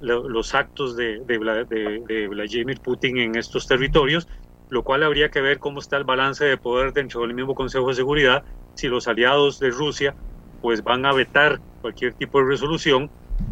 los 0.00 0.54
actos 0.54 0.96
de, 0.96 1.20
de, 1.26 2.28
Vladimir 2.28 2.80
Putin 2.80 3.18
en 3.18 3.36
estos 3.36 3.66
territorios, 3.66 4.26
lo 4.70 4.82
cual 4.82 5.02
habría 5.02 5.28
que 5.28 5.42
ver 5.42 5.58
cómo 5.58 5.80
está 5.80 5.98
el 5.98 6.04
balance 6.04 6.42
de 6.46 6.56
poder 6.56 6.94
dentro 6.94 7.20
del 7.20 7.34
mismo 7.34 7.54
Consejo 7.54 7.88
de 7.88 7.94
Seguridad, 7.94 8.42
si 8.74 8.88
los 8.88 9.06
aliados 9.06 9.60
de 9.60 9.68
Rusia 9.68 10.14
pues 10.62 10.82
van 10.82 11.04
a 11.04 11.12
vetar 11.12 11.60
cualquier 11.82 12.14
tipo 12.14 12.38
de 12.38 12.46
resolución, 12.46 13.10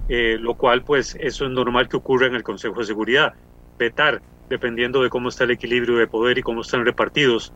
eh, 0.09 0.39
lo 0.41 0.55
cual 0.55 0.83
pues 0.83 1.15
eso 1.21 1.45
es 1.45 1.51
normal 1.51 1.91
que 1.91 1.99
ocurra 1.99 2.27
en 2.27 2.35
el 2.35 2.43
Consejo 2.43 2.81
de 2.81 2.87
Seguridad, 2.87 3.35
vetar 3.79 4.23
dependiendo 4.49 5.03
de 5.03 5.11
cómo 5.11 5.29
está 5.29 5.45
el 5.45 5.51
equilibrio 5.51 5.99
de 5.99 6.07
poder 6.07 6.39
y 6.39 6.43
cómo 6.43 6.63
están 6.63 6.87
repartidos 6.87 7.53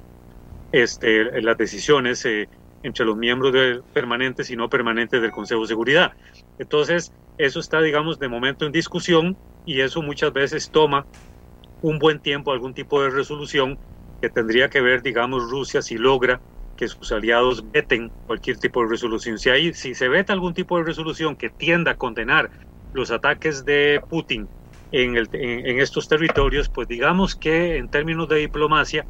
este, 0.73 1.43
las 1.43 1.57
decisiones 1.57 2.25
eh, 2.25 2.49
entre 2.83 3.05
los 3.05 3.16
miembros 3.16 3.83
permanentes 3.93 4.51
y 4.51 4.57
no 4.57 4.68
permanentes 4.68 5.23
del 5.23 5.31
Consejo 5.31 5.62
de 5.62 5.68
Seguridad. 5.68 6.12
Entonces, 6.59 7.12
eso 7.39 7.61
está, 7.61 7.81
digamos, 7.81 8.18
de 8.18 8.29
momento 8.29 8.66
en 8.66 8.73
discusión 8.73 9.37
y 9.64 9.81
eso 9.81 10.03
muchas 10.03 10.33
veces 10.33 10.70
toma 10.70 11.07
un 11.81 11.99
buen 11.99 12.20
tiempo 12.20 12.53
algún 12.53 12.75
tipo 12.75 13.03
de 13.03 13.11
resolución 13.11 13.79
que 14.20 14.29
tendría 14.29 14.68
que 14.68 14.81
ver, 14.81 15.03
digamos, 15.03 15.51
Rusia 15.51 15.83
si 15.83 15.99
logra 15.99 16.41
que 16.77 16.89
sus 16.89 17.12
aliados 17.12 17.70
veten 17.70 18.11
cualquier 18.27 18.59
tipo 18.59 18.83
de 18.83 18.89
resolución. 18.89 19.39
Si, 19.39 19.51
hay, 19.51 19.75
si 19.75 19.95
se 19.95 20.09
veta 20.09 20.33
algún 20.33 20.55
tipo 20.55 20.79
de 20.79 20.85
resolución 20.85 21.37
que 21.37 21.51
tienda 21.51 21.93
a 21.93 21.97
condenar 21.97 22.51
los 22.93 23.11
ataques 23.11 23.64
de 23.64 24.01
Putin 24.09 24.49
en, 24.93 25.16
estos 25.81 26.09
territorios, 26.09 26.68
pues 26.68 26.87
digamos 26.87 27.35
que 27.35 27.77
en 27.79 27.89
términos 27.89 28.29
de 28.29 28.37
diplomacia 28.37 29.07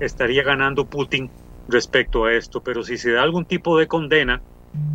estaría 0.00 0.42
ganando 0.42 0.86
Putin 0.86 1.30
respecto 1.68 2.24
a 2.24 2.32
esto, 2.34 2.62
pero 2.62 2.82
si 2.82 2.98
se 2.98 3.12
da 3.12 3.22
algún 3.22 3.44
tipo 3.44 3.78
de 3.78 3.86
condena, 3.86 4.42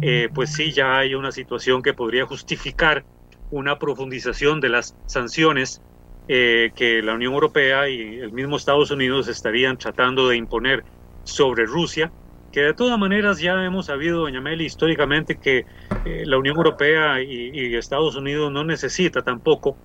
eh, 0.02 0.30
pues 0.34 0.54
sí, 0.54 0.72
ya 0.72 0.98
hay 0.98 1.16
una 1.16 1.32
situación 1.32 1.82
que 1.82 1.94
podría 1.94 2.26
justificar 2.26 3.06
una 3.50 3.78
profundización 3.78 4.60
de 4.60 4.70
las 4.70 4.96
sanciones 5.06 5.82
eh, 6.28 6.72
que 6.76 7.02
la 7.02 7.14
Unión 7.14 7.34
Europea 7.34 7.88
y 7.88 8.20
el 8.20 8.32
mismo 8.32 8.58
Estados 8.58 8.90
Unidos 8.92 9.28
estarían 9.28 9.78
tratando 9.78 10.28
de 10.28 10.38
imponer 10.38 10.84
sobre 11.24 11.66
Rusia, 11.66 12.12
que 12.52 12.62
de 12.62 12.74
todas 12.74 12.98
maneras 12.98 13.40
ya 13.40 13.64
hemos 13.64 13.88
sabido, 13.88 14.22
doña 14.22 14.42
Meli, 14.42 14.66
históricamente 14.66 15.38
que 15.38 15.66
eh, 16.04 16.24
la 16.26 16.38
Unión 16.38 16.56
Europea 16.56 17.22
y, 17.22 17.76
Estados 17.76 18.16
Unidos 18.16 18.52
no 18.52 18.64
necesita 18.64 19.22
tampoco 19.22 19.78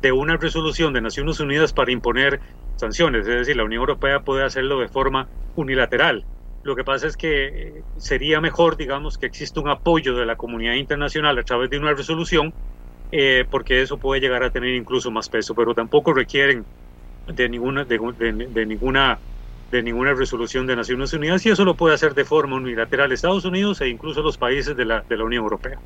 de 0.00 0.12
una 0.12 0.36
resolución 0.36 0.92
de 0.92 1.02
Naciones 1.02 1.40
Unidas 1.40 1.72
para 1.72 1.92
imponer 1.92 2.40
sanciones, 2.80 3.26
es 3.26 3.38
decir, 3.38 3.56
la 3.56 3.64
Unión 3.64 3.80
Europea 3.80 4.20
puede 4.20 4.44
hacerlo 4.44 4.80
de 4.80 4.88
forma 4.88 5.28
unilateral. 5.56 6.24
Lo 6.62 6.76
que 6.76 6.84
pasa 6.84 7.06
es 7.06 7.16
que 7.16 7.46
eh, 7.46 7.82
sería 7.96 8.40
mejor, 8.40 8.76
digamos, 8.76 9.16
que 9.16 9.26
exista 9.26 9.60
un 9.60 9.68
apoyo 9.68 10.16
de 10.16 10.26
la 10.26 10.36
comunidad 10.36 10.74
internacional 10.74 11.38
a 11.38 11.42
través 11.42 11.70
de 11.70 11.78
una 11.78 11.94
resolución, 11.94 12.52
eh, 13.12 13.44
porque 13.50 13.82
eso 13.82 13.96
puede 13.96 14.20
llegar 14.20 14.42
a 14.42 14.50
tener 14.50 14.74
incluso 14.74 15.10
más 15.10 15.28
peso, 15.28 15.54
pero 15.54 15.74
tampoco 15.74 16.12
requieren 16.12 16.64
de 17.26 17.48
ninguna, 17.48 17.84
de, 17.84 17.98
ninguna, 18.66 19.18
de 19.70 19.82
ninguna 19.82 20.14
resolución 20.14 20.66
de 20.66 20.76
Naciones 20.76 21.12
Unidas 21.12 21.44
y 21.46 21.50
eso 21.50 21.64
lo 21.64 21.74
puede 21.74 21.94
hacer 21.94 22.14
de 22.14 22.24
forma 22.24 22.56
unilateral 22.56 23.10
Estados 23.12 23.44
Unidos 23.44 23.80
e 23.80 23.88
incluso 23.88 24.22
los 24.22 24.36
países 24.36 24.76
de 24.76 24.84
la, 24.84 25.00
de 25.02 25.16
la 25.16 25.24
Unión 25.24 25.44
Europea. 25.44 25.78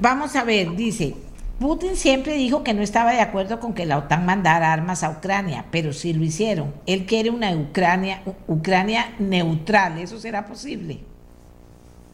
Vamos 0.00 0.34
a 0.34 0.44
ver, 0.44 0.74
dice, 0.74 1.14
Putin 1.62 1.94
siempre 1.94 2.34
dijo 2.34 2.64
que 2.64 2.74
no 2.74 2.82
estaba 2.82 3.12
de 3.12 3.20
acuerdo 3.20 3.60
con 3.60 3.72
que 3.72 3.86
la 3.86 3.96
OTAN 3.96 4.26
mandara 4.26 4.72
armas 4.72 5.04
a 5.04 5.10
Ucrania, 5.10 5.66
pero 5.70 5.92
sí 5.92 6.12
lo 6.12 6.24
hicieron. 6.24 6.74
Él 6.86 7.06
quiere 7.06 7.30
una 7.30 7.54
Ucrania, 7.54 9.14
neutral. 9.20 9.98
¿Eso 9.98 10.18
será 10.18 10.44
posible? 10.44 10.98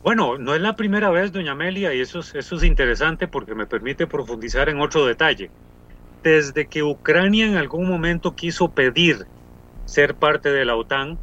Bueno, 0.03 0.37
no 0.37 0.55
es 0.55 0.61
la 0.61 0.77
primera 0.77 1.09
vez, 1.09 1.33
doña 1.33 1.53
Amelia, 1.53 1.95
y 1.95 2.01
eso 2.03 2.19
es, 2.19 2.35
eso 2.35 2.57
es 2.57 2.63
interesante 2.63 3.27
porque 3.27 3.55
me 3.55 3.65
permite 3.65 4.07
profundizar 4.07 4.69
en 4.69 4.81
otro 4.81 5.07
detalle. 5.07 5.51
Desde 6.23 6.67
que 6.67 6.83
Ucrania 6.83 7.47
en 7.47 7.57
algún 7.57 7.89
momento 7.89 8.37
quiso 8.37 8.69
pedir 8.69 9.25
ser 9.87 10.15
parte 10.15 10.51
de 10.51 10.67
la 10.67 10.77
OTAN, 10.77 11.17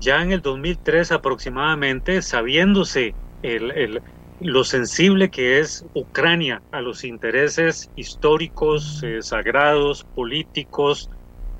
ya 0.00 0.20
en 0.20 0.32
el 0.32 0.42
2003 0.42 1.12
aproximadamente, 1.12 2.22
sabiéndose 2.22 3.14
el 3.44 4.02
lo 4.40 4.62
sensible 4.64 5.30
que 5.30 5.58
es 5.58 5.84
Ucrania 5.94 6.62
a 6.70 6.80
los 6.80 7.04
intereses 7.04 7.90
históricos, 7.96 9.02
eh, 9.02 9.20
sagrados, 9.22 10.04
políticos, 10.14 11.10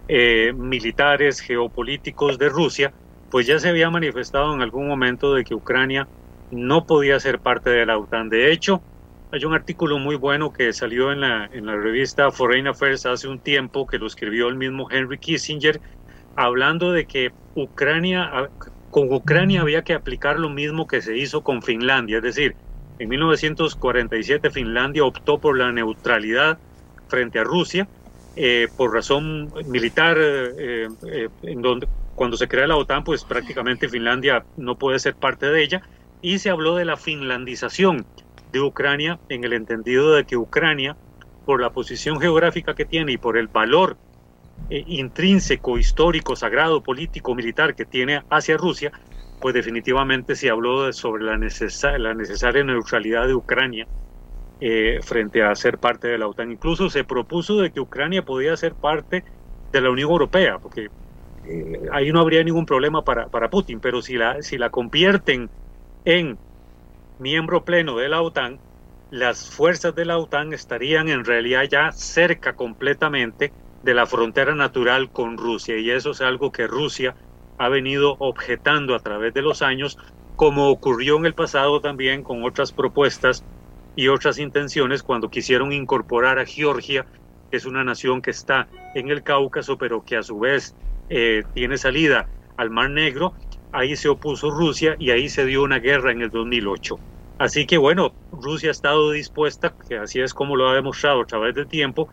eh, 0.07 0.53
militares, 0.55 1.41
geopolíticos 1.41 2.39
de 2.39 2.49
Rusia, 2.49 2.95
pues 3.31 3.47
ya 3.47 3.59
se 3.59 3.69
había 3.69 3.91
manifestado 3.91 4.55
en 4.55 4.63
algún 4.63 4.87
momento 4.87 5.35
de 5.35 5.45
que 5.45 5.55
Ucrania 5.55 6.09
no 6.51 6.87
podía 6.87 7.19
ser 7.21 7.41
parte 7.41 7.71
de 7.71 7.85
la 7.85 7.99
OTAN. 7.99 8.29
De 8.29 8.53
hecho, 8.53 8.81
hay 9.33 9.45
un 9.45 9.55
artículo 9.55 9.99
muy 9.99 10.17
bueno 10.17 10.53
que 10.53 10.73
salió 10.73 11.13
en 11.13 11.21
la, 11.21 11.51
en 11.53 11.67
la 11.67 11.77
revista 11.77 12.31
Foreign 12.31 12.69
Affairs 12.69 13.05
hace 13.07 13.29
un 13.29 13.41
tiempo, 13.41 13.87
que 13.87 13.99
lo 13.99 14.07
escribió 14.07 14.49
el 14.49 14.57
mismo 14.57 14.89
Henry 14.91 15.19
Kissinger, 15.19 15.81
hablando 16.37 16.93
de 16.93 17.07
que 17.07 17.33
Ucrania, 17.55 18.51
con 18.91 19.13
Ucrania 19.13 19.61
había 19.61 19.83
que 19.83 19.93
aplicar 19.93 20.39
lo 20.39 20.49
mismo 20.49 20.87
que 20.87 21.03
se 21.03 21.19
hizo 21.19 21.43
con 21.43 21.61
Finlandia, 21.63 22.19
es 22.19 22.23
decir, 22.23 22.57
en 22.99 23.09
1947 23.09 24.51
Finlandia 24.51 25.05
optó 25.05 25.39
por 25.39 25.57
la 25.57 25.73
neutralidad 25.73 26.59
frente 27.09 27.39
a 27.39 27.45
Rusia 27.45 27.89
eh, 28.41 28.69
por 28.77 28.95
razón 28.95 29.53
militar, 29.67 30.17
eh, 30.21 30.87
eh, 31.11 31.29
donde 31.57 31.89
cuando 32.15 32.37
se 32.37 32.47
crea 32.47 32.69
la 32.69 32.77
OTAN, 32.77 33.03
pues 33.03 33.25
prácticamente 33.25 33.89
Finlandia 33.89 34.45
no 34.57 34.79
puede 34.79 35.01
ser 35.01 35.17
parte 35.17 35.47
de 35.47 35.61
ella, 35.61 35.83
y 36.23 36.39
se 36.39 36.49
habló 36.49 36.77
de 36.77 36.85
la 36.85 36.97
finlandización 36.97 38.07
de 38.53 38.61
Ucrania 38.61 39.19
en 39.29 39.43
el 39.43 39.55
entendido 39.55 40.13
de 40.13 40.25
que 40.25 40.37
Ucrania, 40.37 40.97
por 41.45 41.61
la 41.61 41.71
posición 41.71 42.21
geográfica 42.21 42.77
que 42.77 42.85
tiene 42.85 43.11
y 43.11 43.19
por 43.19 43.37
el 43.37 43.49
valor 43.49 43.97
intrínseco, 44.71 45.77
histórico, 45.77 46.37
sagrado, 46.37 46.81
político, 46.81 47.35
militar 47.35 47.75
que 47.75 47.87
tiene 47.87 48.23
hacia 48.31 48.57
Rusia, 48.57 48.93
pues 49.41 49.55
definitivamente 49.55 50.35
se 50.37 50.51
habló 50.51 50.93
sobre 50.93 51.25
la, 51.25 51.39
la 51.99 52.15
necesaria 52.15 52.65
neutralidad 52.65 53.27
de 53.27 53.35
Ucrania 53.35 53.87
eh, 54.61 54.99
frente 55.03 55.43
a 55.43 55.55
ser 55.55 55.79
parte 55.79 56.09
de 56.09 56.19
la 56.19 56.27
OTAN. 56.27 56.51
Incluso 56.51 56.91
se 56.91 57.05
propuso 57.05 57.61
de 57.61 57.71
que 57.71 57.81
Ucrania 57.81 58.25
podía 58.25 58.57
ser 58.57 58.75
parte 58.75 59.25
de 59.73 59.81
la 59.81 59.91
Unión 59.91 60.11
Europea, 60.11 60.59
porque 60.59 60.89
eh, 61.45 61.81
ahí 61.93 62.11
no 62.11 62.21
habría 62.21 62.43
ningún 62.43 62.67
problema 62.67 63.03
para, 63.03 63.29
para 63.29 63.51
Putin, 63.51 63.81
pero 63.81 64.03
si 64.03 64.17
la, 64.17 64.43
si 64.43 64.59
la 64.59 64.71
convierten 64.71 65.49
en 66.05 66.39
miembro 67.19 67.65
pleno 67.65 67.97
de 67.99 68.09
la 68.09 68.23
OTAN, 68.23 68.59
las 69.11 69.49
fuerzas 69.49 69.95
de 69.95 70.05
la 70.05 70.19
OTAN 70.19 70.53
estarían 70.53 71.09
en 71.09 71.25
realidad 71.25 71.63
ya 71.71 71.93
cerca 71.93 72.55
completamente 72.55 73.53
de 73.83 73.95
la 73.95 74.07
frontera 74.07 74.55
natural 74.55 75.11
con 75.13 75.39
Rusia, 75.39 75.79
y 75.79 75.91
eso 75.91 76.11
es 76.11 76.21
algo 76.21 76.51
que 76.51 76.67
Rusia 76.67 77.15
ha 77.59 77.69
venido 77.69 78.17
objetando 78.19 78.95
a 78.95 79.01
través 79.01 79.35
de 79.35 79.43
los 79.43 79.63
años, 79.63 79.99
como 80.37 80.71
ocurrió 80.71 81.17
en 81.17 81.27
el 81.27 81.35
pasado 81.35 81.81
también 81.81 82.23
con 82.23 82.45
otras 82.45 82.73
propuestas 82.73 83.45
y 83.97 84.09
otras 84.09 84.39
intenciones 84.39 85.03
cuando 85.03 85.29
quisieron 85.29 85.73
incorporar 85.73 86.39
a 86.39 86.47
Georgia, 86.47 87.05
que 87.51 87.57
es 87.57 87.67
una 87.67 87.83
nación 87.83 88.23
que 88.23 88.31
está 88.31 88.69
en 88.95 89.11
el 89.11 89.23
Cáucaso, 89.23 89.77
pero 89.77 90.05
que 90.05 90.17
a 90.17 90.23
su 90.23 90.39
vez 90.39 90.77
eh, 91.11 91.43
tiene 91.55 91.77
salida 91.77 92.29
al 92.57 92.71
Mar 92.71 92.91
Negro. 92.91 93.35
Ahí 93.73 93.97
se 93.97 94.09
opuso 94.09 94.51
Rusia 94.51 94.95
y 94.99 95.11
ahí 95.11 95.29
se 95.29 95.45
dio 95.45 95.63
una 95.65 95.81
guerra 95.81 96.13
en 96.13 96.23
el 96.23 96.31
2008. 96.31 96.99
Así 97.39 97.67
que 97.67 97.79
bueno, 97.79 98.13
Rusia 98.33 98.71
ha 98.71 98.73
estado 98.73 99.11
dispuesta, 99.11 99.75
que 99.89 99.97
así 99.99 100.21
es 100.21 100.35
como 100.35 100.57
lo 100.57 100.69
ha 100.69 100.75
demostrado 100.75 101.23
a 101.23 101.27
través 101.27 101.55
del 101.55 101.67
tiempo, 101.67 102.09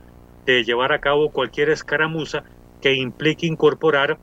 de 0.45 0.63
llevar 0.63 0.91
a 0.91 0.99
cabo 0.99 1.31
cualquier 1.31 1.69
escaramuza 1.69 2.43
que 2.81 2.93
implique 2.93 3.47
incorporar 3.47 4.19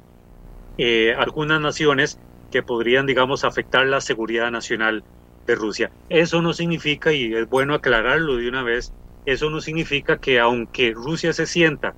eh, 0.78 1.14
algunas 1.16 1.60
naciones 1.60 2.18
que 2.50 2.62
podrían, 2.62 3.06
digamos, 3.06 3.44
afectar 3.44 3.86
la 3.86 4.00
seguridad 4.00 4.50
nacional 4.50 5.04
de 5.46 5.54
Rusia. 5.54 5.90
Eso 6.08 6.42
no 6.42 6.52
significa, 6.52 7.12
y 7.12 7.34
es 7.34 7.48
bueno 7.48 7.74
aclararlo 7.74 8.36
de 8.36 8.48
una 8.48 8.62
vez, 8.62 8.92
eso 9.24 9.50
no 9.50 9.60
significa 9.60 10.18
que 10.18 10.38
aunque 10.40 10.92
Rusia 10.92 11.32
se 11.32 11.46
sienta 11.46 11.94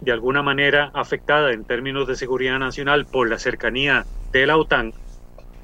de 0.00 0.12
alguna 0.12 0.42
manera 0.42 0.90
afectada 0.92 1.52
en 1.52 1.64
términos 1.64 2.06
de 2.06 2.16
seguridad 2.16 2.58
nacional 2.58 3.06
por 3.06 3.28
la 3.28 3.38
cercanía 3.38 4.04
de 4.32 4.46
la 4.46 4.56
OTAN 4.56 4.92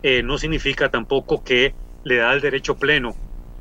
eh, 0.02 0.22
no 0.22 0.38
significa 0.38 0.88
tampoco 0.88 1.42
que 1.42 1.74
le 2.04 2.16
da 2.16 2.32
el 2.32 2.40
derecho 2.40 2.76
pleno 2.76 3.14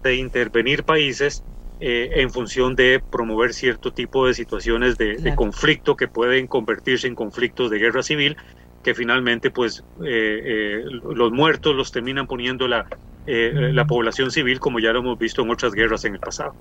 de 0.04 0.16
intervenir 0.16 0.84
países 0.84 1.44
eh, 1.82 2.12
en 2.16 2.30
función 2.30 2.76
de 2.76 3.02
promover 3.10 3.54
cierto 3.54 3.92
tipo 3.92 4.26
de 4.28 4.34
situaciones 4.34 4.98
de, 4.98 5.34
conflicto 5.36 5.96
que 5.96 6.08
pueden 6.08 6.48
convertirse 6.48 7.08
en 7.08 7.16
conflictos 7.16 7.70
de 7.70 7.80
guerra 7.80 8.04
civil 8.04 8.38
que 8.84 8.94
finalmente 8.94 9.52
pues 9.52 9.84
eh, 10.06 10.84
los 11.04 11.32
muertos 11.32 11.76
los 11.76 11.92
terminan 11.92 12.28
poniendo 12.28 12.68
la, 12.68 12.88
la 13.26 13.86
población 13.86 14.32
civil 14.32 14.60
como 14.60 14.80
ya 14.80 14.92
lo 14.92 15.00
hemos 15.00 15.20
visto 15.20 15.42
en 15.42 15.50
otras 15.50 15.74
guerras 15.74 16.06
en 16.06 16.14
el 16.14 16.20
pasado. 16.20 16.56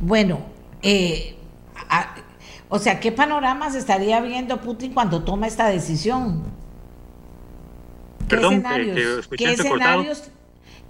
Bueno, 0.00 0.40
o 2.68 2.78
sea, 2.78 3.00
¿qué 3.00 3.10
panoramas 3.10 3.74
estaría 3.74 4.20
viendo 4.20 4.60
Putin 4.60 4.94
cuando 4.94 5.24
toma 5.24 5.48
esta 5.48 5.68
decisión? 5.68 6.44
¿Qué 8.28 8.36
escenarios, 8.36 9.28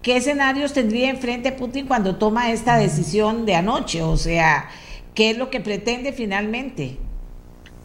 ¿qué, 0.03 0.17
escenarios, 0.17 0.73
tendría 0.75 1.09
enfrente 1.09 1.53
Putin 1.53 1.87
cuando 1.87 2.17
toma 2.17 2.51
esta 2.51 2.77
decisión 2.77 3.47
de 3.47 3.55
anoche? 3.55 4.03
O 4.03 4.19
sea, 4.19 4.69
¿qué 5.15 5.31
es 5.31 5.39
lo 5.39 5.49
que 5.49 5.61
pretende 5.61 6.13
finalmente? 6.13 6.99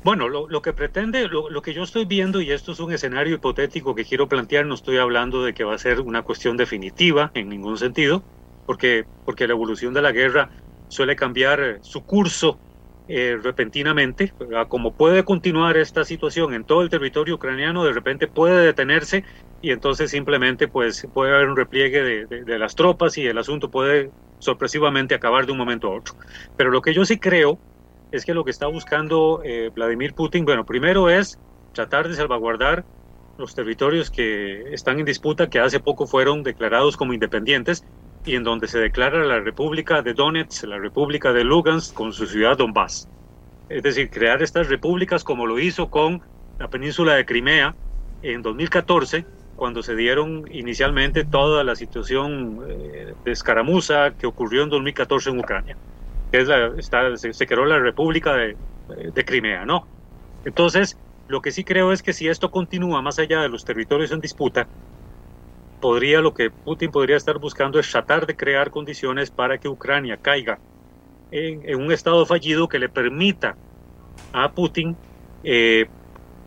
Bueno, 0.05 0.29
lo, 0.29 0.61
que 0.61 0.71
pretende, 0.71 1.27
lo, 1.27 1.63
que 1.63 1.73
yo 1.73 1.81
estoy 1.81 2.05
viendo, 2.05 2.39
y 2.39 2.51
esto 2.51 2.73
es 2.73 2.79
un 2.79 2.93
escenario 2.93 3.33
hipotético 3.33 3.95
que 3.95 4.05
quiero 4.05 4.29
plantear, 4.29 4.67
no 4.67 4.75
estoy 4.75 4.97
hablando 4.97 5.43
de 5.43 5.55
que 5.55 5.63
va 5.63 5.73
a 5.73 5.79
ser 5.79 5.99
una 5.99 6.21
cuestión 6.21 6.57
definitiva 6.57 7.31
en 7.33 7.49
ningún 7.49 7.75
sentido, 7.79 8.21
porque, 8.67 9.05
porque 9.25 9.47
la 9.47 9.53
evolución 9.53 9.95
de 9.95 10.03
la 10.03 10.11
guerra 10.11 10.51
suele 10.89 11.15
cambiar 11.15 11.79
su 11.81 12.05
curso 12.05 12.59
eh, 13.07 13.39
repentinamente, 13.41 14.31
como 14.69 14.93
puede 14.93 15.23
continuar 15.23 15.75
esta 15.75 16.03
situación 16.03 16.53
en 16.53 16.65
todo 16.65 16.83
el 16.83 16.91
territorio 16.91 17.33
ucraniano, 17.33 17.83
de 17.83 17.93
repente 17.93 18.27
puede 18.27 18.63
detenerse 18.63 19.23
y 19.59 19.71
entonces 19.71 20.11
simplemente 20.11 20.67
pues 20.67 21.07
puede 21.15 21.33
haber 21.33 21.49
un 21.49 21.57
repliegue 21.57 22.27
de, 22.27 22.59
las 22.59 22.75
tropas 22.75 23.17
y 23.17 23.25
el 23.25 23.39
asunto 23.39 23.71
puede 23.71 24.11
sorpresivamente 24.37 25.15
acabar 25.15 25.47
de 25.47 25.53
un 25.53 25.57
momento 25.57 25.87
a 25.87 25.97
otro. 25.97 26.13
Pero 26.55 26.69
lo 26.69 26.83
que 26.83 26.93
yo 26.93 27.05
sí 27.05 27.17
creo 27.17 27.57
es 28.15 28.25
que 28.25 28.33
lo 28.33 28.43
que 28.43 28.51
está 28.51 28.67
buscando 28.67 29.41
eh, 29.43 29.71
Vladimir 29.73 30.13
Putin, 30.13 30.45
bueno, 30.45 30.65
primero 30.65 31.09
es 31.09 31.37
tratar 31.73 32.07
de 32.07 32.15
salvaguardar 32.15 32.85
los 33.37 33.53
territorios 33.53 34.09
que 34.09 34.73
están 34.73 34.99
en 34.99 35.05
disputa, 35.05 35.49
que 35.49 35.59
hace 35.59 35.79
poco 35.79 36.07
fueron 36.07 36.43
declarados 36.43 36.95
como 36.95 37.13
independientes, 37.13 37.83
y 38.25 38.35
en 38.35 38.43
donde 38.43 38.67
se 38.67 38.79
declara 38.79 39.23
la 39.25 39.39
República 39.39 40.01
de 40.01 40.13
Donetsk, 40.13 40.63
la 40.63 40.79
República 40.79 41.33
de 41.33 41.43
Lugansk 41.43 41.93
con 41.93 42.13
su 42.13 42.25
ciudad 42.25 42.57
Donbass. 42.57 43.07
Es 43.69 43.83
decir, 43.83 44.09
crear 44.09 44.41
estas 44.41 44.69
repúblicas 44.69 45.23
como 45.23 45.45
lo 45.45 45.59
hizo 45.59 45.89
con 45.89 46.21
la 46.57 46.69
península 46.69 47.15
de 47.15 47.25
Crimea 47.25 47.75
en 48.23 48.41
2014, 48.41 49.25
cuando 49.55 49.83
se 49.83 49.95
dieron 49.95 50.45
inicialmente 50.51 51.23
toda 51.23 51.63
la 51.63 51.75
situación 51.75 52.61
eh, 52.67 53.13
de 53.23 53.31
escaramuza 53.31 54.11
que 54.11 54.27
ocurrió 54.27 54.63
en 54.63 54.69
2014 54.69 55.29
en 55.29 55.39
Ucrania, 55.39 55.77
que 56.31 56.45
está, 56.77 57.15
se, 57.17 57.47
creó 57.47 57.65
la 57.65 57.79
República 57.79 58.33
de, 58.35 58.55
Crimea, 59.25 59.65
¿no? 59.65 59.87
Entonces, 60.43 60.97
lo 61.27 61.41
que 61.41 61.51
sí 61.51 61.63
creo 61.63 61.91
es 61.91 62.03
que 62.03 62.13
si 62.13 62.27
esto 62.27 62.51
continúa 62.51 63.01
más 63.01 63.19
allá 63.19 63.41
de 63.41 63.49
los 63.49 63.65
territorios 63.65 64.11
en 64.11 64.19
disputa, 64.19 64.67
podría, 65.81 66.21
lo 66.21 66.33
que 66.33 66.51
Putin 66.51 66.91
podría 66.91 67.17
estar 67.17 67.39
buscando 67.39 67.79
es 67.79 67.89
tratar 67.89 68.25
de 68.25 68.35
crear 68.35 68.71
condiciones 68.71 69.31
para 69.31 69.57
que 69.57 69.67
Ucrania 69.67 70.17
caiga 70.17 70.59
en, 71.31 71.81
un 71.81 71.91
estado 71.91 72.25
fallido 72.25 72.67
que 72.67 72.79
le 72.79 72.89
permita 72.89 73.55
a 74.33 74.51
Putin 74.51 74.95
eh, 75.43 75.87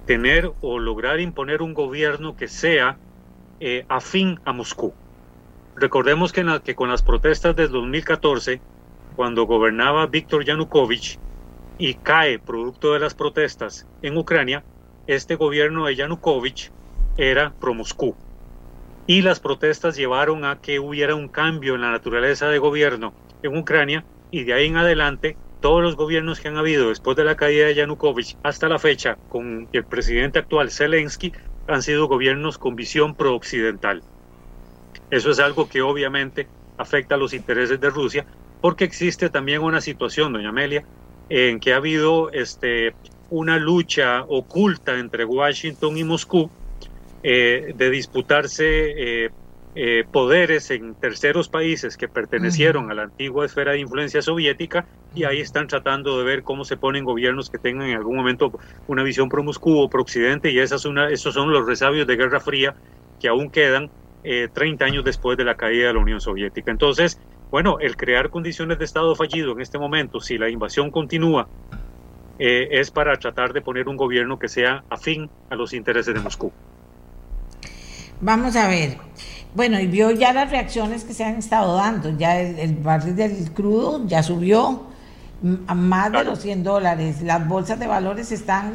tener 0.06 0.50
o 0.60 0.78
lograr 0.78 1.20
imponer 1.20 1.60
un 1.60 1.74
gobierno 1.74 2.36
que 2.36 2.48
sea 2.48 2.96
eh, 3.60 3.84
afín 3.88 4.40
a 4.44 4.52
Moscú. 4.52 4.94
Recordemos 5.76 6.32
que, 6.32 6.44
que 6.64 6.74
con 6.74 6.88
las 6.88 7.02
protestas 7.02 7.54
del 7.56 7.70
2014, 7.70 8.60
cuando 9.18 9.46
gobernaba 9.46 10.06
Víctor 10.06 10.44
Yanukovych 10.44 11.18
y 11.76 11.94
cae 11.94 12.38
producto 12.38 12.92
de 12.92 13.00
las 13.00 13.14
protestas 13.14 13.84
en 14.00 14.16
Ucrania, 14.16 14.62
este 15.08 15.34
gobierno 15.34 15.86
de 15.86 15.96
Yanukovych 15.96 16.70
era 17.16 17.52
pro-Moscú 17.58 18.14
y 19.08 19.22
las 19.22 19.40
protestas 19.40 19.96
llevaron 19.96 20.44
a 20.44 20.60
que 20.60 20.78
hubiera 20.78 21.16
un 21.16 21.26
cambio 21.26 21.74
en 21.74 21.80
la 21.80 21.90
naturaleza 21.90 22.46
de 22.46 22.58
gobierno 22.58 23.12
en 23.42 23.56
Ucrania 23.56 24.04
y 24.30 24.44
de 24.44 24.52
ahí 24.52 24.66
en 24.66 24.76
adelante 24.76 25.36
todos 25.60 25.82
los 25.82 25.96
gobiernos 25.96 26.38
que 26.38 26.46
han 26.46 26.56
habido 26.56 26.90
después 26.90 27.16
de 27.16 27.24
la 27.24 27.34
caída 27.34 27.66
de 27.66 27.74
Yanukovych 27.74 28.36
hasta 28.44 28.68
la 28.68 28.78
fecha 28.78 29.18
con 29.28 29.68
el 29.72 29.84
presidente 29.84 30.38
actual 30.38 30.70
Zelensky 30.70 31.32
han 31.66 31.82
sido 31.82 32.06
gobiernos 32.06 32.56
con 32.56 32.76
visión 32.76 33.16
pro-occidental. 33.16 34.00
Eso 35.10 35.32
es 35.32 35.40
algo 35.40 35.68
que 35.68 35.82
obviamente 35.82 36.46
afecta 36.76 37.16
a 37.16 37.18
los 37.18 37.32
intereses 37.32 37.80
de 37.80 37.90
Rusia 37.90 38.24
porque 38.60 38.84
existe 38.84 39.30
también 39.30 39.62
una 39.62 39.80
situación, 39.80 40.32
doña 40.32 40.48
Amelia, 40.48 40.84
en 41.28 41.60
que 41.60 41.72
ha 41.72 41.76
habido 41.76 42.30
este, 42.32 42.94
una 43.30 43.58
lucha 43.58 44.24
oculta 44.28 44.98
entre 44.98 45.24
Washington 45.24 45.98
y 45.98 46.04
Moscú 46.04 46.50
eh, 47.22 47.72
de 47.76 47.90
disputarse 47.90 48.64
eh, 49.24 49.30
eh, 49.74 50.04
poderes 50.10 50.70
en 50.70 50.94
terceros 50.94 51.48
países 51.48 51.96
que 51.96 52.08
pertenecieron 52.08 52.90
a 52.90 52.94
la 52.94 53.02
antigua 53.02 53.44
esfera 53.44 53.72
de 53.72 53.80
influencia 53.80 54.22
soviética 54.22 54.86
y 55.14 55.24
ahí 55.24 55.40
están 55.40 55.66
tratando 55.66 56.18
de 56.18 56.24
ver 56.24 56.42
cómo 56.42 56.64
se 56.64 56.76
ponen 56.76 57.04
gobiernos 57.04 57.50
que 57.50 57.58
tengan 57.58 57.88
en 57.88 57.96
algún 57.96 58.16
momento 58.16 58.52
una 58.86 59.02
visión 59.02 59.28
pro 59.28 59.42
Moscú 59.42 59.78
o 59.78 59.90
pro 59.90 60.02
Occidente 60.02 60.50
y 60.50 60.58
esas 60.58 60.84
una, 60.84 61.10
esos 61.10 61.34
son 61.34 61.52
los 61.52 61.66
resabios 61.66 62.06
de 62.06 62.16
Guerra 62.16 62.40
Fría 62.40 62.74
que 63.20 63.28
aún 63.28 63.50
quedan 63.50 63.90
30 64.22 64.84
años 64.84 65.04
después 65.04 65.38
de 65.38 65.44
la 65.44 65.56
caída 65.56 65.86
de 65.86 65.94
la 65.94 66.00
Unión 66.00 66.20
Soviética. 66.20 66.70
Entonces, 66.70 67.18
bueno, 67.50 67.78
el 67.80 67.96
crear 67.96 68.30
condiciones 68.30 68.78
de 68.78 68.84
Estado 68.84 69.14
fallido 69.14 69.52
en 69.52 69.60
este 69.60 69.78
momento, 69.78 70.20
si 70.20 70.38
la 70.38 70.50
invasión 70.50 70.90
continúa, 70.90 71.48
es 72.38 72.90
para 72.90 73.16
tratar 73.16 73.52
de 73.52 73.60
poner 73.60 73.88
un 73.88 73.96
gobierno 73.96 74.38
que 74.38 74.48
sea 74.48 74.84
afín 74.90 75.28
a 75.50 75.56
los 75.56 75.72
intereses 75.72 76.14
de 76.14 76.20
Moscú. 76.20 76.52
Vamos 78.20 78.56
a 78.56 78.68
ver. 78.68 78.98
Bueno, 79.54 79.80
y 79.80 79.86
vio 79.86 80.10
ya 80.10 80.32
las 80.32 80.50
reacciones 80.50 81.04
que 81.04 81.14
se 81.14 81.24
han 81.24 81.36
estado 81.36 81.74
dando. 81.76 82.16
Ya 82.16 82.40
el, 82.40 82.76
barril 82.76 83.16
del 83.16 83.52
crudo 83.52 84.06
ya 84.06 84.22
subió 84.22 84.86
a 85.66 85.74
más 85.74 86.12
de 86.12 86.24
los 86.24 86.40
100 86.40 86.62
dólares. 86.64 87.22
Las 87.22 87.46
bolsas 87.46 87.78
de 87.78 87.86
valores 87.86 88.30
están 88.32 88.74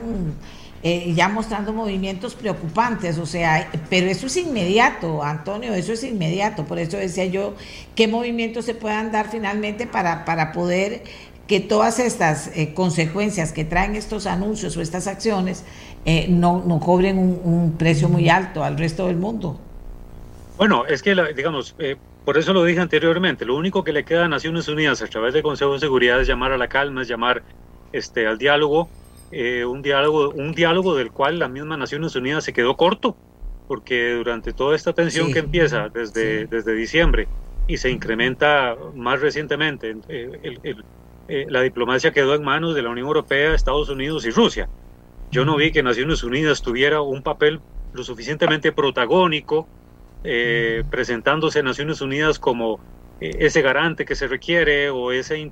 eh, 0.84 1.14
ya 1.16 1.30
mostrando 1.30 1.74
movimientos 1.74 2.36
preocupantes. 2.36 3.18
O 3.18 3.26
sea, 3.26 3.70
pero 3.90 4.08
eso 4.08 4.28
es 4.28 4.38
inmediato, 4.38 5.24
Antonio, 5.24 5.74
eso 5.74 5.94
es 5.94 6.04
inmediato. 6.04 6.66
Por 6.66 6.78
eso 6.78 6.98
decía 6.98 7.26
yo, 7.26 7.56
¿qué 7.96 8.08
movimientos 8.08 8.66
se 8.66 8.76
puedan 8.76 9.12
dar 9.12 9.32
finalmente 9.32 9.88
para, 9.88 10.26
para 10.26 10.52
poder 10.52 11.04
que 11.48 11.60
todas 11.60 12.00
estas 12.00 12.56
eh, 12.56 12.74
consecuencias 12.74 13.52
que 13.52 13.66
traen 13.66 13.96
estos 13.96 14.28
anuncios 14.28 14.78
o 14.78 14.82
estas 14.82 15.08
acciones 15.08 15.66
eh, 16.06 16.28
no, 16.30 16.64
no 16.66 16.80
cobren 16.80 17.18
un, 17.18 17.76
precio 17.78 18.10
muy 18.10 18.30
alto 18.30 18.64
al 18.64 18.78
resto 18.78 19.08
del 19.08 19.18
mundo. 19.18 19.60
Bueno, 20.58 20.86
es 20.86 21.02
que, 21.02 21.16
digamos, 21.36 21.76
eh, 21.80 21.98
por 22.24 22.38
eso 22.38 22.54
lo 22.54 22.64
dije 22.64 22.80
anteriormente, 22.80 23.46
lo 23.46 23.56
único 23.56 23.84
que 23.84 23.92
le 23.92 24.06
queda 24.06 24.26
a 24.26 24.28
Naciones 24.28 24.68
Unidas 24.68 25.02
a 25.02 25.08
través 25.08 25.34
del 25.34 25.44
Consejo 25.44 25.74
de 25.74 25.80
Seguridad 25.80 26.22
es 26.22 26.28
llamar 26.28 26.54
a 26.54 26.58
la 26.58 26.68
calma, 26.68 27.02
es 27.02 27.08
llamar 27.08 27.44
este, 27.92 28.26
al 28.28 28.38
diálogo, 28.38 28.88
un 29.68 29.82
diálogo, 29.82 30.30
un 30.30 30.54
diálogo 30.54 30.96
del 30.96 31.12
cual 31.12 31.40
la 31.40 31.48
misma 31.48 31.78
Naciones 31.78 32.16
Unidas 32.16 32.44
se 32.44 32.54
quedó 32.54 32.78
corto, 32.78 33.16
porque 33.68 34.14
durante 34.14 34.54
toda 34.54 34.76
esta 34.76 34.94
tensión 34.94 35.34
que 35.34 35.40
empieza 35.40 35.90
desde, 35.90 36.46
desde 36.46 36.74
diciembre 36.76 37.28
y 37.68 37.78
se 37.78 37.90
incrementa 37.90 38.76
más 38.94 39.22
recientemente, 39.22 39.96
el 40.08 40.84
eh, 41.28 41.46
la 41.50 41.62
diplomacia 41.62 42.12
quedó 42.12 42.36
en 42.36 42.44
manos 42.44 42.76
de 42.76 42.82
la 42.82 42.90
Unión 42.90 43.08
Europea, 43.08 43.54
Estados 43.54 43.90
Unidos 43.90 44.26
y 44.26 44.32
Rusia. 44.32 44.68
Yo 45.32 45.46
no 45.46 45.56
vi 45.56 45.72
que 45.72 45.82
Naciones 45.82 46.24
Unidas 46.24 46.62
tuviera 46.62 47.02
un 47.02 47.24
papel 47.24 47.62
lo 47.94 48.04
suficientemente 48.04 48.72
protagónico, 48.72 49.68
eh, 50.24 50.84
presentándose 50.90 51.64
Naciones 51.64 52.02
Unidas 52.02 52.40
como 52.40 52.80
eh, 53.22 53.38
ese 53.40 53.62
garante 53.62 54.06
que 54.06 54.16
se 54.16 54.28
requiere 54.28 54.90
o 54.90 55.12
ese, 55.12 55.50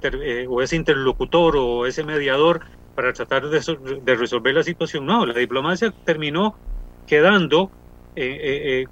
o 0.50 0.62
ese 0.62 0.76
interlocutor 0.76 1.56
o 1.58 1.86
ese 1.86 2.04
mediador 2.04 2.62
para 2.96 3.14
tratar 3.14 3.50
de, 3.50 4.16
resolver 4.16 4.54
la 4.54 4.64
situación. 4.64 5.06
No, 5.06 5.26
la 5.26 5.34
diplomacia 5.34 5.94
terminó 6.06 6.56
quedando, 7.08 7.72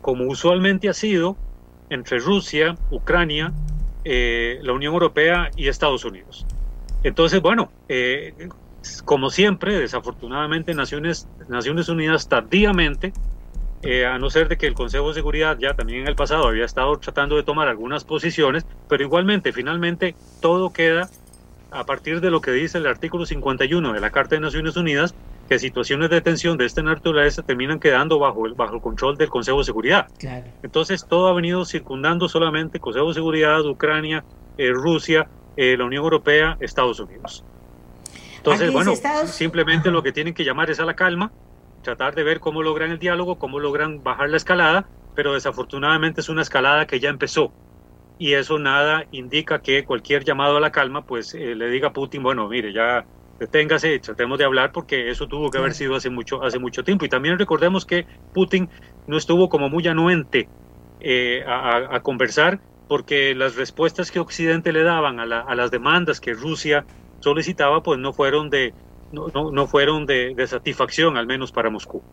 como 0.02 0.26
usualmente 0.26 0.90
ha 0.90 0.94
sido, 0.94 1.38
entre 1.90 2.20
Rusia, 2.20 2.76
Ucrania, 2.92 3.52
la 4.04 4.74
Unión 4.74 4.94
Europea 4.94 5.52
y 5.56 5.68
Estados 5.68 6.06
Unidos. 6.06 6.46
Entonces, 7.04 7.42
bueno, 7.42 7.72
eh, 7.88 8.50
como 9.06 9.30
siempre, 9.30 9.80
desafortunadamente 9.80 10.74
Naciones, 10.74 11.28
Naciones 11.48 11.90
Unidas 11.90 12.28
tardíamente, 12.28 13.14
eh, 13.82 14.06
a 14.06 14.20
no 14.20 14.30
ser 14.30 14.50
de 14.50 14.58
que 14.58 14.68
el 14.68 14.74
Consejo 14.74 15.08
de 15.10 15.14
Seguridad 15.14 15.58
ya 15.58 15.74
también 15.74 16.02
en 16.02 16.08
el 16.08 16.16
pasado 16.16 16.48
había 16.48 16.66
estado 16.66 16.98
tratando 16.98 17.38
de 17.38 17.44
tomar 17.44 17.70
algunas 17.70 18.04
posiciones, 18.04 18.66
pero 18.90 19.04
igualmente, 19.04 19.54
finalmente, 19.54 20.16
todo 20.42 20.74
queda 20.74 21.10
a 21.72 21.86
partir 21.86 22.22
de 22.22 22.32
lo 22.32 22.42
que 22.42 22.52
dice 22.52 22.78
el 22.78 22.88
artículo 22.88 23.26
51 23.26 23.94
de 23.94 24.00
la 24.00 24.10
Carta 24.10 24.36
de 24.36 24.42
Naciones 24.42 24.76
Unidas, 24.76 25.14
que 25.48 25.60
situaciones 25.60 26.10
de 26.10 26.22
tensión 26.22 26.58
de 26.58 26.66
esta 26.66 26.82
naturaleza 26.82 27.42
terminan 27.42 27.80
quedando 27.80 28.20
bajo 28.20 28.46
el, 28.46 28.54
bajo 28.54 28.76
el 28.76 28.82
control 28.82 29.18
del 29.18 29.30
Consejo 29.30 29.60
de 29.60 29.64
Seguridad. 29.64 30.08
Entonces 30.64 31.06
todo 31.08 31.28
ha 31.28 31.34
venido 31.34 31.66
circundando 31.66 32.30
solamente 32.30 32.80
Consejo 32.80 33.08
de 33.10 33.14
Seguridad, 33.16 33.66
Ucrania, 33.66 34.24
eh, 34.58 34.72
Rusia, 34.72 35.28
eh, 35.58 35.76
la 35.78 35.86
Unión 35.86 36.04
Europea, 36.04 36.58
Estados 36.60 37.00
Unidos. 37.00 37.44
Entonces, 38.38 38.72
bueno, 38.72 38.94
simplemente 39.26 39.92
lo 39.92 40.02
que 40.02 40.12
tienen 40.12 40.34
que 40.34 40.46
llamar 40.46 40.70
es 40.70 40.80
a 40.80 40.86
la 40.86 40.96
calma, 40.96 41.32
tratar 41.82 42.16
de 42.16 42.24
ver 42.24 42.40
cómo 42.40 42.64
logran 42.64 42.92
el 42.92 43.00
diálogo, 43.00 43.38
cómo 43.38 43.60
logran 43.60 44.02
bajar 44.02 44.30
la 44.30 44.38
escalada, 44.38 44.88
pero 45.16 45.34
desafortunadamente 45.34 46.22
es 46.22 46.30
una 46.30 46.42
escalada 46.42 46.88
que 46.88 47.00
ya 47.00 47.10
empezó 47.10 47.52
y 48.20 48.34
eso 48.34 48.60
nada 48.60 49.06
indica 49.12 49.62
que 49.62 49.86
cualquier 49.86 50.26
llamado 50.26 50.58
a 50.58 50.60
la 50.60 50.72
calma 50.72 51.06
pues 51.06 51.34
eh, 51.34 51.56
le 51.56 51.70
diga 51.70 51.88
a 51.88 51.94
Putin, 51.94 52.22
bueno, 52.22 52.50
mire, 52.50 52.74
ya 52.74 53.06
deténgase, 53.40 53.98
tratemos 54.00 54.38
de 54.38 54.44
hablar 54.44 54.74
porque 54.74 55.10
eso 55.10 55.26
tuvo 55.28 55.50
que 55.50 55.58
haber 55.58 55.74
sido 55.74 55.96
hace 55.96 56.10
mucho, 56.10 56.44
hace 56.44 56.60
mucho 56.60 56.84
tiempo. 56.84 57.06
Y 57.06 57.10
también 57.10 57.40
recordemos 57.40 57.86
que 57.86 58.06
Putin 58.34 58.70
no 59.08 59.18
estuvo 59.18 59.48
como 59.48 59.70
muy 59.70 59.88
anuente 59.88 60.50
eh, 61.00 61.46
a, 61.48 61.98
conversar 62.02 62.60
porque 62.90 63.34
las 63.34 63.56
respuestas 63.56 64.12
que 64.12 64.20
Occidente 64.20 64.74
le 64.74 64.84
daban 64.84 65.22
a, 65.22 65.26
las 65.26 65.72
demandas 65.72 66.20
que 66.20 66.34
Rusia 66.34 66.86
solicitaba 67.22 67.82
pues 67.82 68.00
no 68.00 68.12
fueron 68.12 68.50
de 68.50 68.74
no, 69.14 69.30
no, 69.30 69.68
fueron 69.68 70.06
de, 70.06 70.36
de 70.36 70.46
satisfacción 70.46 71.16
al 71.16 71.26
menos 71.26 71.54
para 71.54 71.70
Moscú. 71.70 72.04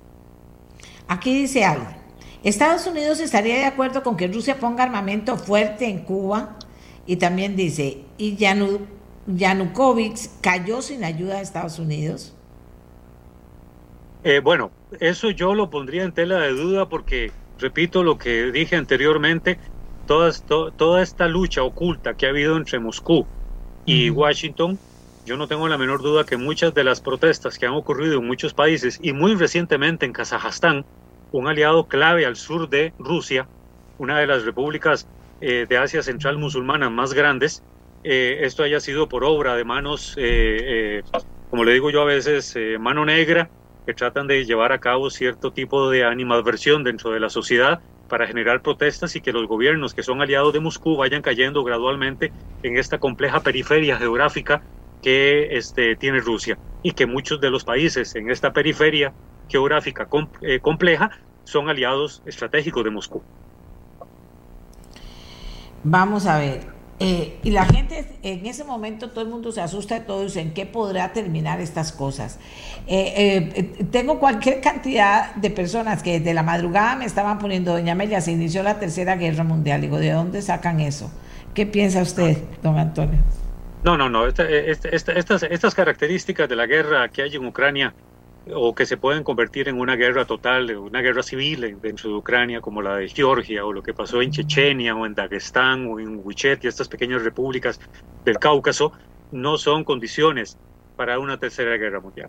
Aquí 1.09 1.41
dice 1.41 1.65
algo. 1.65 2.06
Estados 2.45 2.87
Unidos 2.87 3.21
estaría 3.21 3.57
de 3.57 3.65
acuerdo 3.65 4.03
con 4.03 4.17
que 4.17 4.29
Rusia 4.29 4.59
ponga 4.59 4.85
armamento 4.85 5.37
fuerte 5.37 5.87
en 5.87 6.01
Cuba 6.01 6.57
y 7.07 7.17
también 7.17 7.57
dice, 7.57 7.99
y 8.19 8.37
Yanu, 8.37 8.81
Yanukovych 9.27 10.29
cayó 10.41 10.83
sin 10.83 11.05
ayuda 11.05 11.37
de 11.37 11.43
Estados 11.43 11.79
Unidos? 11.79 12.35
Eh, 14.25 14.41
bueno, 14.41 14.71
eso 15.01 15.31
yo 15.31 15.55
lo 15.55 15.71
pondría 15.71 16.03
en 16.03 16.13
tela 16.13 16.39
de 16.39 16.51
duda 16.51 16.89
porque, 16.89 17.31
repito 17.59 18.03
lo 18.03 18.19
que 18.19 18.51
dije 18.51 18.77
anteriormente, 18.77 19.59
toda, 20.07 20.31
toda 20.77 21.03
esta 21.03 21.29
lucha 21.29 21.63
oculta 21.63 22.15
que 22.15 22.27
ha 22.27 22.31
habido 22.31 22.57
entre 22.57 22.79
Moscú 22.79 23.27
y 23.85 24.11
Washington, 24.11 24.79
yo 25.25 25.37
no 25.37 25.49
tengo 25.49 25.69
la 25.69 25.79
menor 25.79 26.03
duda 26.03 26.25
que 26.25 26.37
muchas 26.37 26.75
de 26.75 26.85
las 26.85 27.01
protestas 27.01 27.59
que 27.59 27.67
han 27.67 27.75
ocurrido 27.75 28.19
en 28.19 28.27
muchos 28.27 28.55
países 28.55 28.99
y 29.03 29.13
muy 29.13 29.35
recientemente 29.35 30.07
en 30.07 30.13
Kazajstán, 30.13 30.85
un 31.33 31.49
aliado 31.49 31.87
clave 31.87 32.27
al 32.27 32.37
sur 32.37 32.69
de 32.69 32.93
Rusia, 32.99 33.49
una 33.99 34.19
de 34.19 34.27
las 34.27 34.45
repúblicas 34.45 35.09
eh, 35.41 35.67
de 35.69 35.79
Asia 35.79 36.03
Central 36.03 36.39
musulmana 36.39 36.91
más 36.91 37.13
grandes, 37.13 37.63
eh, 38.05 38.39
esto 38.43 38.63
haya 38.63 38.81
sido 38.81 39.09
por 39.09 39.25
obra 39.25 39.57
de 39.57 39.65
manos, 39.65 40.15
eh, 40.17 41.03
como 41.51 41.65
le 41.65 41.73
digo 41.73 41.91
yo 41.91 42.03
a 42.03 42.07
veces, 42.07 42.57
mano 42.79 43.05
negra, 43.05 43.51
que 43.87 43.95
tratan 43.95 44.27
de 44.27 44.45
llevar 44.45 44.73
a 44.73 44.79
cabo 44.79 45.11
cierto 45.11 45.53
tipo 45.53 45.91
de 45.91 46.05
animadversión 46.05 46.85
dentro 46.85 47.11
de 47.11 47.21
la 47.21 47.31
sociedad 47.31 47.81
para 48.09 48.27
generar 48.27 48.63
protestas 48.63 49.15
y 49.17 49.21
que 49.21 49.33
los 49.33 49.47
gobiernos 49.47 49.95
que 49.95 50.03
son 50.03 50.21
aliados 50.21 50.53
de 50.53 50.61
Moscú 50.61 50.97
vayan 50.97 51.23
cayendo 51.23 51.65
gradualmente 51.65 52.33
en 52.63 52.79
esta 52.79 52.99
compleja 52.99 53.41
periferia 53.41 53.97
geográfica 53.97 54.63
que 55.03 55.57
este, 55.57 55.97
tiene 55.97 56.21
Rusia 56.21 56.59
y 56.83 56.93
que 56.93 57.07
muchos 57.07 57.41
de 57.41 57.51
los 57.51 57.65
países 57.65 58.15
en 58.17 58.31
esta 58.31 58.53
periferia 58.53 59.13
geográfica 59.49 60.09
compleja 60.63 61.11
son 61.45 61.69
aliados 61.69 62.23
estratégicos 62.27 62.85
de 62.85 62.91
Moscú. 62.91 63.23
Vamos 65.85 66.27
a 66.27 66.39
ver, 66.39 66.77
eh, 66.99 67.39
y 67.43 67.51
la 67.51 67.67
gente, 67.67 68.07
en 68.23 68.47
ese 68.47 68.65
momento 68.65 69.11
todo 69.11 69.23
el 69.23 69.31
mundo 69.31 69.53
se 69.53 69.61
asusta 69.61 69.97
de 69.97 70.01
todo 70.01 70.23
y 70.23 70.27
dice, 70.27 70.41
¿en 70.41 70.55
qué 70.55 70.65
podrá 70.65 71.13
terminar 71.13 71.61
estas 71.61 71.93
cosas? 71.93 72.39
Eh, 72.87 73.53
eh, 73.55 73.85
tengo 73.91 74.19
cualquier 74.19 74.63
cantidad 74.63 75.35
de 75.35 75.51
personas 75.51 76.03
que 76.03 76.19
desde 76.19 76.33
la 76.33 76.43
madrugada 76.43 76.97
me 76.97 77.05
estaban 77.05 77.39
poniendo, 77.39 77.73
doña 77.73 77.93
Amelia, 77.93 78.23
se 78.23 78.33
inició 78.33 78.63
la 78.63 78.79
tercera 78.79 79.17
guerra 79.17 79.45
mundial. 79.45 79.83
Digo, 79.83 79.99
¿de 79.99 80.11
dónde 80.11 80.41
sacan 80.41 80.81
eso? 80.81 81.13
¿Qué 81.53 81.67
piensa 81.67 82.01
usted, 82.01 82.39
don 82.63 82.79
Antonio? 82.79 83.19
No, 83.85 83.99
no, 83.99 84.09
no. 84.09 84.27
estas, 84.27 85.09
estas 85.51 85.75
características 85.75 86.49
de 86.49 86.57
la 86.57 86.67
guerra 86.67 87.09
que 87.09 87.23
hay 87.23 87.37
en 87.37 87.45
Ucrania 87.45 87.95
o 88.55 88.75
que 88.75 88.87
se 88.87 88.97
pueden 88.97 89.25
convertir 89.25 89.69
en 89.69 89.81
una 89.81 89.97
guerra 89.97 90.25
total, 90.25 90.71
una 90.77 91.01
guerra 91.01 91.23
civil 91.23 91.79
dentro 91.81 92.11
de 92.11 92.17
Ucrania, 92.17 92.61
como 92.61 92.81
la 92.81 92.97
de 92.97 93.09
Georgia, 93.09 93.65
o 93.65 93.73
lo 93.73 93.83
que 93.83 93.93
pasó 93.93 94.23
en 94.23 94.31
Chechenia, 94.31 94.95
o 94.95 95.05
en 95.05 95.15
Dagestán, 95.15 95.87
o 95.87 95.99
en 95.99 96.23
y 96.27 96.67
estas 96.67 96.89
pequeñas 96.89 97.25
repúblicas 97.25 97.81
del 98.25 98.39
Cáucaso, 98.39 98.93
no 99.33 99.59
son 99.59 99.83
condiciones 99.83 100.57
para 100.95 101.19
una 101.19 101.39
tercera 101.39 101.77
guerra 101.77 102.01
mundial. 102.01 102.29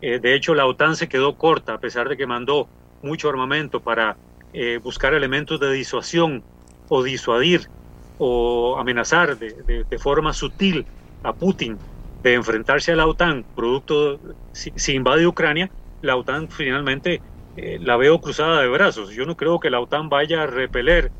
Eh, 0.00 0.20
de 0.20 0.34
hecho, 0.34 0.54
la 0.54 0.66
OTAN 0.66 0.94
se 0.94 1.08
quedó 1.08 1.36
corta, 1.36 1.74
a 1.74 1.78
pesar 1.78 2.08
de 2.08 2.16
que 2.16 2.26
mandó 2.26 2.68
mucho 3.02 3.28
armamento 3.28 3.80
para 3.80 4.16
eh, 4.52 4.78
buscar 4.82 5.12
elementos 5.14 5.58
de 5.58 5.72
disuasión 5.72 6.44
o 6.88 7.02
disuadir 7.02 7.68
o 8.18 8.76
amenazar 8.78 9.38
de 9.38 9.98
forma 9.98 10.32
sutil 10.32 10.86
a 11.22 11.32
Putin 11.32 11.78
de 12.28 12.34
enfrentarse 12.34 12.92
a 12.92 12.96
la 12.96 13.06
OTAN, 13.06 13.44
producto, 13.54 14.20
si, 14.52 14.92
invade 14.92 15.26
Ucrania, 15.26 15.70
la 16.02 16.16
OTAN 16.16 16.48
finalmente 16.48 17.22
eh, 17.56 17.78
la 17.80 17.96
veo 17.96 18.20
cruzada 18.20 18.60
de 18.60 18.68
brazos. 18.68 19.10
Yo 19.10 19.24
no 19.24 19.36
creo 19.36 19.58
que 19.58 19.70
la 19.70 19.80
OTAN 19.80 20.08
vaya 20.08 20.42
a 20.42 20.46
repeler 20.46 21.10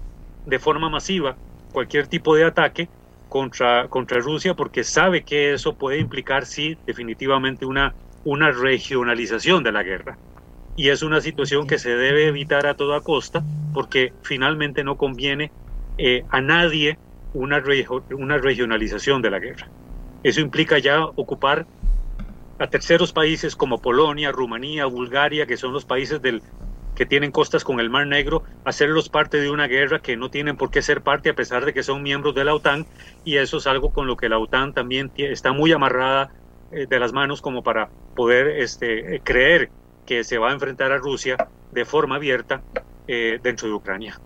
de 0.44 0.58
forma 0.58 0.88
masiva 0.88 1.36
cualquier 1.72 2.06
tipo 2.08 2.34
de 2.34 2.44
ataque 2.44 2.88
contra, 3.28 3.88
contra 3.88 4.20
Rusia 4.20 4.54
porque 4.54 4.84
sabe 4.84 5.24
que 5.24 5.54
eso 5.54 5.74
puede 5.74 5.98
implicar, 5.98 6.46
sí, 6.46 6.76
definitivamente 6.86 7.64
una, 7.64 7.94
una 8.24 8.50
regionalización 8.50 9.62
de 9.62 9.72
la 9.72 9.82
guerra. 9.82 10.18
Y 10.76 10.90
es 10.90 11.02
una 11.02 11.20
situación 11.20 11.66
que 11.66 11.78
se 11.78 11.96
debe 11.96 12.28
evitar 12.28 12.66
a 12.66 12.74
toda 12.74 13.00
costa 13.00 13.42
porque 13.72 14.12
finalmente 14.22 14.84
no 14.84 14.96
conviene 14.96 15.50
eh, 15.96 16.24
a 16.30 16.40
nadie 16.40 16.98
una, 17.32 17.62
una 18.10 18.38
regionalización 18.38 19.22
de 19.22 19.30
la 19.30 19.38
guerra. 19.38 19.68
Eso 20.22 20.40
implica 20.40 20.78
ya 20.78 21.04
ocupar 21.04 21.66
a 22.58 22.66
terceros 22.66 23.12
países 23.12 23.54
como 23.54 23.78
Polonia, 23.78 24.32
Rumanía, 24.32 24.86
Bulgaria, 24.86 25.46
que 25.46 25.56
son 25.56 25.72
los 25.72 25.84
países 25.84 26.20
del, 26.20 26.42
que 26.98 27.06
tienen 27.06 27.30
costas 27.30 27.62
con 27.62 27.78
el 27.78 27.90
Mar 27.90 28.08
Negro, 28.08 28.42
hacerlos 28.64 29.08
parte 29.08 29.40
de 29.40 29.50
una 29.50 29.68
guerra 29.68 30.00
que 30.00 30.16
no 30.16 30.30
tienen 30.30 30.56
por 30.56 30.70
qué 30.72 30.82
ser 30.82 31.00
parte 31.00 31.30
a 31.30 31.34
pesar 31.34 31.64
de 31.64 31.72
que 31.72 31.84
son 31.84 32.02
miembros 32.02 32.34
de 32.34 32.44
la 32.44 32.54
OTAN 32.54 32.86
y 33.24 33.36
eso 33.36 33.58
es 33.58 33.68
algo 33.68 33.92
con 33.92 34.08
lo 34.08 34.16
que 34.16 34.28
la 34.28 34.38
OTAN 34.38 34.74
también 34.74 35.12
está 35.16 35.52
muy 35.52 35.70
amarrada 35.70 36.32
eh, 36.72 36.86
de 36.88 36.98
las 36.98 37.12
manos 37.12 37.40
como 37.40 37.62
para 37.62 37.88
poder 38.16 38.48
este, 38.48 39.20
creer 39.22 39.70
que 40.04 40.24
se 40.24 40.38
va 40.38 40.50
a 40.50 40.52
enfrentar 40.52 40.90
a 40.90 40.98
Rusia 40.98 41.36
de 41.70 41.84
forma 41.84 42.16
abierta 42.16 42.62
eh, 43.06 43.38
dentro 43.40 43.68
de 43.68 43.74
Ucrania. 43.74 44.18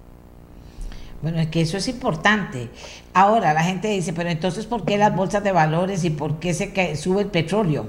Bueno, 1.23 1.39
es 1.39 1.49
que 1.49 1.61
eso 1.61 1.77
es 1.77 1.86
importante. 1.86 2.69
Ahora 3.15 3.55
la 3.55 3.62
gente 3.62 3.89
dice, 3.89 4.12
pero 4.12 4.28
entonces, 4.28 4.66
¿por 4.66 4.85
qué 4.85 4.99
las 4.99 5.15
bolsas 5.15 5.44
de 5.44 5.53
valores 5.53 6.05
y 6.05 6.11
por 6.11 6.40
qué 6.40 6.53
se 6.53 6.97
sube 6.97 7.23
el 7.23 7.28
petróleo? 7.28 7.86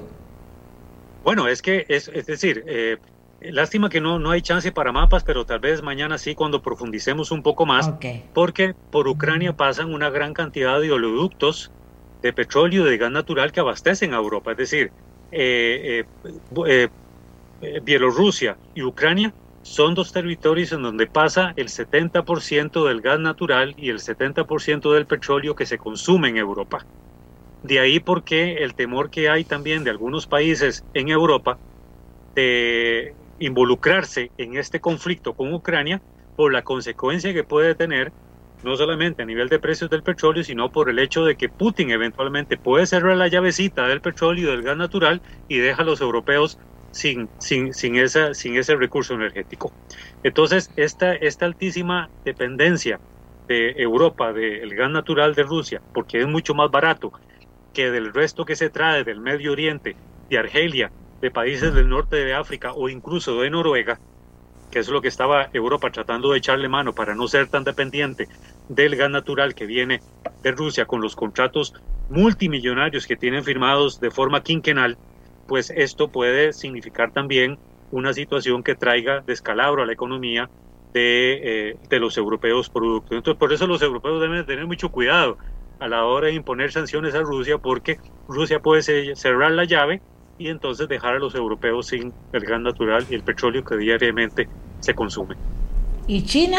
Bueno, 1.24 1.48
es 1.48 1.60
que, 1.60 1.84
es, 1.88 2.08
es 2.14 2.26
decir, 2.26 2.64
eh, 2.68 2.98
lástima 3.40 3.88
que 3.88 4.00
no, 4.00 4.20
no 4.20 4.30
hay 4.30 4.40
chance 4.40 4.70
para 4.70 4.92
mapas, 4.92 5.24
pero 5.24 5.44
tal 5.44 5.58
vez 5.58 5.82
mañana 5.82 6.16
sí 6.16 6.34
cuando 6.36 6.62
profundicemos 6.62 7.32
un 7.32 7.42
poco 7.42 7.66
más, 7.66 7.90
porque 8.32 8.74
por 8.90 9.08
Ucrania 9.08 9.56
pasan 9.56 9.92
una 9.92 10.10
gran 10.10 10.32
cantidad 10.32 10.80
de 10.80 10.92
oleoductos 10.92 11.72
de 12.22 12.32
petróleo 12.32 12.86
y 12.86 12.90
de 12.90 12.98
gas 12.98 13.10
natural 13.10 13.50
que 13.50 13.60
abastecen 13.60 14.14
a 14.14 14.18
Europa. 14.18 14.52
Es 14.52 14.58
decir, 14.58 14.92
eh, 15.32 16.04
eh, 16.66 16.88
Bielorrusia 17.82 18.56
y 18.74 18.82
Ucrania 18.82 19.34
son 19.64 19.94
dos 19.94 20.12
territorios 20.12 20.72
en 20.72 20.82
donde 20.82 21.06
pasa 21.06 21.54
el 21.56 21.68
70% 21.68 22.86
del 22.86 23.00
gas 23.00 23.18
natural 23.18 23.74
y 23.78 23.88
el 23.88 23.98
70% 23.98 24.92
del 24.92 25.06
petróleo 25.06 25.54
que 25.54 25.64
se 25.64 25.78
consume 25.78 26.28
en 26.28 26.36
Europa. 26.36 26.84
De 27.62 27.80
ahí 27.80 27.98
porque 27.98 28.58
el 28.58 28.74
temor 28.74 29.08
que 29.08 29.30
hay 29.30 29.44
también 29.44 29.82
de 29.82 29.88
algunos 29.88 30.26
países 30.26 30.84
en 30.92 31.08
Europa 31.08 31.58
de 32.34 33.14
involucrarse 33.38 34.30
en 34.36 34.58
este 34.58 34.80
conflicto 34.80 35.32
con 35.32 35.52
Ucrania 35.54 36.02
por 36.36 36.52
la 36.52 36.62
consecuencia 36.62 37.32
que 37.32 37.42
puede 37.42 37.74
tener 37.74 38.12
no 38.62 38.76
solamente 38.76 39.22
a 39.22 39.26
nivel 39.26 39.48
de 39.48 39.60
precios 39.60 39.88
del 39.88 40.02
petróleo, 40.02 40.44
sino 40.44 40.70
por 40.72 40.90
el 40.90 40.98
hecho 40.98 41.24
de 41.24 41.36
que 41.36 41.48
Putin 41.48 41.90
eventualmente 41.90 42.58
puede 42.58 42.86
cerrar 42.86 43.16
la 43.16 43.28
llavecita 43.28 43.88
del 43.88 44.02
petróleo 44.02 44.48
y 44.48 44.50
del 44.50 44.62
gas 44.62 44.76
natural 44.76 45.22
y 45.48 45.56
deja 45.56 45.82
a 45.82 45.86
los 45.86 46.02
europeos 46.02 46.58
sin, 46.94 47.28
sin, 47.38 47.74
sin, 47.74 47.96
esa, 47.96 48.34
sin 48.34 48.56
ese 48.56 48.76
recurso 48.76 49.14
energético. 49.14 49.72
Entonces, 50.22 50.70
esta, 50.76 51.14
esta 51.14 51.44
altísima 51.44 52.08
dependencia 52.24 53.00
de 53.48 53.72
Europa 53.72 54.32
del 54.32 54.74
gas 54.74 54.90
natural 54.90 55.34
de 55.34 55.42
Rusia, 55.42 55.82
porque 55.92 56.20
es 56.20 56.26
mucho 56.26 56.54
más 56.54 56.70
barato 56.70 57.12
que 57.72 57.90
del 57.90 58.14
resto 58.14 58.44
que 58.44 58.56
se 58.56 58.70
trae 58.70 59.04
del 59.04 59.20
Medio 59.20 59.52
Oriente, 59.52 59.96
de 60.30 60.38
Argelia, 60.38 60.90
de 61.20 61.30
países 61.30 61.74
del 61.74 61.88
norte 61.88 62.16
de 62.16 62.34
África 62.34 62.72
o 62.74 62.88
incluso 62.88 63.40
de 63.40 63.50
Noruega, 63.50 63.98
que 64.70 64.78
es 64.78 64.88
lo 64.88 65.00
que 65.00 65.08
estaba 65.08 65.50
Europa 65.52 65.90
tratando 65.90 66.30
de 66.30 66.38
echarle 66.38 66.68
mano 66.68 66.94
para 66.94 67.14
no 67.14 67.28
ser 67.28 67.48
tan 67.48 67.64
dependiente 67.64 68.28
del 68.68 68.96
gas 68.96 69.10
natural 69.10 69.54
que 69.54 69.66
viene 69.66 70.00
de 70.42 70.52
Rusia 70.52 70.86
con 70.86 71.00
los 71.00 71.16
contratos 71.16 71.74
multimillonarios 72.08 73.06
que 73.06 73.16
tienen 73.16 73.44
firmados 73.44 74.00
de 74.00 74.10
forma 74.10 74.42
quinquenal, 74.42 74.96
pues 75.46 75.70
esto 75.70 76.08
puede 76.08 76.52
significar 76.52 77.12
también 77.12 77.58
una 77.90 78.12
situación 78.12 78.62
que 78.62 78.74
traiga 78.74 79.22
descalabro 79.26 79.82
a 79.82 79.86
la 79.86 79.92
economía 79.92 80.50
de, 80.92 81.40
eh, 81.70 81.76
de 81.88 81.98
los 82.00 82.16
europeos 82.16 82.70
productos. 82.70 83.16
Entonces, 83.16 83.38
por 83.38 83.52
eso 83.52 83.66
los 83.66 83.82
europeos 83.82 84.20
deben 84.20 84.46
tener 84.46 84.66
mucho 84.66 84.90
cuidado 84.90 85.38
a 85.80 85.88
la 85.88 86.04
hora 86.04 86.28
de 86.28 86.34
imponer 86.34 86.72
sanciones 86.72 87.14
a 87.14 87.20
Rusia, 87.20 87.58
porque 87.58 87.98
Rusia 88.28 88.60
puede 88.60 88.82
cerrar 89.16 89.52
la 89.52 89.64
llave 89.64 90.00
y 90.38 90.48
entonces 90.48 90.88
dejar 90.88 91.14
a 91.14 91.18
los 91.18 91.34
europeos 91.34 91.88
sin 91.88 92.12
el 92.32 92.44
gas 92.44 92.60
natural 92.60 93.06
y 93.08 93.14
el 93.14 93.22
petróleo 93.22 93.62
que 93.62 93.76
diariamente 93.76 94.48
se 94.80 94.94
consume. 94.94 95.36
¿Y 96.06 96.24
China? 96.24 96.58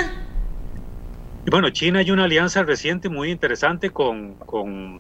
Y 1.46 1.50
bueno, 1.50 1.70
China 1.70 2.00
hay 2.00 2.12
una 2.12 2.24
alianza 2.24 2.64
reciente 2.64 3.10
muy 3.10 3.30
interesante 3.30 3.92
con, 3.92 4.36
con, 4.36 5.00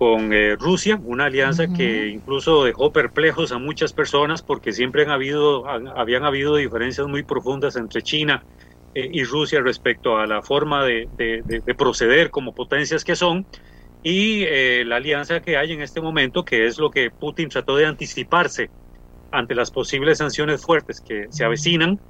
con 0.00 0.32
eh, 0.32 0.56
Rusia, 0.56 0.98
una 1.04 1.26
alianza 1.26 1.66
que 1.68 2.08
incluso 2.08 2.64
dejó 2.64 2.90
perplejos 2.90 3.52
a 3.52 3.58
muchas 3.58 3.92
personas 3.92 4.40
porque 4.40 4.72
siempre 4.72 5.02
han 5.02 5.10
habido, 5.10 5.68
habían 5.68 6.24
habido 6.24 6.56
diferencias 6.56 7.06
muy 7.06 7.22
profundas 7.22 7.76
entre 7.76 8.00
China 8.00 8.42
eh, 8.94 9.10
y 9.12 9.24
Rusia 9.24 9.60
respecto 9.60 10.16
a 10.16 10.26
la 10.26 10.40
forma 10.40 10.86
de, 10.86 11.06
de, 11.18 11.74
proceder 11.74 12.30
como 12.30 12.54
potencias 12.54 13.04
que 13.04 13.14
son 13.14 13.44
y 14.02 14.44
eh, 14.44 14.84
la 14.86 14.96
alianza 14.96 15.40
que 15.40 15.58
hay 15.58 15.72
en 15.72 15.82
este 15.82 16.00
momento, 16.00 16.46
que 16.46 16.64
es 16.64 16.78
lo 16.78 16.90
que 16.90 17.10
Putin 17.10 17.50
trató 17.50 17.76
de 17.76 17.84
anticiparse 17.84 18.70
ante 19.30 19.54
las 19.54 19.70
posibles 19.70 20.16
sanciones 20.16 20.62
fuertes 20.62 21.02
que 21.02 21.26
se 21.28 21.44
avecinan, 21.44 22.00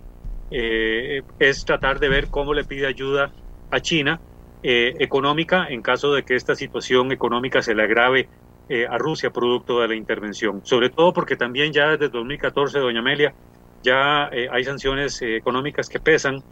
eh, 0.53 1.23
es 1.41 1.65
tratar 1.65 1.99
de 1.99 2.09
ver 2.09 2.29
cómo 2.29 2.55
le 2.55 2.63
pide 2.63 2.87
ayuda 2.87 3.33
a 3.73 3.81
China 3.81 4.21
eh, 4.63 4.95
económica 4.99 5.67
en 5.69 5.83
caso 5.83 6.13
de 6.13 6.23
que 6.23 6.35
esta 6.35 6.55
situación 6.55 7.13
económica 7.13 7.63
se 7.63 7.75
le 7.75 7.83
agrave 7.83 8.29
eh, 8.69 8.87
a 8.89 8.99
Rusia 8.99 9.31
producto 9.31 9.81
de 9.81 9.89
la 9.89 9.95
intervención. 9.95 10.61
Sobre 10.65 10.91
todo 10.91 11.13
porque 11.13 11.37
también 11.37 11.73
ya 11.73 11.89
desde 11.89 12.09
2014, 12.09 12.79
doña 12.79 13.01
Amelia, 13.01 13.35
ya 13.83 14.27
hay 14.27 14.65
sanciones 14.65 15.23
económicas 15.23 15.89
que 15.89 16.01
pesan 16.01 16.43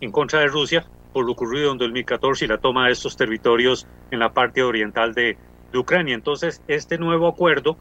en 0.00 0.12
contra 0.12 0.40
de 0.40 0.46
Rusia 0.46 0.86
por 1.12 1.26
lo 1.26 1.32
ocurrido 1.32 1.72
en 1.72 1.78
2014 1.78 2.44
y 2.44 2.48
la 2.48 2.58
toma 2.58 2.86
de 2.86 2.92
estos 2.92 3.16
territorios 3.16 3.86
en 4.10 4.20
la 4.20 4.32
parte 4.32 4.62
oriental 4.62 5.12
de 5.12 5.36
Ucrania. 5.74 6.14
Entonces, 6.14 6.62
este 6.68 6.98
nuevo 6.98 7.28
acuerdo 7.28 7.76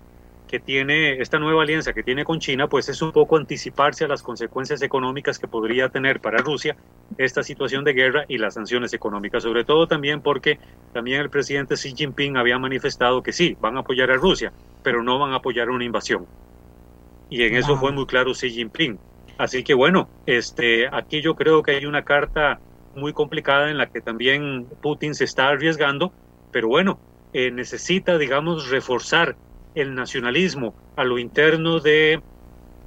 que 0.52 0.60
tiene 0.60 1.22
esta 1.22 1.40
nueva 1.40 1.64
alianza 1.64 1.94
que 1.94 2.04
tiene 2.04 2.26
con 2.26 2.40
China, 2.40 2.68
pues 2.68 2.90
es 2.90 3.02
un 3.02 3.14
poco 3.14 3.38
anticiparse 3.38 4.04
a 4.04 4.10
las 4.10 4.22
consecuencias 4.22 4.82
económicas 4.82 5.40
que 5.40 5.48
podría 5.48 5.88
tener 5.88 6.20
para 6.20 6.40
Rusia 6.40 6.76
esta 7.18 7.42
situación 7.42 7.86
de 7.86 7.94
guerra 7.94 8.26
y 8.28 8.38
las 8.38 8.56
sanciones 8.56 8.94
económicas, 8.94 9.44
sobre 9.44 9.64
todo 9.64 9.88
también 9.88 10.20
porque 10.22 10.60
también 10.92 11.22
el 11.22 11.30
presidente 11.30 11.76
Xi 11.76 11.96
Jinping 11.96 12.36
había 12.36 12.60
manifestado 12.60 13.24
que 13.24 13.32
sí, 13.32 13.56
van 13.62 13.78
a 13.78 13.80
apoyar 13.80 14.12
a 14.12 14.18
Rusia, 14.18 14.52
pero 14.84 15.02
no 15.02 15.18
van 15.20 15.32
a 15.32 15.38
apoyar 15.38 15.70
una 15.70 15.86
invasión. 15.86 16.28
Y 17.30 17.44
en 17.44 17.56
eso 17.56 17.78
fue 17.78 17.94
muy 17.94 18.06
claro 18.06 18.34
Xi 18.34 18.50
Jinping. 18.50 19.00
Así 19.38 19.64
que 19.64 19.74
bueno, 19.74 20.10
este, 20.26 20.90
aquí 20.92 21.22
yo 21.22 21.36
creo 21.36 21.64
que 21.64 21.72
hay 21.72 21.86
una 21.86 22.04
carta 22.04 22.60
muy 22.94 23.14
complicada 23.14 23.70
en 23.72 23.78
la 23.78 23.88
que 23.88 24.02
también 24.02 24.68
Putin 24.82 25.16
se 25.16 25.24
está 25.24 25.48
arriesgando, 25.48 26.12
pero 26.52 26.68
bueno, 26.68 27.00
eh, 27.32 27.52
necesita, 27.52 28.18
digamos, 28.18 28.70
reforzar 28.70 29.38
el 29.76 29.96
nacionalismo 29.96 30.76
a 30.96 31.04
lo 31.04 31.18
interno 31.18 31.80
de 31.80 32.22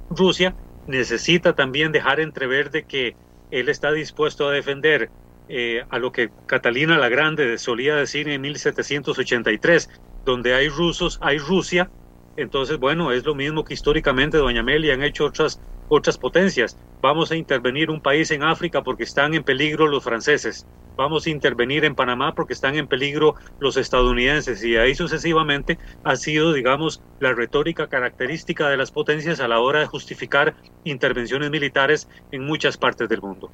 Rusia, 0.09 0.55
necesita 0.87 1.53
también 1.53 1.91
dejar 1.91 2.19
entrever 2.19 2.69
de 2.71 2.83
que 2.83 3.15
él 3.51 3.69
está 3.69 3.91
dispuesto 3.91 4.47
a 4.47 4.51
defender 4.51 5.09
eh, 5.47 5.83
a 5.89 5.99
lo 5.99 6.11
que 6.11 6.31
Catalina 6.47 6.97
la 6.97 7.09
Grande 7.09 7.57
solía 7.57 7.95
decir 7.95 8.27
en 8.29 8.41
1783, 8.41 9.89
donde 10.25 10.55
hay 10.55 10.69
rusos, 10.69 11.19
hay 11.21 11.37
Rusia. 11.37 11.89
Entonces, 12.37 12.77
bueno, 12.77 13.11
es 13.11 13.25
lo 13.25 13.35
mismo 13.35 13.63
que 13.63 13.73
históricamente 13.73 14.37
Doña 14.37 14.61
Amelia 14.61 14.93
han 14.93 15.03
hecho 15.03 15.25
otras, 15.25 15.59
otras 15.87 16.17
potencias. 16.17 16.77
Vamos 17.01 17.31
a 17.31 17.35
intervenir 17.35 17.89
un 17.89 18.01
país 18.01 18.31
en 18.31 18.43
África 18.43 18.81
porque 18.83 19.03
están 19.03 19.33
en 19.33 19.43
peligro 19.43 19.87
los 19.87 20.03
franceses 20.03 20.65
vamos 20.95 21.25
a 21.25 21.29
intervenir 21.29 21.85
en 21.85 21.95
Panamá 21.95 22.33
porque 22.33 22.53
están 22.53 22.75
en 22.75 22.87
peligro 22.87 23.35
los 23.59 23.77
estadounidenses 23.77 24.63
y 24.63 24.77
ahí 24.77 24.95
sucesivamente 24.95 25.77
ha 26.03 26.15
sido, 26.15 26.53
digamos, 26.53 27.01
la 27.19 27.33
retórica 27.33 27.87
característica 27.87 28.69
de 28.69 28.77
las 28.77 28.91
potencias 28.91 29.39
a 29.39 29.47
la 29.47 29.59
hora 29.59 29.79
de 29.79 29.85
justificar 29.87 30.55
intervenciones 30.83 31.51
militares 31.51 32.07
en 32.31 32.45
muchas 32.45 32.77
partes 32.77 33.09
del 33.09 33.21
mundo. 33.21 33.51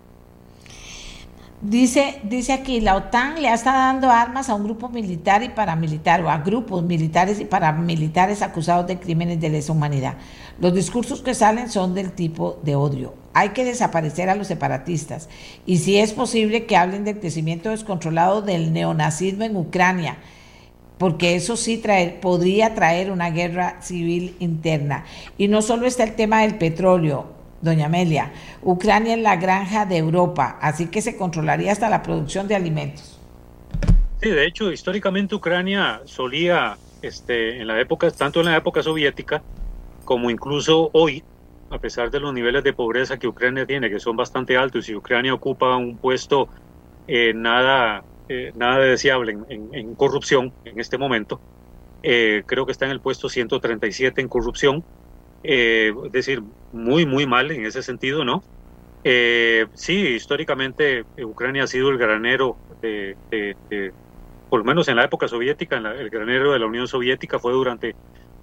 Dice, 1.61 2.19
dice 2.23 2.53
aquí, 2.53 2.81
la 2.81 2.95
OTAN 2.95 3.39
le 3.39 3.53
está 3.53 3.71
dando 3.71 4.09
armas 4.09 4.49
a 4.49 4.55
un 4.55 4.63
grupo 4.63 4.89
militar 4.89 5.43
y 5.43 5.49
paramilitar, 5.49 6.23
o 6.23 6.29
a 6.31 6.39
grupos 6.39 6.81
militares 6.81 7.39
y 7.39 7.45
paramilitares 7.45 8.41
acusados 8.41 8.87
de 8.87 8.97
crímenes 8.97 9.39
de 9.39 9.51
lesa 9.51 9.71
humanidad. 9.71 10.15
Los 10.59 10.73
discursos 10.73 11.21
que 11.21 11.35
salen 11.35 11.69
son 11.69 11.93
del 11.93 12.13
tipo 12.13 12.59
de 12.63 12.73
odio. 12.73 13.13
Hay 13.33 13.49
que 13.49 13.63
desaparecer 13.63 14.27
a 14.27 14.35
los 14.35 14.47
separatistas. 14.47 15.29
Y 15.67 15.77
si 15.77 15.97
es 15.97 16.13
posible 16.13 16.65
que 16.65 16.77
hablen 16.77 17.03
del 17.03 17.19
crecimiento 17.19 17.69
descontrolado 17.69 18.41
del 18.41 18.73
neonazismo 18.73 19.43
en 19.43 19.55
Ucrania, 19.55 20.17
porque 20.97 21.35
eso 21.35 21.57
sí 21.57 21.77
traer, 21.77 22.19
podría 22.21 22.73
traer 22.73 23.11
una 23.11 23.29
guerra 23.29 23.77
civil 23.81 24.35
interna. 24.39 25.05
Y 25.37 25.47
no 25.47 25.61
solo 25.61 25.85
está 25.85 26.03
el 26.05 26.15
tema 26.15 26.41
del 26.41 26.55
petróleo, 26.57 27.40
doña 27.61 27.85
Amelia. 27.85 28.31
Ucrania 28.61 29.15
es 29.15 29.21
la 29.21 29.35
granja 29.35 29.85
de 29.85 29.97
Europa, 29.97 30.57
así 30.61 30.87
que 30.87 31.01
se 31.01 31.17
controlaría 31.17 31.71
hasta 31.71 31.89
la 31.89 32.03
producción 32.03 32.47
de 32.47 32.55
alimentos. 32.55 33.19
Sí, 34.21 34.29
de 34.29 34.45
hecho, 34.45 34.71
históricamente 34.71 35.33
Ucrania 35.33 36.01
solía, 36.05 36.77
este, 37.01 37.59
en 37.59 37.67
la 37.67 37.79
época, 37.79 38.11
tanto 38.11 38.39
en 38.41 38.47
la 38.47 38.57
época 38.57 38.83
soviética 38.83 39.41
como 40.05 40.29
incluso 40.29 40.89
hoy, 40.93 41.23
a 41.69 41.79
pesar 41.79 42.11
de 42.11 42.19
los 42.19 42.33
niveles 42.33 42.63
de 42.63 42.73
pobreza 42.73 43.17
que 43.17 43.27
Ucrania 43.27 43.65
tiene, 43.65 43.89
que 43.89 43.99
son 43.99 44.15
bastante 44.15 44.57
altos, 44.57 44.89
y 44.89 44.95
Ucrania 44.95 45.33
ocupa 45.33 45.75
un 45.77 45.97
puesto 45.97 46.49
eh, 47.07 47.33
nada, 47.33 48.03
eh, 48.29 48.51
nada 48.55 48.79
deseable 48.79 49.37
en, 49.49 49.95
corrupción 49.95 50.53
en 50.65 50.79
este 50.79 50.97
momento, 50.97 51.39
eh, 52.03 52.43
creo 52.45 52.65
que 52.65 52.71
está 52.71 52.85
en 52.85 52.91
el 52.91 52.99
puesto 52.99 53.29
137 53.29 54.21
en 54.21 54.27
corrupción, 54.27 54.83
eh, 55.43 55.93
es 56.05 56.11
decir, 56.11 56.41
muy, 56.71 57.05
muy 57.05 57.25
mal 57.27 57.51
en 57.51 57.65
ese 57.65 57.83
sentido, 57.83 58.23
¿no? 58.25 58.43
Eh, 59.03 59.67
sí, 59.73 59.95
históricamente 60.09 61.05
Ucrania 61.23 61.63
ha 61.63 61.67
sido 61.67 61.89
el 61.89 61.97
granero 61.97 62.59
de, 62.81 63.15
por 64.49 64.59
lo 64.59 64.65
menos 64.65 64.87
en 64.89 64.97
la 64.97 65.05
época 65.05 65.27
soviética, 65.27 65.77
el 65.77 66.09
granero 66.09 66.51
de 66.51 66.59
la 66.59 66.65
Unión 66.67 66.87
Soviética 66.87 67.39
fue 67.39 67.53
durante, 67.53 67.95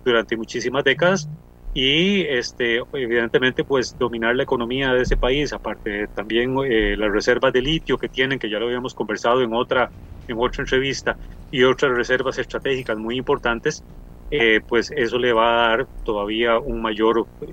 durante 0.05 0.37
muchísimas 0.37 0.85
décadas 0.85 1.29
y 1.73 2.23
este, 2.23 2.81
evidentemente 2.93 3.65
pues 3.65 3.95
dominar 3.99 4.35
la 4.35 4.43
economía 4.43 4.93
de 4.95 5.03
ese 5.03 5.17
país, 5.17 5.53
aparte 5.53 6.09
también 6.15 6.57
eh, 6.65 6.97
las 6.97 7.13
reservas 7.13 7.53
de 7.53 7.63
litio 7.63 7.99
que 7.99 8.09
tienen, 8.09 8.39
que 8.39 8.51
ya 8.51 8.59
lo 8.59 8.67
habíamos 8.67 8.95
conversado 8.95 9.43
en 9.43 9.53
otra, 9.53 9.93
en 10.27 10.39
otra 10.39 10.63
entrevista, 10.63 11.19
y 11.51 11.63
otras 11.65 11.93
reservas 11.95 12.39
estratégicas 12.39 12.97
muy 12.99 13.17
importantes, 13.17 13.85
eh, 14.31 14.61
pues 14.67 14.91
eso 14.95 15.19
le 15.19 15.33
va 15.33 15.49
a 15.49 15.69
dar 15.69 15.87
todavía 16.05 16.59
un 16.59 16.83
mayor 16.83 17.27
eh, 17.41 17.47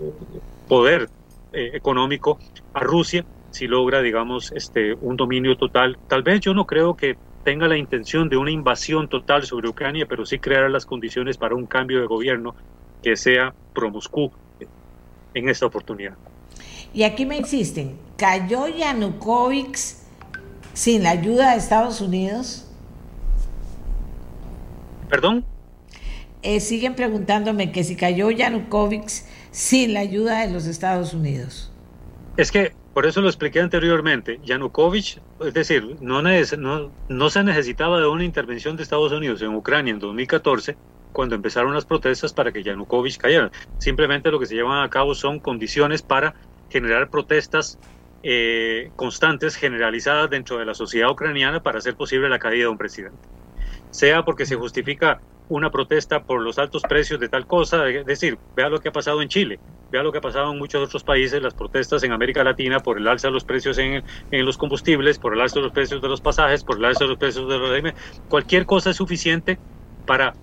poder 0.68 1.10
eh, 1.54 1.72
económico 1.74 2.38
a 2.74 2.82
Rusia 2.82 3.26
si 3.52 3.68
logra, 3.68 4.02
digamos, 4.02 4.52
este, 4.52 4.94
un 4.94 5.16
dominio 5.16 5.56
total. 5.56 5.98
Tal 6.10 6.24
vez 6.24 6.42
yo 6.42 6.54
no 6.54 6.66
creo 6.66 6.96
que 6.96 7.16
tenga 7.46 7.68
la 7.70 7.78
intención 7.78 8.28
de 8.28 8.36
una 8.36 8.52
invasión 8.52 9.08
total 9.08 9.44
sobre 9.44 9.70
Ucrania, 9.70 10.06
pero 10.06 10.26
sí 10.26 10.40
crear 10.40 10.70
las 10.70 10.86
condiciones 10.86 11.38
para 11.38 11.56
un 11.56 11.66
cambio 11.66 12.02
de 12.02 12.08
gobierno 12.08 12.54
que 13.02 13.16
sea 13.16 13.54
pro-Moscú 13.74 14.32
en 15.34 15.48
esta 15.48 15.66
oportunidad. 15.66 16.16
Y 16.94 17.04
aquí 17.04 17.26
me 17.26 17.38
insisten, 17.38 17.98
¿cayó 18.18 18.68
Yanukovych 18.68 19.78
sin 20.74 21.04
la 21.04 21.12
ayuda 21.12 21.52
de 21.52 21.58
Estados 21.58 22.02
Unidos? 22.02 22.70
¿Perdón? 25.10 25.46
Eh, 26.46 26.60
siguen 26.60 26.94
preguntándome 26.94 27.72
que 27.72 27.84
si 27.84 27.96
cayó 27.96 28.30
Yanukovych 28.30 29.24
sin 29.50 29.96
la 29.96 30.02
ayuda 30.02 30.46
de 30.46 30.54
los 30.54 30.68
Estados 30.68 31.16
Unidos. 31.16 31.72
Es 32.38 32.52
que, 32.52 32.72
por 32.94 33.08
eso 33.08 33.20
lo 33.22 33.30
expliqué 33.30 33.62
anteriormente, 33.62 34.40
Yanukovych, 34.44 35.18
es 35.44 35.54
decir, 35.56 35.98
no, 36.02 36.22
no, 36.22 36.92
no 37.10 37.30
se 37.32 37.44
necesitaba 37.44 38.00
de 38.00 38.06
una 38.06 38.24
intervención 38.24 38.78
de 38.78 38.84
Estados 38.84 39.12
Unidos 39.12 39.42
en 39.42 39.56
Ucrania 39.56 39.92
en 39.92 39.98
2014 39.98 40.78
cuando 41.14 41.34
empezaron 41.34 41.74
las 41.74 41.86
protestas 41.86 42.32
para 42.32 42.52
que 42.52 42.62
Yanukovych 42.62 43.18
cayera. 43.18 43.50
Simplemente 43.80 44.30
lo 44.30 44.40
que 44.40 44.46
se 44.46 44.54
llevan 44.54 44.84
a 44.84 44.90
cabo 44.92 45.16
son 45.16 45.40
condiciones 45.40 46.04
para 46.04 46.36
generar 46.70 47.10
protestas 47.10 47.80
eh, 48.22 48.92
constantes, 48.96 49.56
generalizadas 49.56 50.30
dentro 50.30 50.60
de 50.60 50.66
la 50.66 50.76
sociedad 50.76 51.10
ucraniana 51.10 51.64
para 51.64 51.80
hacer 51.80 51.96
posible 51.96 52.30
la 52.30 52.38
caída 52.38 52.66
de 52.66 52.68
un 52.68 52.78
presidente. 52.78 53.18
Sea 53.96 54.24
porque 54.24 54.46
se 54.46 54.56
justifica 54.56 55.22
una 55.48 55.72
protesta 55.72 56.22
por 56.22 56.42
los 56.42 56.60
altos 56.60 56.82
precios 56.82 57.18
de 57.18 57.30
tal 57.30 57.48
cosa. 57.48 57.88
Es 57.88 58.06
decir, 58.06 58.38
vea 58.54 58.68
lo 58.68 58.80
que 58.82 58.90
ha 58.90 58.92
pasado 58.92 59.22
en 59.22 59.30
Chile, 59.30 59.62
vea 59.90 60.04
lo 60.04 60.12
que 60.12 60.18
ha 60.18 60.22
pasado 60.22 60.52
en 60.52 60.58
muchos 60.58 60.84
otros 60.84 61.06
países, 61.06 61.42
las 61.42 61.54
protestas 61.54 62.04
en 62.04 62.12
América 62.12 62.44
Latina 62.44 62.82
por 62.82 62.98
el 62.98 63.08
alza 63.08 63.30
de 63.30 63.34
los 63.34 63.46
precios 63.46 63.78
en, 63.78 64.04
en 64.32 64.46
los 64.46 64.58
combustibles, 64.58 65.18
por 65.18 65.34
el 65.34 65.40
alza 65.40 65.60
de 65.60 65.64
los 65.64 65.72
precios 65.72 66.02
de 66.02 66.10
los 66.10 66.20
pasajes, 66.20 66.66
por 66.66 66.78
el 66.78 66.84
alza 66.84 67.06
de 67.06 67.10
los 67.10 67.18
precios 67.18 67.48
de 67.48 67.58
los... 67.58 67.94
Cualquier 68.28 68.66
cosa 68.66 68.90
es 68.90 68.98
suficiente 68.98 69.62
para 70.04 70.36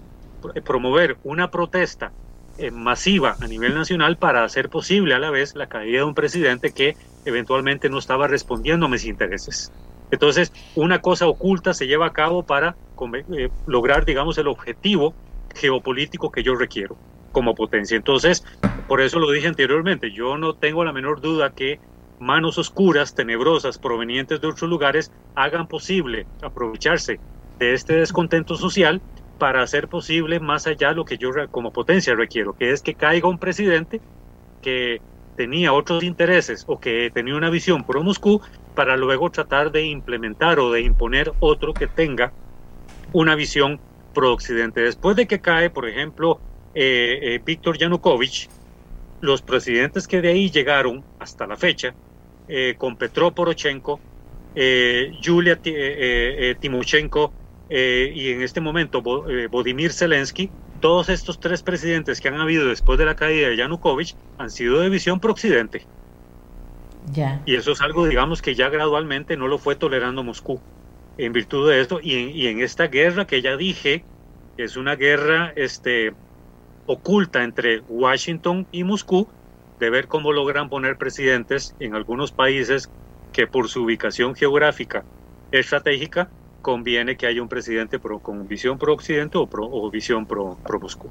promover 0.65 1.19
una 1.23 1.51
protesta 1.51 2.15
eh, 2.57 2.71
masiva 2.71 3.37
a 3.39 3.47
nivel 3.49 3.75
nacional 3.75 4.17
para 4.17 4.45
hacer 4.45 4.71
posible 4.71 5.15
a 5.15 5.19
la 5.19 5.31
vez 5.31 5.55
la 5.55 5.67
caída 5.67 5.99
de 5.99 6.05
un 6.05 6.15
presidente 6.15 6.73
que 6.73 6.97
eventualmente 7.27 7.91
no 7.91 7.99
estaba 7.99 8.29
respondiendo 8.29 8.87
a 8.87 8.89
mis 8.89 9.05
intereses. 9.05 9.73
Entonces, 10.13 10.53
una 10.77 11.01
cosa 11.01 11.27
oculta 11.27 11.75
se 11.75 11.87
lleva 11.87 12.07
a 12.07 12.13
cabo 12.13 12.45
para 12.45 12.77
eh, 13.37 13.49
lograr, 13.67 14.05
digamos, 14.05 14.39
el 14.39 14.47
objetivo 14.47 15.15
geopolítico 15.55 16.31
que 16.31 16.43
yo 16.43 16.55
requiero 16.55 16.97
como 17.33 17.55
potencia. 17.55 17.97
Entonces, 17.97 18.45
por 18.87 19.01
eso 19.01 19.19
lo 19.19 19.31
dije 19.31 19.49
anteriormente, 19.49 20.13
yo 20.13 20.37
no 20.37 20.55
tengo 20.55 20.85
la 20.85 20.93
menor 20.93 21.21
duda 21.23 21.51
que 21.51 21.81
manos 22.21 22.59
oscuras, 22.59 23.15
tenebrosas, 23.15 23.79
provenientes 23.79 24.41
de 24.41 24.49
otros 24.49 24.69
lugares, 24.69 25.11
hagan 25.35 25.67
posible 25.67 26.27
aprovecharse 26.43 27.19
de 27.59 27.73
este 27.73 27.95
descontento 27.95 28.57
social 28.57 29.01
para 29.39 29.63
hacer 29.63 29.89
posible 29.89 30.39
más 30.41 30.67
allá 30.67 30.93
lo 30.93 31.05
que 31.07 31.17
yo 31.17 31.31
como 31.51 31.73
potencia 31.73 32.15
requiero, 32.15 32.53
que 32.53 32.71
es 32.71 32.83
que 32.83 32.95
caiga 32.95 33.29
un 33.29 33.39
presidente 33.39 34.01
que 34.61 35.01
tenía 35.37 35.73
otros 35.73 36.05
intereses 36.05 36.65
o 36.67 36.79
que 36.79 37.11
tenía 37.13 37.35
una 37.35 37.51
visión 37.51 37.83
pro 37.85 38.05
Moscú 38.05 38.41
para 38.75 38.97
luego 38.97 39.31
tratar 39.31 39.71
de 39.73 39.87
implementar 39.87 40.59
o 40.59 40.73
de 40.73 40.83
imponer 40.83 41.33
otro 41.41 41.75
que 41.75 41.87
tenga 41.87 42.33
una 43.13 43.35
visión 43.35 43.81
pro 44.15 44.33
Occidente. 44.33 44.81
Después 44.81 45.17
de 45.17 45.27
que 45.27 45.41
cae, 45.41 45.71
por 45.71 45.89
ejemplo, 45.89 46.41
eh, 46.75 47.19
eh, 47.23 47.41
Víctor 47.45 47.79
Yanukovych, 47.79 48.49
los 49.21 49.43
presidentes 49.43 50.09
que 50.09 50.21
de 50.21 50.29
ahí 50.31 50.51
llegaron 50.51 51.05
hasta 51.19 51.47
la 51.47 51.57
fecha, 51.57 51.95
eh, 52.49 52.75
con 52.77 52.97
Petro 52.97 53.31
Porochenko, 53.33 54.01
Yulia 55.23 55.59
Timoshenko 56.61 57.33
y 57.71 58.33
en 58.33 58.43
este 58.43 58.61
momento 58.61 59.01
Vladimir 59.01 59.93
Zelensky, 59.95 60.51
todos 60.81 61.09
estos 61.09 61.41
tres 61.41 61.63
presidentes 61.63 62.21
que 62.21 62.29
han 62.29 62.35
habido 62.35 62.67
después 62.67 62.99
de 62.99 63.07
la 63.07 63.17
caída 63.17 63.49
de 63.49 63.57
Yanukovych 63.57 64.15
han 64.37 64.51
sido 64.51 64.81
de 64.81 64.91
visión 64.91 65.21
pro-occidente. 65.21 65.87
Y 67.47 67.57
eso 67.57 67.73
es 67.73 67.81
algo, 67.81 68.07
digamos, 68.07 68.43
que 68.43 68.55
ya 68.55 68.69
gradualmente 68.69 69.37
no 69.37 69.49
lo 69.49 69.59
fue 69.59 69.75
tolerando 69.75 70.23
Moscú 70.23 70.61
en 71.19 71.33
virtud 71.33 71.69
de 71.69 71.81
esto 71.81 72.01
y 72.03 72.15
en, 72.15 72.31
y 72.31 72.47
en 72.47 72.61
esta 72.61 72.87
guerra 72.87 73.27
que 73.27 73.43
ya 73.43 73.57
dije, 73.57 74.05
es 74.57 74.77
una 74.77 74.97
guerra 74.97 75.53
este, 75.57 76.15
oculta 76.87 77.45
entre 77.45 77.81
Washington 77.89 78.67
y 78.71 78.85
Moscú, 78.85 79.29
de 79.79 79.91
ver 79.91 80.07
cómo 80.07 80.33
logran 80.33 80.69
poner 80.69 80.97
presidentes 80.97 81.75
en 81.81 81.95
algunos 81.95 82.33
países 82.33 82.89
que 83.33 83.47
por 83.47 83.69
su 83.69 83.83
ubicación 83.83 84.35
geográfica 84.35 85.05
estratégica 85.51 86.31
conviene 86.61 87.17
que 87.17 87.27
haya 87.27 87.43
un 87.43 87.49
presidente 87.49 87.99
pro, 87.99 88.21
con 88.21 88.47
visión 88.47 88.79
pro 88.79 88.95
Occidente 88.95 89.39
o, 89.39 89.47
pro, 89.47 89.67
o 89.67 89.91
visión 89.91 90.27
pro, 90.27 90.59
pro 90.65 90.79
Moscú. 90.81 91.11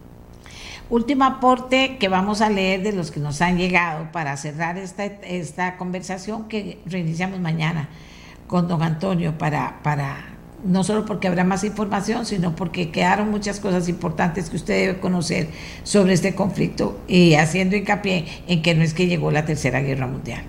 Último 0.92 1.24
aporte 1.24 1.96
que 1.98 2.10
vamos 2.10 2.42
a 2.42 2.50
leer 2.50 2.84
de 2.84 2.92
los 2.92 3.12
que 3.12 3.22
nos 3.22 3.42
han 3.42 3.58
llegado 3.58 4.12
para 4.12 4.36
cerrar 4.36 4.78
esta, 4.78 5.06
esta 5.06 5.78
conversación 5.78 6.50
que 6.50 6.80
reiniciamos 6.86 7.40
mañana 7.40 7.88
con 8.46 8.68
don 8.68 8.84
Antonio 8.84 9.38
para, 9.38 9.80
para 9.84 10.36
no 10.66 10.84
solo 10.84 11.06
porque 11.06 11.30
habrá 11.30 11.46
más 11.46 11.64
información, 11.64 12.26
sino 12.26 12.58
porque 12.58 12.92
quedaron 12.92 13.32
muchas 13.32 13.62
cosas 13.62 13.88
importantes 13.88 14.50
que 14.50 14.58
usted 14.58 14.88
debe 14.88 15.00
conocer 15.00 15.48
sobre 15.84 16.12
este 16.12 16.36
conflicto 16.36 17.00
y 17.08 17.36
haciendo 17.36 17.78
hincapié 17.78 18.26
en 18.48 18.62
que 18.62 18.76
no 18.76 18.84
es 18.84 18.94
que 18.94 19.08
llegó 19.08 19.32
la 19.32 19.46
Tercera 19.46 19.80
Guerra 19.80 20.08
Mundial. 20.08 20.44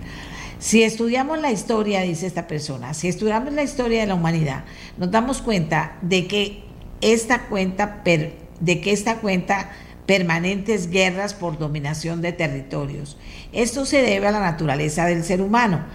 Si 0.59 0.83
estudiamos 0.83 1.41
la 1.41 1.53
historia, 1.53 2.01
dice 2.01 2.27
esta 2.27 2.49
persona, 2.49 2.95
si 2.95 3.07
estudiamos 3.07 3.53
la 3.53 3.63
historia 3.63 4.01
de 4.01 4.09
la 4.09 4.17
humanidad, 4.17 4.65
nos 4.99 5.09
damos 5.09 5.41
cuenta 5.41 5.99
de 6.03 6.27
que 6.27 6.65
esta 7.01 7.43
cuenta, 7.43 8.03
de 8.05 8.81
que 8.81 8.91
esta 8.91 9.19
cuenta 9.19 9.71
permanentes 10.13 10.91
guerras 10.91 11.33
por 11.33 11.57
dominación 11.57 12.21
de 12.21 12.35
territorios. 12.35 13.17
Esto 13.51 13.87
se 13.87 14.03
debe 14.03 14.27
a 14.27 14.31
la 14.31 14.41
naturaleza 14.41 15.07
del 15.07 15.25
ser 15.25 15.41
humano. 15.41 15.87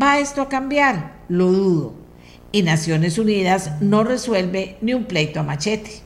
¿Va 0.00 0.18
esto 0.18 0.42
a 0.42 0.50
cambiar? 0.50 1.22
Lo 1.30 1.50
dudo. 1.50 1.94
Y 2.52 2.64
Naciones 2.64 3.16
Unidas 3.16 3.80
no 3.80 4.04
resuelve 4.04 4.76
ni 4.82 4.92
un 4.92 5.06
pleito 5.06 5.40
a 5.40 5.42
machete. 5.42 6.02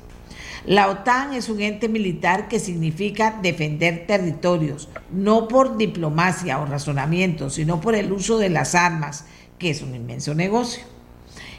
La 0.65 0.89
OTAN 0.89 1.35
es 1.35 1.49
un 1.49 1.61
ente 1.61 1.89
militar 1.89 2.47
que 2.47 2.61
significa 2.61 3.41
defender 3.43 4.07
territorios, 4.07 4.89
no 5.11 5.49
por 5.49 5.77
diplomacia 5.77 6.61
o 6.61 6.67
razonamiento, 6.67 7.51
sino 7.51 7.81
por 7.81 7.97
el 7.97 8.13
uso 8.13 8.39
de 8.39 8.49
las 8.49 8.77
armas, 8.77 9.25
que 9.59 9.71
es 9.71 9.83
un 9.83 9.93
inmenso 9.93 10.37
negocio. 10.37 10.85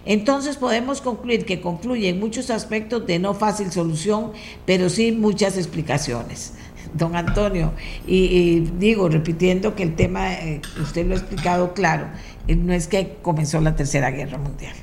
Entonces 0.08 0.56
podemos 0.56 1.02
concluir 1.02 1.46
que 1.46 1.60
concluye 1.60 2.08
en 2.08 2.20
muchos 2.20 2.50
aspectos 2.50 3.06
de 3.06 3.20
no 3.20 3.34
fácil 3.34 3.72
solución, 3.74 4.32
pero 4.66 4.88
sí 4.90 5.12
muchas 5.12 5.58
explicaciones. 5.58 6.58
Don 6.94 7.18
Antonio, 7.18 7.74
y, 8.08 8.62
digo, 8.62 9.10
repitiendo 9.10 9.76
que 9.76 9.84
el 9.84 9.96
tema, 9.96 10.34
eh, 10.34 10.62
usted 10.82 11.06
lo 11.06 11.16
ha 11.16 11.18
explicado 11.18 11.74
claro, 11.74 12.08
eh, 12.48 12.56
no 12.56 12.72
es 12.72 12.88
que 12.88 13.18
comenzó 13.22 13.60
la 13.60 13.76
Tercera 13.76 14.10
Guerra 14.10 14.38
Mundial. 14.38 14.74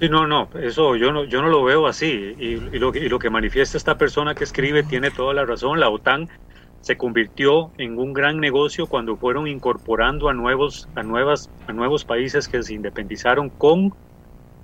Sí, 0.00 0.08
no, 0.08 0.26
no, 0.26 0.48
eso 0.62 0.96
yo 0.96 1.12
no, 1.12 1.24
yo 1.24 1.42
no 1.42 1.48
lo 1.48 1.62
veo 1.62 1.86
así. 1.86 2.34
Y, 2.38 2.56
lo, 2.78 2.94
y 2.94 3.10
lo 3.10 3.18
que 3.18 3.28
manifiesta 3.28 3.76
esta 3.76 3.98
persona 3.98 4.34
que 4.34 4.44
escribe 4.44 4.82
tiene 4.82 5.10
toda 5.10 5.34
la 5.34 5.44
razón. 5.44 5.78
La 5.78 5.90
OTAN 5.90 6.30
se 6.80 6.96
convirtió 6.96 7.70
en 7.76 7.98
un 7.98 8.14
gran 8.14 8.40
negocio 8.40 8.86
cuando 8.86 9.16
fueron 9.16 9.46
incorporando 9.46 10.30
a 10.30 10.34
nuevos, 10.34 10.88
a 10.94 11.02
nuevas, 11.02 11.50
a 11.66 11.72
nuevos 11.72 12.04
países 12.04 12.48
que 12.48 12.62
se 12.62 12.74
independizaron 12.74 13.50
con 13.50 13.92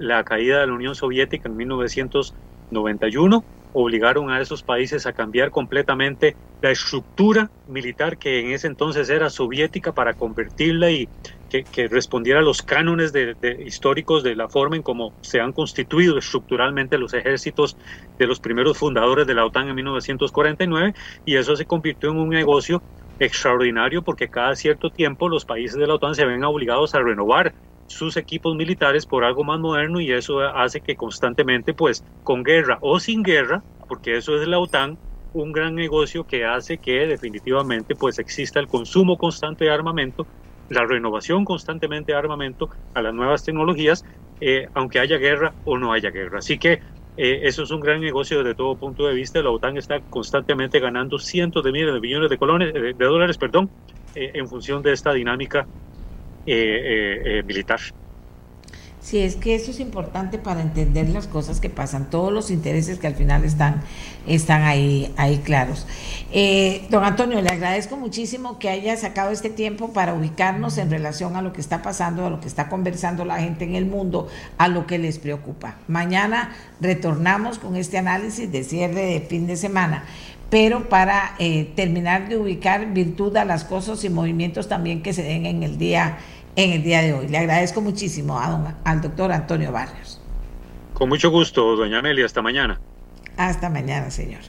la 0.02 0.24
caída 0.24 0.60
de 0.60 0.66
la 0.66 0.72
Unión 0.72 0.94
Soviética 0.94 1.48
en 1.48 1.56
1991 1.56 3.46
obligaron 3.72 4.30
a 4.30 4.40
esos 4.40 4.62
países 4.62 5.06
a 5.06 5.12
cambiar 5.12 5.50
completamente 5.50 6.36
la 6.60 6.70
estructura 6.70 7.50
militar 7.66 8.18
que 8.18 8.40
en 8.40 8.50
ese 8.50 8.66
entonces 8.66 9.08
era 9.08 9.30
soviética 9.30 9.92
para 9.92 10.14
convertirla 10.14 10.90
y 10.90 11.08
que, 11.48 11.88
respondiera 11.88 12.40
a 12.40 12.42
los 12.42 12.62
cánones 12.62 13.12
de, 13.12 13.36
históricos 13.64 14.22
de 14.22 14.34
la 14.36 14.48
forma 14.48 14.76
en 14.76 14.82
cómo 14.82 15.14
se 15.20 15.40
han 15.40 15.52
constituido 15.52 16.18
estructuralmente 16.18 16.98
los 16.98 17.14
ejércitos 17.14 17.76
de 18.18 18.26
los 18.26 18.40
primeros 18.40 18.78
fundadores 18.78 19.26
de 19.26 19.34
la 19.34 19.44
OTAN 19.44 19.68
en 19.68 19.74
1949 19.74 20.94
y 21.24 21.36
eso 21.36 21.56
se 21.56 21.66
convirtió 21.66 22.10
en 22.10 22.18
un 22.18 22.30
negocio 22.30 22.84
extraordinario 23.18 24.02
porque 24.02 24.28
cada 24.28 24.56
cierto 24.56 24.90
tiempo 24.90 25.28
los 25.28 25.44
países 25.44 25.78
de 25.78 25.86
la 25.86 25.94
OTAN 25.94 26.14
se 26.14 26.24
ven 26.24 26.44
obligados 26.44 26.94
a 26.94 27.00
renovar 27.00 27.54
sus 27.92 28.16
equipos 28.16 28.56
militares 28.56 29.06
por 29.06 29.24
algo 29.24 29.44
más 29.44 29.60
moderno 29.60 30.00
y 30.00 30.10
eso 30.10 30.40
hace 30.40 30.80
que 30.80 30.96
constantemente, 30.96 31.74
pues, 31.74 32.02
con 32.24 32.42
guerra 32.42 32.78
o 32.80 32.98
sin 32.98 33.22
guerra, 33.22 33.62
porque 33.88 34.16
eso 34.16 34.40
es 34.40 34.48
la 34.48 34.58
OTAN, 34.58 34.98
un 35.34 35.52
gran 35.52 35.74
negocio 35.74 36.26
que 36.26 36.44
hace 36.44 36.78
que 36.78 37.06
definitivamente 37.06 37.94
pues 37.94 38.18
exista 38.18 38.60
el 38.60 38.66
consumo 38.66 39.16
constante 39.16 39.64
de 39.64 39.70
armamento, 39.70 40.26
la 40.68 40.84
renovación 40.84 41.44
constantemente 41.44 42.12
de 42.12 42.18
armamento 42.18 42.70
a 42.94 43.02
las 43.02 43.14
nuevas 43.14 43.44
tecnologías, 43.44 44.04
eh, 44.40 44.68
aunque 44.74 44.98
haya 44.98 45.16
guerra 45.18 45.52
o 45.64 45.78
no 45.78 45.92
haya 45.92 46.10
guerra. 46.10 46.38
Así 46.38 46.58
que 46.58 46.80
eh, 47.16 47.40
eso 47.42 47.62
es 47.62 47.70
un 47.70 47.80
gran 47.80 48.00
negocio 48.00 48.38
desde 48.38 48.54
todo 48.54 48.76
punto 48.76 49.06
de 49.06 49.14
vista. 49.14 49.42
La 49.42 49.50
OTAN 49.50 49.76
está 49.76 50.00
constantemente 50.00 50.80
ganando 50.80 51.18
cientos 51.18 51.62
de 51.62 51.72
miles 51.72 51.94
de 51.94 52.00
millones 52.00 52.30
de, 52.30 52.38
colones, 52.38 52.72
de, 52.72 52.92
dólares 52.94 53.38
perdón, 53.38 53.70
eh, 54.14 54.32
en 54.34 54.48
función 54.48 54.82
de 54.82 54.92
esta 54.92 55.12
dinámica 55.12 55.60
eh, 55.60 55.66
eh, 55.66 55.66
eh, 55.66 55.91
militar. 56.46 57.80
Sí, 59.02 59.18
es 59.18 59.34
que 59.34 59.56
eso 59.56 59.72
es 59.72 59.80
importante 59.80 60.38
para 60.38 60.62
entender 60.62 61.08
las 61.08 61.26
cosas 61.26 61.58
que 61.58 61.68
pasan, 61.68 62.08
todos 62.08 62.32
los 62.32 62.52
intereses 62.52 63.00
que 63.00 63.08
al 63.08 63.16
final 63.16 63.44
están, 63.44 63.82
están 64.28 64.62
ahí, 64.62 65.12
ahí 65.16 65.38
claros. 65.38 65.88
don 66.88 67.02
Antonio, 67.02 67.42
le 67.42 67.48
agradezco 67.48 67.96
muchísimo 67.96 68.60
que 68.60 68.70
haya 68.70 68.96
sacado 68.96 69.32
este 69.32 69.50
tiempo 69.50 69.92
para 69.92 70.14
ubicarnos 70.14 70.78
en 70.78 70.88
relación 70.88 71.34
a 71.34 71.42
lo 71.42 71.52
que 71.52 71.60
está 71.60 71.82
pasando, 71.82 72.24
a 72.24 72.30
lo 72.30 72.40
que 72.40 72.46
está 72.46 72.68
conversando 72.68 73.24
la 73.24 73.40
gente 73.40 73.64
en 73.64 73.74
el 73.74 73.86
mundo, 73.86 74.28
a 74.56 74.68
lo 74.68 74.86
que 74.86 74.98
les 74.98 75.18
preocupa. 75.18 75.78
Mañana 75.88 76.52
retornamos 76.80 77.58
con 77.58 77.74
este 77.74 77.98
análisis 77.98 78.52
de 78.52 78.62
cierre 78.62 79.04
de 79.04 79.20
fin 79.20 79.48
de 79.48 79.56
semana 79.56 80.04
pero 80.52 80.86
para 80.90 81.34
terminar 81.74 82.28
de 82.28 82.36
ubicar 82.36 82.92
virtud 82.92 83.34
a 83.38 83.46
las 83.46 83.64
cosas 83.64 84.04
y 84.04 84.10
movimientos 84.10 84.68
también 84.68 85.02
que 85.02 85.14
se 85.14 85.22
den 85.22 85.46
en 85.46 85.62
el 85.62 85.78
día 85.78 86.18
en 86.56 86.72
el 86.72 86.82
día 86.82 87.00
de 87.00 87.14
hoy. 87.14 87.26
Le 87.28 87.38
agradezco 87.38 87.80
muchísimo 87.80 88.38
a 88.38 88.76
al 88.84 89.00
doctor 89.00 89.32
Antonio 89.32 89.72
Barrios. 89.72 90.20
Con 90.92 91.08
mucho 91.08 91.30
gusto, 91.30 91.74
doña 91.74 92.00
Amelia. 92.00 92.26
Hasta 92.26 92.42
mañana. 92.42 92.78
Hasta 93.38 93.70
mañana, 93.70 94.10
señor. 94.10 94.42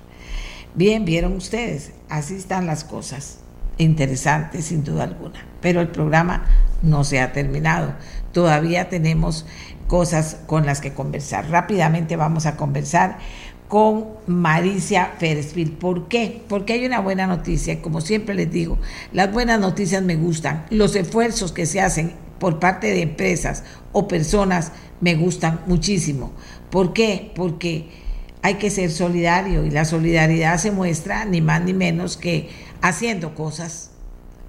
Bien, 0.75 1.05
vieron 1.05 1.38
ustedes, 1.38 1.93
así 2.09 2.35
están 2.35 2.65
las 2.67 2.84
cosas. 2.84 3.39
Interesantes, 3.77 4.65
sin 4.65 4.84
duda 4.84 5.05
alguna. 5.05 5.45
Pero 5.61 5.80
el 5.80 5.88
programa 5.88 6.43
no 6.81 7.05
se 7.05 7.21
ha 7.21 7.31
terminado. 7.31 7.93
Todavía 8.34 8.89
tenemos 8.89 9.45
cosas 9.88 10.41
con 10.47 10.65
las 10.65 10.81
que 10.81 10.93
conversar. 10.93 11.49
Rápidamente 11.49 12.17
vamos 12.17 12.45
a 12.45 12.57
conversar 12.57 13.19
con 13.68 14.07
Maricia 14.27 15.14
Feresville. 15.18 15.72
¿Por 15.72 16.07
qué? 16.07 16.41
Porque 16.48 16.73
hay 16.73 16.85
una 16.85 16.99
buena 16.99 17.27
noticia. 17.27 17.81
Como 17.81 18.02
siempre 18.02 18.35
les 18.35 18.52
digo, 18.52 18.77
las 19.11 19.31
buenas 19.31 19.60
noticias 19.60 20.03
me 20.03 20.15
gustan. 20.15 20.65
Los 20.69 20.95
esfuerzos 20.95 21.52
que 21.52 21.65
se 21.65 21.81
hacen 21.81 22.14
por 22.40 22.60
parte 22.60 22.88
de 22.88 23.02
empresas 23.02 23.64
o 23.94 24.07
personas 24.07 24.72
me 25.02 25.15
gustan 25.15 25.61
muchísimo. 25.65 26.31
¿Por 26.69 26.94
qué? 26.94 27.31
Porque 27.35 27.88
hay 28.41 28.56
que 28.56 28.69
ser 28.69 28.91
solidario 28.91 29.65
y 29.65 29.69
la 29.69 29.85
solidaridad 29.85 30.57
se 30.57 30.72
muestra 30.72 31.23
ni 31.26 31.40
más 31.40 31.64
ni 31.64 31.73
menos 31.73 32.18
que 32.18 32.49
haciendo 32.81 33.35
cosas, 33.35 33.91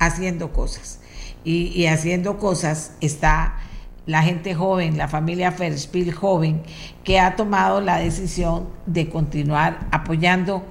haciendo 0.00 0.52
cosas. 0.52 0.98
Y, 1.44 1.86
haciendo 1.86 2.38
cosas 2.38 2.92
está 3.02 3.58
la 4.06 4.22
gente 4.22 4.54
joven, 4.54 4.96
la 4.96 5.08
familia 5.08 5.52
Ferspil 5.52 6.12
joven, 6.12 6.62
que 7.04 7.18
ha 7.18 7.36
tomado 7.36 7.80
la 7.80 7.98
decisión 7.98 8.68
de 8.86 9.08
continuar 9.08 9.86
apoyando 9.90 10.64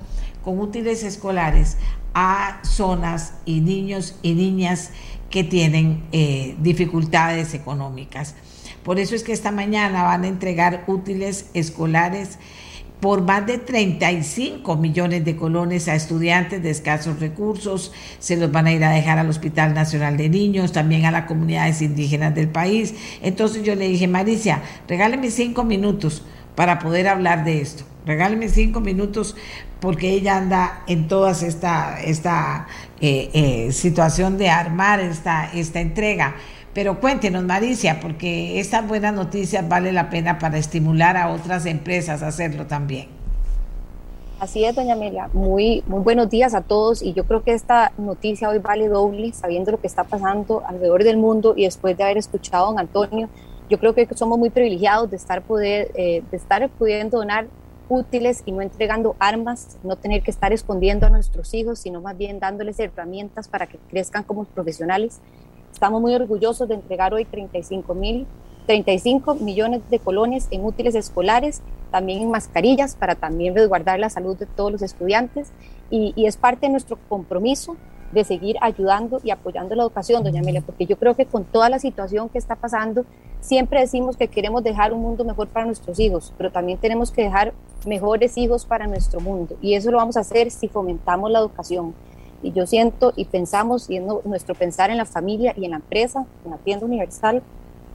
con 0.43 0.59
útiles 0.59 1.03
escolares 1.03 1.77
a 2.13 2.59
zonas 2.63 3.33
y 3.45 3.61
niños 3.61 4.15
y 4.21 4.33
niñas 4.33 4.91
que 5.29 5.43
tienen 5.43 6.03
eh, 6.11 6.55
dificultades 6.59 7.53
económicas. 7.53 8.35
Por 8.83 8.99
eso 8.99 9.15
es 9.15 9.23
que 9.23 9.31
esta 9.31 9.51
mañana 9.51 10.03
van 10.03 10.25
a 10.25 10.27
entregar 10.27 10.83
útiles 10.87 11.49
escolares 11.53 12.37
por 13.03 13.21
más 13.21 13.45
de 13.45 13.57
35 13.57 14.77
millones 14.77 15.25
de 15.25 15.35
colones 15.35 15.89
a 15.89 15.95
estudiantes 15.95 16.63
de 16.63 16.69
escasos 16.69 17.19
recursos. 17.19 17.91
Se 18.19 18.37
los 18.37 18.49
van 18.49 18.67
a 18.67 18.71
ir 18.71 18.81
a 18.81 18.91
dejar 18.91 19.19
al 19.19 19.29
Hospital 19.29 19.73
Nacional 19.73 20.15
de 20.15 20.29
Niños, 20.29 20.71
también 20.71 21.03
a 21.03 21.11
las 21.11 21.25
comunidades 21.25 21.81
indígenas 21.81 22.33
del 22.33 22.47
país. 22.47 22.95
Entonces 23.21 23.63
yo 23.63 23.75
le 23.75 23.89
dije, 23.89 24.07
Maricia, 24.07 24.61
regáleme 24.87 25.31
cinco 25.31 25.65
minutos 25.65 26.23
para 26.55 26.79
poder 26.79 27.09
hablar 27.09 27.43
de 27.43 27.59
esto. 27.59 27.83
Regáleme 28.05 28.47
cinco 28.47 28.79
minutos 28.79 29.35
porque 29.81 30.11
ella 30.11 30.37
anda 30.37 30.83
en 30.87 31.09
toda 31.09 31.31
esta, 31.31 32.01
esta 32.01 32.67
eh, 33.01 33.29
eh, 33.33 33.71
situación 33.73 34.37
de 34.37 34.49
armar 34.49 35.01
esta, 35.01 35.51
esta 35.51 35.81
entrega. 35.81 36.35
Pero 36.73 36.99
cuéntenos, 36.99 37.43
Maricia, 37.43 37.99
porque 37.99 38.59
estas 38.59 38.87
buenas 38.87 39.13
noticias 39.13 39.67
vale 39.67 39.91
la 39.91 40.09
pena 40.09 40.39
para 40.39 40.57
estimular 40.57 41.17
a 41.17 41.29
otras 41.29 41.65
empresas 41.67 42.23
a 42.23 42.27
hacerlo 42.27 42.65
también. 42.65 43.07
Así 44.39 44.65
es, 44.65 44.75
doña 44.75 44.93
Amelia. 44.93 45.29
Muy, 45.33 45.83
buenos 45.85 46.29
días 46.29 46.55
a 46.55 46.61
todos 46.61 47.01
y 47.01 47.13
yo 47.13 47.25
creo 47.25 47.43
que 47.43 47.53
esta 47.53 47.93
noticia 47.97 48.49
hoy 48.49 48.57
vale 48.57 48.89
doble, 48.89 49.31
sabiendo 49.33 49.71
lo 49.71 49.79
que 49.79 49.87
está 49.87 50.03
pasando 50.03 50.63
alrededor 50.65 51.03
del 51.03 51.17
mundo 51.17 51.53
y 51.55 51.63
después 51.63 51.95
de 51.95 52.03
haber 52.03 52.17
escuchado 52.17 52.65
a 52.65 52.67
don 52.71 52.79
Antonio, 52.79 53.29
yo 53.69 53.79
creo 53.79 53.93
que 53.93 54.07
somos 54.15 54.37
muy 54.39 54.49
privilegiados 54.49 55.09
de 55.11 55.15
estar, 55.15 55.43
eh, 55.61 56.23
de 56.29 56.37
estar 56.37 56.67
pudiendo 56.71 57.19
donar 57.19 57.47
útiles 57.87 58.41
y 58.45 58.51
no 58.51 58.61
entregando 58.61 59.15
armas, 59.19 59.77
no 59.83 59.95
tener 59.95 60.23
que 60.23 60.31
estar 60.31 60.51
escondiendo 60.51 61.05
a 61.05 61.09
nuestros 61.09 61.53
hijos, 61.53 61.79
sino 61.79 62.01
más 62.01 62.17
bien 62.17 62.39
dándoles 62.39 62.79
herramientas 62.79 63.47
para 63.47 63.67
que 63.67 63.77
crezcan 63.89 64.23
como 64.23 64.45
profesionales 64.45 65.21
Estamos 65.73 66.01
muy 66.01 66.15
orgullosos 66.15 66.67
de 66.69 66.75
entregar 66.75 67.13
hoy 67.13 67.25
35 67.25 67.93
mil 67.93 68.27
35 68.65 69.35
millones 69.35 69.81
de 69.89 69.99
colones 69.99 70.47
en 70.51 70.65
útiles 70.65 70.95
escolares, 70.95 71.61
también 71.91 72.21
en 72.21 72.31
mascarillas 72.31 72.95
para 72.95 73.15
también 73.15 73.55
resguardar 73.55 73.99
la 73.99 74.09
salud 74.09 74.37
de 74.37 74.45
todos 74.45 74.71
los 74.71 74.81
estudiantes. 74.81 75.51
Y, 75.89 76.13
es 76.25 76.37
parte 76.37 76.65
de 76.65 76.71
nuestro 76.71 76.97
compromiso 77.09 77.75
de 78.11 78.23
seguir 78.23 78.55
ayudando 78.61 79.19
y 79.23 79.31
apoyando 79.31 79.75
la 79.75 79.83
educación, 79.83 80.23
doña 80.23 80.41
Amelia, 80.41 80.61
porque 80.61 80.85
yo 80.85 80.97
creo 80.97 81.15
que 81.15 81.25
con 81.25 81.43
toda 81.43 81.69
la 81.69 81.79
situación 81.79 82.29
que 82.29 82.37
está 82.37 82.55
pasando, 82.55 83.05
siempre 83.41 83.79
decimos 83.79 84.15
que 84.15 84.27
queremos 84.27 84.63
dejar 84.63 84.93
un 84.93 85.01
mundo 85.01 85.25
mejor 85.25 85.47
para 85.47 85.65
nuestros 85.65 85.99
hijos, 85.99 86.31
pero 86.37 86.51
también 86.51 86.77
tenemos 86.77 87.11
que 87.11 87.23
dejar 87.23 87.53
mejores 87.85 88.37
hijos 88.37 88.65
para 88.65 88.87
nuestro 88.87 89.19
mundo. 89.19 89.57
Y 89.61 89.73
eso 89.73 89.91
lo 89.91 89.97
vamos 89.97 90.15
a 90.15 90.21
hacer 90.21 90.51
si 90.51 90.67
fomentamos 90.67 91.29
la 91.31 91.39
educación 91.39 91.93
y 92.43 92.51
yo 92.51 92.67
siento 92.67 93.13
y 93.15 93.25
pensamos, 93.25 93.89
y 93.89 93.99
nuestro 93.99 94.53
pensar 94.53 94.91
en 94.91 94.97
la 94.97 95.05
familia 95.05 95.53
y 95.57 95.65
en 95.65 95.71
la 95.71 95.77
empresa, 95.77 96.25
en 96.45 96.51
la 96.51 96.57
tienda 96.57 96.85
universal, 96.85 97.41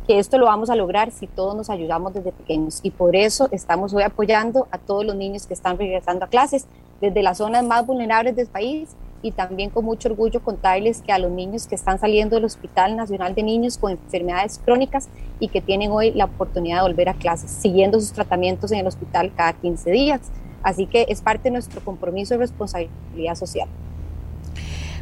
que 0.07 0.19
esto 0.19 0.39
lo 0.39 0.47
vamos 0.47 0.71
a 0.71 0.75
lograr 0.75 1.11
si 1.11 1.27
todos 1.27 1.55
nos 1.55 1.69
ayudamos 1.69 2.15
desde 2.15 2.33
pequeños. 2.33 2.81
Y 2.83 2.91
por 2.91 3.15
eso 3.15 3.49
estamos 3.53 3.93
hoy 3.93 4.03
apoyando 4.03 4.67
a 4.71 4.79
todos 4.79 5.05
los 5.05 5.15
niños 5.15 5.47
que 5.47 5.53
están 5.53 5.77
regresando 5.77 6.25
a 6.25 6.29
clases, 6.29 6.67
desde 7.01 7.23
las 7.23 7.39
zonas 7.39 7.65
más 7.65 7.87
vulnerables 7.87 8.35
del 8.35 8.47
país 8.47 8.89
y 9.21 9.33
también 9.33 9.71
con 9.71 9.85
mucho 9.85 10.09
orgullo 10.09 10.41
contarles 10.41 11.03
que 11.03 11.13
a 11.13 11.19
los 11.19 11.31
niños 11.31 11.67
que 11.67 11.75
están 11.75 11.99
saliendo 11.99 12.37
del 12.37 12.47
Hospital 12.47 12.97
Nacional 12.97 13.35
de 13.35 13.43
Niños 13.43 13.77
con 13.77 13.93
enfermedades 13.93 14.61
crónicas 14.65 15.09
y 15.41 15.49
que 15.49 15.61
tienen 15.61 15.91
hoy 15.91 16.13
la 16.13 16.25
oportunidad 16.25 16.77
de 16.77 16.89
volver 16.89 17.09
a 17.11 17.15
clases, 17.15 17.51
siguiendo 17.51 18.01
sus 18.01 18.13
tratamientos 18.13 18.73
en 18.73 18.79
el 18.79 18.87
hospital 18.87 19.33
cada 19.37 19.53
15 19.53 19.91
días. 19.91 20.21
Así 20.63 20.87
que 20.87 21.07
es 21.09 21.21
parte 21.21 21.45
de 21.45 21.51
nuestro 21.51 21.81
compromiso 21.85 22.35
de 22.35 22.39
responsabilidad 22.39 23.35
social. 23.35 23.69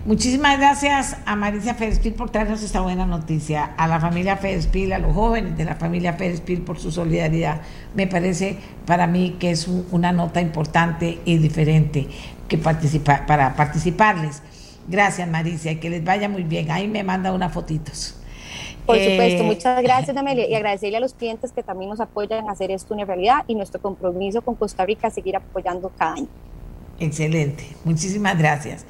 Muchísimas 0.06 0.56
gracias 0.56 1.16
a 1.26 1.34
Marisa 1.34 1.74
Ferespil 1.74 2.12
por 2.12 2.30
traernos 2.30 2.62
esta 2.62 2.80
buena 2.80 3.06
noticia, 3.06 3.74
a 3.76 3.88
la 3.88 3.98
familia 3.98 4.36
Ferespil, 4.36 4.92
a 4.92 5.00
los 5.00 5.12
jóvenes 5.12 5.56
de 5.56 5.64
la 5.64 5.74
familia 5.74 6.12
Ferespil 6.12 6.62
por 6.62 6.78
su 6.78 6.92
solidaridad. 6.92 7.62
Me 7.92 8.06
parece 8.06 8.56
para 8.86 9.08
mí 9.08 9.34
que 9.40 9.50
es 9.50 9.66
una 9.66 10.12
nota 10.12 10.40
importante 10.40 11.18
y 11.24 11.38
diferente 11.38 12.06
que 12.46 12.56
participa, 12.56 13.26
para 13.26 13.56
participarles. 13.56 14.44
Gracias 14.86 15.28
Marisa 15.28 15.72
y 15.72 15.80
que 15.80 15.90
les 15.90 16.04
vaya 16.04 16.28
muy 16.28 16.44
bien. 16.44 16.70
Ahí 16.70 16.86
me 16.86 17.02
manda 17.02 17.32
unas 17.32 17.52
fotitos. 17.52 18.16
Por 18.86 18.98
supuesto, 18.98 19.42
eh, 19.42 19.42
muchas 19.42 19.82
gracias 19.82 20.16
Amelia 20.16 20.48
y 20.48 20.54
agradecerle 20.54 20.98
a 20.98 21.00
los 21.00 21.14
clientes 21.14 21.50
que 21.50 21.64
también 21.64 21.90
nos 21.90 21.98
apoyan 21.98 22.48
a 22.48 22.52
hacer 22.52 22.70
esto 22.70 22.94
una 22.94 23.04
realidad 23.04 23.42
y 23.48 23.56
nuestro 23.56 23.82
compromiso 23.82 24.40
con 24.40 24.54
Costa 24.54 24.86
Rica 24.86 25.10
seguir 25.10 25.34
apoyando 25.34 25.90
cada 25.98 26.12
año. 26.12 26.28
Excelente, 27.00 27.64
muchísimas 27.84 28.38
gracias. 28.38 28.86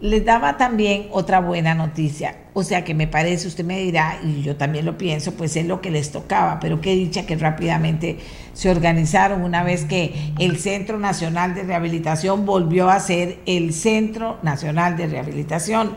Les 0.00 0.24
daba 0.24 0.56
también 0.56 1.08
otra 1.10 1.40
buena 1.40 1.74
noticia, 1.74 2.36
o 2.54 2.62
sea 2.62 2.84
que 2.84 2.94
me 2.94 3.08
parece, 3.08 3.48
usted 3.48 3.64
me 3.64 3.80
dirá, 3.80 4.20
y 4.22 4.42
yo 4.42 4.54
también 4.54 4.84
lo 4.84 4.96
pienso, 4.96 5.32
pues 5.32 5.56
es 5.56 5.66
lo 5.66 5.80
que 5.80 5.90
les 5.90 6.12
tocaba, 6.12 6.60
pero 6.60 6.80
qué 6.80 6.94
dicha 6.94 7.26
que 7.26 7.34
rápidamente 7.34 8.18
se 8.52 8.70
organizaron 8.70 9.42
una 9.42 9.64
vez 9.64 9.86
que 9.86 10.14
el 10.38 10.56
Centro 10.58 11.00
Nacional 11.00 11.56
de 11.56 11.64
Rehabilitación 11.64 12.46
volvió 12.46 12.90
a 12.90 13.00
ser 13.00 13.40
el 13.46 13.72
Centro 13.72 14.38
Nacional 14.42 14.96
de 14.96 15.08
Rehabilitación, 15.08 15.96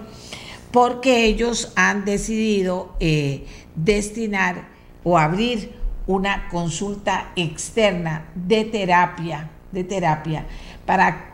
porque 0.71 1.25
ellos 1.25 1.71
han 1.75 2.03
decidido 2.03 2.95
eh, 2.99 3.45
destinar 3.75 4.69
o 5.03 5.19
abrir 5.19 5.73
una 6.07 6.49
consulta 6.49 7.33
externa 7.35 8.25
de 8.33 8.65
terapia, 8.65 9.51
de 9.71 9.83
terapia, 9.83 10.47
para 10.87 11.30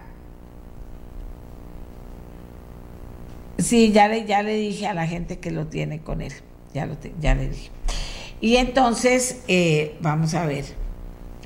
Sí, 3.58 3.92
ya 3.92 4.08
le, 4.08 4.26
ya 4.26 4.44
le 4.44 4.56
dije 4.56 4.88
a 4.88 4.94
la 4.94 5.08
gente 5.08 5.40
que 5.40 5.52
lo 5.52 5.68
tiene 5.68 6.00
con 6.00 6.22
él. 6.22 6.34
Ya, 6.74 6.86
lo 6.86 6.96
ya 7.20 7.36
le 7.36 7.50
dije. 7.50 7.70
Y 8.40 8.58
entonces, 8.58 9.42
eh, 9.48 9.98
vamos 10.02 10.34
a 10.34 10.46
ver. 10.46 10.66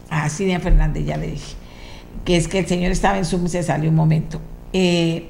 A 0.10 0.28
Silvia 0.30 0.60
Fernández 0.60 1.06
ya 1.06 1.18
le 1.18 1.28
dije. 1.28 1.56
Que 2.26 2.36
es 2.36 2.48
que 2.48 2.60
el 2.60 2.68
señor 2.68 2.92
estaba 2.92 3.18
en 3.18 3.26
Zoom 3.26 3.46
y 3.46 3.50
se 3.50 3.64
salió 3.64 3.90
un 3.90 3.96
momento. 3.96 4.42
Eh, 4.74 5.30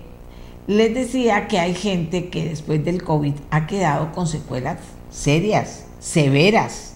les 0.68 0.94
decía 0.94 1.48
que 1.48 1.60
hay 1.60 1.76
gente 1.76 2.30
que 2.30 2.46
después 2.46 2.84
del 2.84 3.04
COVID 3.04 3.34
ha 3.50 3.68
quedado 3.68 4.12
con 4.12 4.28
secuelas 4.28 4.78
serias, 5.10 5.86
severas, 6.00 6.96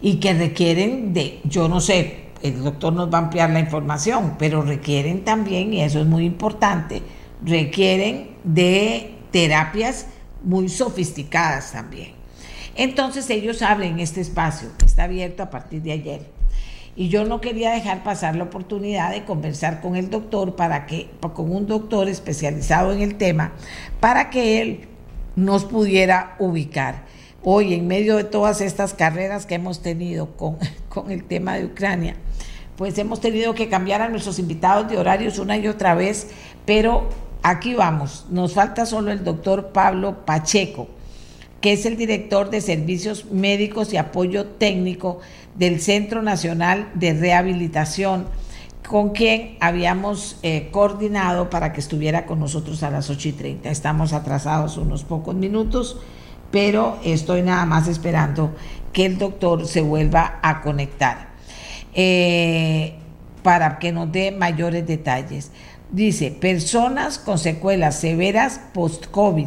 y 0.00 0.20
que 0.20 0.32
requieren 0.32 1.12
de, 1.12 1.40
yo 1.44 1.68
no 1.68 1.80
sé, 1.80 2.28
el 2.42 2.62
doctor 2.62 2.92
nos 2.92 3.12
va 3.12 3.18
a 3.18 3.22
ampliar 3.22 3.50
la 3.50 3.60
información, 3.60 4.36
pero 4.38 4.62
requieren 4.62 5.24
también, 5.24 5.72
y 5.74 5.82
eso 5.82 6.00
es 6.00 6.06
muy 6.06 6.24
importante, 6.24 7.02
requieren 7.44 8.30
de 8.44 9.14
terapias 9.30 10.06
muy 10.42 10.68
sofisticadas 10.68 11.72
también. 11.72 12.12
Entonces 12.74 13.28
ellos 13.30 13.62
abren 13.62 13.98
este 13.98 14.20
espacio 14.20 14.68
que 14.78 14.86
está 14.86 15.04
abierto 15.04 15.42
a 15.42 15.50
partir 15.50 15.82
de 15.82 15.92
ayer. 15.92 16.38
Y 16.94 17.08
yo 17.08 17.24
no 17.24 17.40
quería 17.40 17.70
dejar 17.70 18.02
pasar 18.02 18.34
la 18.34 18.44
oportunidad 18.44 19.12
de 19.12 19.24
conversar 19.24 19.80
con 19.80 19.94
el 19.94 20.10
doctor 20.10 20.56
para 20.56 20.86
que, 20.86 21.08
con 21.34 21.52
un 21.52 21.66
doctor 21.66 22.08
especializado 22.08 22.92
en 22.92 23.02
el 23.02 23.16
tema, 23.16 23.52
para 24.00 24.30
que 24.30 24.60
él 24.60 24.88
nos 25.36 25.64
pudiera 25.64 26.34
ubicar. 26.40 27.04
Hoy, 27.44 27.74
en 27.74 27.86
medio 27.86 28.16
de 28.16 28.24
todas 28.24 28.60
estas 28.60 28.94
carreras 28.94 29.46
que 29.46 29.54
hemos 29.54 29.80
tenido 29.80 30.36
con, 30.36 30.58
con 30.88 31.12
el 31.12 31.24
tema 31.24 31.54
de 31.54 31.66
Ucrania, 31.66 32.16
pues 32.76 32.98
hemos 32.98 33.20
tenido 33.20 33.54
que 33.54 33.68
cambiar 33.68 34.02
a 34.02 34.08
nuestros 34.08 34.38
invitados 34.38 34.88
de 34.88 34.98
horarios 34.98 35.38
una 35.38 35.56
y 35.56 35.66
otra 35.66 35.94
vez, 35.94 36.28
pero 36.64 37.08
aquí 37.42 37.74
vamos, 37.74 38.26
nos 38.30 38.54
falta 38.54 38.86
solo 38.86 39.10
el 39.10 39.24
doctor 39.24 39.68
Pablo 39.68 40.24
Pacheco, 40.24 40.88
que 41.60 41.72
es 41.72 41.86
el 41.86 41.96
director 41.96 42.50
de 42.50 42.60
Servicios 42.60 43.26
Médicos 43.30 43.92
y 43.92 43.96
Apoyo 43.96 44.46
Técnico 44.46 45.20
del 45.56 45.80
Centro 45.80 46.22
Nacional 46.22 46.88
de 46.94 47.14
Rehabilitación, 47.14 48.26
con 48.88 49.10
quien 49.10 49.56
habíamos 49.60 50.38
eh, 50.42 50.68
coordinado 50.70 51.50
para 51.50 51.72
que 51.72 51.80
estuviera 51.80 52.26
con 52.26 52.40
nosotros 52.40 52.82
a 52.82 52.90
las 52.90 53.10
8 53.10 53.28
y 53.28 53.32
30. 53.32 53.70
Estamos 53.70 54.12
atrasados 54.12 54.78
unos 54.78 55.04
pocos 55.04 55.34
minutos, 55.34 55.98
pero 56.50 56.98
estoy 57.04 57.42
nada 57.42 57.66
más 57.66 57.88
esperando 57.88 58.54
que 58.92 59.04
el 59.04 59.18
doctor 59.18 59.66
se 59.66 59.82
vuelva 59.82 60.38
a 60.42 60.62
conectar 60.62 61.28
eh, 61.94 62.94
para 63.42 63.78
que 63.78 63.92
nos 63.92 64.10
dé 64.10 64.30
mayores 64.30 64.86
detalles. 64.86 65.50
Dice, 65.90 66.30
personas 66.30 67.18
con 67.18 67.38
secuelas 67.38 67.98
severas 67.98 68.60
post-COVID, 68.74 69.46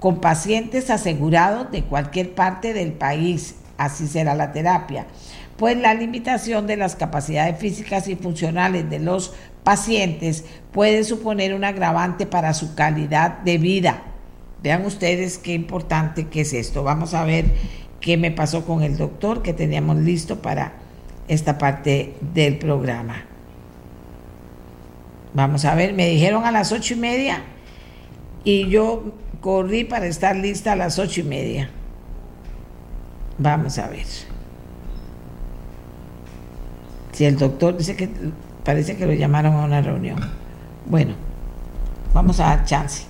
con 0.00 0.20
pacientes 0.20 0.90
asegurados 0.90 1.70
de 1.70 1.84
cualquier 1.84 2.34
parte 2.34 2.72
del 2.72 2.92
país, 2.92 3.54
así 3.78 4.08
será 4.08 4.34
la 4.34 4.52
terapia. 4.52 5.06
pues 5.56 5.74
la 5.78 5.94
limitación 5.94 6.66
de 6.66 6.76
las 6.76 6.96
capacidades 6.96 7.58
físicas 7.58 8.08
y 8.08 8.16
funcionales 8.16 8.90
de 8.90 8.98
los 8.98 9.32
pacientes 9.64 10.44
puede 10.70 11.02
suponer 11.02 11.54
un 11.54 11.64
agravante 11.64 12.26
para 12.26 12.52
su 12.52 12.74
calidad 12.74 13.38
de 13.38 13.56
vida. 13.56 14.02
Vean 14.62 14.84
ustedes 14.84 15.38
qué 15.38 15.54
importante 15.54 16.26
que 16.26 16.42
es 16.42 16.52
esto. 16.52 16.82
Vamos 16.82 17.14
a 17.14 17.24
ver 17.24 17.46
qué 18.00 18.18
me 18.18 18.30
pasó 18.30 18.66
con 18.66 18.82
el 18.82 18.98
doctor 18.98 19.42
que 19.42 19.54
teníamos 19.54 19.96
listo 19.96 20.42
para 20.42 20.74
esta 21.26 21.56
parte 21.56 22.14
del 22.34 22.58
programa. 22.58 23.24
Vamos 25.36 25.66
a 25.66 25.74
ver, 25.74 25.92
me 25.92 26.08
dijeron 26.08 26.46
a 26.46 26.50
las 26.50 26.72
ocho 26.72 26.94
y 26.94 26.96
media 26.96 27.42
y 28.42 28.70
yo 28.70 29.12
corrí 29.42 29.84
para 29.84 30.06
estar 30.06 30.34
lista 30.34 30.72
a 30.72 30.76
las 30.76 30.98
ocho 30.98 31.20
y 31.20 31.24
media. 31.24 31.68
Vamos 33.36 33.76
a 33.76 33.86
ver. 33.88 34.06
Si 37.12 37.26
el 37.26 37.36
doctor 37.36 37.76
dice 37.76 37.96
que 37.96 38.08
parece 38.64 38.96
que 38.96 39.04
lo 39.04 39.12
llamaron 39.12 39.52
a 39.52 39.64
una 39.66 39.82
reunión. 39.82 40.18
Bueno, 40.86 41.12
vamos 42.14 42.40
a 42.40 42.44
dar 42.44 42.64
chance, 42.64 43.04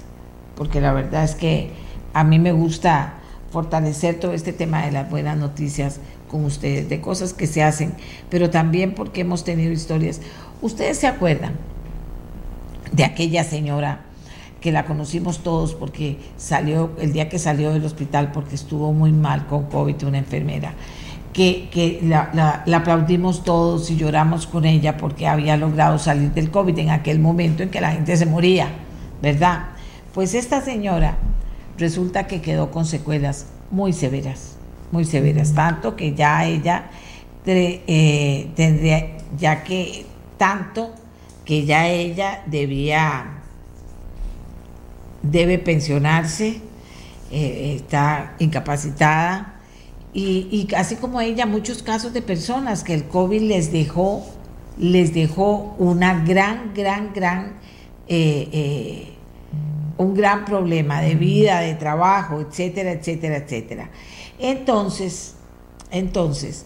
porque 0.57 0.81
la 0.81 0.93
verdad 0.93 1.23
es 1.23 1.37
que 1.37 1.71
a 2.13 2.25
mí 2.25 2.41
me 2.41 2.51
gusta 2.51 3.21
fortalecer 3.53 4.19
todo 4.19 4.33
este 4.33 4.53
tema 4.53 4.85
de 4.85 4.91
las 4.91 5.09
buenas 5.09 5.37
noticias 5.37 6.01
con 6.29 6.45
ustedes, 6.45 6.89
de 6.89 7.01
cosas 7.01 7.35
que 7.35 7.47
se 7.47 7.63
hacen, 7.63 7.95
pero 8.31 8.51
también 8.51 8.97
porque 8.97 9.21
hemos 9.21 9.45
tenido 9.45 9.71
historias. 9.71 10.21
Ustedes 10.61 10.99
se 10.99 11.07
acuerdan 11.07 11.53
de 12.93 13.05
aquella 13.05 13.45
señora 13.45 14.01
que 14.61 14.73
la 14.73 14.85
conocimos 14.85 15.41
todos 15.41 15.75
porque 15.75 16.19
salió, 16.37 16.91
el 16.99 17.13
día 17.13 17.29
que 17.29 17.39
salió 17.39 17.73
del 17.73 17.85
hospital 17.85 18.33
porque 18.33 18.55
estuvo 18.55 18.93
muy 18.93 19.13
mal 19.13 19.47
con 19.47 19.65
COVID, 19.67 20.07
una 20.07 20.19
enfermera, 20.19 20.75
que, 21.33 21.69
que 21.71 22.01
la, 22.03 22.31
la, 22.67 22.77
aplaudimos 22.79 23.45
todos 23.45 23.91
y 23.91 23.97
lloramos 23.97 24.47
con 24.47 24.65
ella 24.65 24.97
porque 24.97 25.27
había 25.29 25.57
logrado 25.57 25.99
salir 25.99 26.33
del 26.33 26.51
COVID 26.51 26.79
en 26.79 26.91
aquel 26.91 27.19
momento 27.19 27.63
en 27.63 27.69
que 27.69 27.81
la 27.81 27.93
gente 27.93 28.17
se 28.17 28.25
moría, 28.25 28.69
¿verdad? 29.21 29.67
Pues 30.15 30.35
esta 30.35 30.63
señora 30.63 31.19
resulta 31.77 32.27
que 32.27 32.41
quedó 32.41 32.71
con 32.71 32.87
secuelas 32.87 33.47
muy 33.71 33.93
severas, 33.93 34.57
muy 34.93 35.05
severas, 35.05 35.53
tanto 35.53 35.95
que 35.95 36.15
ya 36.15 36.47
ella 36.47 36.91
eh, 37.45 38.51
tendría, 38.57 39.19
ya 39.39 39.63
que 39.63 40.07
tanto 40.39 40.93
que 41.47 41.65
ya 41.65 41.89
ella 41.89 42.43
debía 42.47 43.37
debe 45.23 45.59
pensionarse, 45.59 46.61
eh, 47.31 47.75
está 47.77 48.35
incapacitada. 48.39 49.55
Y, 50.13 50.69
así 50.75 50.97
como 50.97 51.21
ella, 51.21 51.45
muchos 51.45 51.83
casos 51.83 52.15
de 52.15 52.23
personas 52.23 52.83
que 52.83 52.95
el 52.95 53.05
COVID 53.05 53.43
les 53.43 53.71
dejó, 53.71 54.25
les 54.79 55.13
dejó 55.13 55.75
una 55.79 56.25
gran, 56.25 56.73
gran, 56.75 57.13
gran, 57.13 57.59
eh, 58.09 58.49
eh, 58.51 59.13
un 59.99 60.15
gran 60.15 60.47
problema 60.47 61.03
de 61.03 61.17
vida, 61.17 61.61
de 61.61 61.75
trabajo, 61.75 62.41
etcétera, 62.41 62.93
etcétera, 62.93 63.37
etcétera. 63.37 63.91
Entonces, 64.39 65.35
entonces, 65.91 66.65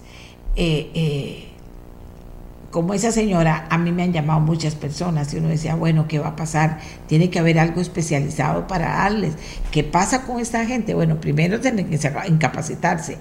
como 2.71 2.95
esa 2.95 3.11
señora, 3.11 3.67
a 3.69 3.79
mí 3.79 3.91
me 3.91 4.05
han 4.05 4.13
llamado 4.13 4.39
muchas 4.39 4.77
personas 4.77 5.35
y 5.35 5.39
uno 5.39 5.49
decía, 5.49 5.75
bueno, 5.75 6.07
¿qué 6.07 6.21
va 6.21 6.29
a 6.29 6.37
pasar? 6.37 6.79
Tiene 7.09 7.29
que 7.29 7.41
haber 7.41 7.59
algo 7.59 7.81
especializado 7.81 8.69
para 8.69 8.91
darles. 8.91 9.35
¿Qué 9.73 9.83
pasa 9.83 10.23
con 10.23 10.39
esta 10.39 10.65
gente? 10.65 10.95
Bueno, 10.95 11.21
primero 11.21 11.59
tienen 11.61 11.91
que 11.91 11.99
incapacitarse. 12.29 13.19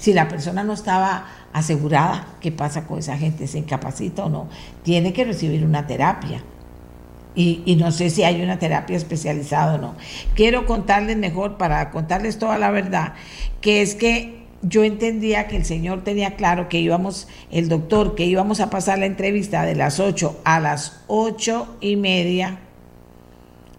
Si 0.00 0.12
la 0.12 0.28
persona 0.28 0.62
no 0.62 0.72
estaba 0.72 1.26
asegurada, 1.52 2.28
¿qué 2.40 2.52
pasa 2.52 2.86
con 2.86 3.00
esa 3.00 3.18
gente? 3.18 3.48
¿Se 3.48 3.58
incapacita 3.58 4.26
o 4.26 4.28
no? 4.28 4.46
Tiene 4.84 5.12
que 5.12 5.24
recibir 5.24 5.64
una 5.64 5.84
terapia. 5.88 6.44
Y, 7.34 7.62
y, 7.64 7.76
no 7.76 7.90
sé 7.92 8.10
si 8.10 8.24
hay 8.24 8.42
una 8.42 8.58
terapia 8.58 8.96
especializada 8.96 9.76
o 9.76 9.78
no. 9.78 9.94
Quiero 10.34 10.66
contarles 10.66 11.16
mejor, 11.16 11.56
para 11.56 11.90
contarles 11.90 12.38
toda 12.38 12.58
la 12.58 12.70
verdad, 12.70 13.14
que 13.62 13.80
es 13.80 13.94
que 13.94 14.41
yo 14.62 14.84
entendía 14.84 15.48
que 15.48 15.56
el 15.56 15.64
señor 15.64 16.04
tenía 16.04 16.36
claro 16.36 16.68
que 16.68 16.78
íbamos, 16.78 17.28
el 17.50 17.68
doctor, 17.68 18.14
que 18.14 18.26
íbamos 18.26 18.60
a 18.60 18.70
pasar 18.70 18.98
la 18.98 19.06
entrevista 19.06 19.64
de 19.64 19.74
las 19.74 19.98
8 19.98 20.40
a 20.44 20.60
las 20.60 21.02
ocho 21.08 21.76
y 21.80 21.96
media. 21.96 22.60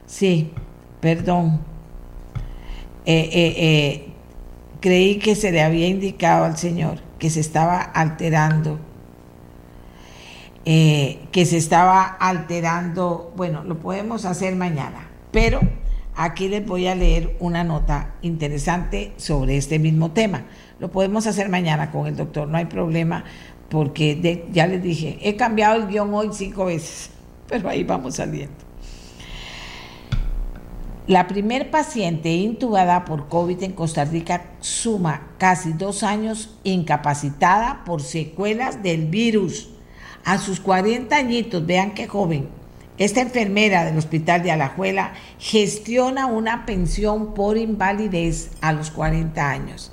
Sí, 0.05 0.51
perdón. 0.99 1.61
Eh, 3.05 3.29
eh, 3.33 3.55
eh, 3.57 4.13
creí 4.79 5.19
que 5.19 5.35
se 5.35 5.51
le 5.51 5.61
había 5.61 5.87
indicado 5.87 6.45
al 6.45 6.57
señor 6.57 6.99
que 7.17 7.29
se 7.29 7.39
estaba 7.39 7.81
alterando. 7.81 8.79
que 10.65 11.45
se 11.45 11.57
estaba 11.57 12.03
alterando, 12.03 13.33
bueno, 13.35 13.65
lo 13.65 13.79
podemos 13.79 14.23
hacer 14.23 14.55
mañana, 14.55 15.09
pero 15.31 15.59
aquí 16.15 16.47
les 16.47 16.65
voy 16.65 16.87
a 16.87 16.95
leer 16.95 17.35
una 17.41 17.65
nota 17.65 18.15
interesante 18.21 19.11
sobre 19.17 19.57
este 19.57 19.77
mismo 19.77 20.11
tema. 20.11 20.45
Lo 20.83 20.91
podemos 20.91 21.25
hacer 21.27 21.47
mañana 21.47 21.91
con 21.91 22.07
el 22.07 22.17
doctor, 22.17 22.45
no 22.45 22.57
hay 22.57 22.65
problema, 22.65 23.23
porque 23.69 24.43
ya 24.51 24.67
les 24.67 24.83
dije, 24.83 25.17
he 25.21 25.37
cambiado 25.37 25.77
el 25.77 25.87
guion 25.87 26.13
hoy 26.13 26.31
cinco 26.33 26.65
veces, 26.65 27.09
pero 27.47 27.69
ahí 27.69 27.85
vamos 27.85 28.15
saliendo. 28.15 28.53
La 31.07 31.25
primer 31.29 31.71
paciente 31.71 32.33
intubada 32.33 33.05
por 33.05 33.29
COVID 33.29 33.63
en 33.63 33.71
Costa 33.71 34.03
Rica 34.03 34.47
suma 34.59 35.29
casi 35.37 35.71
dos 35.71 36.03
años 36.03 36.59
incapacitada 36.65 37.85
por 37.85 38.01
secuelas 38.01 38.83
del 38.83 39.05
virus. 39.05 39.69
A 40.25 40.37
sus 40.37 40.59
40 40.59 41.15
añitos, 41.15 41.65
vean 41.65 41.93
qué 41.93 42.09
joven, 42.09 42.49
esta 42.97 43.21
enfermera 43.21 43.85
del 43.85 43.97
Hospital 43.97 44.43
de 44.43 44.51
Alajuela 44.51 45.13
gestiona 45.39 46.25
una 46.25 46.65
pensión 46.65 47.33
por 47.33 47.55
invalidez 47.55 48.51
a 48.59 48.73
los 48.73 48.91
40 48.91 49.49
años 49.49 49.92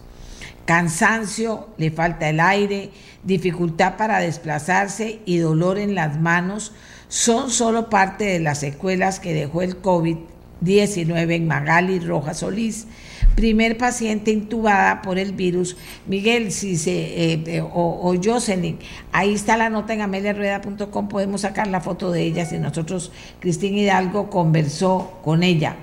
cansancio, 0.70 1.66
le 1.78 1.90
falta 1.90 2.28
el 2.28 2.38
aire, 2.38 2.90
dificultad 3.24 3.96
para 3.96 4.20
desplazarse 4.20 5.18
y 5.26 5.38
dolor 5.38 5.80
en 5.80 5.96
las 5.96 6.20
manos 6.20 6.72
son 7.08 7.50
solo 7.50 7.90
parte 7.90 8.24
de 8.24 8.38
las 8.38 8.60
secuelas 8.60 9.18
que 9.18 9.34
dejó 9.34 9.62
el 9.62 9.82
COVID-19 9.82 11.34
en 11.34 11.48
Magali 11.48 11.98
Rojas 11.98 12.38
Solís, 12.38 12.86
primer 13.34 13.78
paciente 13.78 14.30
intubada 14.30 15.02
por 15.02 15.18
el 15.18 15.32
virus. 15.32 15.76
Miguel, 16.06 16.52
si 16.52 16.76
se, 16.76 16.92
eh, 17.32 17.42
eh, 17.46 17.62
o, 17.62 18.14
Jocelyn, 18.22 18.78
ahí 19.10 19.34
está 19.34 19.56
la 19.56 19.70
nota 19.70 19.92
en 19.92 20.02
ameliarueda.com, 20.02 21.08
podemos 21.08 21.40
sacar 21.40 21.66
la 21.66 21.80
foto 21.80 22.12
de 22.12 22.22
ella 22.22 22.46
si 22.46 22.58
nosotros, 22.58 23.10
Cristín 23.40 23.76
Hidalgo 23.76 24.30
conversó 24.30 25.18
con 25.24 25.42
ella. 25.42 25.74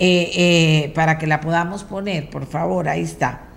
Eh, 0.00 0.90
para 0.96 1.16
que 1.16 1.28
la 1.28 1.40
podamos 1.40 1.84
poner, 1.84 2.28
por 2.28 2.46
favor, 2.46 2.88
ahí 2.88 3.02
está. 3.02 3.49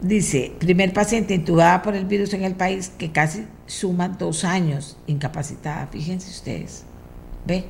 Dice, 0.00 0.52
primer 0.58 0.92
paciente 0.92 1.34
intubada 1.34 1.82
por 1.82 1.96
el 1.96 2.04
virus 2.04 2.34
en 2.34 2.44
el 2.44 2.54
país 2.54 2.92
que 2.98 3.12
casi 3.12 3.46
suma 3.66 4.08
dos 4.08 4.44
años 4.44 4.98
incapacitada. 5.06 5.86
Fíjense 5.86 6.30
ustedes. 6.30 6.84
¿Ve? 7.46 7.64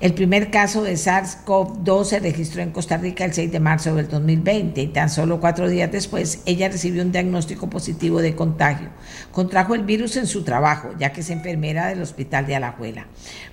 El 0.00 0.14
primer 0.14 0.50
caso 0.50 0.82
de 0.82 0.94
SARS-CoV-2 0.94 2.04
se 2.04 2.20
registró 2.20 2.62
en 2.62 2.70
Costa 2.70 2.96
Rica 2.96 3.24
el 3.24 3.32
6 3.32 3.50
de 3.50 3.60
marzo 3.60 3.94
del 3.94 4.08
2020 4.08 4.80
y 4.82 4.86
tan 4.88 5.08
solo 5.08 5.40
cuatro 5.40 5.68
días 5.68 5.90
después 5.90 6.40
ella 6.44 6.68
recibió 6.68 7.02
un 7.02 7.12
diagnóstico 7.12 7.70
positivo 7.70 8.20
de 8.20 8.34
contagio. 8.34 8.88
Contrajo 9.32 9.74
el 9.74 9.84
virus 9.84 10.16
en 10.16 10.26
su 10.26 10.44
trabajo, 10.44 10.90
ya 10.98 11.12
que 11.12 11.22
es 11.22 11.30
enfermera 11.30 11.88
del 11.88 12.02
Hospital 12.02 12.46
de 12.46 12.56
Alajuela. 12.56 13.06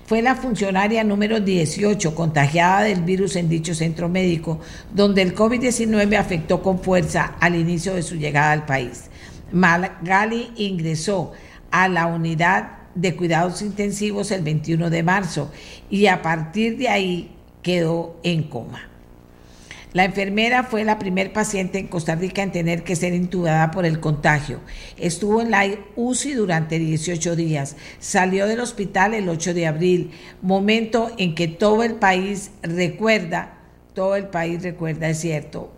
Fue 0.06 0.22
la 0.22 0.34
funcionaria 0.34 1.02
número 1.02 1.40
18 1.40 2.14
contagiada 2.14 2.82
del 2.82 3.02
virus 3.02 3.36
en 3.36 3.48
dicho 3.48 3.74
centro 3.74 4.08
médico, 4.08 4.60
donde 4.92 5.22
el 5.22 5.34
COVID-19 5.34 6.16
afectó 6.16 6.62
con 6.62 6.80
fuerza 6.80 7.36
al 7.40 7.56
inicio 7.56 7.94
de 7.94 8.02
su 8.02 8.16
llegada 8.16 8.52
al 8.52 8.66
país. 8.66 9.04
Magali 9.52 10.52
ingresó 10.56 11.32
a 11.70 11.88
la 11.88 12.06
unidad 12.06 12.83
de 12.94 13.16
cuidados 13.16 13.62
intensivos 13.62 14.30
el 14.30 14.42
21 14.42 14.90
de 14.90 15.02
marzo 15.02 15.50
y 15.90 16.06
a 16.06 16.22
partir 16.22 16.76
de 16.76 16.88
ahí 16.88 17.30
quedó 17.62 18.16
en 18.22 18.44
coma. 18.44 18.88
La 19.94 20.04
enfermera 20.04 20.64
fue 20.64 20.82
la 20.82 20.98
primer 20.98 21.32
paciente 21.32 21.78
en 21.78 21.86
Costa 21.86 22.16
Rica 22.16 22.42
en 22.42 22.50
tener 22.50 22.82
que 22.82 22.96
ser 22.96 23.14
intubada 23.14 23.70
por 23.70 23.86
el 23.86 24.00
contagio. 24.00 24.60
Estuvo 24.96 25.40
en 25.40 25.52
la 25.52 25.64
UCI 25.94 26.32
durante 26.32 26.80
18 26.80 27.36
días. 27.36 27.76
Salió 28.00 28.48
del 28.48 28.58
hospital 28.58 29.14
el 29.14 29.28
8 29.28 29.54
de 29.54 29.68
abril, 29.68 30.10
momento 30.42 31.12
en 31.16 31.36
que 31.36 31.46
todo 31.46 31.84
el 31.84 31.94
país 31.94 32.50
recuerda, 32.60 33.60
todo 33.94 34.16
el 34.16 34.26
país 34.26 34.64
recuerda, 34.64 35.08
es 35.08 35.20
cierto, 35.20 35.72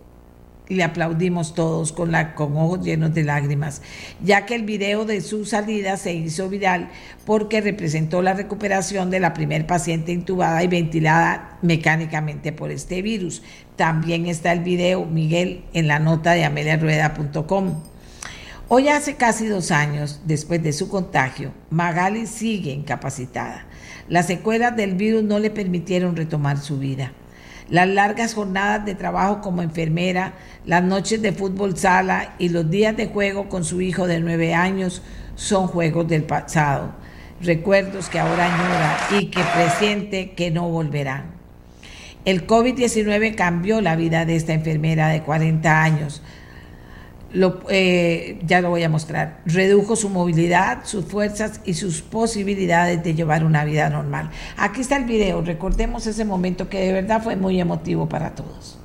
le 0.69 0.83
aplaudimos 0.83 1.53
todos 1.53 1.91
con, 1.91 2.11
la, 2.11 2.35
con 2.35 2.57
ojos 2.57 2.83
llenos 2.83 3.13
de 3.13 3.23
lágrimas, 3.23 3.81
ya 4.23 4.45
que 4.45 4.55
el 4.55 4.63
video 4.63 5.05
de 5.05 5.21
su 5.21 5.45
salida 5.45 5.97
se 5.97 6.13
hizo 6.13 6.49
viral 6.49 6.89
porque 7.25 7.61
representó 7.61 8.21
la 8.21 8.33
recuperación 8.33 9.09
de 9.09 9.19
la 9.19 9.33
primer 9.33 9.65
paciente 9.65 10.11
intubada 10.11 10.63
y 10.63 10.67
ventilada 10.67 11.57
mecánicamente 11.61 12.51
por 12.51 12.71
este 12.71 13.01
virus. 13.01 13.41
También 13.75 14.25
está 14.25 14.51
el 14.51 14.61
video, 14.61 15.05
Miguel, 15.05 15.63
en 15.73 15.87
la 15.87 15.99
nota 15.99 16.31
de 16.31 16.45
ameliarueda.com. 16.45 17.83
Hoy 18.69 18.89
hace 18.89 19.15
casi 19.15 19.47
dos 19.47 19.71
años, 19.71 20.21
después 20.25 20.61
de 20.61 20.73
su 20.73 20.89
contagio, 20.89 21.53
Magali 21.69 22.27
sigue 22.27 22.71
incapacitada. 22.71 23.65
Las 24.09 24.27
secuelas 24.27 24.75
del 24.75 24.95
virus 24.95 25.23
no 25.23 25.39
le 25.39 25.49
permitieron 25.49 26.17
retomar 26.17 26.57
su 26.57 26.77
vida. 26.77 27.13
Las 27.69 27.87
largas 27.87 28.33
jornadas 28.33 28.85
de 28.85 28.95
trabajo 28.95 29.41
como 29.41 29.61
enfermera, 29.61 30.33
las 30.65 30.83
noches 30.83 31.21
de 31.21 31.33
fútbol 31.33 31.77
sala 31.77 32.35
y 32.39 32.49
los 32.49 32.69
días 32.69 32.95
de 32.95 33.07
juego 33.07 33.49
con 33.49 33.65
su 33.65 33.81
hijo 33.81 34.07
de 34.07 34.21
nueve 34.21 34.53
años 34.53 35.01
son 35.35 35.67
juegos 35.67 36.07
del 36.07 36.23
pasado, 36.23 36.93
recuerdos 37.41 38.07
que 38.09 38.19
ahora 38.19 38.45
añora 38.45 38.97
y 39.19 39.25
que 39.25 39.41
presiente 39.53 40.31
que 40.31 40.49
no 40.49 40.69
volverán. 40.69 41.37
El 42.23 42.47
COVID-19 42.47 43.35
cambió 43.35 43.81
la 43.81 43.95
vida 43.95 44.25
de 44.25 44.35
esta 44.35 44.53
enfermera 44.53 45.09
de 45.09 45.21
40 45.21 45.83
años, 45.83 46.21
lo, 47.37 47.59
eh, 47.69 48.39
ya 48.45 48.61
lo 48.61 48.69
voy 48.69 48.83
a 48.83 48.89
mostrar, 48.89 49.41
redujo 49.45 49.95
su 49.95 50.09
movilidad, 50.09 50.79
sus 50.83 51.05
fuerzas 51.05 51.61
y 51.65 51.75
sus 51.75 52.01
posibilidades 52.01 53.03
de 53.03 53.13
llevar 53.13 53.45
una 53.45 53.63
vida 53.63 53.89
normal. 53.89 54.31
Aquí 54.57 54.81
está 54.81 54.97
el 54.97 55.05
video, 55.05 55.41
recordemos 55.41 56.07
ese 56.07 56.25
momento 56.25 56.67
que 56.67 56.79
de 56.79 56.93
verdad 56.93 57.21
fue 57.21 57.35
muy 57.35 57.59
emotivo 57.61 58.09
para 58.09 58.33
todos. 58.33 58.79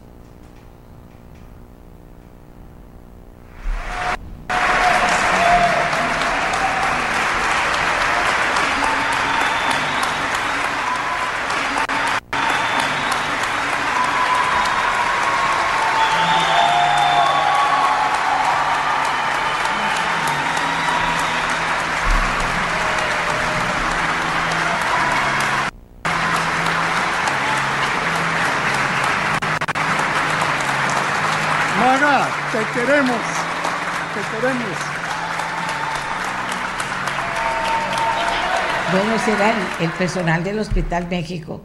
Bueno, 39.24 39.36
ese 39.36 39.43
era 39.43 39.55
el, 39.81 39.90
personal 39.93 40.44
del 40.44 40.59
Hospital 40.59 41.09
México 41.09 41.61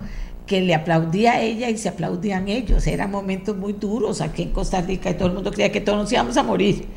que 0.46 0.62
le 0.62 0.76
aplaudía 0.76 1.34
a 1.34 1.42
ella 1.42 1.70
y 1.70 1.78
se 1.78 1.90
aplaudían 1.90 2.48
ellos. 2.48 2.88
Eran 2.88 3.12
momentos 3.12 3.56
muy 3.56 3.74
duros 3.74 4.22
aquí 4.22 4.44
en 4.44 4.52
Costa 4.52 4.82
Rica 4.82 5.10
y 5.10 5.16
todo 5.16 5.28
el 5.28 5.34
mundo 5.34 5.52
creía 5.52 5.72
que 5.72 5.82
todos 5.82 5.98
nos 5.98 6.12
íbamos 6.12 6.38
a 6.38 6.44
morir 6.44 6.88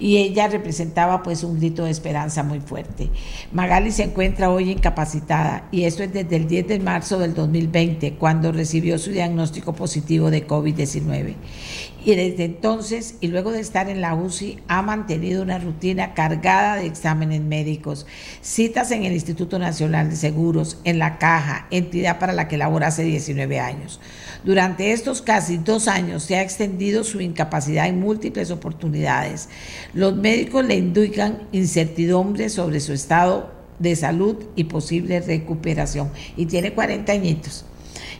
y 0.00 0.16
ella 0.16 0.48
representaba 0.48 1.22
pues 1.22 1.44
un 1.44 1.58
grito 1.58 1.84
de 1.84 1.90
esperanza 1.90 2.42
muy 2.42 2.60
fuerte. 2.60 3.10
Magali 3.52 3.92
se 3.92 4.04
encuentra 4.04 4.50
hoy 4.50 4.70
incapacitada 4.70 5.68
y 5.70 5.84
esto 5.84 6.02
es 6.02 6.12
desde 6.12 6.36
el 6.36 6.48
10 6.48 6.68
de 6.68 6.78
marzo 6.80 7.18
del 7.18 7.34
2020 7.34 8.14
cuando 8.14 8.50
recibió 8.50 8.98
su 8.98 9.10
diagnóstico 9.10 9.74
positivo 9.74 10.30
de 10.30 10.46
COVID-19. 10.46 11.34
Y 12.04 12.14
desde 12.14 12.44
entonces 12.44 13.16
y 13.20 13.28
luego 13.28 13.52
de 13.52 13.60
estar 13.60 13.90
en 13.90 14.00
la 14.00 14.14
UCI 14.14 14.60
ha 14.68 14.80
mantenido 14.80 15.42
una 15.42 15.58
rutina 15.58 16.14
cargada 16.14 16.76
de 16.76 16.86
exámenes 16.86 17.42
médicos, 17.42 18.06
citas 18.40 18.90
en 18.90 19.04
el 19.04 19.12
Instituto 19.12 19.58
Nacional 19.58 20.08
de 20.08 20.16
Seguros, 20.16 20.78
en 20.84 20.98
la 20.98 21.18
Caja, 21.18 21.66
entidad 21.70 22.18
para 22.18 22.32
la 22.32 22.48
que 22.48 22.56
labora 22.56 22.88
hace 22.88 23.02
19 23.02 23.60
años. 23.60 24.00
Durante 24.44 24.92
estos 24.92 25.20
casi 25.20 25.58
dos 25.58 25.88
años 25.88 26.22
se 26.22 26.36
ha 26.36 26.42
extendido 26.42 27.04
su 27.04 27.20
incapacidad 27.20 27.86
en 27.86 28.00
múltiples 28.00 28.50
oportunidades. 28.50 29.50
Los 29.92 30.16
médicos 30.16 30.64
le 30.64 30.76
indican 30.76 31.42
incertidumbre 31.52 32.48
sobre 32.48 32.80
su 32.80 32.94
estado 32.94 33.50
de 33.78 33.96
salud 33.96 34.36
y 34.56 34.64
posible 34.64 35.20
recuperación. 35.20 36.10
Y 36.36 36.46
tiene 36.46 36.72
40 36.72 37.12
añitos. 37.12 37.64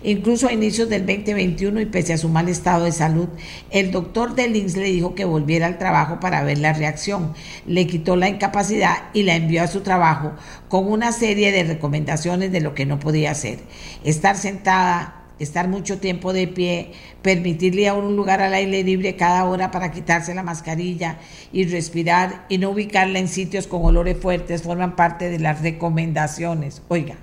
Incluso 0.02 0.48
a 0.48 0.52
inicios 0.52 0.88
del 0.88 1.06
2021 1.06 1.80
y 1.80 1.86
pese 1.86 2.12
a 2.12 2.18
su 2.18 2.28
mal 2.28 2.48
estado 2.48 2.84
de 2.84 2.92
salud, 2.92 3.28
el 3.70 3.90
doctor 3.90 4.34
de 4.34 4.48
le 4.48 4.84
dijo 4.84 5.14
que 5.14 5.24
volviera 5.24 5.66
al 5.66 5.78
trabajo 5.78 6.20
para 6.20 6.42
ver 6.42 6.58
la 6.58 6.72
reacción. 6.72 7.34
Le 7.66 7.86
quitó 7.86 8.16
la 8.16 8.28
incapacidad 8.28 9.10
y 9.12 9.24
la 9.24 9.36
envió 9.36 9.62
a 9.62 9.66
su 9.66 9.80
trabajo 9.80 10.32
con 10.68 10.90
una 10.90 11.12
serie 11.12 11.52
de 11.52 11.64
recomendaciones 11.64 12.52
de 12.52 12.60
lo 12.60 12.74
que 12.74 12.86
no 12.86 12.98
podía 12.98 13.30
hacer. 13.30 13.58
Estar 14.04 14.36
sentada 14.36 15.20
estar 15.40 15.68
mucho 15.68 15.98
tiempo 15.98 16.32
de 16.32 16.46
pie, 16.46 16.92
permitirle 17.22 17.88
a 17.88 17.94
un 17.94 18.14
lugar 18.14 18.42
al 18.42 18.54
aire 18.54 18.84
libre 18.84 19.16
cada 19.16 19.44
hora 19.46 19.70
para 19.70 19.90
quitarse 19.90 20.34
la 20.34 20.42
mascarilla 20.42 21.18
y 21.50 21.64
respirar 21.64 22.44
y 22.48 22.58
no 22.58 22.70
ubicarla 22.70 23.18
en 23.18 23.26
sitios 23.26 23.66
con 23.66 23.84
olores 23.84 24.18
fuertes 24.18 24.62
forman 24.62 24.96
parte 24.96 25.30
de 25.30 25.38
las 25.38 25.62
recomendaciones, 25.62 26.82
oiga, 26.88 27.16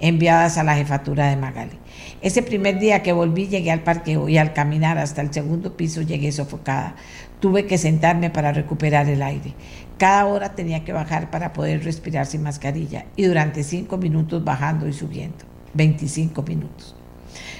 enviadas 0.00 0.56
a 0.56 0.64
la 0.64 0.74
jefatura 0.74 1.28
de 1.28 1.36
Magali. 1.36 1.78
Ese 2.24 2.42
primer 2.42 2.78
día 2.78 3.02
que 3.02 3.12
volví 3.12 3.48
llegué 3.48 3.70
al 3.70 3.82
parque 3.82 4.18
y 4.28 4.38
al 4.38 4.54
caminar 4.54 4.96
hasta 4.96 5.20
el 5.20 5.30
segundo 5.30 5.76
piso 5.76 6.00
llegué 6.00 6.32
sofocada. 6.32 6.96
Tuve 7.38 7.66
que 7.66 7.76
sentarme 7.76 8.30
para 8.30 8.50
recuperar 8.50 9.10
el 9.10 9.20
aire. 9.20 9.52
Cada 9.98 10.24
hora 10.24 10.54
tenía 10.54 10.84
que 10.84 10.94
bajar 10.94 11.30
para 11.30 11.52
poder 11.52 11.84
respirar 11.84 12.24
sin 12.24 12.42
mascarilla 12.42 13.04
y 13.14 13.24
durante 13.24 13.62
cinco 13.62 13.98
minutos 13.98 14.42
bajando 14.42 14.88
y 14.88 14.94
subiendo. 14.94 15.44
25 15.74 16.42
minutos. 16.44 16.96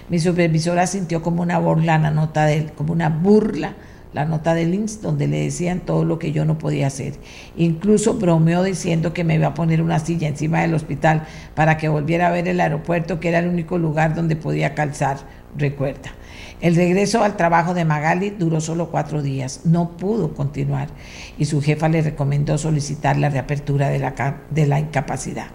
Mi 0.09 0.19
supervisora 0.19 0.87
sintió 0.87 1.21
como 1.21 1.43
una 1.43 1.59
burla 1.59 1.99
la 1.99 2.11
nota 2.11 2.47
de 2.47 2.57
él, 2.57 2.73
como 2.73 2.95
una 2.95 3.11
burla 3.11 3.75
la 4.15 4.25
nota 4.25 4.55
del 4.55 4.73
INSS 4.73 5.03
donde 5.03 5.27
le 5.27 5.41
decían 5.41 5.81
todo 5.81 6.05
lo 6.05 6.19
que 6.19 6.33
yo 6.33 6.45
no 6.45 6.57
podía 6.57 6.87
hacer. 6.87 7.15
Incluso 7.57 8.15
bromeó 8.15 8.63
diciendo 8.63 9.13
que 9.13 9.25
me 9.25 9.35
iba 9.35 9.49
a 9.49 9.55
poner 9.55 9.83
una 9.83 9.99
silla 9.99 10.29
encima 10.29 10.63
del 10.63 10.73
hospital 10.75 11.27
para 11.55 11.77
que 11.77 11.89
volviera 11.89 12.29
a 12.29 12.31
ver 12.31 12.49
el 12.49 12.61
aeropuerto, 12.61 13.19
que 13.19 13.29
era 13.29 13.41
el 13.41 13.49
único 13.49 13.77
lugar 13.77 14.15
donde 14.15 14.37
podía 14.37 14.75
calzar, 14.75 15.19
recuerda. 15.59 16.13
El 16.61 16.77
regreso 16.77 17.25
al 17.25 17.37
trabajo 17.37 17.75
de 17.75 17.85
Magali 17.85 18.31
duró 18.31 18.61
solo 18.61 18.91
cuatro 18.91 19.21
días, 19.21 19.63
no 19.65 19.97
pudo 19.97 20.33
continuar 20.33 20.89
y 21.37 21.45
su 21.45 21.61
jefa 21.61 21.89
le 21.89 22.01
recomendó 22.01 22.57
solicitar 22.57 23.17
la 23.17 23.29
reapertura 23.29 23.89
de 23.89 23.99
la, 23.99 24.43
de 24.51 24.67
la 24.67 24.79
incapacidad. 24.79 25.49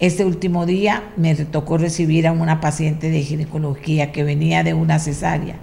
Este 0.00 0.24
último 0.24 0.64
día 0.64 1.10
me 1.16 1.34
tocó 1.34 1.76
recibir 1.76 2.28
a 2.28 2.32
una 2.32 2.60
paciente 2.60 3.10
de 3.10 3.20
ginecología 3.22 4.12
que 4.12 4.22
venía 4.22 4.62
de 4.62 4.72
una 4.72 5.00
cesárea 5.00 5.56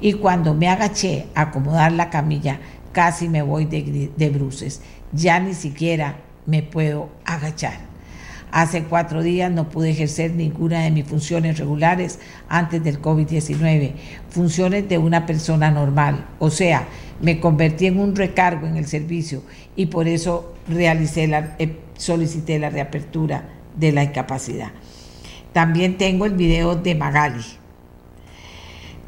y 0.00 0.14
cuando 0.14 0.54
me 0.54 0.68
agaché 0.68 1.26
a 1.34 1.42
acomodar 1.42 1.92
la 1.92 2.10
camilla 2.10 2.60
casi 2.92 3.28
me 3.28 3.42
voy 3.42 3.64
de, 3.64 4.30
bruces. 4.30 4.80
Ya 5.12 5.40
ni 5.40 5.54
siquiera 5.54 6.16
me 6.46 6.62
puedo 6.62 7.10
agachar. 7.24 7.86
Hace 8.50 8.84
cuatro 8.84 9.22
días 9.22 9.52
no 9.52 9.68
pude 9.68 9.90
ejercer 9.90 10.32
ninguna 10.32 10.80
de 10.80 10.90
mis 10.90 11.04
funciones 11.04 11.58
regulares 11.58 12.18
antes 12.48 12.82
del 12.82 13.00
COVID-19, 13.00 13.92
funciones 14.30 14.88
de 14.88 14.96
una 14.96 15.26
persona 15.26 15.70
normal. 15.70 16.26
O 16.38 16.48
sea, 16.48 16.88
me 17.20 17.40
convertí 17.40 17.86
en 17.86 18.00
un 18.00 18.16
recargo 18.16 18.66
en 18.66 18.78
el 18.78 18.86
servicio 18.86 19.42
y 19.76 19.86
por 19.86 20.08
eso 20.08 20.54
la, 20.66 21.56
eh, 21.58 21.76
solicité 21.98 22.58
la 22.58 22.70
reapertura 22.70 23.44
de 23.76 23.92
la 23.92 24.04
incapacidad. 24.04 24.72
También 25.52 25.98
tengo 25.98 26.24
el 26.24 26.34
video 26.34 26.74
de 26.74 26.94
Magali. 26.94 27.44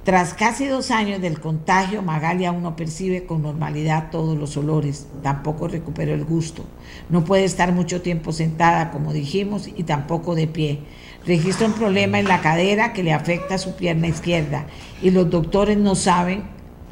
Tras 0.04 0.32
casi 0.32 0.66
dos 0.66 0.90
años 0.90 1.20
del 1.20 1.40
contagio, 1.40 2.00
Magali 2.00 2.46
aún 2.46 2.62
no 2.62 2.74
percibe 2.74 3.26
con 3.26 3.42
normalidad 3.42 4.10
todos 4.10 4.38
los 4.38 4.56
olores, 4.56 5.06
tampoco 5.22 5.68
recuperó 5.68 6.14
el 6.14 6.24
gusto. 6.24 6.64
No 7.10 7.24
puede 7.24 7.44
estar 7.44 7.72
mucho 7.72 8.00
tiempo 8.00 8.32
sentada, 8.32 8.90
como 8.92 9.12
dijimos, 9.12 9.68
y 9.68 9.82
tampoco 9.82 10.34
de 10.34 10.46
pie. 10.46 10.78
Registra 11.26 11.66
un 11.66 11.74
problema 11.74 12.18
en 12.18 12.28
la 12.28 12.40
cadera 12.40 12.94
que 12.94 13.02
le 13.02 13.12
afecta 13.12 13.56
a 13.56 13.58
su 13.58 13.76
pierna 13.76 14.08
izquierda 14.08 14.66
y 15.02 15.10
los 15.10 15.28
doctores 15.28 15.76
no 15.76 15.94
saben, 15.94 16.44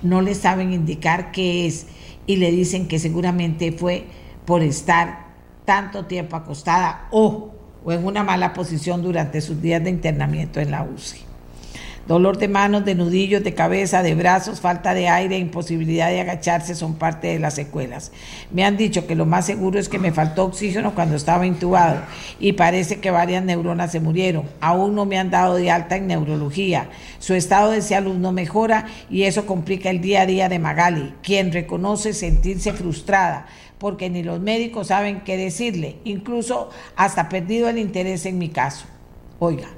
no 0.02 0.20
le 0.20 0.34
saben 0.34 0.74
indicar 0.74 1.32
qué 1.32 1.66
es 1.66 1.86
y 2.26 2.36
le 2.36 2.50
dicen 2.50 2.88
que 2.88 2.98
seguramente 2.98 3.72
fue 3.72 4.04
por 4.44 4.62
estar 4.62 5.28
tanto 5.64 6.04
tiempo 6.04 6.36
acostada 6.36 7.08
o 7.10 7.54
o 7.84 7.92
en 7.92 8.04
una 8.04 8.24
mala 8.24 8.52
posición 8.52 9.02
durante 9.02 9.40
sus 9.40 9.62
días 9.62 9.82
de 9.82 9.90
internamiento 9.90 10.60
en 10.60 10.70
la 10.70 10.82
UCI. 10.82 11.27
Dolor 12.08 12.38
de 12.38 12.48
manos, 12.48 12.86
de 12.86 12.94
nudillos, 12.94 13.44
de 13.44 13.52
cabeza, 13.52 14.02
de 14.02 14.14
brazos, 14.14 14.62
falta 14.62 14.94
de 14.94 15.10
aire 15.10 15.36
imposibilidad 15.36 16.08
de 16.08 16.22
agacharse 16.22 16.74
son 16.74 16.94
parte 16.94 17.26
de 17.26 17.38
las 17.38 17.52
secuelas. 17.52 18.12
Me 18.50 18.64
han 18.64 18.78
dicho 18.78 19.06
que 19.06 19.14
lo 19.14 19.26
más 19.26 19.44
seguro 19.44 19.78
es 19.78 19.90
que 19.90 19.98
me 19.98 20.10
faltó 20.10 20.46
oxígeno 20.46 20.94
cuando 20.94 21.16
estaba 21.16 21.46
intubado 21.46 22.00
y 22.40 22.54
parece 22.54 22.98
que 22.98 23.10
varias 23.10 23.44
neuronas 23.44 23.92
se 23.92 24.00
murieron. 24.00 24.44
Aún 24.62 24.94
no 24.94 25.04
me 25.04 25.18
han 25.18 25.28
dado 25.28 25.56
de 25.56 25.70
alta 25.70 25.96
en 25.96 26.06
neurología. 26.06 26.88
Su 27.18 27.34
estado 27.34 27.72
de 27.72 27.82
salud 27.82 28.14
no 28.14 28.32
mejora 28.32 28.86
y 29.10 29.24
eso 29.24 29.44
complica 29.44 29.90
el 29.90 30.00
día 30.00 30.22
a 30.22 30.26
día 30.26 30.48
de 30.48 30.58
Magali, 30.58 31.12
quien 31.22 31.52
reconoce 31.52 32.14
sentirse 32.14 32.72
frustrada 32.72 33.44
porque 33.76 34.08
ni 34.08 34.22
los 34.22 34.40
médicos 34.40 34.88
saben 34.88 35.20
qué 35.20 35.36
decirle, 35.36 35.96
incluso 36.04 36.70
hasta 36.96 37.28
perdido 37.28 37.68
el 37.68 37.76
interés 37.76 38.24
en 38.24 38.38
mi 38.38 38.48
caso. 38.48 38.86
Oiga, 39.38 39.68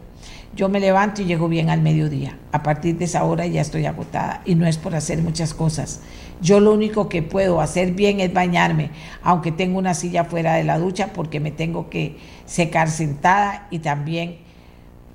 yo 0.54 0.68
me 0.68 0.80
levanto 0.80 1.22
y 1.22 1.26
llego 1.26 1.48
bien 1.48 1.70
al 1.70 1.80
mediodía. 1.80 2.36
A 2.52 2.62
partir 2.62 2.98
de 2.98 3.04
esa 3.04 3.24
hora 3.24 3.46
ya 3.46 3.60
estoy 3.60 3.86
agotada 3.86 4.42
y 4.44 4.56
no 4.56 4.66
es 4.66 4.78
por 4.78 4.94
hacer 4.94 5.22
muchas 5.22 5.54
cosas. 5.54 6.00
Yo 6.42 6.58
lo 6.58 6.72
único 6.72 7.08
que 7.08 7.22
puedo 7.22 7.60
hacer 7.60 7.92
bien 7.92 8.20
es 8.20 8.32
bañarme, 8.32 8.90
aunque 9.22 9.52
tengo 9.52 9.78
una 9.78 9.94
silla 9.94 10.24
fuera 10.24 10.54
de 10.54 10.64
la 10.64 10.78
ducha 10.78 11.12
porque 11.12 11.38
me 11.38 11.50
tengo 11.50 11.88
que 11.88 12.16
secar 12.46 12.90
sentada 12.90 13.68
y 13.70 13.78
también 13.78 14.38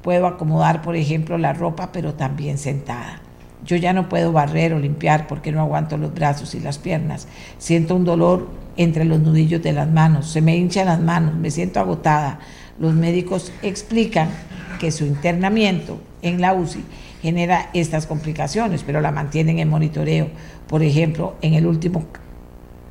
puedo 0.01 0.27
acomodar, 0.27 0.81
por 0.81 0.95
ejemplo, 0.95 1.37
la 1.37 1.51
ropa, 1.51 1.91
pero 1.91 2.13
también 2.13 2.57
sentada. 2.57 3.21
Yo 3.65 3.75
ya 3.75 3.91
no 3.91 4.07
puedo 4.07 4.31
barrer 4.31 4.73
o 4.73 4.79
limpiar 4.79 5.25
porque 5.27 5.51
no 5.51 5.59
aguanto 5.59 5.97
los 5.97 6.13
brazos 6.13 6.53
y 6.53 6.59
las 6.59 6.77
piernas. 6.77 7.27
Siento 7.57 7.95
un 7.95 8.05
dolor 8.05 8.47
entre 8.77 9.03
los 9.03 9.19
nudillos 9.19 9.63
de 9.63 9.73
las 9.73 9.89
manos, 9.89 10.29
se 10.29 10.41
me 10.41 10.55
hinchan 10.55 10.85
las 10.85 10.99
manos, 10.99 11.35
me 11.35 11.49
siento 11.49 11.79
agotada. 11.79 12.39
Los 12.77 12.93
médicos 12.93 13.51
explican 13.63 14.29
que 14.77 14.91
su 14.91 15.05
internamiento 15.05 15.99
en 16.21 16.41
la 16.41 16.53
UCI 16.53 16.83
genera 17.21 17.69
estas 17.73 18.07
complicaciones, 18.07 18.83
pero 18.83 19.01
la 19.01 19.11
mantienen 19.11 19.59
en 19.59 19.69
monitoreo. 19.69 20.29
Por 20.67 20.83
ejemplo, 20.83 21.35
en 21.41 21.53
el 21.53 21.65
último 21.65 22.05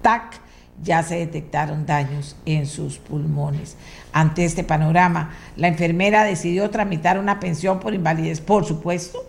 TAC 0.02 0.40
ya 0.82 1.02
se 1.02 1.16
detectaron 1.16 1.86
daños 1.86 2.36
en 2.46 2.66
sus 2.66 2.98
pulmones. 2.98 3.76
Ante 4.12 4.44
este 4.44 4.64
panorama, 4.64 5.34
la 5.56 5.68
enfermera 5.68 6.24
decidió 6.24 6.70
tramitar 6.70 7.18
una 7.18 7.40
pensión 7.40 7.80
por 7.80 7.94
invalidez, 7.94 8.40
por 8.40 8.64
supuesto, 8.64 9.24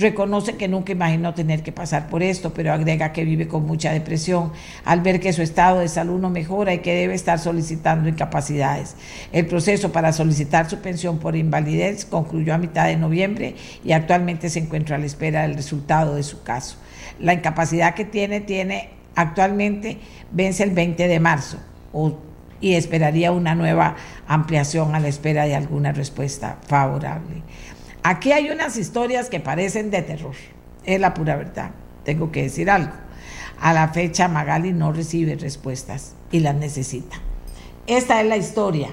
Reconoce 0.00 0.56
que 0.56 0.66
nunca 0.66 0.92
imaginó 0.92 1.34
tener 1.34 1.62
que 1.62 1.72
pasar 1.72 2.08
por 2.08 2.22
esto, 2.22 2.54
pero 2.54 2.72
agrega 2.72 3.12
que 3.12 3.22
vive 3.22 3.46
con 3.46 3.66
mucha 3.66 3.92
depresión 3.92 4.50
al 4.86 5.02
ver 5.02 5.20
que 5.20 5.34
su 5.34 5.42
estado 5.42 5.80
de 5.80 5.88
salud 5.88 6.18
no 6.18 6.30
mejora 6.30 6.72
y 6.72 6.78
que 6.78 6.94
debe 6.94 7.12
estar 7.12 7.38
solicitando 7.38 8.08
incapacidades. 8.08 8.96
El 9.30 9.46
proceso 9.46 9.92
para 9.92 10.14
solicitar 10.14 10.70
su 10.70 10.78
pensión 10.78 11.18
por 11.18 11.36
invalidez 11.36 12.06
concluyó 12.06 12.54
a 12.54 12.58
mitad 12.58 12.86
de 12.86 12.96
noviembre 12.96 13.56
y 13.84 13.92
actualmente 13.92 14.48
se 14.48 14.60
encuentra 14.60 14.96
a 14.96 14.98
la 14.98 15.04
espera 15.04 15.42
del 15.42 15.54
resultado 15.54 16.14
de 16.14 16.22
su 16.22 16.42
caso. 16.42 16.78
La 17.18 17.34
incapacidad 17.34 17.94
que 17.94 18.06
tiene 18.06 18.40
tiene 18.40 18.88
actualmente 19.14 19.98
vence 20.32 20.62
el 20.62 20.70
20 20.70 21.08
de 21.08 21.20
marzo 21.20 21.58
y 22.62 22.74
esperaría 22.74 23.32
una 23.32 23.54
nueva 23.54 23.96
ampliación 24.26 24.94
a 24.94 25.00
la 25.00 25.08
espera 25.08 25.44
de 25.44 25.56
alguna 25.56 25.92
respuesta 25.92 26.56
favorable. 26.66 27.42
Aquí 28.02 28.32
hay 28.32 28.50
unas 28.50 28.76
historias 28.76 29.28
que 29.28 29.40
parecen 29.40 29.90
de 29.90 30.02
terror, 30.02 30.34
es 30.84 31.00
la 31.00 31.12
pura 31.12 31.36
verdad, 31.36 31.70
tengo 32.04 32.32
que 32.32 32.42
decir 32.42 32.70
algo. 32.70 32.92
A 33.60 33.74
la 33.74 33.88
fecha 33.88 34.26
Magali 34.26 34.72
no 34.72 34.92
recibe 34.92 35.36
respuestas 35.36 36.14
y 36.32 36.40
las 36.40 36.54
necesita. 36.54 37.16
Esta 37.86 38.20
es 38.22 38.26
la 38.26 38.38
historia. 38.38 38.88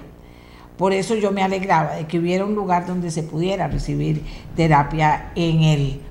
Por 0.78 0.92
eso 0.92 1.16
yo 1.16 1.32
me 1.32 1.42
alegraba 1.42 1.96
de 1.96 2.06
que 2.06 2.20
hubiera 2.20 2.44
un 2.44 2.54
lugar 2.54 2.86
donde 2.86 3.10
se 3.10 3.24
pudiera 3.24 3.68
recibir 3.68 4.24
terapia 4.56 5.32
en 5.36 5.64
el, 5.64 6.02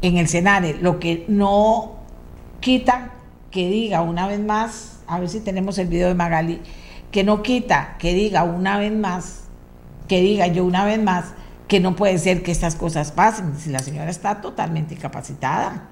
en 0.00 0.16
el 0.16 0.26
Senare. 0.26 0.74
Lo 0.74 0.98
que 0.98 1.24
no 1.28 1.96
quita 2.60 3.12
que 3.50 3.68
diga 3.68 4.00
una 4.00 4.26
vez 4.26 4.40
más, 4.40 5.00
a 5.06 5.20
ver 5.20 5.28
si 5.28 5.40
tenemos 5.40 5.76
el 5.78 5.88
video 5.88 6.08
de 6.08 6.14
Magali, 6.14 6.60
que 7.12 7.24
no 7.24 7.42
quita 7.42 7.96
que 7.98 8.14
diga 8.14 8.42
una 8.44 8.78
vez 8.78 8.92
más, 8.92 9.44
que 10.08 10.20
diga 10.20 10.46
yo 10.46 10.64
una 10.64 10.84
vez 10.84 11.00
más, 11.00 11.34
que 11.70 11.78
no 11.78 11.94
puede 11.94 12.18
ser 12.18 12.42
que 12.42 12.50
estas 12.50 12.74
cosas 12.74 13.12
pasen 13.12 13.56
si 13.56 13.70
la 13.70 13.78
señora 13.78 14.10
está 14.10 14.40
totalmente 14.40 14.94
incapacitada. 14.94 15.84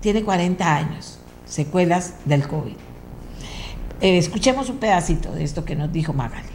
Tiene 0.00 0.24
40 0.24 0.74
años, 0.74 1.20
secuelas 1.44 2.14
del 2.24 2.48
COVID. 2.48 2.74
Eh, 4.00 4.18
escuchemos 4.18 4.70
un 4.70 4.78
pedacito 4.78 5.30
de 5.30 5.44
esto 5.44 5.64
que 5.64 5.76
nos 5.76 5.92
dijo 5.92 6.12
Magali. 6.12 6.48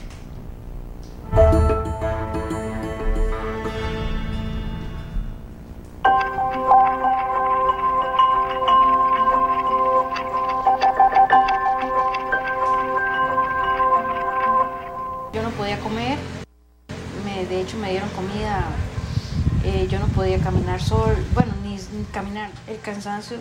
El 22.67 22.79
cansancio 22.81 23.37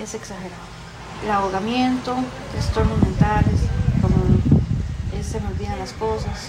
es 0.00 0.14
exagerado. 0.14 0.62
El 1.24 1.30
ahogamiento, 1.30 2.16
trastornos 2.52 3.00
mentales, 3.00 3.60
como 4.00 4.16
se 5.22 5.40
me 5.40 5.48
olvidan 5.48 5.78
las 5.78 5.92
cosas, 5.92 6.48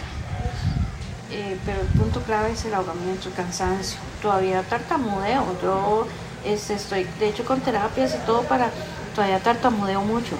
eh, 1.31 1.57
pero 1.65 1.81
el 1.81 1.87
punto 1.87 2.21
clave 2.21 2.51
es 2.51 2.65
el 2.65 2.73
ahogamiento, 2.73 3.29
el 3.29 3.35
cansancio. 3.35 3.99
Todavía 4.21 4.63
tartamudeo, 4.63 5.45
yo 5.61 6.07
este, 6.45 6.75
estoy 6.75 7.05
de 7.19 7.29
hecho 7.29 7.45
con 7.45 7.59
terapias 7.61 8.15
y 8.15 8.25
todo 8.25 8.43
para, 8.43 8.69
todavía 9.15 9.39
tartamudeo 9.39 10.01
mucho. 10.01 10.35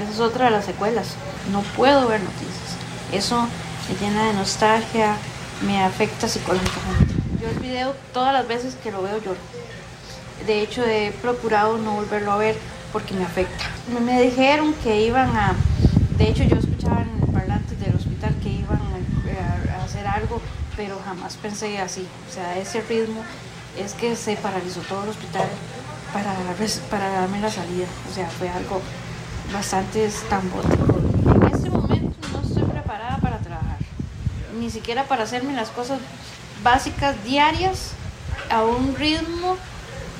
Esa 0.00 0.10
es 0.10 0.20
otra 0.20 0.46
de 0.46 0.50
las 0.50 0.64
secuelas. 0.64 1.14
No 1.52 1.60
puedo 1.76 2.08
ver 2.08 2.20
noticias. 2.20 2.76
Eso 3.12 3.46
me 3.88 3.96
llena 4.00 4.26
de 4.26 4.32
nostalgia, 4.34 5.16
me 5.64 5.82
afecta 5.82 6.28
psicológicamente. 6.28 7.14
Yo 7.40 7.48
el 7.48 7.58
video 7.60 7.94
todas 8.12 8.32
las 8.32 8.48
veces 8.48 8.76
que 8.82 8.90
lo 8.90 9.02
veo 9.02 9.18
lloro. 9.18 9.38
De 10.46 10.60
hecho 10.60 10.84
he 10.84 11.12
procurado 11.22 11.78
no 11.78 11.92
volverlo 11.92 12.32
a 12.32 12.36
ver 12.36 12.56
porque 12.92 13.14
me 13.14 13.24
afecta. 13.24 13.64
Me 14.04 14.20
dijeron 14.22 14.74
que 14.82 15.02
iban 15.02 15.34
a, 15.36 15.54
de 16.18 16.28
hecho 16.28 16.44
yo 16.44 16.56
escuchaba 16.56 17.02
en 17.02 17.22
el 17.22 17.32
parlante 17.32 17.74
del 17.76 17.94
hospital 17.94 18.34
que 18.42 18.50
iban 18.50 18.78
a, 18.78 19.84
hacer 19.84 20.06
algo, 20.06 20.40
pero 20.76 20.98
jamás 21.04 21.36
pensé 21.36 21.78
así. 21.78 22.06
O 22.28 22.32
sea, 22.32 22.58
ese 22.58 22.80
ritmo 22.82 23.22
es 23.78 23.92
que 23.94 24.16
se 24.16 24.36
paralizó 24.36 24.80
todo 24.80 25.04
el 25.04 25.10
hospital 25.10 25.48
para, 26.12 26.34
para 26.90 27.08
darme 27.08 27.40
la 27.40 27.50
salida. 27.50 27.86
O 28.10 28.14
sea, 28.14 28.28
fue 28.28 28.48
algo 28.48 28.80
bastante 29.52 30.06
estambótico. 30.06 31.00
En 31.34 31.54
este 31.54 31.70
momento 31.70 32.28
no 32.32 32.46
estoy 32.46 32.62
preparada 32.64 33.18
para 33.18 33.34
ni 34.58 34.70
siquiera 34.70 35.04
para 35.04 35.24
hacerme 35.24 35.52
las 35.52 35.68
cosas 35.70 35.98
básicas 36.62 37.22
diarias 37.24 37.92
a 38.50 38.62
un 38.64 38.94
ritmo 38.96 39.56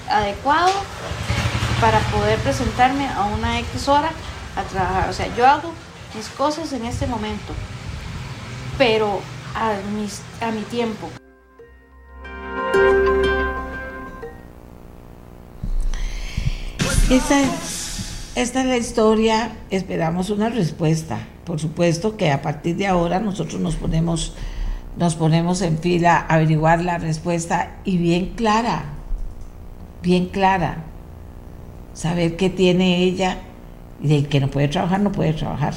adecuado 0.08 0.72
para 1.80 1.98
poder 2.00 2.38
presentarme 2.40 3.08
a 3.08 3.24
una 3.24 3.58
X 3.60 3.88
hora 3.88 4.10
a 4.56 4.62
trabajar. 4.62 5.08
O 5.08 5.12
sea, 5.12 5.34
yo 5.36 5.46
hago 5.46 5.72
mis 6.14 6.28
cosas 6.28 6.72
en 6.72 6.84
este 6.84 7.06
momento, 7.06 7.52
pero 8.78 9.20
a, 9.54 9.72
a 10.46 10.50
mi 10.50 10.62
tiempo. 10.62 11.10
Esta 17.10 17.42
esta 18.36 18.62
es 18.62 18.66
la 18.66 18.76
historia, 18.76 19.52
esperamos 19.70 20.28
una 20.28 20.48
respuesta. 20.48 21.20
Por 21.44 21.60
supuesto 21.60 22.16
que 22.16 22.32
a 22.32 22.42
partir 22.42 22.76
de 22.76 22.88
ahora 22.88 23.20
nosotros 23.20 23.60
nos 23.60 23.76
ponemos, 23.76 24.34
nos 24.96 25.14
ponemos 25.14 25.62
en 25.62 25.78
fila 25.78 26.16
a 26.16 26.34
averiguar 26.34 26.82
la 26.82 26.98
respuesta 26.98 27.76
y 27.84 27.96
bien 27.96 28.30
clara, 28.34 28.86
bien 30.04 30.26
clara. 30.26 30.84
Saber 31.94 32.36
qué 32.36 32.50
tiene 32.50 33.02
ella 33.02 33.38
y 34.00 34.08
de 34.08 34.28
que 34.28 34.38
no 34.38 34.48
puede 34.48 34.68
trabajar, 34.68 35.00
no 35.00 35.10
puede 35.10 35.32
trabajar. 35.32 35.74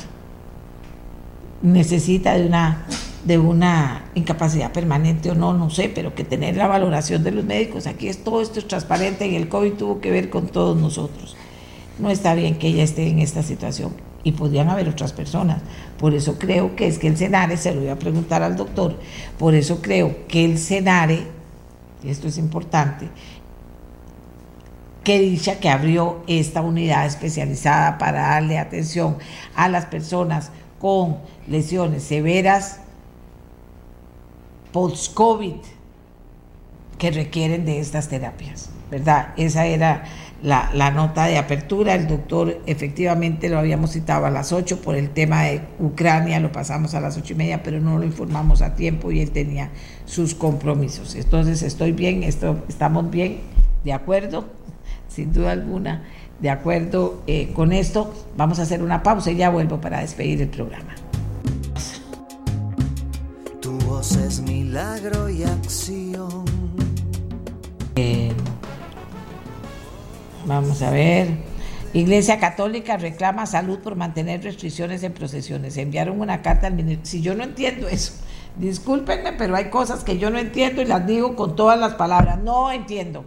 Necesita 1.63 2.35
de 2.35 2.45
una, 2.45 2.85
de 3.25 3.39
una 3.39 4.03
incapacidad 4.13 4.71
permanente 4.71 5.31
o 5.31 5.35
no, 5.35 5.53
no 5.53 5.71
sé, 5.71 5.89
pero 5.89 6.13
que 6.13 6.23
tener 6.23 6.55
la 6.55 6.67
valoración 6.67 7.23
de 7.23 7.31
los 7.31 7.43
médicos. 7.43 7.87
Aquí 7.87 8.07
es 8.07 8.23
todo 8.23 8.41
esto 8.41 8.59
es 8.59 8.67
transparente 8.67 9.27
y 9.27 9.35
el 9.35 9.49
COVID 9.49 9.73
tuvo 9.73 9.99
que 9.99 10.11
ver 10.11 10.29
con 10.29 10.47
todos 10.47 10.77
nosotros 10.77 11.35
no 11.99 12.09
está 12.09 12.35
bien 12.35 12.55
que 12.55 12.67
ella 12.67 12.83
esté 12.83 13.07
en 13.07 13.19
esta 13.19 13.43
situación 13.43 13.93
y 14.23 14.33
podrían 14.33 14.69
haber 14.69 14.89
otras 14.89 15.13
personas. 15.13 15.61
Por 15.97 16.13
eso 16.13 16.37
creo 16.37 16.75
que 16.75 16.87
es 16.87 16.99
que 16.99 17.07
el 17.07 17.17
Senare, 17.17 17.57
se 17.57 17.73
lo 17.73 17.81
voy 17.81 17.89
a 17.89 17.99
preguntar 17.99 18.43
al 18.43 18.55
doctor, 18.55 18.99
por 19.37 19.55
eso 19.55 19.81
creo 19.81 20.27
que 20.27 20.45
el 20.45 20.57
Senare, 20.57 21.23
y 22.03 22.09
esto 22.09 22.27
es 22.27 22.37
importante, 22.37 23.09
que 25.07 25.19
dicha 25.19 25.57
que 25.61 25.69
abrió 25.69 26.21
esta 26.27 26.59
unidad 26.59 27.05
especializada 27.05 27.97
para 27.97 28.23
darle 28.23 28.57
atención 28.57 29.15
a 29.55 29.69
las 29.69 29.85
personas 29.85 30.51
con 30.81 31.19
lesiones 31.47 32.03
severas 32.03 32.81
post-COVID 34.73 35.55
que 36.97 37.11
requieren 37.11 37.63
de 37.63 37.79
estas 37.79 38.09
terapias, 38.09 38.69
¿verdad? 38.91 39.29
Esa 39.37 39.65
era 39.65 40.03
la, 40.43 40.91
nota 40.91 41.27
de 41.27 41.37
apertura. 41.37 41.95
El 41.95 42.07
doctor 42.09 42.61
efectivamente 42.65 43.47
lo 43.47 43.59
habíamos 43.59 43.91
citado 43.91 44.25
a 44.25 44.29
las 44.29 44.51
8 44.51 44.81
por 44.81 44.97
el 44.97 45.11
tema 45.11 45.43
de 45.43 45.61
Ucrania, 45.79 46.41
lo 46.41 46.51
pasamos 46.51 46.95
a 46.95 46.99
las 46.99 47.15
ocho 47.15 47.31
y 47.31 47.37
media, 47.37 47.63
pero 47.63 47.79
no 47.79 47.97
lo 47.97 48.03
informamos 48.03 48.61
a 48.61 48.75
tiempo 48.75 49.09
y 49.13 49.21
él 49.21 49.31
tenía 49.31 49.69
sus 50.03 50.35
compromisos. 50.35 51.15
Entonces 51.15 51.61
estoy 51.61 51.93
bien, 51.93 52.23
estamos 52.23 53.09
bien, 53.09 53.39
de 53.85 53.93
acuerdo, 53.93 54.66
sin 55.17 55.33
duda 55.33 55.53
alguna, 55.53 56.03
de 56.39 56.51
acuerdo 56.51 57.23
eh, 57.25 57.51
con 57.55 57.73
esto. 57.73 58.13
Vamos 58.37 58.59
a 58.59 58.61
hacer 58.61 58.83
una 58.83 59.01
pausa 59.01 59.31
y 59.31 59.37
ya 59.37 59.49
vuelvo 59.49 59.81
para 59.81 60.01
despedir 60.01 60.43
el 60.43 60.49
programa. 60.49 60.93
Tu 63.59 63.71
voz 63.79 64.15
es 64.15 64.41
milagro 64.41 65.27
y 65.27 65.41
acción. 65.41 66.45
Eh, 67.95 68.31
Vamos 70.45 70.83
a 70.83 70.91
ver. 70.91 71.29
Iglesia 71.93 72.39
Católica 72.39 72.97
reclama 72.97 73.47
salud 73.47 73.79
por 73.79 73.95
mantener 73.95 74.43
restricciones 74.43 75.01
en 75.01 75.13
procesiones. 75.13 75.77
Enviaron 75.77 76.21
una 76.21 76.43
carta 76.43 76.67
al 76.67 76.75
ministro. 76.75 77.07
Si 77.07 77.21
yo 77.23 77.33
no 77.33 77.43
entiendo 77.43 77.87
eso, 77.87 78.13
discúlpenme, 78.55 79.33
pero 79.33 79.55
hay 79.55 79.71
cosas 79.71 80.03
que 80.03 80.19
yo 80.19 80.29
no 80.29 80.37
entiendo 80.37 80.83
y 80.83 80.85
las 80.85 81.07
digo 81.07 81.35
con 81.35 81.55
todas 81.55 81.79
las 81.79 81.95
palabras. 81.95 82.37
No 82.37 82.71
entiendo. 82.71 83.25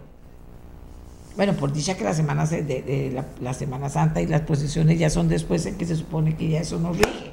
Bueno, 1.35 1.53
por 1.53 1.71
dicha 1.71 1.95
que 1.95 2.03
la 2.03 2.13
Semana, 2.13 2.45
de, 2.45 3.23
la, 3.39 3.53
Semana 3.53 3.89
Santa 3.89 4.21
y 4.21 4.27
las 4.27 4.41
procesiones 4.41 4.99
ya 4.99 5.09
son 5.09 5.27
después 5.27 5.65
en 5.65 5.77
que 5.77 5.85
se 5.85 5.95
supone 5.95 6.35
que 6.35 6.49
ya 6.49 6.59
eso 6.59 6.77
no 6.77 6.93
rige. 6.93 7.31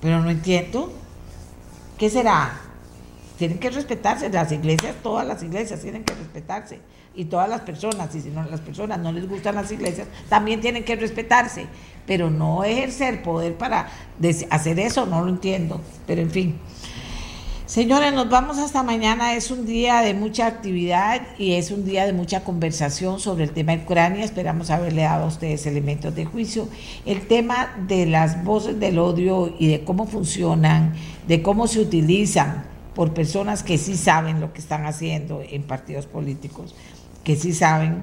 Pero 0.00 0.20
no 0.20 0.30
entiendo. 0.30 0.92
¿Qué 1.98 2.08
será? 2.08 2.60
Tienen 3.36 3.58
que 3.58 3.70
respetarse 3.70 4.28
las 4.30 4.52
iglesias, 4.52 4.94
todas 5.02 5.26
las 5.26 5.42
iglesias 5.42 5.80
tienen 5.80 6.04
que 6.04 6.14
respetarse 6.14 6.78
y 7.14 7.24
todas 7.24 7.48
las 7.48 7.62
personas, 7.62 8.14
y 8.14 8.20
si 8.20 8.28
no 8.30 8.44
las 8.44 8.60
personas 8.60 8.98
no 8.98 9.12
les 9.12 9.28
gustan 9.28 9.56
las 9.56 9.70
iglesias, 9.72 10.06
también 10.28 10.60
tienen 10.60 10.84
que 10.84 10.94
respetarse, 10.96 11.66
pero 12.06 12.30
no 12.30 12.64
ejercer 12.64 13.22
poder 13.22 13.56
para 13.56 13.88
hacer 14.50 14.78
eso, 14.78 15.06
no 15.06 15.22
lo 15.24 15.28
entiendo, 15.28 15.80
pero 16.06 16.20
en 16.22 16.30
fin. 16.30 16.60
Señores, 17.70 18.12
nos 18.12 18.28
vamos 18.28 18.58
hasta 18.58 18.82
mañana. 18.82 19.34
Es 19.34 19.52
un 19.52 19.64
día 19.64 20.00
de 20.00 20.12
mucha 20.12 20.48
actividad 20.48 21.22
y 21.38 21.52
es 21.52 21.70
un 21.70 21.84
día 21.84 22.04
de 22.04 22.12
mucha 22.12 22.42
conversación 22.42 23.20
sobre 23.20 23.44
el 23.44 23.52
tema 23.52 23.76
de 23.76 23.84
Ucrania. 23.84 24.24
Esperamos 24.24 24.70
haberle 24.70 25.02
dado 25.02 25.26
a 25.26 25.28
ustedes 25.28 25.66
elementos 25.66 26.12
de 26.16 26.24
juicio. 26.24 26.66
El 27.06 27.28
tema 27.28 27.72
de 27.86 28.06
las 28.06 28.42
voces 28.42 28.80
del 28.80 28.98
odio 28.98 29.54
y 29.56 29.68
de 29.68 29.84
cómo 29.84 30.08
funcionan, 30.08 30.94
de 31.28 31.42
cómo 31.42 31.68
se 31.68 31.78
utilizan 31.78 32.64
por 32.92 33.14
personas 33.14 33.62
que 33.62 33.78
sí 33.78 33.96
saben 33.96 34.40
lo 34.40 34.52
que 34.52 34.58
están 34.58 34.84
haciendo 34.84 35.40
en 35.48 35.62
partidos 35.62 36.06
políticos 36.06 36.74
que 37.22 37.36
sí 37.36 37.52
saben 37.52 38.02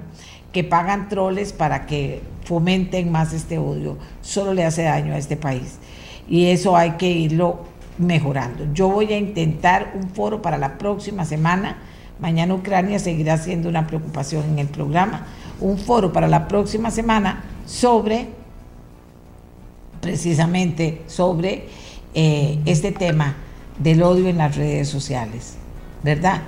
que 0.52 0.64
pagan 0.64 1.10
troles 1.10 1.52
para 1.52 1.84
que 1.84 2.22
fomenten 2.44 3.12
más 3.12 3.34
este 3.34 3.58
odio, 3.58 3.98
solo 4.22 4.54
le 4.54 4.64
hace 4.64 4.84
daño 4.84 5.12
a 5.12 5.18
este 5.18 5.36
país. 5.36 5.78
Y 6.26 6.46
eso 6.46 6.74
hay 6.76 6.92
que 6.92 7.10
irlo 7.10 7.66
mejorando. 7.98 8.72
Yo 8.72 8.88
voy 8.88 9.12
a 9.12 9.18
intentar 9.18 9.92
un 9.94 10.08
foro 10.10 10.40
para 10.40 10.58
la 10.58 10.78
próxima 10.78 11.24
semana. 11.24 11.78
Mañana 12.20 12.54
Ucrania 12.54 12.98
seguirá 12.98 13.36
siendo 13.38 13.68
una 13.68 13.86
preocupación 13.86 14.44
en 14.44 14.58
el 14.58 14.68
programa. 14.68 15.26
Un 15.60 15.78
foro 15.78 16.12
para 16.12 16.28
la 16.28 16.48
próxima 16.48 16.90
semana 16.90 17.44
sobre, 17.66 18.28
precisamente, 20.00 21.02
sobre 21.06 21.68
eh, 22.14 22.58
este 22.64 22.92
tema 22.92 23.36
del 23.78 24.02
odio 24.02 24.28
en 24.28 24.38
las 24.38 24.56
redes 24.56 24.88
sociales. 24.88 25.56
¿Verdad? 26.02 26.42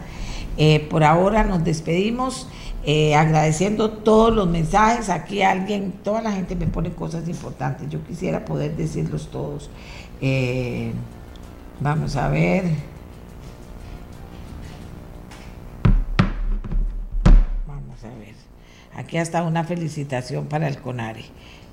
Eh, 0.56 0.80
por 0.90 1.04
ahora 1.04 1.44
nos 1.44 1.64
despedimos. 1.64 2.48
Eh, 2.86 3.14
agradeciendo 3.14 3.90
todos 3.90 4.34
los 4.34 4.48
mensajes. 4.48 5.10
Aquí 5.10 5.42
alguien, 5.42 5.92
toda 6.02 6.22
la 6.22 6.32
gente 6.32 6.56
me 6.56 6.66
pone 6.66 6.90
cosas 6.90 7.28
importantes. 7.28 7.88
Yo 7.90 8.02
quisiera 8.04 8.44
poder 8.44 8.74
decirlos 8.74 9.28
todos. 9.30 9.68
Vamos 11.80 12.16
a 12.16 12.28
ver. 12.28 12.64
Vamos 17.66 18.04
a 18.04 18.08
ver. 18.18 18.34
Aquí 18.94 19.18
hasta 19.18 19.42
una 19.42 19.64
felicitación 19.64 20.46
para 20.46 20.68
el 20.68 20.78
CONARE. 20.78 21.24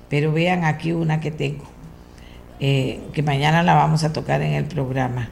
Pero 0.08 0.32
vean 0.32 0.64
aquí 0.64 0.92
una 0.92 1.20
que 1.20 1.30
tengo, 1.30 1.64
eh, 2.60 3.00
que 3.12 3.22
mañana 3.22 3.62
la 3.62 3.74
vamos 3.74 4.04
a 4.04 4.12
tocar 4.12 4.40
en 4.40 4.54
el 4.54 4.64
programa. 4.64 5.28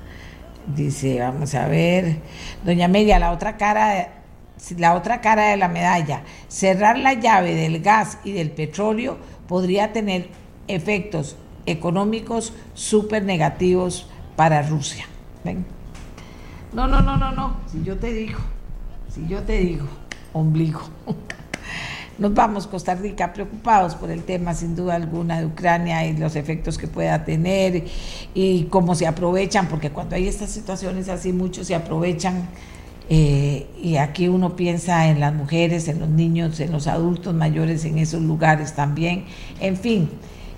Dice, 0.66 1.20
vamos 1.20 1.54
a 1.54 1.66
ver, 1.66 2.18
doña 2.64 2.88
Media, 2.88 3.18
la 3.18 3.32
otra 3.32 3.56
cara 3.56 4.08
la 4.78 4.94
otra 4.94 5.20
cara 5.20 5.50
de 5.50 5.56
la 5.56 5.68
medalla, 5.68 6.22
cerrar 6.48 6.98
la 6.98 7.14
llave 7.14 7.54
del 7.54 7.82
gas 7.82 8.18
y 8.24 8.32
del 8.32 8.50
petróleo 8.50 9.18
podría 9.46 9.92
tener 9.92 10.28
efectos 10.66 11.36
económicos 11.66 12.52
súper 12.74 13.22
negativos 13.24 14.08
para 14.36 14.62
Rusia. 14.62 15.06
No, 16.72 16.86
no, 16.86 17.00
no, 17.00 17.16
no, 17.16 17.32
no. 17.32 17.56
Si 17.72 17.82
yo 17.82 17.96
te 17.96 18.12
digo, 18.12 18.38
si 19.12 19.26
yo 19.26 19.42
te 19.42 19.58
digo, 19.58 19.86
ombligo. 20.32 20.82
Nos 22.18 22.32
vamos, 22.32 22.66
Costa 22.66 22.94
Rica, 22.94 23.34
preocupados 23.34 23.94
por 23.94 24.10
el 24.10 24.22
tema, 24.22 24.54
sin 24.54 24.74
duda 24.74 24.94
alguna, 24.94 25.38
de 25.38 25.46
Ucrania 25.46 26.06
y 26.06 26.16
los 26.16 26.34
efectos 26.34 26.78
que 26.78 26.86
pueda 26.86 27.24
tener 27.26 27.84
y 28.32 28.64
cómo 28.64 28.94
se 28.94 29.06
aprovechan, 29.06 29.68
porque 29.68 29.90
cuando 29.90 30.16
hay 30.16 30.26
estas 30.26 30.50
situaciones 30.50 31.10
así, 31.10 31.34
muchos 31.34 31.66
se 31.66 31.74
aprovechan 31.74 32.48
eh, 33.10 33.66
y 33.82 33.96
aquí 33.96 34.28
uno 34.28 34.56
piensa 34.56 35.08
en 35.08 35.20
las 35.20 35.34
mujeres, 35.34 35.88
en 35.88 36.00
los 36.00 36.08
niños, 36.08 36.58
en 36.60 36.72
los 36.72 36.86
adultos 36.86 37.34
mayores, 37.34 37.84
en 37.84 37.98
esos 37.98 38.22
lugares 38.22 38.74
también. 38.74 39.26
En 39.60 39.76
fin, 39.76 40.08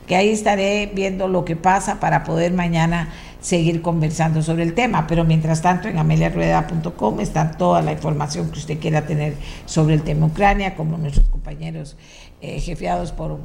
que 0.07 0.15
ahí 0.15 0.31
estaré 0.31 0.91
viendo 0.95 1.29
lo 1.29 1.45
que 1.45 1.57
pasa 1.57 2.01
para 2.01 2.25
poder 2.25 2.53
mañana 2.53 3.11
seguir 3.41 3.83
conversando 3.83 4.43
sobre 4.43 4.63
el 4.63 4.75
tema. 4.75 5.07
Pero 5.07 5.25
mientras 5.25 5.63
tanto, 5.63 5.89
en 5.89 5.99
ameliarueda.com 5.99 7.21
está 7.21 7.53
toda 7.53 7.83
la 7.83 7.93
información 7.93 8.51
que 8.51 8.59
usted 8.59 8.79
quiera 8.79 9.07
tener 9.07 9.35
sobre 9.67 9.95
el 9.95 10.03
tema 10.03 10.27
Ucrania, 10.27 10.75
como 10.75 10.99
nuestros 10.99 11.27
compañeros 11.29 11.97
eh, 12.41 12.61
jefiados 12.61 13.13
por 13.13 13.39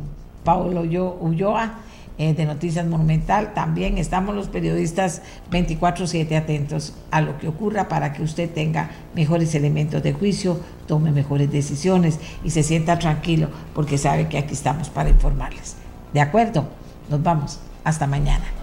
Paulo 0.43 0.81
Ulloa 0.81 1.79
eh, 2.17 2.33
de 2.33 2.45
Noticias 2.45 2.85
Monumental. 2.85 3.53
También 3.53 3.97
estamos 3.97 4.35
los 4.35 4.47
periodistas 4.47 5.21
24/7 5.51 6.37
atentos 6.37 6.93
a 7.09 7.21
lo 7.21 7.37
que 7.39 7.47
ocurra 7.47 7.87
para 7.87 8.13
que 8.13 8.21
usted 8.21 8.49
tenga 8.51 8.91
mejores 9.15 9.55
elementos 9.55 10.03
de 10.03 10.13
juicio, 10.13 10.59
tome 10.87 11.11
mejores 11.11 11.51
decisiones 11.51 12.19
y 12.43 12.51
se 12.51 12.61
sienta 12.61 12.99
tranquilo 12.99 13.49
porque 13.73 13.97
sabe 13.97 14.27
que 14.27 14.37
aquí 14.37 14.53
estamos 14.53 14.89
para 14.89 15.09
informarles. 15.09 15.75
¿De 16.13 16.21
acuerdo? 16.21 16.67
Nos 17.09 17.23
vamos. 17.23 17.59
Hasta 17.83 18.07
mañana. 18.07 18.62